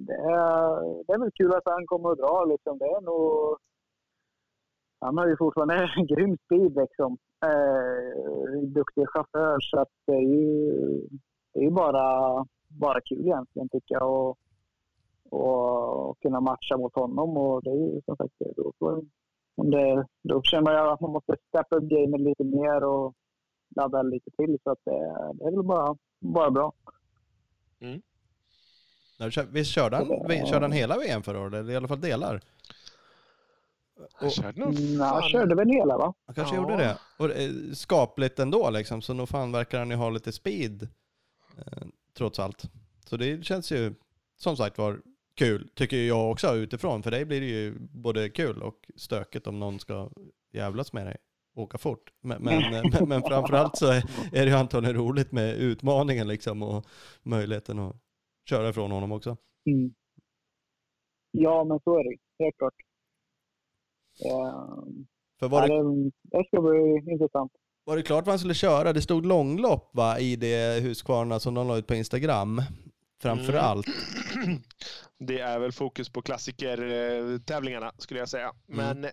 det 0.08 0.14
är, 0.14 1.04
det 1.06 1.14
är 1.14 1.20
väl 1.20 1.32
kul 1.32 1.54
att 1.54 1.66
han 1.66 1.86
kommer 1.88 2.12
att 2.12 2.18
dra. 2.18 2.46
Liksom. 2.46 2.78
Det 2.78 2.86
är 2.86 3.02
nog, 3.02 3.58
han 5.00 5.18
har 5.18 5.28
ju 5.28 5.38
fortfarande 5.38 5.76
en 5.98 6.08
grym 6.08 6.38
speed 6.46 6.76
liksom. 6.76 7.18
Eh, 7.46 8.62
duktig 8.68 9.06
chaufför 9.10 9.60
så 9.60 9.80
att 9.80 9.90
det 10.08 10.14
är 10.14 10.22
ju, 10.36 10.72
det 11.54 11.60
är 11.60 11.64
ju 11.64 11.72
bara, 11.72 12.06
bara 12.70 13.02
kul 13.02 13.22
egentligen 13.22 13.70
tycker 13.70 13.96
jag. 13.96 14.10
Och, 14.12 14.38
och 15.32 16.20
kunna 16.20 16.40
matcha 16.40 16.78
mot 16.78 16.96
honom 16.96 17.38
och 17.38 17.64
det 17.64 17.70
är 17.70 17.76
ju 17.76 18.02
som 18.06 18.16
sagt 18.16 18.34
det. 18.40 18.54
Då, 18.58 18.72
får- 18.80 19.06
det, 19.72 20.06
då 20.24 20.42
känner 20.42 20.72
jag 20.72 20.88
att 20.94 21.02
man 21.02 21.12
måste 21.12 21.36
steppa 21.48 21.76
upp 21.76 21.84
gamet 21.84 22.22
lite 22.22 22.44
mer 22.44 22.84
och 22.84 23.14
ladda 23.76 24.02
lite 24.02 24.32
till 24.32 24.58
så 24.64 24.72
att 24.72 24.80
det, 24.86 24.92
det 25.34 25.46
är 25.48 25.56
väl 25.56 25.64
bara, 25.64 25.98
bara 26.20 26.52
bra. 26.52 26.74
Kör- 29.30 29.48
Visst 29.52 29.72
körde 29.72 29.96
han, 29.98 30.08
vi- 30.28 30.46
körde 30.46 30.62
han 30.66 30.72
hela 30.72 30.98
VM 30.98 31.24
förra 31.24 31.40
året? 31.40 31.54
Eller 31.54 31.74
i 31.74 31.76
alla 31.76 31.88
fall 31.88 32.02
delar? 32.02 32.42
Jag 34.22 34.32
körde 34.32 34.60
nog 34.60 34.76
Mm, 34.80 35.00
han 35.00 35.10
fan- 35.22 35.30
körde 35.30 35.56
väl 35.56 35.70
hela 35.70 35.98
va? 35.98 36.14
Han 36.26 36.36
kanske 36.36 36.56
Ja. 36.56 36.62
gjorde 36.62 36.78
det. 36.78 36.98
Och 37.18 37.32
eh, 37.32 37.52
skapligt 37.74 38.40
ändå 38.40 38.70
liksom, 38.70 39.02
så 39.02 39.14
nog 39.14 39.30
fan 39.30 39.52
verkar 39.52 39.80
han 39.80 39.90
ju 39.90 39.96
ha 39.96 40.10
lite 40.10 40.32
speed. 40.32 40.84
Eh, 41.58 41.84
trots 42.14 42.40
allt. 42.40 42.64
Så 43.06 43.18
det 43.18 43.46
känns 43.46 43.72
ju, 43.72 43.94
som 44.38 44.58
sagt 44.58 44.78
var, 44.78 45.02
kul. 45.36 45.70
Tycker 45.76 45.98
jag 45.98 46.32
också 46.32 46.56
utifrån. 46.56 47.04
För 47.04 47.12
dig 47.12 47.26
blir 47.26 47.42
det 47.42 47.48
ju 47.48 47.76
både 47.80 48.30
kul 48.30 48.62
och 48.64 48.90
stökigt 48.96 49.48
om 49.48 49.60
någon 49.60 49.80
ska 49.80 50.10
jävlas 50.52 50.94
med 50.94 51.06
dig. 51.08 51.18
Åka 51.62 51.78
fort. 51.78 52.12
Men, 52.22 52.44
men, 52.44 52.74
eh, 52.74 52.84
men, 52.94 53.10
men 53.10 53.22
framförallt 53.22 53.78
så 53.78 53.86
är, 53.88 54.04
är 54.34 54.46
det 54.46 54.52
ju 54.52 54.56
antagligen 54.56 54.96
roligt 54.98 55.32
med 55.32 55.56
utmaningen 55.56 56.28
liksom 56.28 56.64
och 56.64 56.86
möjligheten 57.24 57.80
att 57.80 57.96
köra 58.50 58.70
ifrån 58.70 58.92
honom 58.92 59.12
också. 59.12 59.38
Mm. 59.66 59.94
Ja, 61.32 61.64
men 61.64 61.80
så 61.84 61.98
är 62.00 62.04
det 62.04 62.18
helt 62.44 62.58
klart. 62.58 62.74
Ehm, 64.26 65.06
För 65.40 65.48
var 65.50 65.68
det, 65.68 66.12
det, 66.24 66.44
ska 66.48 66.62
bli 66.62 67.12
intressant. 67.14 67.52
var 67.84 67.96
det 67.96 68.04
klart 68.04 68.26
vad 68.26 68.32
han 68.32 68.40
skulle 68.40 68.54
köra? 68.54 68.94
Det 68.94 69.02
stod 69.02 69.26
långlopp 69.26 69.90
va, 69.94 70.20
i 70.20 70.36
det 70.36 70.84
Husqvarna 70.84 71.40
som 71.40 71.54
de 71.54 71.68
la 71.68 71.78
ut 71.78 71.88
på 71.88 71.96
Instagram. 71.96 72.62
Framför 73.22 73.54
Mm. 73.54 73.66
allt. 73.66 73.86
Det 75.18 75.40
är 75.40 75.60
väl 75.60 75.72
fokus 75.72 76.10
på 76.10 76.22
klassikertävlingarna 76.22 77.92
skulle 77.98 78.20
jag 78.20 78.30
säga. 78.30 78.54
Men 78.66 79.06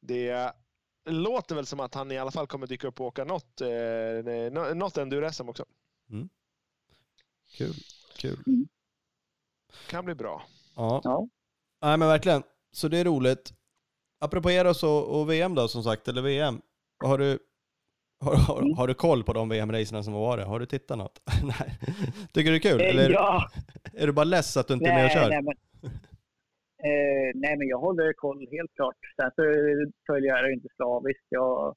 det 0.00 0.52
låter 1.04 1.54
väl 1.54 1.66
som 1.66 1.80
att 1.80 1.94
han 1.94 2.12
i 2.12 2.18
alla 2.18 2.30
fall 2.30 2.46
kommer 2.46 2.66
dyka 2.66 2.86
upp 2.88 3.00
och 3.00 3.06
åka 3.06 3.24
något, 3.24 3.60
eh, 3.60 3.68
nå- 4.52 4.74
något 4.74 4.96
enduro-SM 4.98 5.48
också. 5.48 5.64
Kul, 7.56 7.74
kul. 8.16 8.38
Kan 9.90 10.04
bli 10.04 10.14
bra. 10.14 10.42
Ja. 10.76 11.00
Ja. 11.04 11.28
Nej 11.82 11.96
men 11.98 12.08
verkligen. 12.08 12.42
Så 12.72 12.88
det 12.88 12.98
är 12.98 13.04
roligt. 13.04 13.52
Apropå 14.20 14.50
Eros 14.50 14.82
och, 14.82 15.20
och 15.20 15.30
VM 15.30 15.54
då 15.54 15.68
som 15.68 15.82
sagt, 15.84 16.08
eller 16.08 16.22
VM. 16.22 16.60
Har 17.04 17.18
du, 17.18 17.38
har, 18.20 18.34
har, 18.36 18.58
Mm. 18.62 18.76
har 18.76 18.86
du 18.88 18.94
koll 18.94 19.24
på 19.24 19.32
de 19.32 19.48
VM-racerna 19.48 20.02
som 20.02 20.12
har 20.12 20.20
varit? 20.20 20.46
Har 20.46 20.60
du 20.60 20.66
tittat 20.66 20.98
något? 20.98 21.20
nej. 21.42 21.78
Tycker 22.32 22.50
du 22.52 22.58
det 22.58 22.68
är 22.68 22.72
kul? 22.72 22.80
Eller 22.80 23.04
är, 23.04 23.08
du- 23.08 23.14
ja, 23.14 23.50
är 23.92 24.06
du 24.06 24.12
bara 24.12 24.24
less 24.24 24.56
att 24.56 24.68
du 24.68 24.74
inte 24.74 24.86
är 24.86 24.94
med 24.94 25.04
och 25.04 25.10
nej, 25.14 25.22
kör? 25.22 25.28
nej, 25.30 25.42
men, 25.42 25.54
eh, 26.88 27.30
nej, 27.34 27.56
men 27.58 27.68
jag 27.68 27.78
håller 27.78 28.12
koll 28.12 28.46
helt 28.50 28.74
klart. 28.74 28.96
Sen 29.16 29.30
så 29.36 29.42
följer 30.06 30.34
jag 30.34 30.44
det 30.44 30.52
inte 30.52 30.68
slaviskt. 30.76 31.26
Jag 31.28 31.74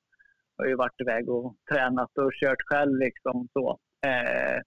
har 0.57 0.65
ju 0.67 0.75
varit 0.75 1.01
iväg 1.01 1.29
och 1.29 1.55
tränat 1.71 2.17
och 2.17 2.31
kört 2.33 2.61
själv 2.65 2.95
liksom 2.99 3.47
så. 3.53 3.79
Eh, 4.07 4.61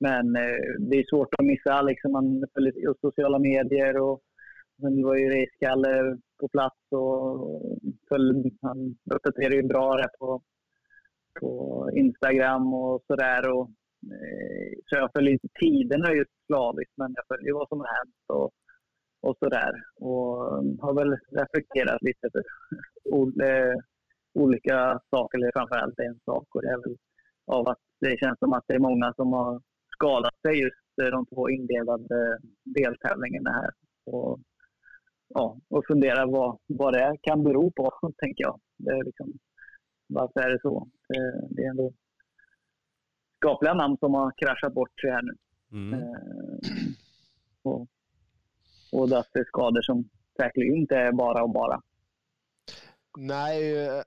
men 0.00 0.36
eh, 0.36 0.58
det 0.78 0.96
är 0.98 1.10
svårt 1.10 1.34
att 1.38 1.46
missa 1.46 1.82
liksom. 1.82 2.12
Man 2.12 2.44
följer 2.54 2.94
sociala 3.00 3.38
medier 3.38 4.00
och 4.00 4.20
sen 4.80 5.02
var 5.02 5.16
ju 5.16 5.30
Reiskalle 5.30 5.98
eh, 5.98 6.16
på 6.40 6.48
plats 6.48 6.80
och 6.90 7.78
följde, 8.08 8.50
han 8.62 8.96
uppdaterade 9.14 9.56
ju 9.56 9.62
bra 9.62 9.96
där 9.96 10.10
på, 10.18 10.42
på 11.40 11.50
Instagram 11.94 12.74
och 12.74 13.02
sådär. 13.06 13.50
Och, 13.50 13.70
eh, 14.12 14.72
så 14.86 14.96
jag 14.96 15.10
följer 15.12 15.32
inte 15.32 15.48
tiderna 15.60 16.12
just 16.12 16.46
slaviskt, 16.46 16.96
men 16.96 17.14
jag 17.16 17.36
följer 17.36 17.54
vad 17.54 17.68
som 17.68 17.80
har 17.80 17.86
hänt 17.86 18.24
och, 18.26 18.50
och 19.26 19.36
sådär. 19.38 19.72
Och 19.96 20.58
um, 20.58 20.78
har 20.80 20.94
väl 20.94 21.16
reflekterat 21.30 22.02
lite 22.02 22.26
över 22.26 23.50
eh, 23.70 23.76
olika 24.34 25.00
saker, 25.10 25.38
eller 25.38 25.50
framförallt 25.54 25.98
en 25.98 26.20
sak. 26.24 26.46
Och 26.54 26.62
det 26.62 26.68
är 26.68 26.82
väl 26.82 26.96
av 27.46 27.68
att 27.68 27.78
det 28.00 28.18
känns 28.18 28.38
som 28.38 28.52
att 28.52 28.64
det 28.66 28.74
är 28.74 28.88
många 28.90 29.12
som 29.16 29.32
har 29.32 29.62
skadat 29.94 30.40
sig 30.42 30.60
just 30.62 30.98
eh, 31.02 31.06
de 31.06 31.26
två 31.26 31.50
inledande 31.50 32.14
deltävlingarna 32.64 33.52
här. 33.52 33.70
Och, 34.06 34.40
ja, 35.28 35.60
och 35.68 35.86
fundera 35.86 36.26
vad, 36.26 36.58
vad 36.66 36.92
det 36.92 37.16
kan 37.22 37.44
bero 37.44 37.70
på, 37.70 37.90
tänker 38.18 38.44
jag. 38.44 38.60
Det 38.76 38.90
är 38.90 39.04
liksom, 39.04 39.32
varför 40.08 40.40
är 40.40 40.50
det 40.50 40.60
så? 40.60 40.88
Det, 41.50 41.62
är 41.62 41.70
ändå 41.70 41.92
skapliga 43.36 43.74
namn 43.74 43.96
som 44.00 44.14
har 44.14 44.32
kraschat 44.36 44.74
bort 44.74 45.00
sig 45.00 45.10
här 45.10 45.22
nu. 45.22 45.34
Mm. 45.72 45.94
Eh, 45.94 46.08
och, 47.62 47.86
och 48.96 49.18
att 49.18 49.28
det 49.32 49.38
är 49.38 49.44
skador 49.44 49.82
som 49.82 50.08
säkerligen 50.36 50.76
inte 50.76 50.96
är 50.96 51.12
bara 51.12 51.42
och 51.42 51.50
bara. 51.50 51.82
Nej, 53.18 53.86
eh, 53.86 54.02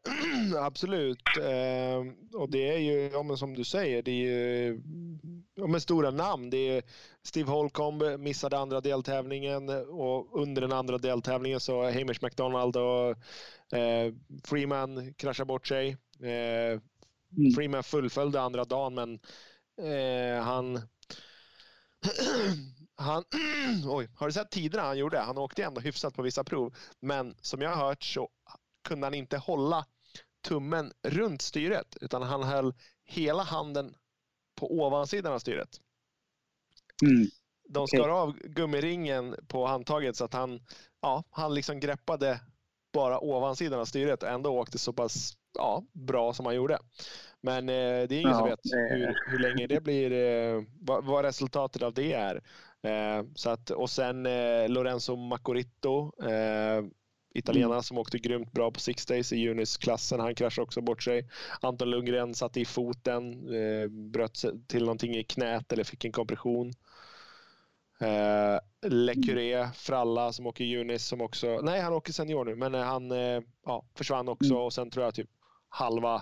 absolut. 0.59 1.21
Eh, 1.37 2.39
och 2.39 2.51
det 2.51 2.73
är 2.73 2.77
ju, 2.77 3.09
ja, 3.13 3.23
men 3.23 3.37
som 3.37 3.53
du 3.53 3.63
säger, 3.63 4.01
det 4.01 4.11
är 4.11 4.25
ju 4.25 4.81
ja, 5.55 5.67
men 5.67 5.81
stora 5.81 6.11
namn. 6.11 6.49
Det 6.49 6.77
är 6.77 6.83
Steve 7.23 7.51
Holcomb 7.51 8.03
missade 8.19 8.57
andra 8.57 8.81
deltävlingen 8.81 9.69
och 9.89 10.41
under 10.41 10.61
den 10.61 10.71
andra 10.71 10.97
deltävlingen 10.97 11.59
så 11.59 11.83
Hamish 11.83 12.23
McDonald 12.23 12.75
och 12.75 13.09
eh, 13.77 14.13
Freeman 14.43 15.13
kraschade 15.13 15.47
bort 15.47 15.67
sig. 15.67 15.97
Eh, 16.23 16.81
Mm. 17.37 17.51
Freeman 17.51 17.83
fullföljde 17.83 18.41
andra 18.41 18.65
dagen 18.65 18.93
men 18.93 19.19
eh, 19.91 20.43
han 20.43 20.75
han, 22.99 23.23
oj, 23.87 24.09
har 24.15 24.27
du 24.27 24.33
sett 24.33 24.51
tiderna 24.51 24.83
han 24.83 24.97
gjorde? 24.97 25.19
Han 25.19 25.37
åkte 25.37 25.63
ändå 25.63 25.81
hyfsat 25.81 26.15
på 26.15 26.21
vissa 26.21 26.43
prov. 26.43 26.75
Men 26.99 27.35
som 27.41 27.61
jag 27.61 27.69
har 27.69 27.85
hört 27.87 28.03
så 28.03 28.29
kunde 28.87 29.05
han 29.05 29.13
inte 29.13 29.37
hålla 29.37 29.85
tummen 30.47 30.91
runt 31.03 31.41
styret 31.41 31.97
utan 32.01 32.21
han 32.21 32.43
höll 32.43 32.73
hela 33.05 33.43
handen 33.43 33.95
på 34.55 34.73
ovansidan 34.81 35.33
av 35.33 35.39
styret. 35.39 35.69
Mm. 37.01 37.27
De 37.69 37.87
skar 37.87 38.09
av 38.09 38.37
gummiringen 38.37 39.35
på 39.47 39.65
handtaget 39.67 40.15
så 40.15 40.25
att 40.25 40.33
han, 40.33 40.61
ja, 41.01 41.23
han 41.29 41.53
liksom 41.53 41.79
greppade 41.79 42.41
bara 42.93 43.19
ovansidan 43.19 43.79
av 43.79 43.85
styret 43.85 44.23
och 44.23 44.29
ändå 44.29 44.49
åkte 44.59 44.77
så 44.77 44.93
pass 44.93 45.37
ja, 45.53 45.83
bra 45.93 46.33
som 46.33 46.45
han 46.45 46.55
gjorde. 46.55 46.79
Men 47.41 47.69
eh, 47.69 48.07
det 48.07 48.15
är 48.15 48.21
ingen 48.21 48.35
som 48.35 48.47
Ja, 48.47 48.55
vet 48.55 48.59
det- 48.63 48.95
hur, 48.95 49.31
hur 49.31 49.39
länge 49.39 49.67
det 49.67 49.81
blir, 49.81 50.11
eh, 50.11 50.63
vad, 50.79 51.05
vad 51.05 51.25
resultatet 51.25 51.81
av 51.83 51.93
det 51.93 52.13
är. 52.13 52.43
Eh, 52.83 53.23
så 53.35 53.49
att, 53.49 53.69
och 53.71 53.89
sen 53.89 54.25
eh, 54.25 54.69
Lorenzo 54.69 55.15
Macorito, 55.15 56.11
eh, 56.23 56.83
italienaren 57.33 57.71
Mm. 57.73 57.83
som 57.83 57.97
åkte 57.97 58.17
grymt 58.19 58.51
bra 58.51 58.71
på 58.71 58.79
Six 58.79 59.05
Days 59.05 59.33
i 59.33 59.37
Junis-klassen. 59.37 60.19
Han 60.19 60.35
kraschade 60.35 60.63
också 60.63 60.81
bort 60.81 61.03
sig. 61.03 61.29
Anton 61.61 61.89
Lundgren 61.89 62.35
satte 62.35 62.59
i 62.61 62.65
foten, 62.65 63.53
eh, 63.55 63.87
bröt 63.87 64.43
till 64.67 64.83
någonting 64.83 65.15
i 65.15 65.23
knät 65.23 65.71
eller 65.71 65.83
fick 65.83 66.05
en 66.05 66.11
kompression. 66.11 66.73
Eh, 68.01 68.59
Le 68.89 69.13
Curé, 69.13 69.69
Fralla 69.73 70.33
som 70.33 70.47
åker 70.47 70.63
Junis 70.63 71.05
som 71.05 71.21
också, 71.21 71.59
nej 71.63 71.81
han 71.81 71.93
åker 71.93 72.13
senior 72.13 72.45
nu, 72.45 72.55
men 72.55 72.75
eh, 72.75 72.81
han 72.83 73.11
eh, 73.11 73.41
ja, 73.65 73.85
försvann 73.95 74.29
också 74.29 74.53
Mm. 74.53 74.63
och 74.63 74.73
sen 74.73 74.91
tror 74.91 75.05
jag 75.05 75.13
typ 75.15 75.29
halva, 75.69 76.21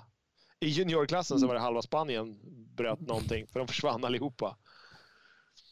i 0.60 0.68
juniorklassen 0.68 1.40
så 1.40 1.48
var 1.48 1.54
det 1.54 1.60
halva 1.60 1.82
Spanien 1.82 2.40
bröt 2.76 3.00
någonting 3.02 3.48
för 3.48 3.60
de 3.60 3.68
försvann 3.68 4.04
allihopa. 4.06 4.58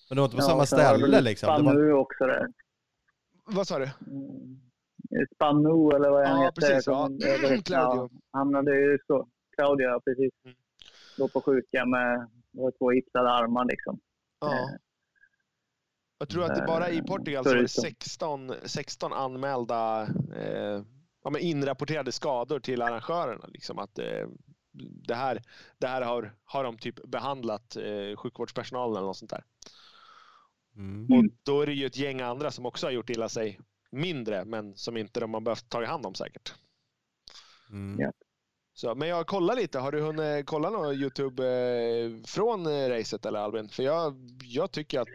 Men 0.10 0.16
det 0.16 0.22
var 0.22 0.26
inte 0.26 0.38
på 0.38 0.42
Ja, 0.44 0.48
samma 0.48 0.66
ställe 0.66 1.22
liksom? 1.22 1.48
Det 1.48 1.64
var... 1.64 1.72
Spanu 1.72 1.92
också 1.94 2.26
där. 2.26 2.48
Vad 3.46 3.68
sa 3.68 3.80
du? 3.80 3.90
Mm. 4.08 4.62
Spanu 5.36 5.96
eller 5.96 6.10
vad 6.10 6.28
han 6.28 6.40
Ja, 6.42 6.46
heter. 6.46 6.62
precis, 6.62 6.88
ja. 6.88 7.06
eller- 7.06 7.58
Claudio. 7.64 8.10
Han 8.32 8.54
hade 8.56 8.76
ju 8.76 8.98
så. 9.08 9.28
Claudio, 9.58 9.86
ja, 9.88 10.02
precis. 10.06 10.32
Mm. 10.46 10.58
Låg 11.18 11.34
på 11.34 11.42
sjuka 11.42 11.86
med 11.86 12.30
med 12.52 12.74
två 12.80 12.94
gipsade 12.94 13.30
armar 13.32 13.66
liksom. 13.66 14.00
Ja. 14.40 14.70
Jag 16.18 16.30
tror 16.30 16.44
att 16.44 16.56
det 16.56 16.64
bara 16.68 16.90
i 16.90 17.02
Portugal 17.02 17.44
så 17.44 17.50
var 17.50 17.58
det 17.58 17.68
16, 17.68 18.54
16 18.66 19.14
anmälda 19.14 20.02
eh, 20.36 20.82
ja, 21.24 21.30
men 21.32 21.42
inrapporterade 21.42 22.12
skador 22.12 22.60
till 22.60 22.82
arrangörerna. 22.82 23.46
Liksom 23.48 23.80
att, 23.80 24.00
eh, 24.00 24.28
det 25.08 25.16
här, 25.16 25.42
det 25.78 25.88
här 25.88 26.02
har, 26.02 26.34
har 26.44 26.64
de 26.64 26.78
typ 26.78 27.04
behandlat 27.04 27.76
eh, 27.76 28.16
sjukvårdspersonalen 28.18 28.96
eller 28.98 29.08
något 29.08 29.18
sånt 29.18 29.32
där. 29.32 29.44
Mm. 30.78 31.18
Och 31.20 31.26
då 31.44 31.62
är 31.62 31.66
det 31.66 31.74
ju 31.74 31.86
ett 31.86 31.98
gäng 31.98 32.22
andra 32.22 32.52
som 32.52 32.66
också 32.66 32.88
har 32.88 32.92
gjort 32.92 33.10
illa 33.10 33.30
sig 33.30 33.60
mindre 33.92 34.46
men 34.46 34.76
som 34.76 34.98
inte 34.98 35.20
de 35.20 35.34
har 35.34 35.42
behövt 35.42 35.70
ta 35.70 35.86
hand 35.86 36.06
om 36.06 36.16
säkert. 36.16 36.54
Mm. 37.70 38.00
Ja. 38.00 38.12
Så, 38.74 38.96
men 38.96 39.08
jag 39.08 39.28
kollar 39.28 39.56
lite. 39.56 39.80
Har 39.80 39.92
du 39.92 40.02
hunnit 40.02 40.46
kolla 40.46 40.70
någon 40.70 40.94
Youtube 40.94 41.48
eh, 41.48 42.24
från 42.26 42.66
eh, 42.66 42.90
racet 42.90 43.26
eller 43.26 43.40
Albin? 43.40 43.70
För 43.70 43.84
jag, 43.84 44.16
jag 44.44 44.72
tycker 44.72 45.00
att 45.00 45.08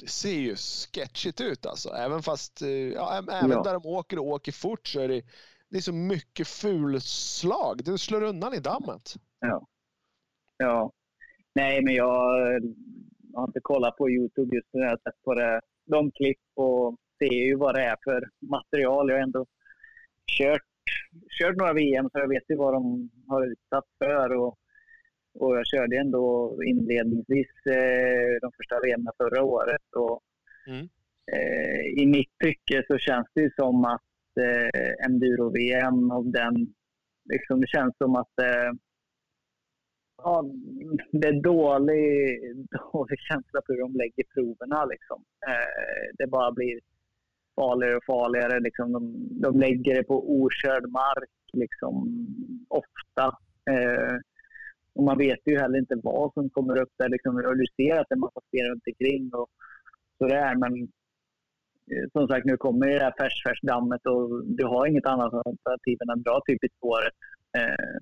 det 0.00 0.06
ser 0.06 0.38
ju 0.38 0.56
sketchigt 0.56 1.40
ut 1.40 1.66
alltså. 1.66 1.88
Även 1.90 2.22
fast, 2.22 2.62
eh, 2.62 2.68
ja, 2.68 3.18
även 3.18 3.50
Ja. 3.50 3.62
där 3.62 3.72
de 3.72 3.86
åker 3.86 4.18
och 4.18 4.26
åker 4.26 4.52
fort 4.52 4.88
så 4.88 5.00
är 5.00 5.08
det, 5.08 5.22
det 5.68 5.76
är 5.76 5.82
så 5.82 5.92
mycket 5.92 6.48
fulslag. 6.48 7.84
Du 7.84 7.98
slår 7.98 8.22
undan 8.22 8.54
i 8.54 8.60
dammet. 8.60 9.14
Ja. 10.58 10.92
Nej, 11.54 11.82
men 11.82 11.94
jag 11.94 12.60
eh, 13.38 13.40
har 13.40 13.46
inte 13.48 13.60
kollat 13.62 13.96
på 13.96 14.10
Youtube 14.10 14.56
just 14.56 14.68
nu. 14.72 14.80
Jag 14.80 14.88
har 14.88 14.96
sett 14.96 15.22
på 15.24 15.34
det, 15.34 15.60
de 15.86 16.10
klipp 16.10 16.38
och 16.54 16.96
ser 17.18 17.46
ju 17.46 17.56
vad 17.56 17.74
det 17.74 17.82
är 17.84 17.96
för 18.04 18.28
material. 18.40 19.08
Jag 19.08 19.16
har 19.16 19.22
ändå 19.22 19.46
kört, 20.38 20.62
kört 21.40 21.56
några 21.56 21.72
VM 21.72 22.10
så 22.12 22.18
jag 22.18 22.28
vet 22.28 22.44
ju 22.50 22.56
vad 22.56 22.74
de 22.74 23.10
har 23.26 23.46
utsatts 23.46 23.88
för. 23.98 24.32
Och, 24.36 24.58
och 25.34 25.56
jag 25.56 25.66
körde 25.66 25.98
ändå 25.98 26.56
inledningsvis 26.64 27.50
eh, 27.66 28.40
de 28.40 28.52
första 28.56 28.80
VM 28.84 29.06
förra 29.18 29.42
året. 29.42 29.94
Och, 29.96 30.20
Mm. 30.68 30.88
eh, 31.32 32.02
I 32.02 32.06
mitt 32.06 32.38
tycke 32.44 32.84
så 32.86 32.98
känns 32.98 33.26
det 33.34 33.40
ju 33.40 33.50
som 33.56 33.84
att 33.84 34.36
eh, 34.40 35.06
enduro-VM 35.06 36.10
och 36.10 36.26
den... 36.26 36.74
Liksom, 37.32 37.60
det 37.60 37.66
känns 37.66 37.96
som 37.98 38.16
att 38.16 38.38
eh, 38.42 38.72
ja, 40.22 40.44
det 41.12 41.28
är 41.28 41.42
dålig, 41.42 42.40
dålig 42.92 43.18
känsla 43.18 43.60
på 43.60 43.72
hur 43.72 43.80
de 43.80 43.92
lägger 43.92 44.24
proverna. 44.34 44.84
Liksom. 44.84 45.24
Eh, 45.46 46.16
det 46.18 46.26
bara 46.26 46.52
blir 46.52 46.80
farligare 47.56 47.96
och 47.96 48.04
farligare. 48.04 48.60
Liksom. 48.60 48.92
De, 48.92 49.28
de 49.40 49.60
lägger 49.60 49.94
det 49.94 50.04
på 50.04 50.42
okörd 50.42 50.90
mark 50.90 51.30
liksom, 51.52 51.94
ofta. 52.68 53.24
Eh, 53.70 54.16
och 54.94 55.04
man 55.04 55.18
vet 55.18 55.40
ju 55.44 55.58
heller 55.58 55.78
inte 55.78 56.00
vad 56.02 56.32
som 56.32 56.50
kommer 56.50 56.80
upp 56.82 56.92
där. 56.96 57.08
Liksom. 57.08 57.36
Och 57.36 57.56
du 57.56 57.66
ser 57.76 57.96
att 57.96 58.06
det 58.08 58.12
är 58.12 58.16
en 58.16 58.20
massa 58.20 58.40
spel 58.48 58.66
runt 58.70 58.86
omkring 58.86 59.30
och 59.34 59.48
sådär. 60.18 60.54
Men 60.56 60.72
eh, 61.90 62.06
som 62.12 62.28
sagt, 62.28 62.46
nu 62.46 62.56
kommer 62.56 62.86
det 62.86 63.04
här 63.04 63.14
färs-färs-dammet 63.18 64.06
och 64.06 64.44
du 64.44 64.64
har 64.64 64.86
inget 64.86 65.06
annat 65.06 65.34
alternativ 65.34 65.98
än 66.02 66.10
att 66.10 66.24
dra 66.24 66.40
typ 66.46 66.64
i 66.64 66.68
spåret. 66.76 67.14
Eh, 67.58 67.96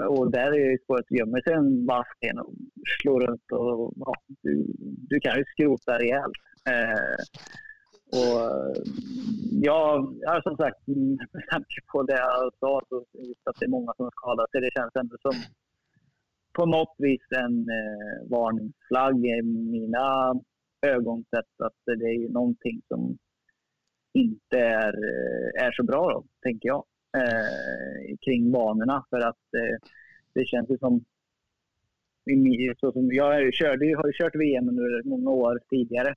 och 0.00 0.30
där 0.30 0.52
är 0.52 0.70
ju 0.70 0.78
spåret 0.78 1.10
gömmer 1.10 1.40
sig 1.40 1.52
en 1.52 1.86
vassen 1.86 2.38
och 2.38 2.54
slår 3.00 3.20
runt 3.20 3.52
och 3.52 3.92
ja, 3.96 4.14
du, 4.42 4.66
du 5.08 5.20
kan 5.20 5.38
ju 5.38 5.44
skrota 5.44 5.98
rejält. 5.98 6.42
Eh, 6.68 7.16
och 8.20 8.76
ja, 9.52 10.12
ja, 10.20 10.40
som 10.42 10.56
sagt, 10.56 10.86
med 10.86 11.44
tanke 11.50 11.80
på 11.92 12.02
det 12.02 12.18
jag 12.18 12.52
sa 12.60 12.82
så 12.88 13.04
just 13.12 13.48
att 13.48 13.56
det 13.60 13.66
är 13.66 13.70
många 13.70 13.92
som 13.96 14.10
skadar 14.10 14.46
sig. 14.50 14.60
Det 14.60 14.70
känns 14.76 14.96
ändå 14.96 15.16
som 15.22 15.34
på 16.52 16.66
något 16.66 16.94
vis 16.98 17.22
en 17.30 17.58
eh, 17.60 18.30
varningsflagg 18.30 19.26
i 19.26 19.42
mina 19.42 20.34
ögon 20.86 21.24
sett 21.30 21.60
att 21.66 21.78
det 21.84 21.92
är 21.92 22.32
någonting 22.32 22.82
som 22.88 23.18
inte 24.12 24.58
är, 24.58 24.94
eh, 25.04 25.66
är 25.66 25.72
så 25.72 25.82
bra 25.82 26.10
då, 26.10 26.24
tänker 26.42 26.68
jag 26.68 26.84
eh, 27.14 28.16
kring 28.24 28.52
banorna. 28.52 29.04
För 29.10 29.18
att 29.18 29.44
eh, 29.54 29.88
det 30.34 30.46
känns 30.46 30.70
ju 30.70 30.78
som... 30.78 31.04
Så 32.80 32.92
som 32.92 33.12
jag 33.12 33.54
körde, 33.54 33.96
har 33.96 34.06
ju 34.06 34.12
kört 34.12 34.34
VM 34.34 34.68
under 34.68 35.08
många 35.08 35.30
år 35.30 35.60
tidigare. 35.70 36.14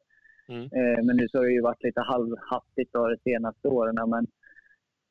Mm. 0.47 0.63
Eh, 0.63 1.03
men 1.03 1.17
nu 1.17 1.27
så 1.27 1.37
har 1.37 1.45
det 1.45 1.51
ju 1.51 1.61
varit 1.61 1.83
lite 1.83 2.01
halvhattigt 2.01 2.93
de 2.93 3.15
senaste 3.23 3.67
åren. 3.67 4.09
Men 4.09 4.27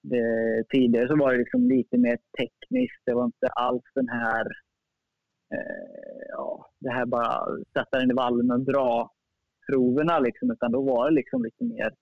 det, 0.02 0.64
tidigare 0.68 1.08
så 1.08 1.16
var 1.16 1.32
det 1.32 1.38
liksom 1.38 1.68
lite 1.68 1.98
mer 1.98 2.18
tekniskt. 2.38 3.02
Det 3.04 3.14
var 3.14 3.24
inte 3.24 3.48
alls 3.48 3.84
den 3.94 4.08
här... 4.08 4.46
Eh, 5.54 6.26
ja, 6.28 6.70
det 6.78 6.90
här 6.90 7.06
bara 7.06 7.46
sätta 7.72 7.98
den 7.98 8.10
i 8.10 8.14
vallen 8.14 8.50
och 8.50 8.64
dra 8.64 9.10
proverna 9.66 10.18
liksom. 10.18 10.50
Utan 10.50 10.72
då 10.72 10.82
var 10.82 11.08
det 11.08 11.14
liksom 11.14 11.44
lite 11.44 11.64
mer 11.64 11.94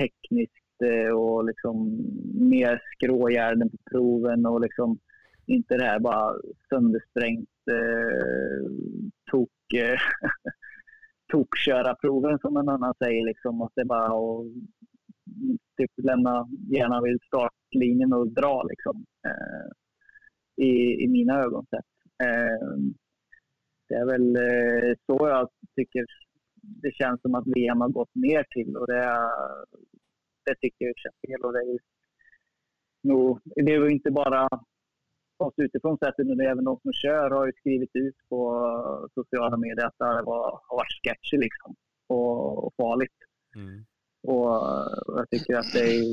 tekniskt 0.00 0.67
lite 0.80 1.12
och 1.12 1.44
liksom 1.44 1.98
mer 2.34 2.80
skrågärden 2.94 3.70
på 3.70 3.76
proven 3.90 4.46
och 4.46 4.60
liksom 4.60 4.98
inte 5.46 5.76
det 5.76 5.84
här 5.84 6.00
bara 6.00 6.34
söndersprängt 6.68 7.48
eh, 7.70 8.70
tok, 9.30 9.50
eh, 9.74 9.98
tokköra 11.32 11.94
proven 11.94 12.38
som 12.38 12.56
en 12.56 12.68
annan 12.68 12.94
säger. 13.04 13.26
Liksom, 13.26 13.62
att 13.62 13.72
det 13.74 13.80
är 13.80 13.84
bara 13.84 14.06
att 14.06 14.46
typ, 15.76 15.90
lämna 15.96 16.48
gärna 16.70 17.00
vid 17.02 17.18
startlinjen 17.22 18.12
och 18.12 18.32
dra 18.32 18.62
liksom. 18.62 19.04
Eh, 19.26 19.70
i, 20.66 21.04
I 21.04 21.08
mina 21.08 21.38
ögon 21.40 21.66
sett. 21.70 21.86
Eh, 22.22 22.78
det 23.88 23.94
är 23.94 24.06
väl 24.06 24.36
eh, 24.36 24.94
så 25.06 25.28
jag 25.28 25.48
tycker 25.76 26.06
det 26.62 26.94
känns 26.94 27.20
som 27.22 27.34
att 27.34 27.46
VM 27.46 27.80
har 27.80 27.88
gått 27.88 28.14
ner 28.14 28.44
till 28.50 28.76
och 28.76 28.86
det, 28.86 28.98
är- 28.98 29.64
det 30.48 30.54
tycker 30.60 30.84
jag 30.86 30.98
känns 30.98 31.20
fel. 31.26 31.40
Och 31.44 31.52
det, 31.52 31.58
är, 31.58 31.78
nog, 33.02 33.40
det 33.44 33.72
är 33.74 33.80
ju 33.80 33.90
inte 33.90 34.10
bara 34.10 34.48
oss 35.38 35.54
utifrån 35.56 35.98
sett 35.98 36.14
utan 36.18 36.40
även 36.40 36.64
de 36.64 36.80
som 36.82 36.92
kör 36.92 37.30
har 37.30 37.52
skrivit 37.60 37.90
ut 37.94 38.16
på 38.28 38.40
sociala 39.14 39.56
medier 39.56 39.86
att 39.86 39.98
det 39.98 40.04
varit, 40.04 40.62
har 40.68 40.76
varit 40.76 40.98
sketchy 41.02 41.36
liksom 41.36 41.74
och, 42.06 42.64
och 42.64 42.74
farligt. 42.76 43.18
Mm. 43.56 43.84
Och 44.22 44.50
jag 45.18 45.30
tycker 45.30 45.56
att 45.56 45.72
det 45.72 45.84
är, 45.96 46.04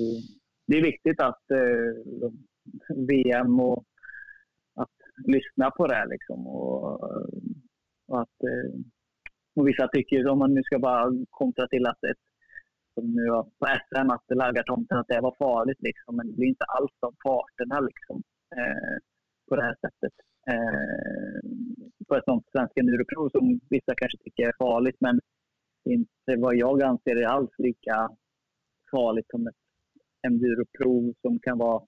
det 0.67 0.77
är 0.77 0.83
viktigt 0.83 1.19
att 1.19 1.51
eh, 1.51 2.29
VM 3.07 3.59
och 3.59 3.83
att 4.75 4.97
lyssna 5.27 5.71
på 5.71 5.87
det 5.87 6.05
liksom. 6.09 6.47
Och, 6.47 7.03
och 8.07 8.21
att 8.21 8.43
eh, 8.43 8.79
och 9.55 9.67
vissa 9.67 9.87
tycker 9.87 10.27
om 10.27 10.39
man 10.39 10.53
nu 10.53 10.63
ska 10.63 10.79
bara 10.79 11.11
kontra 11.29 11.67
till 11.67 11.85
att 11.87 12.03
ett, 12.03 12.17
som 12.95 13.05
nu 13.17 13.25
var 13.29 13.43
på 13.43 13.65
SM, 13.83 14.09
att 14.09 14.25
det 14.27 14.35
laggar 14.35 14.63
tomten, 14.63 14.97
att 14.97 15.07
det 15.07 15.21
var 15.21 15.35
farligt 15.37 15.81
liksom. 15.81 16.15
Men 16.15 16.27
det 16.27 16.33
blir 16.33 16.47
inte 16.47 16.65
alls 16.65 16.93
de 16.99 17.13
farterna 17.23 17.79
liksom. 17.79 18.23
Eh, 18.57 18.97
på 19.49 19.55
det 19.55 19.63
här 19.63 19.75
sättet. 19.81 20.13
Eh, 20.47 21.39
på 22.07 22.15
ett 22.15 22.25
sånt 22.25 22.45
svenska 22.51 22.81
enduroprov 22.81 23.29
som 23.29 23.59
vissa 23.69 23.93
kanske 23.95 24.17
tycker 24.17 24.47
är 24.47 24.53
farligt, 24.57 24.97
men 24.99 25.19
inte 25.85 26.35
vad 26.37 26.55
jag 26.55 26.83
anser 26.83 27.15
är 27.15 27.27
alls 27.27 27.51
lika 27.57 28.09
farligt 28.91 29.29
som 29.29 29.47
ett 29.47 29.61
enduroprov 30.27 31.13
som 31.21 31.39
kan 31.39 31.57
vara 31.57 31.83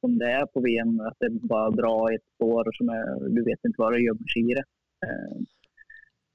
som 0.00 0.18
det 0.18 0.32
är 0.32 0.46
på 0.46 0.60
VM, 0.60 1.00
att 1.00 1.16
det 1.18 1.30
bara 1.30 1.70
drar 1.70 2.12
i 2.12 2.14
ett 2.14 2.34
spår 2.34 2.68
och 2.68 2.74
som 2.74 2.88
är, 2.88 3.28
du 3.28 3.44
vet 3.44 3.64
inte 3.64 3.82
vad 3.82 3.92
det 3.92 4.02
gömmer 4.02 4.28
sig 4.28 4.50
i 4.50 4.54
det. 4.54 4.64
Eh, 5.06 5.40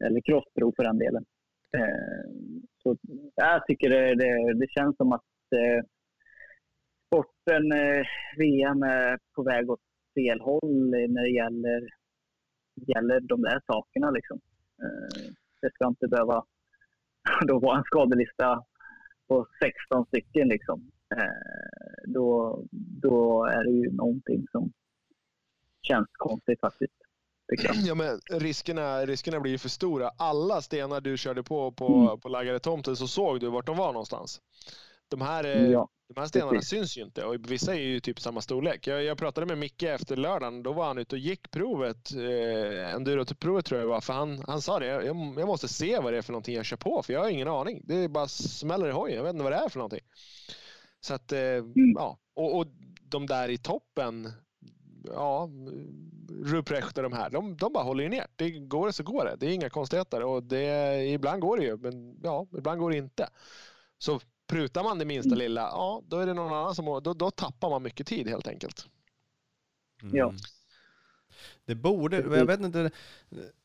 eller 0.07 0.21
crossprov 0.21 0.73
för 0.75 0.83
den 0.83 0.97
delen. 0.97 1.25
Eh, 1.77 2.25
så 2.85 2.97
jag 3.35 3.65
tycker 3.65 3.89
det, 3.89 4.15
det, 4.15 4.53
det 4.53 4.69
känns 4.69 4.97
som 4.97 5.11
att 5.11 5.21
eh, 5.55 5.85
sporten, 7.07 7.71
eh, 7.71 8.05
VM, 8.37 8.83
är 8.83 9.19
på 9.35 9.43
väg 9.43 9.69
åt 9.69 9.79
fel 10.15 10.41
håll 10.41 10.89
när 10.89 11.23
det 11.23 11.35
gäller, 11.35 11.89
gäller 12.75 13.19
de 13.19 13.41
där 13.41 13.61
sakerna. 13.67 14.11
Liksom. 14.11 14.39
Eh, 14.81 15.33
det 15.61 15.73
ska 15.73 15.87
inte 15.87 16.07
behöva 16.07 16.43
då 17.47 17.59
vara 17.59 17.77
en 17.77 17.83
skadelista 17.83 18.63
på 19.27 19.47
16 19.63 20.05
stycken 20.05 20.47
liksom. 20.47 20.91
Eh, 21.15 22.11
då, 22.13 22.59
då 23.01 23.45
är 23.45 23.63
det 23.63 23.71
ju 23.71 23.91
någonting 23.91 24.45
som 24.51 24.71
känns 25.81 26.07
konstigt 26.11 26.59
faktiskt. 26.59 27.04
Ja, 27.85 27.95
men 27.95 28.19
riskerna, 28.31 29.05
riskerna 29.05 29.39
blir 29.39 29.51
ju 29.51 29.57
för 29.57 29.69
stora. 29.69 30.09
Alla 30.17 30.61
stenar 30.61 31.01
du 31.01 31.17
körde 31.17 31.43
på 31.43 31.71
på, 31.71 31.87
Mm. 31.95 32.19
på 32.19 32.29
laggade 32.29 32.59
tomten 32.59 32.95
så 32.95 33.07
såg 33.07 33.39
du 33.39 33.49
vart 33.49 33.65
de 33.65 33.77
var 33.77 33.93
någonstans. 33.93 34.41
De 35.07 35.21
här, 35.21 35.43
eh, 35.43 35.67
Ja, 35.71 35.89
de 36.13 36.19
här 36.19 36.27
stenarna 36.27 36.51
precis. 36.51 36.69
syns 36.69 36.97
ju 36.97 37.01
inte 37.03 37.23
och 37.25 37.51
vissa 37.51 37.75
är 37.75 37.79
ju 37.79 37.99
typ 37.99 38.19
samma 38.19 38.41
storlek. 38.41 38.87
Jag, 38.87 39.03
jag 39.03 39.17
pratade 39.17 39.45
med 39.47 39.57
Micke 39.57 39.83
efter 39.83 40.15
lördagen. 40.15 40.63
Då 40.63 40.73
var 40.73 40.85
han 40.87 40.97
ute 40.97 41.15
och 41.15 41.19
gick 41.19 41.51
provet. 41.51 42.11
Eh, 42.15 42.95
Enduro-provet 42.95 43.65
tror 43.65 43.79
jag 43.79 43.87
det 43.87 43.91
var. 43.91 44.01
För 44.01 44.13
han, 44.13 44.43
han 44.47 44.61
sa 44.61 44.79
det. 44.79 44.85
Jag, 44.85 45.05
jag 45.37 45.47
måste 45.47 45.67
se 45.67 45.99
vad 45.99 46.13
det 46.13 46.17
är 46.17 46.21
för 46.21 46.31
någonting 46.33 46.55
jag 46.55 46.65
kör 46.65 46.77
på. 46.77 47.03
För 47.03 47.13
jag 47.13 47.19
har 47.21 47.29
ingen 47.29 47.47
aning. 47.47 47.81
Det 47.83 47.95
är 47.95 48.07
bara 48.07 48.27
smäller 48.27 48.87
i 48.87 48.91
hojen. 48.91 49.17
Jag 49.17 49.23
vet 49.23 49.33
inte 49.33 49.43
vad 49.43 49.51
det 49.51 49.57
är 49.57 49.69
för 49.69 49.79
någonting. 49.79 50.03
Så 51.01 51.13
att, 51.13 51.31
eh, 51.31 51.39
ja. 51.95 52.17
Och, 52.35 52.57
och 52.57 52.67
de 53.01 53.25
där 53.27 53.49
i 53.49 53.57
toppen. 53.57 54.31
Ja, 55.13 55.49
Ruprecht 56.43 56.97
och 56.97 57.03
de 57.03 57.13
här. 57.13 57.29
De, 57.29 57.57
de 57.57 57.73
bara 57.73 57.83
håller 57.83 58.03
ju 58.03 58.09
ner. 58.09 58.27
Det 58.35 58.49
går 58.49 58.87
det 58.87 58.93
så 58.93 59.03
går 59.03 59.25
det. 59.25 59.35
Det 59.39 59.45
är 59.45 59.53
inga 59.53 59.69
konstigheter. 59.69 60.23
Och 60.23 60.43
det, 60.43 60.95
ibland 61.07 61.41
går 61.41 61.57
det 61.57 61.63
ju. 61.63 61.77
Men 61.77 62.19
ja, 62.23 62.47
ibland 62.57 62.79
går 62.79 62.91
det 62.91 62.97
inte. 62.97 63.29
Så 63.97 64.19
prutar 64.47 64.83
man 64.83 64.99
det 64.99 65.05
minsta 65.05 65.35
lilla, 65.35 65.61
ja 65.61 66.01
då 66.07 66.17
är 66.19 66.25
det 66.25 66.33
någon 66.33 66.53
annan 66.53 66.75
som 66.75 66.85
då, 66.85 67.13
då 67.13 67.31
tappar 67.31 67.69
man 67.69 67.83
mycket 67.83 68.07
tid 68.07 68.27
helt 68.27 68.47
enkelt. 68.47 68.87
Ja. 70.01 70.29
Mm. 70.29 70.35
Det 71.65 71.75
borde, 71.75 72.17
jag 72.17 72.45
vet 72.45 72.59
inte, 72.59 72.91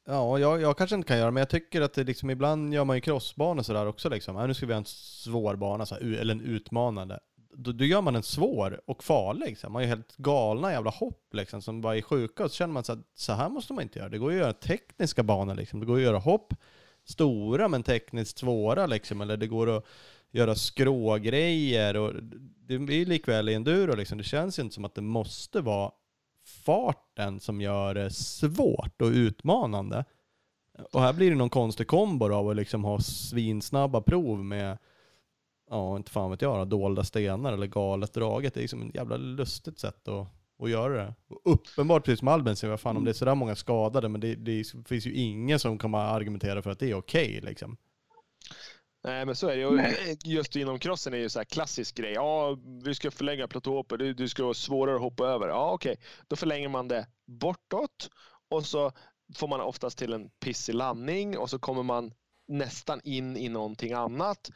ja 0.07 0.39
jag, 0.39 0.61
jag 0.61 0.79
kanske 0.79 0.97
inte 0.97 1.09
kan 1.09 1.19
göra 1.19 1.31
men 1.31 1.41
jag 1.41 1.51
tycker 1.51 1.81
att 1.81 1.95
det 1.95 2.05
liksom 2.05 2.31
ibland 2.31 2.75
gör 2.75 2.85
man 2.85 2.97
ju 2.97 3.01
crossbanor 3.01 3.63
sådär 3.63 3.87
också 3.87 4.09
liksom. 4.09 4.37
Ja, 4.37 4.47
nu 4.47 4.55
ska 4.55 4.67
vi 4.67 4.73
ha 4.73 4.79
en 4.79 4.85
svår 4.85 5.57
bana, 5.57 5.87
så 5.87 5.95
här, 5.95 6.03
eller 6.03 6.35
en 6.35 6.41
utmanande. 6.41 7.21
Då, 7.53 7.73
då 7.73 7.85
gör 7.85 8.01
man 8.01 8.17
en 8.17 8.23
svår 8.23 8.81
och 8.87 9.05
farlig. 9.05 9.59
Så 9.59 9.67
här. 9.67 9.73
Man 9.73 9.83
är 9.83 9.87
helt 9.87 10.17
galna 10.17 10.73
jävla 10.73 10.91
hopp 10.91 11.35
liksom 11.35 11.63
som 11.63 11.81
bara 11.81 11.97
är 11.97 12.03
sjuka 12.03 12.45
och 12.45 12.51
så 12.51 12.57
känner 12.57 12.75
man 12.75 12.85
så 12.85 12.93
att 12.93 12.99
så 13.15 13.33
här 13.33 13.49
måste 13.49 13.73
man 13.73 13.83
inte 13.83 13.99
göra. 13.99 14.09
Det 14.09 14.19
går 14.19 14.33
ju 14.33 14.39
att 14.39 14.43
göra 14.43 14.53
tekniska 14.53 15.23
banor 15.23 15.55
liksom. 15.55 15.81
Det 15.81 15.87
går 15.87 15.97
att 15.97 16.03
göra 16.03 16.19
hopp 16.19 16.55
stora 17.05 17.69
men 17.69 17.83
tekniskt 17.83 18.39
svåra 18.39 18.87
liksom. 18.87 19.21
Eller 19.21 19.37
det 19.37 19.47
går 19.47 19.77
att 19.77 19.85
göra 20.31 20.55
skrågrejer 20.55 21.97
och 21.97 22.15
det 22.67 22.75
är 22.75 22.79
ju 22.91 23.05
likväl 23.05 23.49
i 23.49 23.55
enduro 23.55 23.97
liksom. 23.97 24.19
Det 24.19 24.25
känns 24.25 24.59
ju 24.59 24.63
inte 24.63 24.75
som 24.75 24.85
att 24.85 24.95
det 24.95 25.03
måste 25.03 25.61
vara 25.61 25.91
farten 26.47 27.41
som 27.41 27.61
gör 27.61 27.95
det 27.95 28.11
svårt 28.11 29.03
och 29.03 29.09
utmanande. 29.09 30.05
Och 30.93 31.01
här 31.01 31.13
blir 31.13 31.31
det 31.31 31.37
någon 31.37 31.51
konstig 31.51 31.87
kombo 31.87 32.33
av 32.33 32.49
att 32.49 32.57
liksom 32.57 32.85
ha 32.85 33.01
svinsnabba 33.01 34.01
prov 34.01 34.45
med, 34.45 34.79
ja 35.71 35.97
inte 35.97 36.11
fan 36.11 36.31
vet 36.31 36.43
jag 36.43 36.69
dolda 36.69 37.05
stenar 37.05 37.53
eller 37.53 37.67
galet 37.67 38.13
draget. 38.13 38.55
Det 38.55 38.61
är 38.61 38.63
liksom 38.63 38.89
ett 38.89 38.95
jävla 38.95 39.17
lustigt 39.17 39.79
sätt 39.79 40.09
att, 40.09 40.27
att 40.63 40.71
göra 40.71 41.05
det. 41.05 41.15
Och 41.29 41.53
uppenbart, 41.53 42.05
precis 42.05 42.19
som 42.19 42.29
Albin 42.29 42.57
säger, 42.57 42.71
vad 42.71 42.81
fan 42.81 42.97
om 42.97 43.05
det 43.05 43.11
är 43.11 43.15
sådär 43.15 43.35
många 43.35 43.57
skadade, 43.57 44.09
men 44.09 44.21
det, 44.21 44.35
det 44.35 44.65
finns 44.89 45.07
ju 45.07 45.15
ingen 45.15 45.59
som 45.59 45.79
kommer 45.79 45.99
argumentera 45.99 46.63
för 46.63 46.71
att 46.71 46.79
det 46.79 46.91
är 46.91 46.95
okej 46.95 47.41
liksom. 47.43 47.77
Nej 49.05 49.27
men 49.27 49.37
så 49.37 49.49
är 49.49 49.57
det 49.57 49.63
ju. 49.63 49.95
Just 50.25 50.57
inom 50.57 50.79
crossen 50.79 51.13
är 51.13 51.17
det 51.19 51.23
ju 51.23 51.29
så 51.29 51.39
här 51.39 51.45
klassisk 51.45 51.97
grej. 51.97 52.13
Ja, 52.13 52.59
vi 52.85 52.95
ska 52.95 53.11
förlänga 53.11 53.49
platåhoppet. 53.49 53.99
Du, 53.99 54.15
du 54.15 54.29
ska 54.29 54.43
vara 54.43 54.55
svårare 54.55 54.97
att 54.97 55.03
hoppa 55.03 55.27
över. 55.27 55.49
Ja 55.49 55.73
okej, 55.73 55.97
då 56.29 56.37
förlänger 56.37 56.69
man 56.69 56.89
det 56.89 57.07
bortåt 57.27 58.11
och 58.49 58.67
så 58.67 58.93
får 59.37 59.49
man 59.49 59.61
oftast 59.61 59.99
till 59.99 60.13
en 60.13 60.31
pissig 60.31 60.75
landning 60.75 61.39
och 61.39 61.51
så 61.51 61.59
kommer 61.59 61.83
man 61.83 62.13
nästan 62.49 63.01
in 63.05 63.37
i 63.37 63.49
någonting 63.49 63.93
annat 63.93 64.51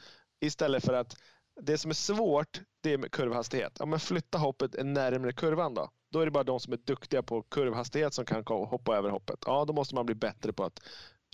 istället 0.44 0.84
för 0.84 0.92
att 0.92 1.16
det 1.60 1.78
som 1.78 1.90
är 1.90 1.94
svårt 1.94 2.60
det 2.80 2.92
är 2.92 2.98
med 2.98 3.10
kurvhastighet. 3.12 3.76
Ja, 3.78 3.86
men 3.86 4.00
flytta 4.00 4.38
hoppet 4.38 4.84
närmare 4.84 5.32
kurvan 5.32 5.74
då. 5.74 5.90
Då 6.12 6.20
är 6.20 6.24
det 6.24 6.30
bara 6.30 6.44
de 6.44 6.60
som 6.60 6.72
är 6.72 6.76
duktiga 6.76 7.22
på 7.22 7.42
kurvhastighet 7.42 8.14
som 8.14 8.24
kan 8.24 8.44
hoppa 8.46 8.96
över 8.96 9.10
hoppet. 9.10 9.38
Ja, 9.46 9.64
då 9.64 9.72
måste 9.72 9.94
man 9.94 10.06
bli 10.06 10.14
bättre 10.14 10.52
på 10.52 10.64
att 10.64 10.80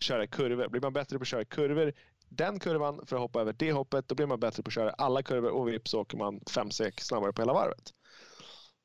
köra 0.02 0.26
kurvor. 0.26 0.68
Blir 0.68 0.80
man 0.80 0.92
bättre 0.92 1.18
på 1.18 1.22
att 1.22 1.28
köra 1.28 1.44
kurvor 1.44 1.92
den 2.28 2.58
kurvan 2.58 3.06
för 3.06 3.16
att 3.16 3.22
hoppa 3.22 3.40
över 3.40 3.52
det 3.52 3.72
hoppet, 3.72 4.08
då 4.08 4.14
blir 4.14 4.26
man 4.26 4.40
bättre 4.40 4.62
på 4.62 4.68
att 4.68 4.74
köra 4.74 4.90
alla 4.90 5.22
kurvor 5.22 5.50
och 5.50 5.68
vips 5.68 5.90
så 5.90 6.00
åker 6.00 6.16
man 6.16 6.40
fem 6.54 6.70
sek 6.70 7.00
snabbare 7.00 7.32
på 7.32 7.42
hela 7.42 7.52
varvet. 7.52 7.90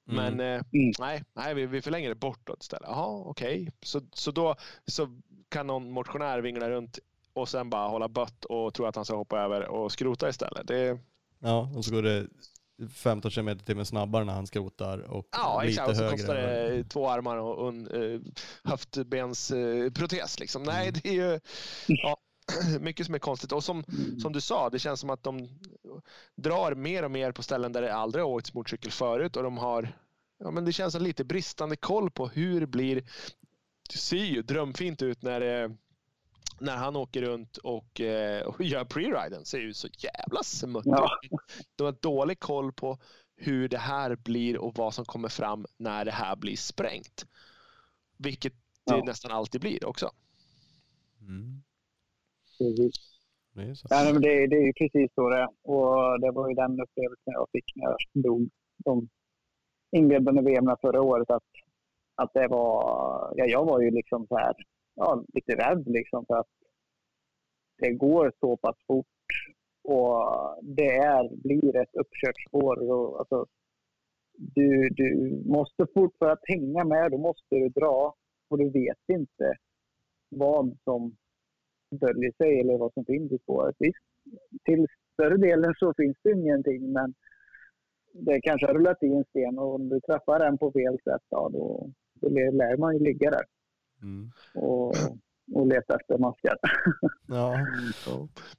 Men 0.08 0.34
Mm. 0.34 0.40
eh, 0.40 0.62
Mm. 0.74 0.92
nej, 1.00 1.24
nej 1.36 1.54
vi, 1.54 1.66
vi 1.66 1.82
förlänger 1.82 2.10
det 2.10 2.16
bortåt 2.16 2.62
istället. 2.64 2.90
Jaha, 2.90 3.24
okej. 3.26 3.72
Så, 3.82 4.02
så 4.14 4.32
då 4.32 4.56
så 4.88 5.22
kan 5.50 5.68
någon 5.68 5.92
motionär 5.92 6.42
vingla 6.42 6.70
runt 6.70 7.00
och 7.36 7.50
sen 7.50 7.70
bara 7.70 7.88
hålla 7.88 8.08
bött 8.08 8.46
och 8.46 8.74
tro 8.74 8.86
att 8.86 8.96
han 8.96 9.06
ska 9.06 9.16
hoppa 9.16 9.40
över 9.40 9.68
och 9.68 9.92
skrota 9.92 10.30
istället. 10.30 10.68
Det, 10.68 11.00
Ja, 11.40 11.72
och 11.76 11.86
så 11.86 11.92
går 11.92 12.02
det 12.02 12.28
15 12.94 13.32
km 13.32 13.50
i 13.50 13.60
timmen 13.60 13.86
snabbare 13.86 14.24
när 14.24 14.34
han 14.34 14.48
skrotar 14.48 15.00
och 15.00 15.28
ja, 15.32 15.62
lite 15.62 15.70
exakt. 15.72 15.90
Och 15.90 15.96
så 15.96 16.04
högre. 16.04 16.18
kostar 16.18 16.36
än- 16.36 16.78
det 16.78 16.84
två 16.84 17.10
armar 17.10 17.38
och 17.38 17.68
en 17.70 17.88
uh, 17.88 18.22
höftbensprotes. 18.64 20.40
liksom. 20.40 20.64
Nej, 20.64 20.88
Mm. 20.88 21.00
det 21.04 21.10
är 21.10 21.14
ju 21.14 21.40
ja, 21.88 22.18
mycket 22.80 23.06
som 23.06 23.16
är 23.16 23.20
konstigt. 23.20 23.52
Och 23.52 23.64
som, 23.64 23.84
Mm. 23.88 24.20
som 24.20 24.34
du 24.34 24.42
sa, 24.42 24.70
det 24.70 24.80
känns 24.80 25.00
som 25.00 25.10
att 25.10 25.24
de 25.24 25.50
drar 26.36 26.76
mer 26.76 27.04
och 27.04 27.12
mer 27.12 27.32
på 27.32 27.44
ställen 27.44 27.72
där 27.72 27.82
det 27.82 27.94
aldrig 27.96 28.24
har 28.24 28.32
åkts 28.32 28.54
motorcykel 28.54 28.92
förut 28.92 29.36
och 29.36 29.44
de 29.44 29.58
har 29.58 29.90
Ja, 30.38 30.52
men 30.52 30.66
det 30.66 30.72
känns 30.74 30.94
som 30.94 31.02
lite 31.04 31.24
bristande 31.24 31.76
koll 31.76 32.12
på 32.12 32.28
hur 32.28 32.60
det 32.60 32.68
blir. 32.68 32.96
Det 33.90 33.98
ser 33.98 34.18
ju 34.18 34.42
drömfint 34.42 35.02
ut 35.02 35.22
när, 35.22 35.42
eh, 35.64 35.70
när 36.60 36.76
han 36.76 36.96
åker 36.96 37.22
runt 37.22 37.58
och, 37.58 38.02
eh, 38.02 38.42
och 38.48 38.62
gör 38.62 38.84
pre-riden. 38.84 39.44
ser 39.46 39.60
ju 39.60 39.74
så 39.74 39.88
jävla 39.98 40.44
smutt 40.44 40.84
Ja. 40.86 41.10
De 41.76 41.84
har 41.84 41.96
dålig 42.02 42.40
koll 42.40 42.74
på 42.74 42.98
hur 43.38 43.70
det 43.70 43.78
här 43.78 44.16
blir 44.16 44.58
och 44.58 44.76
vad 44.78 44.94
som 44.94 45.06
kommer 45.06 45.30
fram 45.30 45.66
när 45.78 46.06
det 46.06 46.12
här 46.12 46.36
blir 46.36 46.56
sprängt. 46.56 47.26
Vilket 48.18 48.54
det 48.86 48.98
Ja. 48.98 49.04
nästan 49.06 49.32
alltid 49.32 49.62
blir 49.62 49.86
också. 49.86 50.10
Mm. 51.22 51.64
Precis. 52.58 52.96
Det 53.54 53.62
är 53.64 53.74
så. 53.74 53.88
Ja, 53.90 54.10
men 54.14 54.22
det, 54.22 54.48
det 54.48 54.56
är 54.56 54.66
ju 54.66 54.74
precis 54.74 55.12
så 55.16 55.30
det 55.30 55.38
är. 55.38 55.48
Och 55.64 56.20
det 56.22 56.32
var 56.32 56.50
ju 56.50 56.56
den 56.56 56.82
upplevelsen 56.82 57.34
jag 57.34 57.48
fick 57.52 57.76
när 57.76 57.84
jag 57.86 57.98
dog 58.24 58.50
de 58.78 59.10
inledande 59.92 60.42
VM 60.42 60.76
förra 60.82 61.02
året. 61.02 61.30
Att, 61.30 61.44
att 62.16 62.34
det 62.34 62.48
var, 62.48 63.34
ja, 63.38 63.46
jag 63.46 63.66
var 63.66 63.82
ju 63.82 63.92
liksom 63.92 64.28
så 64.28 64.38
här, 64.38 64.54
ja, 64.96 65.24
lite 65.34 65.56
rädd 65.56 65.88
liksom 65.88 66.26
för 66.26 66.36
att 66.36 66.50
det 67.78 67.92
går 67.92 68.32
så 68.40 68.58
pass 68.58 68.76
fort 68.88 69.06
och 69.84 70.26
det 70.62 70.96
är, 70.96 71.30
blir 71.44 71.76
ett 71.76 71.96
uppkört 71.96 72.42
spår. 72.48 72.92
Och, 72.92 73.20
alltså, 73.20 73.46
du, 74.38 74.90
du 74.90 75.42
måste 75.46 75.88
fort, 75.94 76.16
för 76.20 76.30
att 76.30 76.44
hänga 76.44 76.84
med, 76.84 77.12
då 77.12 77.18
måste 77.18 77.56
du 77.56 77.70
dra 77.70 78.16
och 78.50 78.58
du 78.58 78.70
vet 78.70 79.04
inte 79.08 79.54
vad 80.30 80.78
som 80.84 81.16
döljer 81.92 82.32
sig 82.38 82.60
eller 82.60 82.78
vad 82.78 82.94
som 82.94 83.06
finns 83.06 83.32
i 83.32 83.38
spåret. 83.38 83.76
Visst, 83.80 84.06
till 84.64 84.88
större 85.14 85.38
delen 85.38 85.74
så 85.80 85.94
finns 85.98 86.18
det 86.24 86.32
ingenting 86.32 86.92
men 86.92 87.14
det 88.14 88.42
kanske 88.42 88.68
har 88.68 88.74
rullat 88.74 89.04
i 89.04 89.08
en 89.08 89.24
sten 89.24 89.60
och 89.60 89.76
om 89.76 89.90
du 89.90 90.00
träffar 90.00 90.40
den 90.40 90.58
på 90.58 90.72
fel 90.72 90.98
sätt 91.04 91.24
ja, 91.30 91.50
då, 91.54 91.90
då 92.14 92.30
lär 92.30 92.78
man 92.78 92.94
ju 92.98 93.04
ligga 93.04 93.32
där 93.32 93.46
Mm. 94.06 94.32
och, 94.54 94.96
och 95.54 95.68
leta 95.68 95.96
efter 95.96 96.18
maskar. 96.18 96.58
Ja. 97.28 97.58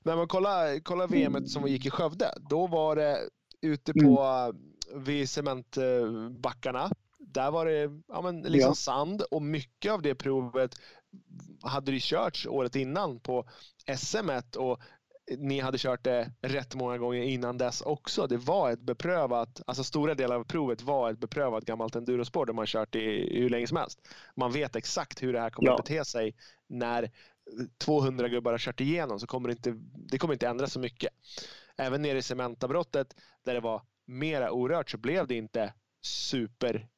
När 0.03 0.17
man 0.17 0.29
kollar, 0.29 0.81
kollar 0.81 1.09
VM 1.09 1.47
som 1.47 1.67
gick 1.69 1.87
i 1.87 1.91
Skövde, 1.91 2.27
då 2.51 2.67
var 2.67 2.97
det 2.97 3.19
ute 3.61 3.93
på 3.93 4.53
vid 4.95 5.29
cementbackarna. 5.31 6.91
Där 7.19 7.51
var 7.51 7.67
det 7.67 8.03
ja, 8.09 8.23
men 8.23 8.43
liksom 8.43 8.71
Ja. 8.71 8.75
sand 8.75 9.23
och 9.31 9.43
mycket 9.43 9.93
av 9.93 10.03
det 10.03 10.15
provet 10.15 10.75
hade 11.63 11.93
det 11.93 12.01
körts 12.01 12.47
året 12.47 12.77
innan 12.77 13.21
på 13.21 13.49
SM1 13.87 14.57
och 14.57 14.81
ni 15.39 15.61
hade 15.61 15.79
kört 15.79 16.05
det 16.05 16.33
rätt 16.43 16.75
många 16.75 16.99
gånger 16.99 17.23
innan 17.23 17.59
dess 17.59 17.81
också. 17.81 18.27
Det 18.27 18.37
var 18.37 18.71
ett 18.71 18.81
beprövat, 18.81 19.63
alltså 19.67 19.85
stora 19.85 20.15
delar 20.15 20.37
av 20.37 20.45
provet 20.45 20.83
var 20.83 21.11
ett 21.11 21.19
beprövat 21.19 21.65
gammalt 21.65 21.97
endurospår 21.97 22.47
där 22.47 22.53
man 22.53 22.67
kört 22.67 22.95
i 22.95 23.39
hur 23.41 23.49
länge 23.51 23.67
som 23.67 23.77
helst. 23.77 24.09
Man 24.35 24.53
vet 24.53 24.77
exakt 24.77 25.23
hur 25.23 25.33
det 25.33 25.41
här 25.41 25.51
kommer 25.51 25.69
Ja. 25.69 25.75
att 25.75 25.85
bete 25.85 26.05
sig 26.05 26.35
när 26.67 27.11
200 27.79 28.29
gubbar 28.29 28.51
har 28.51 28.59
kört 28.59 28.81
igenom 28.81 29.21
så 29.21 29.27
kommer 29.27 29.49
det 29.49 29.53
inte, 29.53 29.75
det 29.95 30.19
kommer 30.19 30.35
inte 30.35 30.49
ändra 30.49 30.67
så 30.67 30.81
mycket. 30.81 31.13
Även 31.77 32.03
nere 32.03 32.19
i 32.19 32.23
Cementabrottet 32.23 33.17
där 33.45 33.55
det 33.55 33.61
var 33.61 33.83
mera 34.05 34.51
orört 34.51 34.91
så 34.91 34.99
blev 34.99 35.27
det 35.27 35.35
inte 35.35 35.73
super 36.03 36.89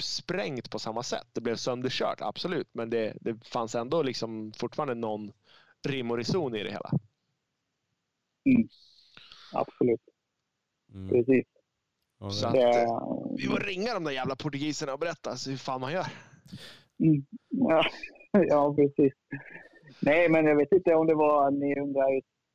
sprängt 0.00 0.70
på 0.70 0.78
samma 0.78 1.02
sätt. 1.02 1.26
Det 1.32 1.40
blev 1.40 1.56
sönderkört, 1.56 2.20
absolut. 2.20 2.68
Men 2.72 2.90
det, 2.90 3.16
det 3.20 3.46
fanns 3.48 3.74
ändå 3.74 4.02
liksom 4.02 4.52
fortfarande 4.56 4.94
någon 4.94 5.32
rim 5.88 6.10
och 6.10 6.16
reson 6.16 6.54
i 6.56 6.62
det 6.62 6.70
hela. 6.70 6.90
Absolut, 9.54 10.00
Mm. 10.94 11.08
precis. 11.08 11.46
Så 12.30 12.46
att, 12.46 12.52
Det, 12.52 12.82
eh, 12.82 13.26
Vi 13.36 13.42
får 13.42 13.60
ringa 13.60 13.94
de 13.94 14.04
där 14.04 14.10
jävla 14.12 14.36
portugiserna 14.36 14.92
och 14.92 14.98
berätta 14.98 15.36
så 15.36 15.50
hur 15.50 15.56
fan 15.56 15.80
man 15.80 15.92
gör. 15.92 16.06
Mm. 17.04 17.24
Ja, 17.48 17.84
ja, 18.48 18.74
precis. 18.74 19.12
Nej, 20.02 20.28
men 20.28 20.44
jag 20.46 20.56
vet 20.56 20.72
inte 20.72 20.94
om 20.94 21.06
det 21.06 21.14
var 21.14 21.50
900 21.50 22.02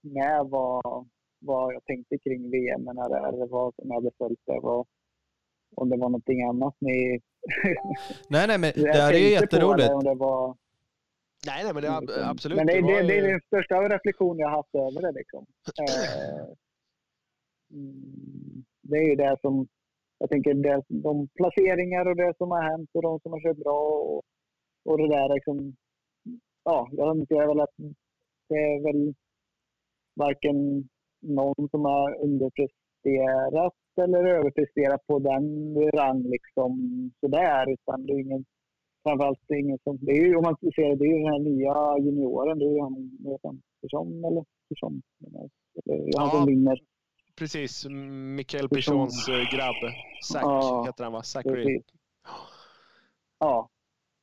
med 0.01 0.45
vad, 0.49 1.07
vad 1.39 1.73
jag 1.73 1.83
tänkte 1.85 2.17
kring 2.17 2.51
VM 2.51 2.81
när 2.83 3.09
det 3.09 3.15
är, 3.43 3.47
vad 3.47 3.75
som 3.75 3.87
jag 3.87 3.95
hade 3.95 4.11
följt 4.17 4.39
det. 4.45 4.59
Vad, 4.59 4.87
om 5.75 5.89
det 5.89 5.97
var 5.97 6.09
någonting 6.09 6.41
annat 6.43 6.75
ni... 6.79 7.19
Nej, 8.29 8.47
nej, 8.47 8.57
men 8.57 8.71
det 8.75 8.91
här 9.01 9.13
är 9.13 9.17
ju 9.17 9.35
på 9.37 9.41
jätteroligt. 9.43 9.87
det, 9.87 9.93
Om 9.93 10.03
det 10.03 10.15
var, 10.15 10.57
Nej, 11.45 11.63
nej, 11.63 11.73
men 11.73 11.83
det 11.83 11.87
är 11.87 11.97
ab- 11.97 12.29
absolut. 12.31 12.55
Men 12.57 12.67
det, 12.67 12.73
det, 12.81 13.03
det 13.07 13.17
är 13.17 13.31
den 13.31 13.41
största 13.41 13.89
reflektion 13.89 14.37
jag 14.39 14.49
haft 14.49 14.75
över 14.75 15.01
det. 15.01 15.11
Liksom. 15.11 15.45
Eh, 15.81 16.47
mm, 17.73 18.63
det 18.81 18.97
är 18.97 19.09
ju 19.09 19.15
det 19.15 19.37
som, 19.41 19.67
jag 20.17 20.29
tänker, 20.29 20.53
det, 20.53 20.83
de 20.87 21.27
placeringar 21.27 22.05
och 22.05 22.15
det 22.15 22.33
som 22.37 22.51
har 22.51 22.61
hänt 22.61 22.89
och 22.93 23.01
de 23.01 23.19
som 23.19 23.31
har 23.31 23.41
kört 23.41 23.57
bra 23.57 23.81
och, 23.81 24.23
och 24.85 24.97
det 24.97 25.07
där 25.07 25.33
liksom, 25.33 25.75
ja, 26.63 26.89
jag 26.91 27.09
anser 27.09 27.47
väl 27.47 27.59
att 27.59 27.75
det 28.49 28.55
är 28.55 28.83
väl 28.83 29.13
varken 30.15 30.89
någon 31.21 31.69
som 31.69 31.85
har 31.85 32.21
underpresterat 32.23 33.73
eller 34.01 34.25
överpresterat 34.25 35.07
på 35.07 35.19
den 35.19 35.75
rang 35.91 36.23
liksom 36.23 36.71
sådär, 37.19 37.69
utan 37.73 38.05
det 38.05 38.13
är 38.13 38.19
ingen 38.19 38.45
framförallt 39.07 39.39
det 39.47 39.53
är 39.53 39.59
ingen 39.59 39.79
som, 39.83 39.97
det 40.01 40.11
är 40.11 40.25
ju 40.25 40.35
om 40.35 40.43
man 40.43 40.55
ser 40.61 40.89
det, 40.89 40.95
det 40.95 41.05
är 41.05 41.13
ju 41.13 41.23
den 41.23 41.33
här 41.33 41.39
nya 41.39 42.05
junioren, 42.05 42.59
det 42.59 42.65
är 42.65 42.69
ju 42.71 42.81
han, 42.81 42.93
han, 43.43 43.61
Persson 43.81 44.25
eller 44.25 44.45
Persson? 44.69 45.01
Eller 45.27 45.39
han 46.19 46.27
Ja. 46.27 46.29
som 46.31 46.45
vinner. 46.45 46.79
Precis. 47.35 47.85
Mikael 48.35 48.69
Pichons 48.69 49.27
eh, 49.29 49.55
grabb. 49.55 49.75
Zack 50.23 50.43
Ja, 50.43 50.83
heter 50.85 51.03
han 51.03 51.13
va? 51.13 51.23
Zachary. 51.23 51.81
Ja, 53.39 53.69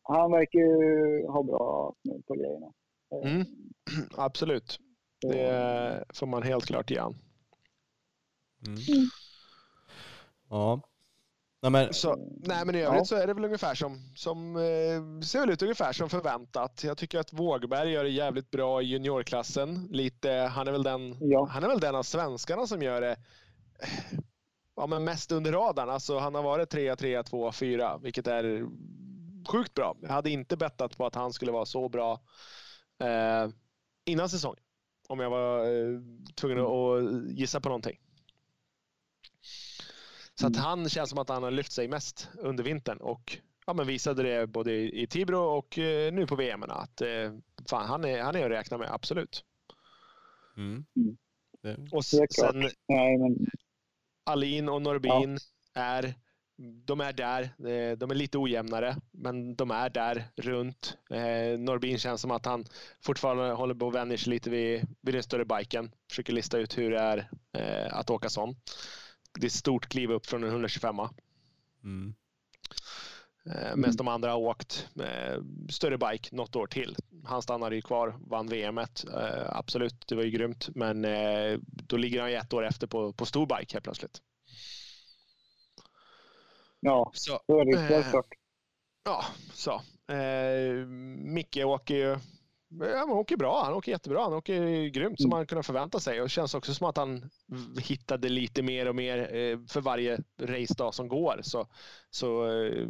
han 0.03 0.31
verkar 0.33 0.59
ju 0.59 1.27
ha 1.27 1.43
bra 1.43 1.95
på 2.27 2.35
grejerna. 2.35 2.73
Mm. 3.25 3.47
Absolut. 4.17 4.79
Det 5.21 6.05
får 6.15 6.27
man 6.27 6.43
helt 6.43 6.65
klart 6.65 6.91
ge 6.91 6.99
han. 6.99 7.15
Mm. 8.67 8.79
Ja. 10.51 10.81
Nej, 11.65 11.71
men, 11.71 11.95
Så, 11.95 12.17
nej, 12.41 12.65
men 12.67 12.75
i 12.75 12.83
övrigt 12.83 13.07
så 13.07 13.17
är 13.17 13.27
det 13.27 13.35
väl 13.35 13.45
ungefär 13.45 13.75
som, 13.75 14.13
som 14.15 14.57
eh, 14.57 15.21
ser 15.23 15.41
väl 15.41 15.51
ut 15.51 15.63
ungefär 15.63 15.93
som 15.93 16.11
förväntat. 16.11 16.85
Jag 16.85 16.99
tycker 16.99 17.19
att 17.19 17.33
Vågberg 17.33 17.91
gör 17.91 18.05
det 18.05 18.11
jävligt 18.11 18.51
bra 18.51 18.83
i 18.83 18.85
juniorklassen. 18.85 19.89
Lite, 19.91 20.31
han 20.31 20.69
är 20.69 20.73
väl 20.73 20.83
den, 20.83 21.17
Ja. 21.21 21.49
han 21.51 21.65
är 21.65 21.69
väl 21.69 21.81
den 21.81 21.95
av 21.95 22.03
svenskarna 22.03 22.67
som 22.67 22.83
gör 22.83 23.01
det 23.01 23.11
eh, 23.11 24.19
ja, 24.77 24.87
men 24.87 25.05
mest 25.05 25.33
under 25.33 25.53
radarn. 25.53 25.91
Alltså, 25.91 26.19
han 26.19 26.35
har 26.35 26.43
varit 26.43 26.71
3, 26.71 26.97
3, 26.97 27.23
2, 27.23 27.53
4, 27.53 27.99
vilket 27.99 28.27
är 28.27 28.67
sjukt 29.49 29.75
bra. 29.75 29.97
Jag 30.01 30.09
hade 30.09 30.31
inte 30.31 30.57
bettat 30.57 30.97
på 30.97 31.07
att 31.07 31.15
han 31.15 31.33
skulle 31.33 31.53
vara 31.53 31.67
så 31.67 31.89
bra 31.89 32.21
eh, 33.01 33.51
innan 34.05 34.29
säsongen. 34.29 34.63
Om 35.09 35.21
jag 35.21 35.31
var 35.31 35.59
eh, 35.59 36.01
tvungen 36.35 36.59
att 36.59 36.67
att 36.67 37.31
gissa 37.31 37.61
på 37.61 37.69
någonting. 37.69 37.99
Så 40.41 40.47
att 40.47 40.53
Mm. 40.57 40.65
han 40.65 40.89
känns 40.89 41.11
som 41.11 41.19
att 41.19 41.29
han 41.29 41.43
har 41.43 41.51
lyft 41.51 41.73
sig 41.73 41.89
mest 41.89 42.29
under 42.39 42.65
vintern 42.65 42.99
och 42.99 43.39
ja, 43.67 43.73
men 43.75 43.87
visade 43.87 44.23
det 44.23 44.47
både 44.47 44.73
i 44.73 45.07
Tibro 45.07 45.39
och 45.39 45.79
eh, 45.79 46.13
nu 46.13 46.27
på 46.27 46.37
VM. 46.37 46.63
Att 46.63 47.01
eh, 47.01 47.33
fan, 47.71 47.87
han, 47.87 48.05
är, 48.05 48.23
han 48.23 48.37
är 48.37 48.45
att 48.45 48.51
räkna 48.51 48.79
med, 48.79 48.93
absolut. 48.93 49.45
mm. 50.57 50.85
Mm. 51.65 51.89
Och 51.93 52.05
sen 52.05 52.71
Nej, 52.89 53.19
men 53.19 53.47
Alin 54.25 54.69
och 54.69 54.83
Norbin 54.83 55.39
är, 55.75 56.15
de 56.85 57.01
är 57.01 57.13
där. 57.13 57.43
Eh, 57.43 57.97
De 57.97 58.11
är 58.11 58.15
lite 58.15 58.39
ojämnare, 58.39 58.97
men 59.11 59.57
de 59.57 59.71
är 59.71 59.91
där 59.91 60.25
runt. 60.37 60.97
Norbin 61.59 61.99
känns 61.99 62.21
som 62.21 62.31
att 62.31 62.47
han 62.47 62.65
fortfarande 63.05 63.53
håller 63.53 63.75
på 63.75 63.89
att 63.89 63.95
vänja 63.95 64.19
sig 64.19 64.31
lite 64.31 64.51
vid, 64.51 64.87
vid 65.01 65.15
den 65.15 65.23
större 65.23 65.45
biken. 65.45 65.91
Försöker 66.11 66.33
lista 66.33 66.59
ut 66.59 66.79
hur 66.79 66.91
det 66.91 67.01
är 67.01 67.29
att 67.95 68.11
åka 68.11 68.29
sån. 68.29 68.57
Det 69.39 69.45
är 69.45 69.47
ett 69.47 69.53
stort 69.53 69.87
kliv 69.87 70.11
upp 70.11 70.27
från 70.27 70.45
en 70.45 70.51
125 70.51 70.97
mm. 71.85 72.15
Eh, 73.47 73.77
Medan 73.77 73.97
de 73.97 74.09
andra 74.09 74.31
har 74.31 74.39
åkt 74.39 74.89
med 74.95 75.43
större 75.71 75.99
bike 75.99 76.37
något 76.37 76.57
år 76.57 76.67
till. 76.67 76.97
Han 77.25 77.43
stannade 77.43 77.77
ju 77.77 77.83
kvar, 77.83 78.17
vann 78.27 78.49
VM. 78.49 78.79
Eh, 78.79 78.87
absolut, 79.49 80.07
det 80.09 80.15
var 80.15 80.23
ju 80.23 80.31
grymt. 80.31 80.69
Men 80.75 81.05
eh, 81.05 81.59
då 81.65 81.97
ligger 81.97 82.21
han 82.21 82.31
ju 82.31 82.37
ett 82.37 82.53
år 82.53 82.65
efter 82.67 82.87
på, 82.87 83.13
på 83.13 83.27
stor 83.27 83.47
bike 83.47 83.75
helt 83.75 83.85
plötsligt. 83.85 84.23
ja, 86.81 87.11
Så, 87.15 87.41
så 87.47 87.61
är 87.61 87.65
det 87.65 87.79
Eh, 87.79 87.83
helt 87.83 88.11
klart. 88.11 88.27
ja, 89.05 89.25
så. 89.53 89.73
Eh, 90.15 90.87
Micke 91.17 91.57
åker 91.57 91.95
ju 91.95 92.19
ja, 92.81 92.99
han 92.99 93.11
åker 93.11 93.37
bra. 93.37 93.63
Han 93.65 93.75
åker 93.75 93.93
jättebra. 93.93 94.23
Han 94.23 94.33
åker 94.33 94.87
grymt 94.89 95.21
som 95.21 95.27
Mm. 95.31 95.39
man 95.39 95.47
kunde 95.47 95.63
förvänta 95.63 96.01
sig. 96.01 96.21
Och 96.21 96.25
det 96.27 96.31
känns 96.31 96.55
också 96.55 96.75
som 96.75 96.87
att 96.87 96.97
han 96.97 97.31
hittade 97.81 98.29
lite 98.29 98.63
mer 98.63 98.89
och 98.89 98.95
mer 98.95 99.19
eh, 99.19 99.59
för 99.69 99.81
varje 99.81 100.19
racedag 100.41 100.95
som 100.95 101.09
går. 101.09 101.41
Så, 101.43 101.67
så 102.11 102.51
eh, 102.65 102.87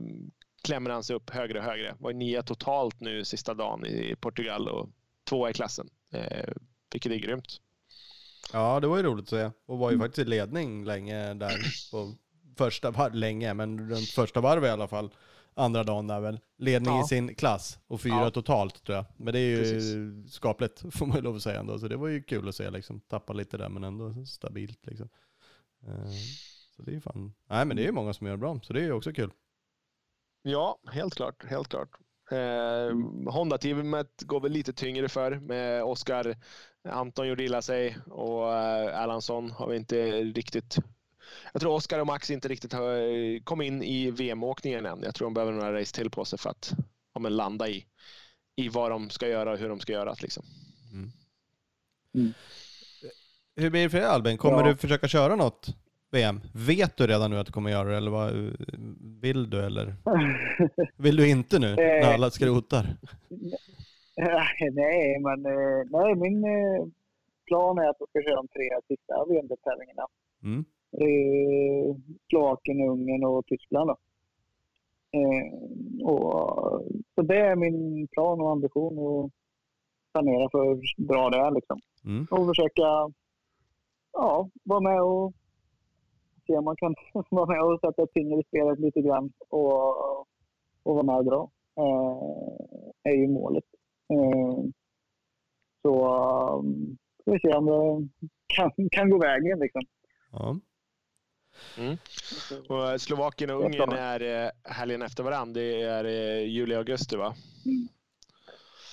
klämmer 0.64 0.90
han 0.90 1.02
sig 1.04 1.16
upp 1.16 1.30
högre 1.30 1.58
och 1.58 1.64
högre. 1.64 1.96
Var 1.98 2.12
nia 2.12 2.42
totalt 2.42 3.00
nu 3.00 3.24
sista 3.24 3.54
dagen 3.54 3.86
i 3.86 4.16
Portugal 4.20 4.68
och 4.68 4.88
tvåa 5.28 5.50
i 5.50 5.52
klassen. 5.52 5.88
Eh, 6.12 6.52
vilket 6.92 7.12
är 7.12 7.16
grymt. 7.16 7.60
Ja, 8.52 8.80
det 8.80 8.86
var 8.86 8.96
ju 8.96 9.02
roligt 9.02 9.22
att 9.22 9.28
se. 9.28 9.50
Och 9.66 9.78
var 9.78 9.90
ju 9.90 9.94
Mm. 9.94 10.04
faktiskt 10.06 10.26
i 10.26 10.30
ledning 10.30 10.84
länge 10.84 11.34
där 11.34 11.52
på 11.90 12.14
första 12.58 12.90
varv, 12.90 13.14
länge, 13.14 13.54
men 13.54 13.90
runt 13.90 14.08
första 14.08 14.40
varvet 14.40 14.68
i 14.68 14.70
alla 14.72 14.88
fall. 14.88 15.10
Andra 15.56 15.82
dagen 15.84 16.06
där 16.06 16.20
väl. 16.20 16.40
Ledning 16.58 16.94
Ja. 16.94 17.04
i 17.04 17.08
sin 17.08 17.34
klass 17.34 17.78
och 17.86 18.00
fyra 18.00 18.14
Ja. 18.14 18.30
totalt 18.30 18.84
tror 18.84 18.96
jag. 18.96 19.04
Men 19.16 19.34
det 19.34 19.40
är 19.40 19.48
ju 19.50 19.58
Precis. 19.58 20.32
skapligt 20.34 20.82
får 20.94 21.06
man 21.06 21.16
ju 21.16 21.22
lov 21.22 21.36
att 21.36 21.42
säga 21.42 21.60
ändå. 21.60 21.78
Så 21.78 21.88
det 21.88 21.96
var 21.96 22.08
ju 22.08 22.22
kul 22.22 22.48
att 22.48 22.54
se 22.54 22.70
liksom. 22.70 23.00
Tappa 23.00 23.32
lite 23.32 23.56
där 23.56 23.68
men 23.68 23.84
ändå 23.84 24.24
stabilt 24.26 24.86
liksom. 24.86 25.08
Eh, 25.86 26.10
Så 26.76 26.82
det 26.82 26.90
är 26.90 26.94
ju 26.94 27.00
fan. 27.00 27.34
Nej 27.50 27.64
men 27.64 27.76
det 27.76 27.82
är 27.82 27.86
ju 27.86 27.92
många 27.92 28.12
som 28.12 28.26
gör 28.26 28.36
bra. 28.36 28.60
Så 28.62 28.72
det 28.72 28.80
är 28.80 28.84
ju 28.84 28.92
också 28.92 29.12
kul. 29.12 29.30
Ja, 30.42 30.78
helt 30.92 31.14
klart. 31.14 31.44
Helt 31.44 31.68
klart. 31.68 31.88
Eh, 32.30 32.96
Honda-teamet 33.32 34.22
går 34.22 34.40
väl 34.40 34.52
lite 34.52 34.72
tyngre 34.72 35.08
för 35.08 35.36
med 35.36 35.84
Oskar. 35.84 36.36
Anton 36.88 37.28
gjorde 37.28 37.44
illa 37.44 37.62
sig 37.62 37.96
och 38.06 38.52
eh, 38.52 39.02
Erlandsson 39.02 39.50
har 39.50 39.68
vi 39.68 39.76
inte 39.76 40.10
riktigt. 40.22 40.76
Jag 41.52 41.62
tror 41.62 41.72
Oskar 41.74 41.98
och 41.98 42.06
Max 42.06 42.30
inte 42.30 42.48
riktigt 42.48 42.72
har 42.72 42.96
eh, 42.96 43.40
kommit 43.40 43.66
in 43.66 43.82
i 43.82 44.10
VM-åkningen 44.10 44.86
än. 44.86 45.02
Jag 45.02 45.14
tror 45.14 45.26
de 45.26 45.34
behöver 45.34 45.52
några 45.52 45.80
race 45.80 45.94
till 45.94 46.10
på 46.10 46.24
sig 46.24 46.38
för 46.38 46.50
att 46.50 46.72
ja, 47.14 47.20
men 47.20 47.36
landa 47.36 47.68
i, 47.68 47.84
i 48.56 48.68
vad 48.68 48.90
de 48.90 49.10
ska 49.10 49.28
göra 49.28 49.52
och 49.52 49.58
hur 49.58 49.68
de 49.68 49.80
ska 49.80 49.92
göra. 49.92 50.14
det, 50.14 50.22
Liksom. 50.22 50.44
Mm. 50.92 51.10
Mm. 52.14 52.32
Hur 53.56 53.70
blir 53.70 53.82
det 53.82 53.90
för 53.90 53.98
dig 53.98 54.06
Albin? 54.06 54.38
Kommer 54.38 54.58
Ja. 54.58 54.62
du 54.68 54.76
försöka 54.76 55.08
köra 55.08 55.36
något 55.36 55.66
VM? 56.10 56.40
Vet 56.54 56.96
du 56.96 57.06
redan 57.06 57.30
nu 57.30 57.38
att 57.38 57.46
du 57.46 57.52
kommer 57.52 57.70
göra 57.70 57.88
det 57.88 57.96
eller 57.96 58.10
vad, 58.10 58.32
vill 59.20 59.50
du 59.50 59.60
eller 59.66 59.94
vill 60.96 61.16
du 61.16 61.28
inte 61.28 61.58
nu 61.58 61.74
när 61.74 62.00
Eh, 62.02 62.14
alla 62.14 62.30
skrotar? 62.30 62.96
nej, 64.72 65.18
men 65.20 65.46
eh, 65.46 65.84
nej, 65.90 66.14
min 66.14 66.42
plan 67.46 67.78
är 67.78 67.88
att 67.88 67.96
jag 67.98 68.08
ska 68.08 68.22
köra 68.22 68.36
de 68.36 68.48
tre 68.48 68.68
sista 68.88 69.24
VM-tävlingarna. 69.28 70.06
Mm. 70.42 70.64
Eh, 71.00 71.96
Slovakien, 72.30 72.88
Ungern 72.88 73.24
och 73.24 73.46
Tyskland. 73.46 73.88
Då. 73.88 73.96
Eh, 75.18 75.52
och, 76.08 76.82
så 77.14 77.22
det 77.22 77.40
är 77.40 77.56
min 77.56 78.08
plan 78.08 78.40
och 78.40 78.50
ambition 78.50 78.98
att 78.98 79.30
planera 80.12 80.48
för 80.50 80.64
hur 80.64 81.06
bra 81.06 81.30
det 81.30 81.38
är. 81.38 81.50
Liksom. 81.50 81.80
Mm. 82.04 82.26
Och 82.30 82.46
försöka 82.46 83.12
ja, 84.12 84.50
vara 84.62 84.80
med 84.80 85.02
och 85.02 85.32
se 86.46 86.56
om 86.56 86.64
man 86.64 86.76
kan 86.76 86.94
vara 87.30 87.46
med 87.46 87.62
och 87.62 87.80
sätta 87.80 88.06
finger 88.14 88.40
i 88.40 88.44
spelet 88.44 88.78
lite 88.78 89.00
grann 89.00 89.32
och, 89.48 90.20
och 90.82 90.94
vara 90.94 91.02
med 91.02 91.16
och 91.16 91.24
dra. 91.24 91.50
Eh, 91.76 93.12
är 93.12 93.16
ju 93.16 93.28
målet. 93.28 93.64
Eh, 94.08 94.64
så 95.82 95.92
um, 96.58 96.96
ska 97.20 97.32
vi 97.32 97.40
se 97.40 97.52
om 97.52 97.66
det 97.66 98.08
kan, 98.46 98.70
kan 98.90 99.10
gå 99.10 99.18
vägen. 99.18 99.58
Liksom. 99.58 99.82
Ja. 100.32 100.56
Och 102.68 102.90
eh, 102.90 102.96
Slovakien 102.96 103.50
och 103.50 103.64
Ungern 103.64 103.92
är 103.92 104.44
eh, 104.44 104.50
helgen 104.72 105.02
efter 105.02 105.22
varandra. 105.22 105.60
Det 105.60 105.82
är 105.82 106.04
eh, 106.04 106.46
juli 106.48 106.74
och 106.74 106.78
augusti 106.78 107.16
va? 107.16 107.34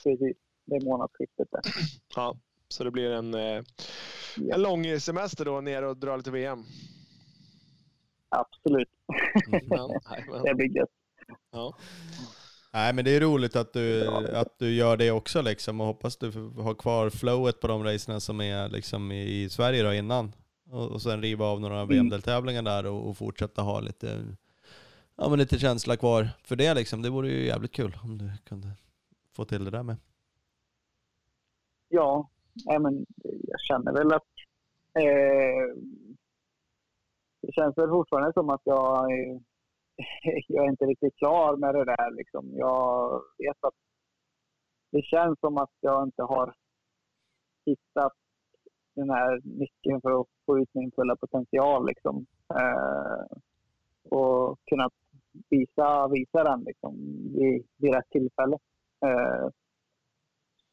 Precis. 0.03 0.37
Det 0.65 0.75
är 0.75 0.81
månadsskiftet 0.85 1.47
där. 1.51 1.61
Ja, 2.15 2.37
så 2.67 2.83
det 2.83 2.91
blir 2.91 3.11
en, 3.11 3.33
Ja. 3.33 4.55
en 4.55 4.61
lång 4.61 4.99
semester 4.99 5.45
då 5.45 5.61
ner 5.61 5.83
och 5.83 5.97
dra 5.97 6.17
lite 6.17 6.31
VM. 6.31 6.63
Absolut. 8.29 8.89
Ja, 9.69 9.99
nej, 10.09 10.25
men- 10.29 10.43
Det 10.43 10.53
blir 10.55 10.77
gött. 10.77 10.89
ja. 11.51 11.77
Nej 12.73 12.93
men 12.93 13.05
det 13.05 13.11
är 13.15 13.19
roligt 13.21 13.55
att 13.55 13.73
du, 13.73 14.07
att 14.33 14.59
du 14.59 14.73
gör 14.75 14.97
det 14.97 15.11
också 15.11 15.41
liksom 15.41 15.81
och 15.81 15.87
hoppas 15.87 16.17
du 16.17 16.31
får 16.31 16.61
ha 16.63 16.73
kvar 16.73 17.09
flowet 17.09 17.59
på 17.59 17.67
de 17.67 17.83
racerna 17.83 18.19
som 18.19 18.41
är 18.41 18.69
liksom 18.69 19.11
i, 19.11 19.43
i 19.43 19.49
Sverige 19.49 19.83
då 19.83 19.93
innan. 19.93 20.31
Och, 20.71 20.91
och 20.91 21.01
sen 21.01 21.21
riva 21.21 21.45
av 21.45 21.61
några 21.61 21.85
VM-deltävlingar 21.85 22.61
där 22.61 22.85
och, 22.85 23.09
och 23.09 23.17
fortsätta 23.17 23.61
ha 23.61 23.79
lite, 23.79 24.23
ja, 25.15 25.29
men 25.29 25.39
lite 25.39 25.59
känsla 25.59 25.97
kvar 25.97 26.29
för 26.43 26.55
det 26.55 26.73
liksom. 26.73 27.01
Det 27.01 27.09
vore 27.09 27.29
ju 27.29 27.45
jävligt 27.45 27.71
kul 27.71 27.97
om 28.03 28.17
du 28.17 28.31
kunde 28.43 28.67
få 29.35 29.45
till 29.45 29.65
det 29.65 29.71
där 29.71 29.83
med. 29.83 29.97
Ja, 31.87 32.29
nej, 32.65 32.79
men 32.79 33.05
jag 33.23 33.59
känner 33.59 33.93
väl 33.93 34.13
att 34.13 34.31
eh, 34.99 35.75
det 37.41 37.53
känns 37.53 37.77
väl 37.77 37.89
fortfarande 37.89 38.33
som 38.33 38.49
att 38.49 38.61
jag, 38.63 39.11
jag 40.47 40.65
är 40.65 40.69
inte 40.69 40.85
riktigt 40.85 41.15
klar 41.15 41.57
med 41.57 41.75
det 41.75 41.85
där. 41.85 42.15
Liksom. 42.15 42.51
Jag 42.53 43.21
vet 43.37 43.57
att 43.63 43.73
det 44.91 45.01
känns 45.01 45.39
som 45.39 45.57
att 45.57 45.71
jag 45.79 46.03
inte 46.03 46.23
har 46.23 46.55
hittat 47.65 48.13
den 48.95 49.09
här 49.09 49.41
nyckeln 49.43 50.01
för 50.01 50.21
att 50.21 50.27
få 50.45 50.59
ut 50.59 50.69
min 50.73 50.91
fulla 50.91 51.15
potential. 51.15 51.87
Liksom. 51.87 52.25
Eh, 52.53 53.37
och 54.09 54.59
kunnat 54.65 54.93
visa, 55.49 56.07
visa 56.07 56.43
den 56.43 56.63
liksom, 56.63 56.95
vid, 57.35 57.67
vid 57.77 57.93
rätt 57.93 58.09
tillfälle. 58.09 58.57
Eh, 59.05 59.49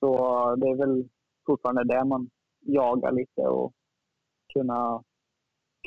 så 0.00 0.16
det 0.56 0.68
är 0.68 0.76
väl 0.76 1.08
fortfarande 1.46 1.84
det 1.84 2.04
man 2.04 2.30
jagar 2.60 3.12
lite 3.12 3.42
och 3.42 3.72
kunna, 4.52 5.02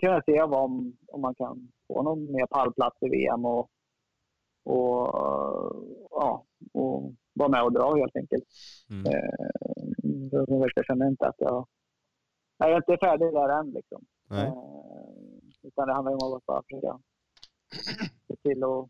kunna 0.02 0.22
se 0.26 0.42
vad 0.42 0.64
om, 0.64 0.98
om 1.08 1.22
man 1.22 1.36
kan 1.36 1.72
få 1.88 2.04
någon 2.04 2.32
mer 2.32 2.46
pallplats 2.46 2.98
i 3.02 3.10
VM 3.10 3.46
och, 3.46 3.70
och, 4.64 5.08
ja, 6.10 6.46
och 6.74 7.14
vara 7.34 7.50
med 7.50 7.64
och 7.64 7.74
dra 7.74 7.96
helt 7.96 8.16
enkelt. 8.16 8.44
Mm. 8.90 9.06
Eh, 9.06 9.52
jag 10.76 10.86
känner 10.86 11.08
inte 11.08 11.28
att 11.28 11.36
jag, 11.38 11.68
jag 12.68 12.72
är 12.72 12.78
inte 12.78 13.06
färdig 13.06 13.34
där 13.34 13.60
än. 13.60 13.72
Liksom. 13.72 14.06
Nej. 14.30 14.48
Eh, 14.48 14.54
utan 15.64 15.88
det 15.88 15.94
handlar 15.94 16.12
om 16.12 16.34
att 16.34 16.46
bara 16.46 16.64
försöka 16.64 17.00
se 18.28 18.36
till 18.44 18.64
och 18.64 18.90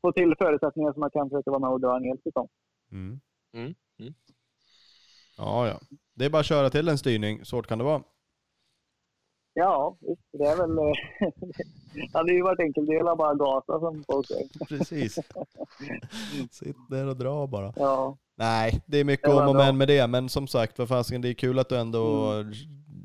få 0.00 0.12
till 0.12 0.34
förutsättningar 0.38 0.92
så 0.92 1.00
man 1.00 1.10
kan 1.10 1.30
försöka 1.30 1.50
vara 1.50 1.60
med 1.60 1.70
och 1.70 1.80
dra 1.80 1.96
en 1.96 2.04
hel 2.04 2.18
säsong. 2.22 2.48
Mm. 2.92 3.20
Mm. 3.54 3.74
Mm. 3.98 4.14
Ja, 5.36 5.68
ja. 5.68 5.80
Det 6.14 6.24
är 6.24 6.30
bara 6.30 6.40
att 6.40 6.46
köra 6.46 6.70
till 6.70 6.88
en 6.88 6.98
styrning. 6.98 7.44
Svårt 7.44 7.66
kan 7.66 7.78
det 7.78 7.84
vara. 7.84 8.02
Ja, 9.52 9.96
visst, 10.00 10.22
det 10.32 10.44
är 10.44 10.56
väl... 10.56 10.76
det 11.94 12.18
hade 12.18 12.32
ju 12.32 12.42
varit 12.42 12.60
enkelt. 12.60 12.86
Det 12.86 12.94
är 12.94 13.16
bara 13.16 13.34
gasa 13.34 13.80
som 13.80 14.04
folk 14.08 14.26
säger. 14.26 14.48
Precis. 14.68 15.18
Sitt 16.50 16.76
där 16.90 17.08
och 17.08 17.16
dra 17.16 17.46
bara. 17.46 17.72
Ja, 17.76 18.16
Nej, 18.34 18.82
det 18.86 18.98
är 18.98 19.04
mycket 19.04 19.30
Det 19.30 19.34
om 19.34 19.48
och 19.48 19.56
men 19.56 19.76
med 19.76 19.88
det. 19.88 20.06
Men 20.06 20.28
som 20.28 20.46
sagt, 20.46 20.78
vad 20.78 20.88
fasiken, 20.88 21.22
det 21.22 21.28
är 21.28 21.34
kul 21.34 21.58
att 21.58 21.68
du 21.68 21.78
ändå 21.78 22.32
Mm. 22.32 22.52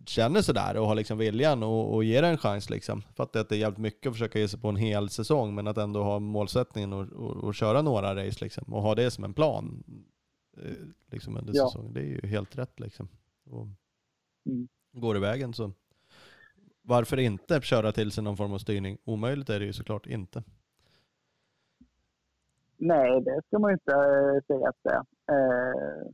Känner 0.06 0.42
sådär 0.42 0.78
och 0.78 0.88
har 0.88 0.96
liksom 0.96 1.18
viljan 1.18 1.64
och, 1.64 1.94
och 1.94 2.04
ger 2.04 2.22
det 2.22 2.28
en 2.28 2.38
chans 2.38 2.70
liksom. 2.70 3.02
Fattar 3.02 3.40
att 3.40 3.50
det 3.50 3.56
är 3.56 3.60
jävligt 3.60 3.80
mycket 3.80 4.08
att 4.10 4.14
försöka 4.14 4.40
ge 4.40 4.48
sig 4.48 4.60
på 4.60 4.70
en 4.70 4.76
hel 4.76 5.10
säsong, 5.10 5.56
men 5.56 5.68
att 5.68 5.78
ändå 5.78 6.04
ha 6.04 6.20
målsättningen 6.20 6.94
och, 6.94 7.12
och, 7.12 7.44
och 7.44 7.56
köra 7.56 7.82
några 7.82 8.16
race 8.28 8.44
liksom. 8.44 8.74
Och 8.74 8.82
ha 8.82 8.96
det 8.96 9.12
som 9.12 9.24
en 9.24 9.34
plan 9.34 9.84
eh, 10.58 10.72
liksom 11.12 11.38
under 11.38 11.54
Ja. 11.56 11.66
säsongen. 11.70 11.94
Det 11.94 12.00
är 12.00 12.06
ju 12.06 12.28
helt 12.28 12.58
rätt 12.58 12.80
liksom. 12.80 13.08
Och 13.50 13.68
Mm. 14.48 14.68
Går 14.92 15.14
det 15.14 15.20
vägen 15.20 15.54
så 15.54 15.72
varför 16.82 17.20
inte 17.20 17.62
köra 17.62 17.92
till 17.92 18.12
sig 18.12 18.24
någon 18.24 18.38
form 18.38 18.54
av 18.54 18.58
styrning? 18.58 18.98
Omöjligt 19.06 19.50
är 19.50 19.60
det 19.60 19.66
ju 19.66 19.74
såklart 19.74 20.08
inte. 20.08 20.44
nej, 22.78 23.22
det 23.22 23.42
ska 23.48 23.60
man 23.60 23.72
ju 23.72 23.74
inte 23.74 23.92
eh, 23.92 24.44
säga 24.48 24.70
att 24.70 24.76
det 24.84 24.90
är. 24.90 25.04
Eh, 25.36 26.08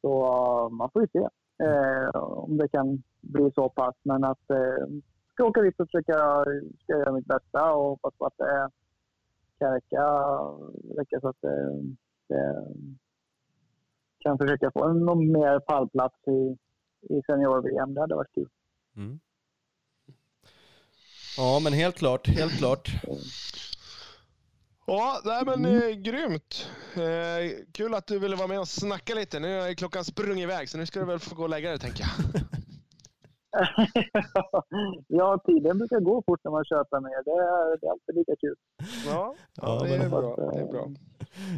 så 0.00 0.68
man 0.72 0.90
får 0.90 1.02
ju 1.02 1.08
se 1.12 1.28
eh, 1.58 2.20
om 2.20 2.56
det 2.56 2.68
kan 2.68 3.02
bli 3.20 3.50
så 3.54 3.68
pass. 3.68 3.94
Men 4.02 4.24
att 4.24 4.50
eh, 4.50 4.86
ska 5.32 5.44
åka 5.44 5.60
dit 5.60 5.80
och 5.80 5.86
försöka 5.86 6.44
ska 6.82 6.92
göra 6.92 7.12
mitt 7.12 7.26
bästa 7.26 7.72
och 7.72 7.84
hoppas 7.84 8.14
på 8.18 8.26
att 8.26 8.38
det 8.38 8.70
kan 9.58 9.72
räcka, 9.72 10.04
räcka 10.98 11.20
så 11.20 11.28
att 11.28 11.40
det, 11.40 11.82
det 12.28 12.66
kan 14.18 14.38
försöka 14.38 14.70
få 14.70 14.92
någon 14.92 15.32
mer 15.32 15.60
pallplats 15.60 16.28
i, 16.28 16.56
i 17.14 17.22
senior-VM. 17.26 17.94
Det 17.94 18.00
hade 18.00 18.14
varit 18.14 18.34
kul. 18.34 18.48
Mm. 18.96 19.20
Ja, 21.36 21.60
men 21.64 21.72
helt 21.72 21.96
klart, 21.96 22.28
helt 22.28 22.58
klart. 22.58 22.88
Ja, 24.86 25.20
nej, 25.24 25.42
men 25.46 25.64
Mm. 25.64 25.82
eh, 25.82 25.96
grymt. 25.96 26.68
Eh, 26.94 27.64
kul 27.72 27.94
att 27.94 28.06
du 28.06 28.18
ville 28.18 28.36
vara 28.36 28.48
med 28.48 28.60
och 28.60 28.68
snacka 28.68 29.14
lite. 29.14 29.38
Nu 29.38 29.60
har 29.60 29.74
klockan 29.74 30.04
sprungit 30.04 30.42
iväg, 30.42 30.68
så 30.68 30.78
nu 30.78 30.86
ska 30.86 31.00
du 31.00 31.06
väl 31.06 31.18
få 31.18 31.34
gå 31.34 31.42
och 31.42 31.48
lägga 31.48 31.68
dig, 31.70 31.78
tänker 31.78 32.04
jag. 32.04 32.42
ja, 35.08 35.38
tiden 35.46 35.78
brukar 35.78 36.00
gå 36.00 36.22
fort 36.26 36.40
när 36.44 36.50
man 36.50 36.64
köper 36.64 37.00
mer. 37.00 37.24
Det 37.24 37.30
är, 37.30 37.80
det 37.80 37.86
är 37.86 37.90
alltid 37.90 38.14
lika 38.14 38.36
kul. 38.40 38.54
Ja, 39.06 39.34
Ja, 39.54 39.78
ja 39.80 39.82
det 39.82 40.04
är 40.04 40.08
bra. 40.08 40.36
Det 40.52 40.60
är 40.60 40.66
bra. 40.66 40.88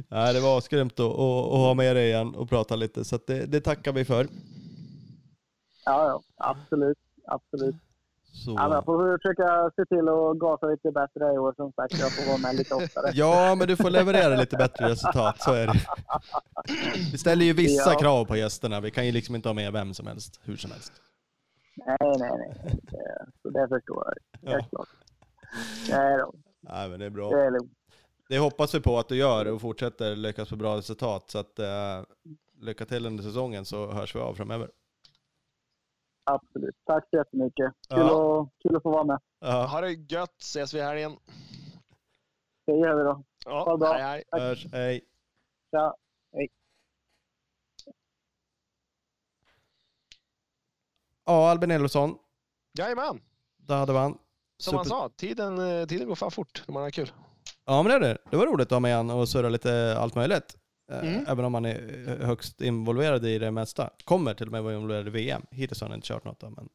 Nej, 0.09 0.35
det 0.35 0.40
var 0.40 0.59
asgrymt 0.59 1.01
att, 1.01 1.07
att, 1.07 1.19
att 1.53 1.59
ha 1.59 1.74
med 1.74 1.97
dig 1.97 2.07
igen 2.09 2.35
och 2.35 2.48
prata 2.48 2.77
lite, 2.77 3.05
så 3.05 3.16
att 3.16 3.27
det, 3.27 3.47
det 3.47 3.61
tackar 3.61 3.93
vi 3.93 4.05
för. 4.05 4.27
Ja, 5.85 6.07
ja 6.09 6.23
absolut. 6.36 6.98
absolut. 7.27 7.77
Så, 8.44 8.50
Ja, 8.58 8.74
jag 8.74 8.84
får 8.84 9.16
försöka 9.18 9.70
se 9.76 9.84
till 9.86 10.08
att 10.08 10.38
gasa 10.38 10.66
lite 10.66 10.90
bättre 10.92 11.34
i 11.34 11.38
år 11.38 11.52
som 11.56 11.72
sagt. 11.72 11.98
Jag 11.98 12.12
får 12.12 12.26
vara 12.28 12.38
med 12.38 12.54
lite 12.56 12.74
oftare. 12.74 13.10
ja, 13.14 13.54
men 13.54 13.68
du 13.68 13.76
får 13.76 13.90
leverera 13.90 14.36
lite 14.36 14.56
bättre 14.56 14.88
resultat, 14.88 15.42
så 15.42 15.52
är 15.52 15.66
det. 15.66 15.72
Vi 17.12 17.18
ställer 17.18 17.44
ju 17.44 17.52
vissa 17.52 17.92
Ja. 17.92 17.98
krav 17.98 18.24
på 18.24 18.36
gästerna, 18.36 18.80
vi 18.80 18.90
kan 18.90 19.06
ju 19.06 19.12
liksom 19.12 19.34
inte 19.34 19.48
ha 19.48 19.54
med 19.54 19.72
vem 19.72 19.94
som 19.94 20.06
helst, 20.06 20.40
hur 20.44 20.56
som 20.56 20.70
helst. 20.70 20.92
Nej, 21.86 21.96
nej, 22.00 22.30
nej. 22.38 22.74
Så 23.42 23.50
det 23.50 23.68
förstår 23.68 24.04
jag. 24.42 24.50
Helt 24.50 24.64
Ja. 24.70 24.76
klart. 24.76 24.88
Nej 25.90 26.18
då, 26.18 26.32
Nej, 26.60 26.88
men 26.88 27.00
det 27.00 27.06
är 27.06 27.10
bra. 27.10 27.30
det 27.30 27.42
är. 27.44 27.58
Det 28.28 28.38
hoppas 28.38 28.74
vi 28.74 28.80
på 28.80 28.98
att 28.98 29.08
du 29.08 29.16
gör 29.16 29.52
och 29.52 29.60
fortsätter 29.60 30.16
lyckas 30.16 30.48
på 30.48 30.56
bra 30.56 30.76
resultat. 30.76 31.30
Så 31.30 31.38
att, 31.38 31.58
eh, 31.58 32.02
lycka 32.60 32.84
till 32.84 33.06
under 33.06 33.24
säsongen 33.24 33.64
så 33.64 33.92
hörs 33.92 34.14
vi 34.16 34.20
av 34.20 34.34
framöver. 34.34 34.68
Absolut. 36.27 36.74
Tack 36.86 37.05
så 37.11 37.16
jättemycket. 37.16 37.73
Kul, 37.89 37.98
Ja. 37.98 38.40
att, 38.43 38.48
kul 38.62 38.77
att 38.77 38.82
få 38.82 38.90
vara 38.90 39.05
med. 39.05 39.19
Ja, 39.40 39.66
Ha 39.66 39.81
det 39.81 39.93
gött, 39.93 40.40
ses 40.43 40.74
vi 40.74 40.81
här 40.82 40.97
igen. 40.97 41.16
Det 42.66 42.73
gör 42.73 42.97
vi 42.97 43.03
då. 43.03 43.24
Ja, 43.44 43.65
Ha 43.65 43.73
det 43.73 43.78
bra. 43.78 43.93
hej, 43.93 44.03
hej. 44.03 44.24
Tack. 44.31 44.40
hörs, 44.40 44.66
hej. 44.73 45.01
Tja. 45.70 45.94
Ja, 51.24 51.51
Albin 51.51 51.70
Elofsson, 51.70 52.19
Jajamän, 52.78 53.20
där 53.57 53.77
hade 53.77 53.93
man. 53.93 54.19
som 54.59 54.77
han 54.77 54.85
sa, 54.85 55.09
tiden, 55.16 55.59
eh, 55.81 55.86
tiden 55.86 56.09
går 56.09 56.15
fan 56.15 56.31
fort 56.31 56.65
när 56.66 56.73
man 56.73 56.82
har 56.82 56.90
kul. 56.90 57.12
Ja, 57.65 57.82
men 57.82 57.90
det 57.90 57.94
är 57.97 58.01
det. 58.15 58.19
Det 58.31 58.36
var 58.36 58.47
roligt 58.47 58.66
att 58.66 58.70
ha 58.70 58.81
med 58.81 58.97
han 58.97 59.11
och 59.11 59.28
surra 59.28 59.48
lite 59.48 59.97
allt 59.98 60.15
möjligt. 60.15 60.57
Eh, 60.90 60.98
Mm. 60.98 61.24
Även 61.28 61.44
om 61.44 61.54
han 61.54 61.64
är 61.64 62.08
eh, 62.20 62.26
högst 62.26 62.60
involverad 62.60 63.26
i 63.26 63.38
det 63.38 63.50
mesta. 63.50 63.90
Kommer 64.04 64.34
till 64.34 64.46
och 64.46 64.52
med 64.52 64.62
vara 64.62 64.74
involverad 64.74 65.06
i 65.06 65.10
VM. 65.10 65.42
Hittills 65.50 65.80
har 65.80 65.88
han 65.88 65.96
inte 65.96 66.08
kört 66.08 66.24
något 66.24 66.40
då, 66.40 66.50
men 66.50 66.68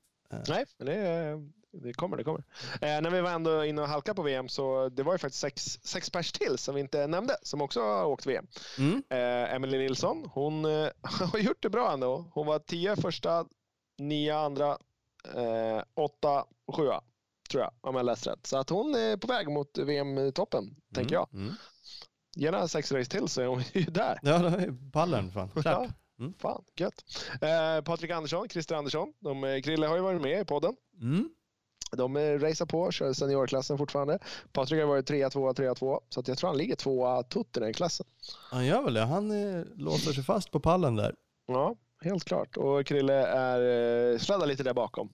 Nej, 0.48 0.66
men 0.78 0.88
det, 0.88 1.40
det 1.72 1.94
kommer. 1.94 2.18
Det 2.18 2.24
kommer. 2.24 2.44
Eh, 2.82 3.02
när 3.02 3.10
vi 3.10 3.22
var 3.22 3.32
ändå 3.32 3.66
inne 3.66 3.82
och 3.82 3.88
halkade 3.88 4.16
på 4.16 4.22
VM 4.22 4.50
så 4.50 4.90
det 4.90 5.04
var 5.04 5.14
ju 5.14 5.18
faktiskt 5.18 5.42
sex, 5.42 5.80
sex 5.84 6.10
pers 6.10 6.32
till 6.32 6.58
som 6.58 6.76
vi 6.76 6.82
inte 6.82 7.08
nämnde 7.08 7.36
som 7.44 7.62
också 7.62 7.82
har 7.82 8.06
åkt 8.06 8.26
VM. 8.26 8.48
mm. 8.78 9.04
Eh, 9.10 9.56
Emily 9.56 9.78
Nilsson, 9.78 10.30
hon 10.34 10.66
eh, 10.66 10.88
har 11.02 11.40
gjort 11.40 11.62
det 11.64 11.70
bra 11.70 11.94
ändå. 11.94 12.32
Hon 12.34 12.48
var 12.48 12.60
tio 12.60 12.96
första, 12.96 13.46
nio 13.98 14.36
andra, 14.38 14.78
eh, 15.36 15.84
åtta 15.94 16.46
och 16.66 16.76
sjua 16.76 17.02
tror 17.52 17.64
jag 17.64 17.72
om 17.82 17.96
jag 17.96 18.06
läst 18.06 18.28
rätt. 18.28 18.48
Så 18.48 18.58
att 18.58 18.70
hon 18.70 18.96
är 18.96 19.18
på 19.18 19.28
väg 19.28 19.48
mot 19.50 19.78
VM-toppen, 19.78 20.76
tänker 20.96 21.16
jag. 21.16 21.28
Mm. 21.34 21.54
Henne 22.40 22.68
sex 22.68 22.92
race 22.92 23.12
till 23.12 23.28
så 23.28 23.42
är 23.42 23.46
hon 23.46 23.64
ju 23.74 23.84
där. 23.86 24.20
Ja, 24.22 24.38
det 24.40 24.48
är 24.48 24.92
pallen 24.92 25.32
fan. 25.32 25.50
Klart. 25.50 25.66
Ja, 25.66 25.88
Mm. 26.20 26.34
fan, 26.40 26.64
gött. 26.76 27.06
Eh, 27.42 27.84
Patrik 27.84 28.12
Andersson, 28.12 28.50
Christer 28.50 28.76
Andersson. 28.76 29.14
De, 29.20 29.44
eh, 29.44 29.62
Krille 29.62 29.88
har 29.88 29.96
ju 29.96 30.02
varit 30.02 30.22
med 30.22 30.42
i 30.42 30.46
podden. 30.46 30.76
Mm. 31.02 31.30
De 31.92 32.18
eh, 32.18 32.40
racear 32.40 32.66
på, 32.66 32.92
kör 32.92 33.14
seniorklassen 33.14 33.78
fortfarande. 33.78 34.20
Patrik 34.54 34.80
har 34.80 34.88
varit 34.88 35.06
trea, 35.08 35.30
tvåa, 35.30 35.54
trea, 35.54 35.76
tvåa. 35.76 36.00
Så 36.10 36.20
att 36.20 36.28
jag 36.28 36.38
tror 36.38 36.48
han 36.50 36.58
ligger 36.58 36.76
tvåa 36.76 37.24
tutt 37.24 37.58
i 37.58 37.60
den 37.60 37.74
klassen. 37.74 38.06
Han 38.52 38.66
gör 38.66 38.82
väl 38.84 38.94
det. 38.94 39.02
Han 39.02 39.32
eh, 39.32 39.64
låser 39.76 40.14
sig 40.14 40.24
fast 40.24 40.52
på 40.52 40.60
pallen 40.60 40.96
där. 40.96 41.16
Ja, 41.48 41.76
helt 42.02 42.24
klart. 42.24 42.58
Och 42.58 42.86
Krille 42.86 43.28
är, 43.28 44.12
eh, 44.14 44.18
sladdar 44.20 44.48
lite 44.48 44.64
där 44.64 44.74
bakom. 44.74 45.10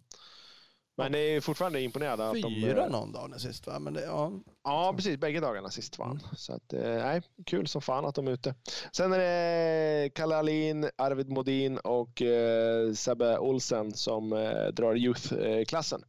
Men 0.97 1.11
det 1.11 1.19
är 1.19 1.41
fortfarande 1.41 1.81
imponerande. 1.81 2.29
Att 2.29 2.41
de, 2.41 2.61
Fyra 2.61 2.85
eh, 2.85 2.91
någon 2.91 3.11
dag 3.11 3.41
sist 3.41 3.67
va? 3.67 3.79
Men 3.79 3.93
det, 3.93 4.03
ja. 4.03 4.31
Ja, 4.63 4.93
precis. 4.95 5.17
Bägge 5.17 5.39
dagarna 5.39 5.69
sist 5.69 5.99
var 5.99 6.05
han. 6.05 6.17
Mm. 6.17 6.35
Så 6.35 6.53
att, 6.53 6.73
eh, 6.73 6.81
nej, 6.81 7.21
kul 7.45 7.67
som 7.67 7.81
fan 7.81 8.05
att 8.05 8.15
de 8.15 8.27
är 8.27 8.31
ute. 8.31 8.55
Sen 8.91 9.13
är 9.13 9.19
det 9.19 10.09
Kalle 10.13 10.35
Alin, 10.35 10.89
Arvid 10.95 11.29
Modin 11.29 11.77
och 11.77 12.21
eh, 12.21 12.93
Sebbe 12.93 13.37
Olsen 13.37 13.93
som 13.93 14.33
eh, 14.33 14.67
drar 14.73 14.95
Youth-klassen. 14.95 16.01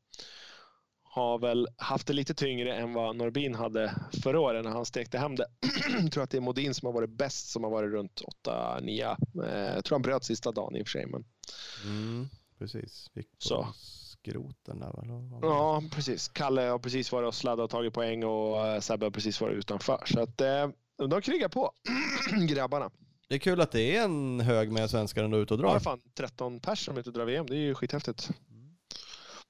Har 1.03 1.39
väl 1.39 1.69
haft 1.77 2.07
det 2.07 2.13
lite 2.13 2.35
tyngre 2.35 2.75
än 2.77 2.93
vad 2.93 3.17
Norbin 3.17 3.55
hade 3.55 3.95
förra 4.23 4.41
året 4.41 4.65
när 4.65 4.71
han 4.71 4.85
stekte 4.87 5.19
hem 5.19 5.37
det. 5.37 5.47
jag 6.03 6.13
tror 6.13 6.23
att 6.23 6.31
det 6.31 6.37
är 6.37 6.41
Modin 6.41 6.75
som 6.75 6.87
har 6.87 6.93
varit 6.93 7.11
bäst 7.11 7.51
som 7.51 7.65
har 7.65 7.71
varit 7.71 7.93
runt 7.93 8.23
8-9. 8.47 9.17
Eh, 9.45 9.75
jag 9.75 9.85
tror 9.85 9.95
han 9.95 10.03
bröt 10.03 10.25
sista 10.25 10.53
dagen 10.53 10.77
i 10.77 10.83
och 10.83 10.87
för 10.87 10.91
sig. 10.91 11.07
Men... 11.07 11.25
Mm. 11.85 12.29
Precis. 12.59 13.11
På 13.15 13.23
Så. 13.39 13.67
Skroten 14.23 14.81
där 14.81 14.91
vad? 14.95 15.45
Ja, 15.45 15.83
precis. 15.91 16.29
Kalle 16.29 16.61
har 16.61 16.79
precis 16.79 17.13
varit 17.13 17.27
och 17.27 17.35
sladdat 17.35 17.65
och 17.65 17.71
tagit 17.71 17.95
poäng 17.95 18.25
och 18.25 18.67
eh, 18.67 18.81
Sebbe 18.81 19.07
har 19.07 19.11
precis 19.11 19.41
varit 19.41 19.57
utanför. 19.57 20.03
Så 20.07 20.21
att, 20.21 20.41
eh, 20.41 20.69
de 21.09 21.23
krigar 21.23 21.49
på, 21.49 21.73
grabbarna. 22.49 22.91
Det 23.29 23.35
är 23.35 23.39
kul 23.39 23.61
att 23.61 23.73
det 23.73 23.97
är 23.97 24.05
en 24.05 24.41
hög 24.41 24.73
med 24.73 24.91
svenskar 24.91 25.25
ändå 25.25 25.39
ute 25.39 25.55
och 25.55 25.61
Ja, 25.61 25.71
drar. 25.71 25.79
fan 25.79 26.01
13 26.15 26.61
pers 26.61 26.85
som 26.85 26.99
inte 26.99 27.11
drar 27.11 27.25
VM. 27.25 27.47
Det 27.47 27.55
är 27.57 27.61
ju 27.61 27.75
skithäftigt. 27.75 28.31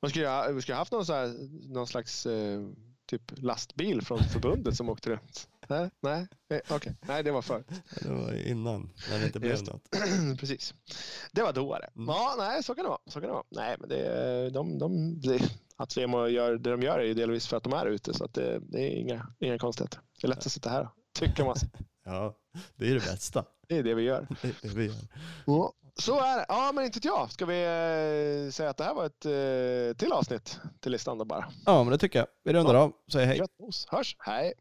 Man 0.03 0.11
skulle 0.11 0.29
ha, 0.29 0.49
vi 0.49 0.63
skulle 0.63 0.75
ha 0.75 0.81
haft 0.81 0.93
någon, 0.93 1.07
så 1.07 1.13
här, 1.13 1.35
någon 1.75 1.87
slags 1.87 2.27
eh, 2.27 2.61
typ 3.07 3.23
lastbil 3.37 4.03
från 4.03 4.19
förbundet 4.25 4.77
som 4.77 4.89
åkte 4.89 5.11
runt. 5.11 5.49
Nej, 5.69 5.91
nej, 6.01 6.27
eh, 6.51 6.61
okej. 6.77 6.95
Nej, 7.09 7.23
det 7.23 7.31
var 7.31 7.43
för. 7.43 7.65
Det 8.03 8.09
var 8.09 8.47
innan, 8.47 8.91
när 9.11 9.19
det 9.19 9.27
inte 9.27 9.41
blev 9.41 9.53
Just 9.53 9.67
något. 9.67 9.83
Precis. 10.41 10.75
Det 11.33 11.43
var 11.43 11.53
då 11.53 11.79
det. 11.79 11.91
Mm. 11.97 12.09
Ja, 12.09 12.35
nej, 12.39 12.63
så 12.63 12.75
kan 12.75 12.85
det 12.85 12.89
vara. 12.89 13.01
Så 13.07 13.21
kan 13.21 13.29
det 13.29 13.35
vara. 13.35 13.45
Nej, 13.51 13.77
men 13.81 13.89
det, 13.89 14.51
de, 14.51 14.79
de, 14.79 15.21
det, 15.21 15.41
att 15.77 15.97
VM 15.97 16.13
gör 16.13 16.57
det 16.57 16.71
de 16.71 16.83
gör 16.83 16.99
är 16.99 17.05
ju 17.05 17.15
delvis 17.15 17.47
för 17.47 17.57
att 17.57 17.63
de 17.63 17.73
är 17.73 17.87
ute, 17.87 18.15
så 18.15 18.25
att 18.25 18.35
det, 18.35 18.61
det 18.63 18.81
är 18.81 18.91
inga, 18.91 19.27
inga 19.41 19.59
konstigheter. 19.59 20.01
Det 20.21 20.27
är 20.27 20.29
lätt 20.29 20.47
att 20.47 20.53
sitta 20.53 20.71
här 20.71 20.83
och 20.83 20.91
tycka 21.19 21.45
massa. 21.45 21.67
Ja, 22.05 22.35
det 22.77 22.91
är 22.91 22.95
det 22.95 23.01
bästa. 23.01 23.45
Det 23.69 23.79
är 23.79 23.83
det 23.83 23.95
vi 23.95 24.03
gör. 24.03 24.27
Det 24.43 24.49
är 24.49 24.55
det 24.63 24.69
vi 24.69 24.87
gör. 24.87 24.95
Ja, 25.47 25.73
Så 25.95 26.21
är 26.21 26.37
det. 26.37 26.47
Ja, 26.49 26.73
men 26.75 26.85
inte 26.85 27.01
jag. 27.03 27.33
Ska 27.33 27.47
vi 27.47 27.63
eh, 27.63 28.51
säga 28.51 28.71
att 28.71 28.77
det 28.77 28.85
här 28.85 28.95
var 28.95 29.07
ett 29.07 29.25
eh, 29.25 29.97
till 29.99 30.13
avsnitt 30.13 30.61
till 30.81 30.93
listan 30.93 31.19
då 31.19 31.25
bara? 31.25 31.53
Ja, 31.67 31.85
men 31.85 31.91
det 31.93 31.99
tycker 31.99 32.19
jag. 32.19 32.29
Vi 32.45 32.53
rundar 32.53 32.75
av. 32.75 32.93
Säger 33.13 33.27
hej. 33.27 33.43
Mos. 33.61 33.87
Hörs. 33.91 34.17
Hej. 34.19 34.55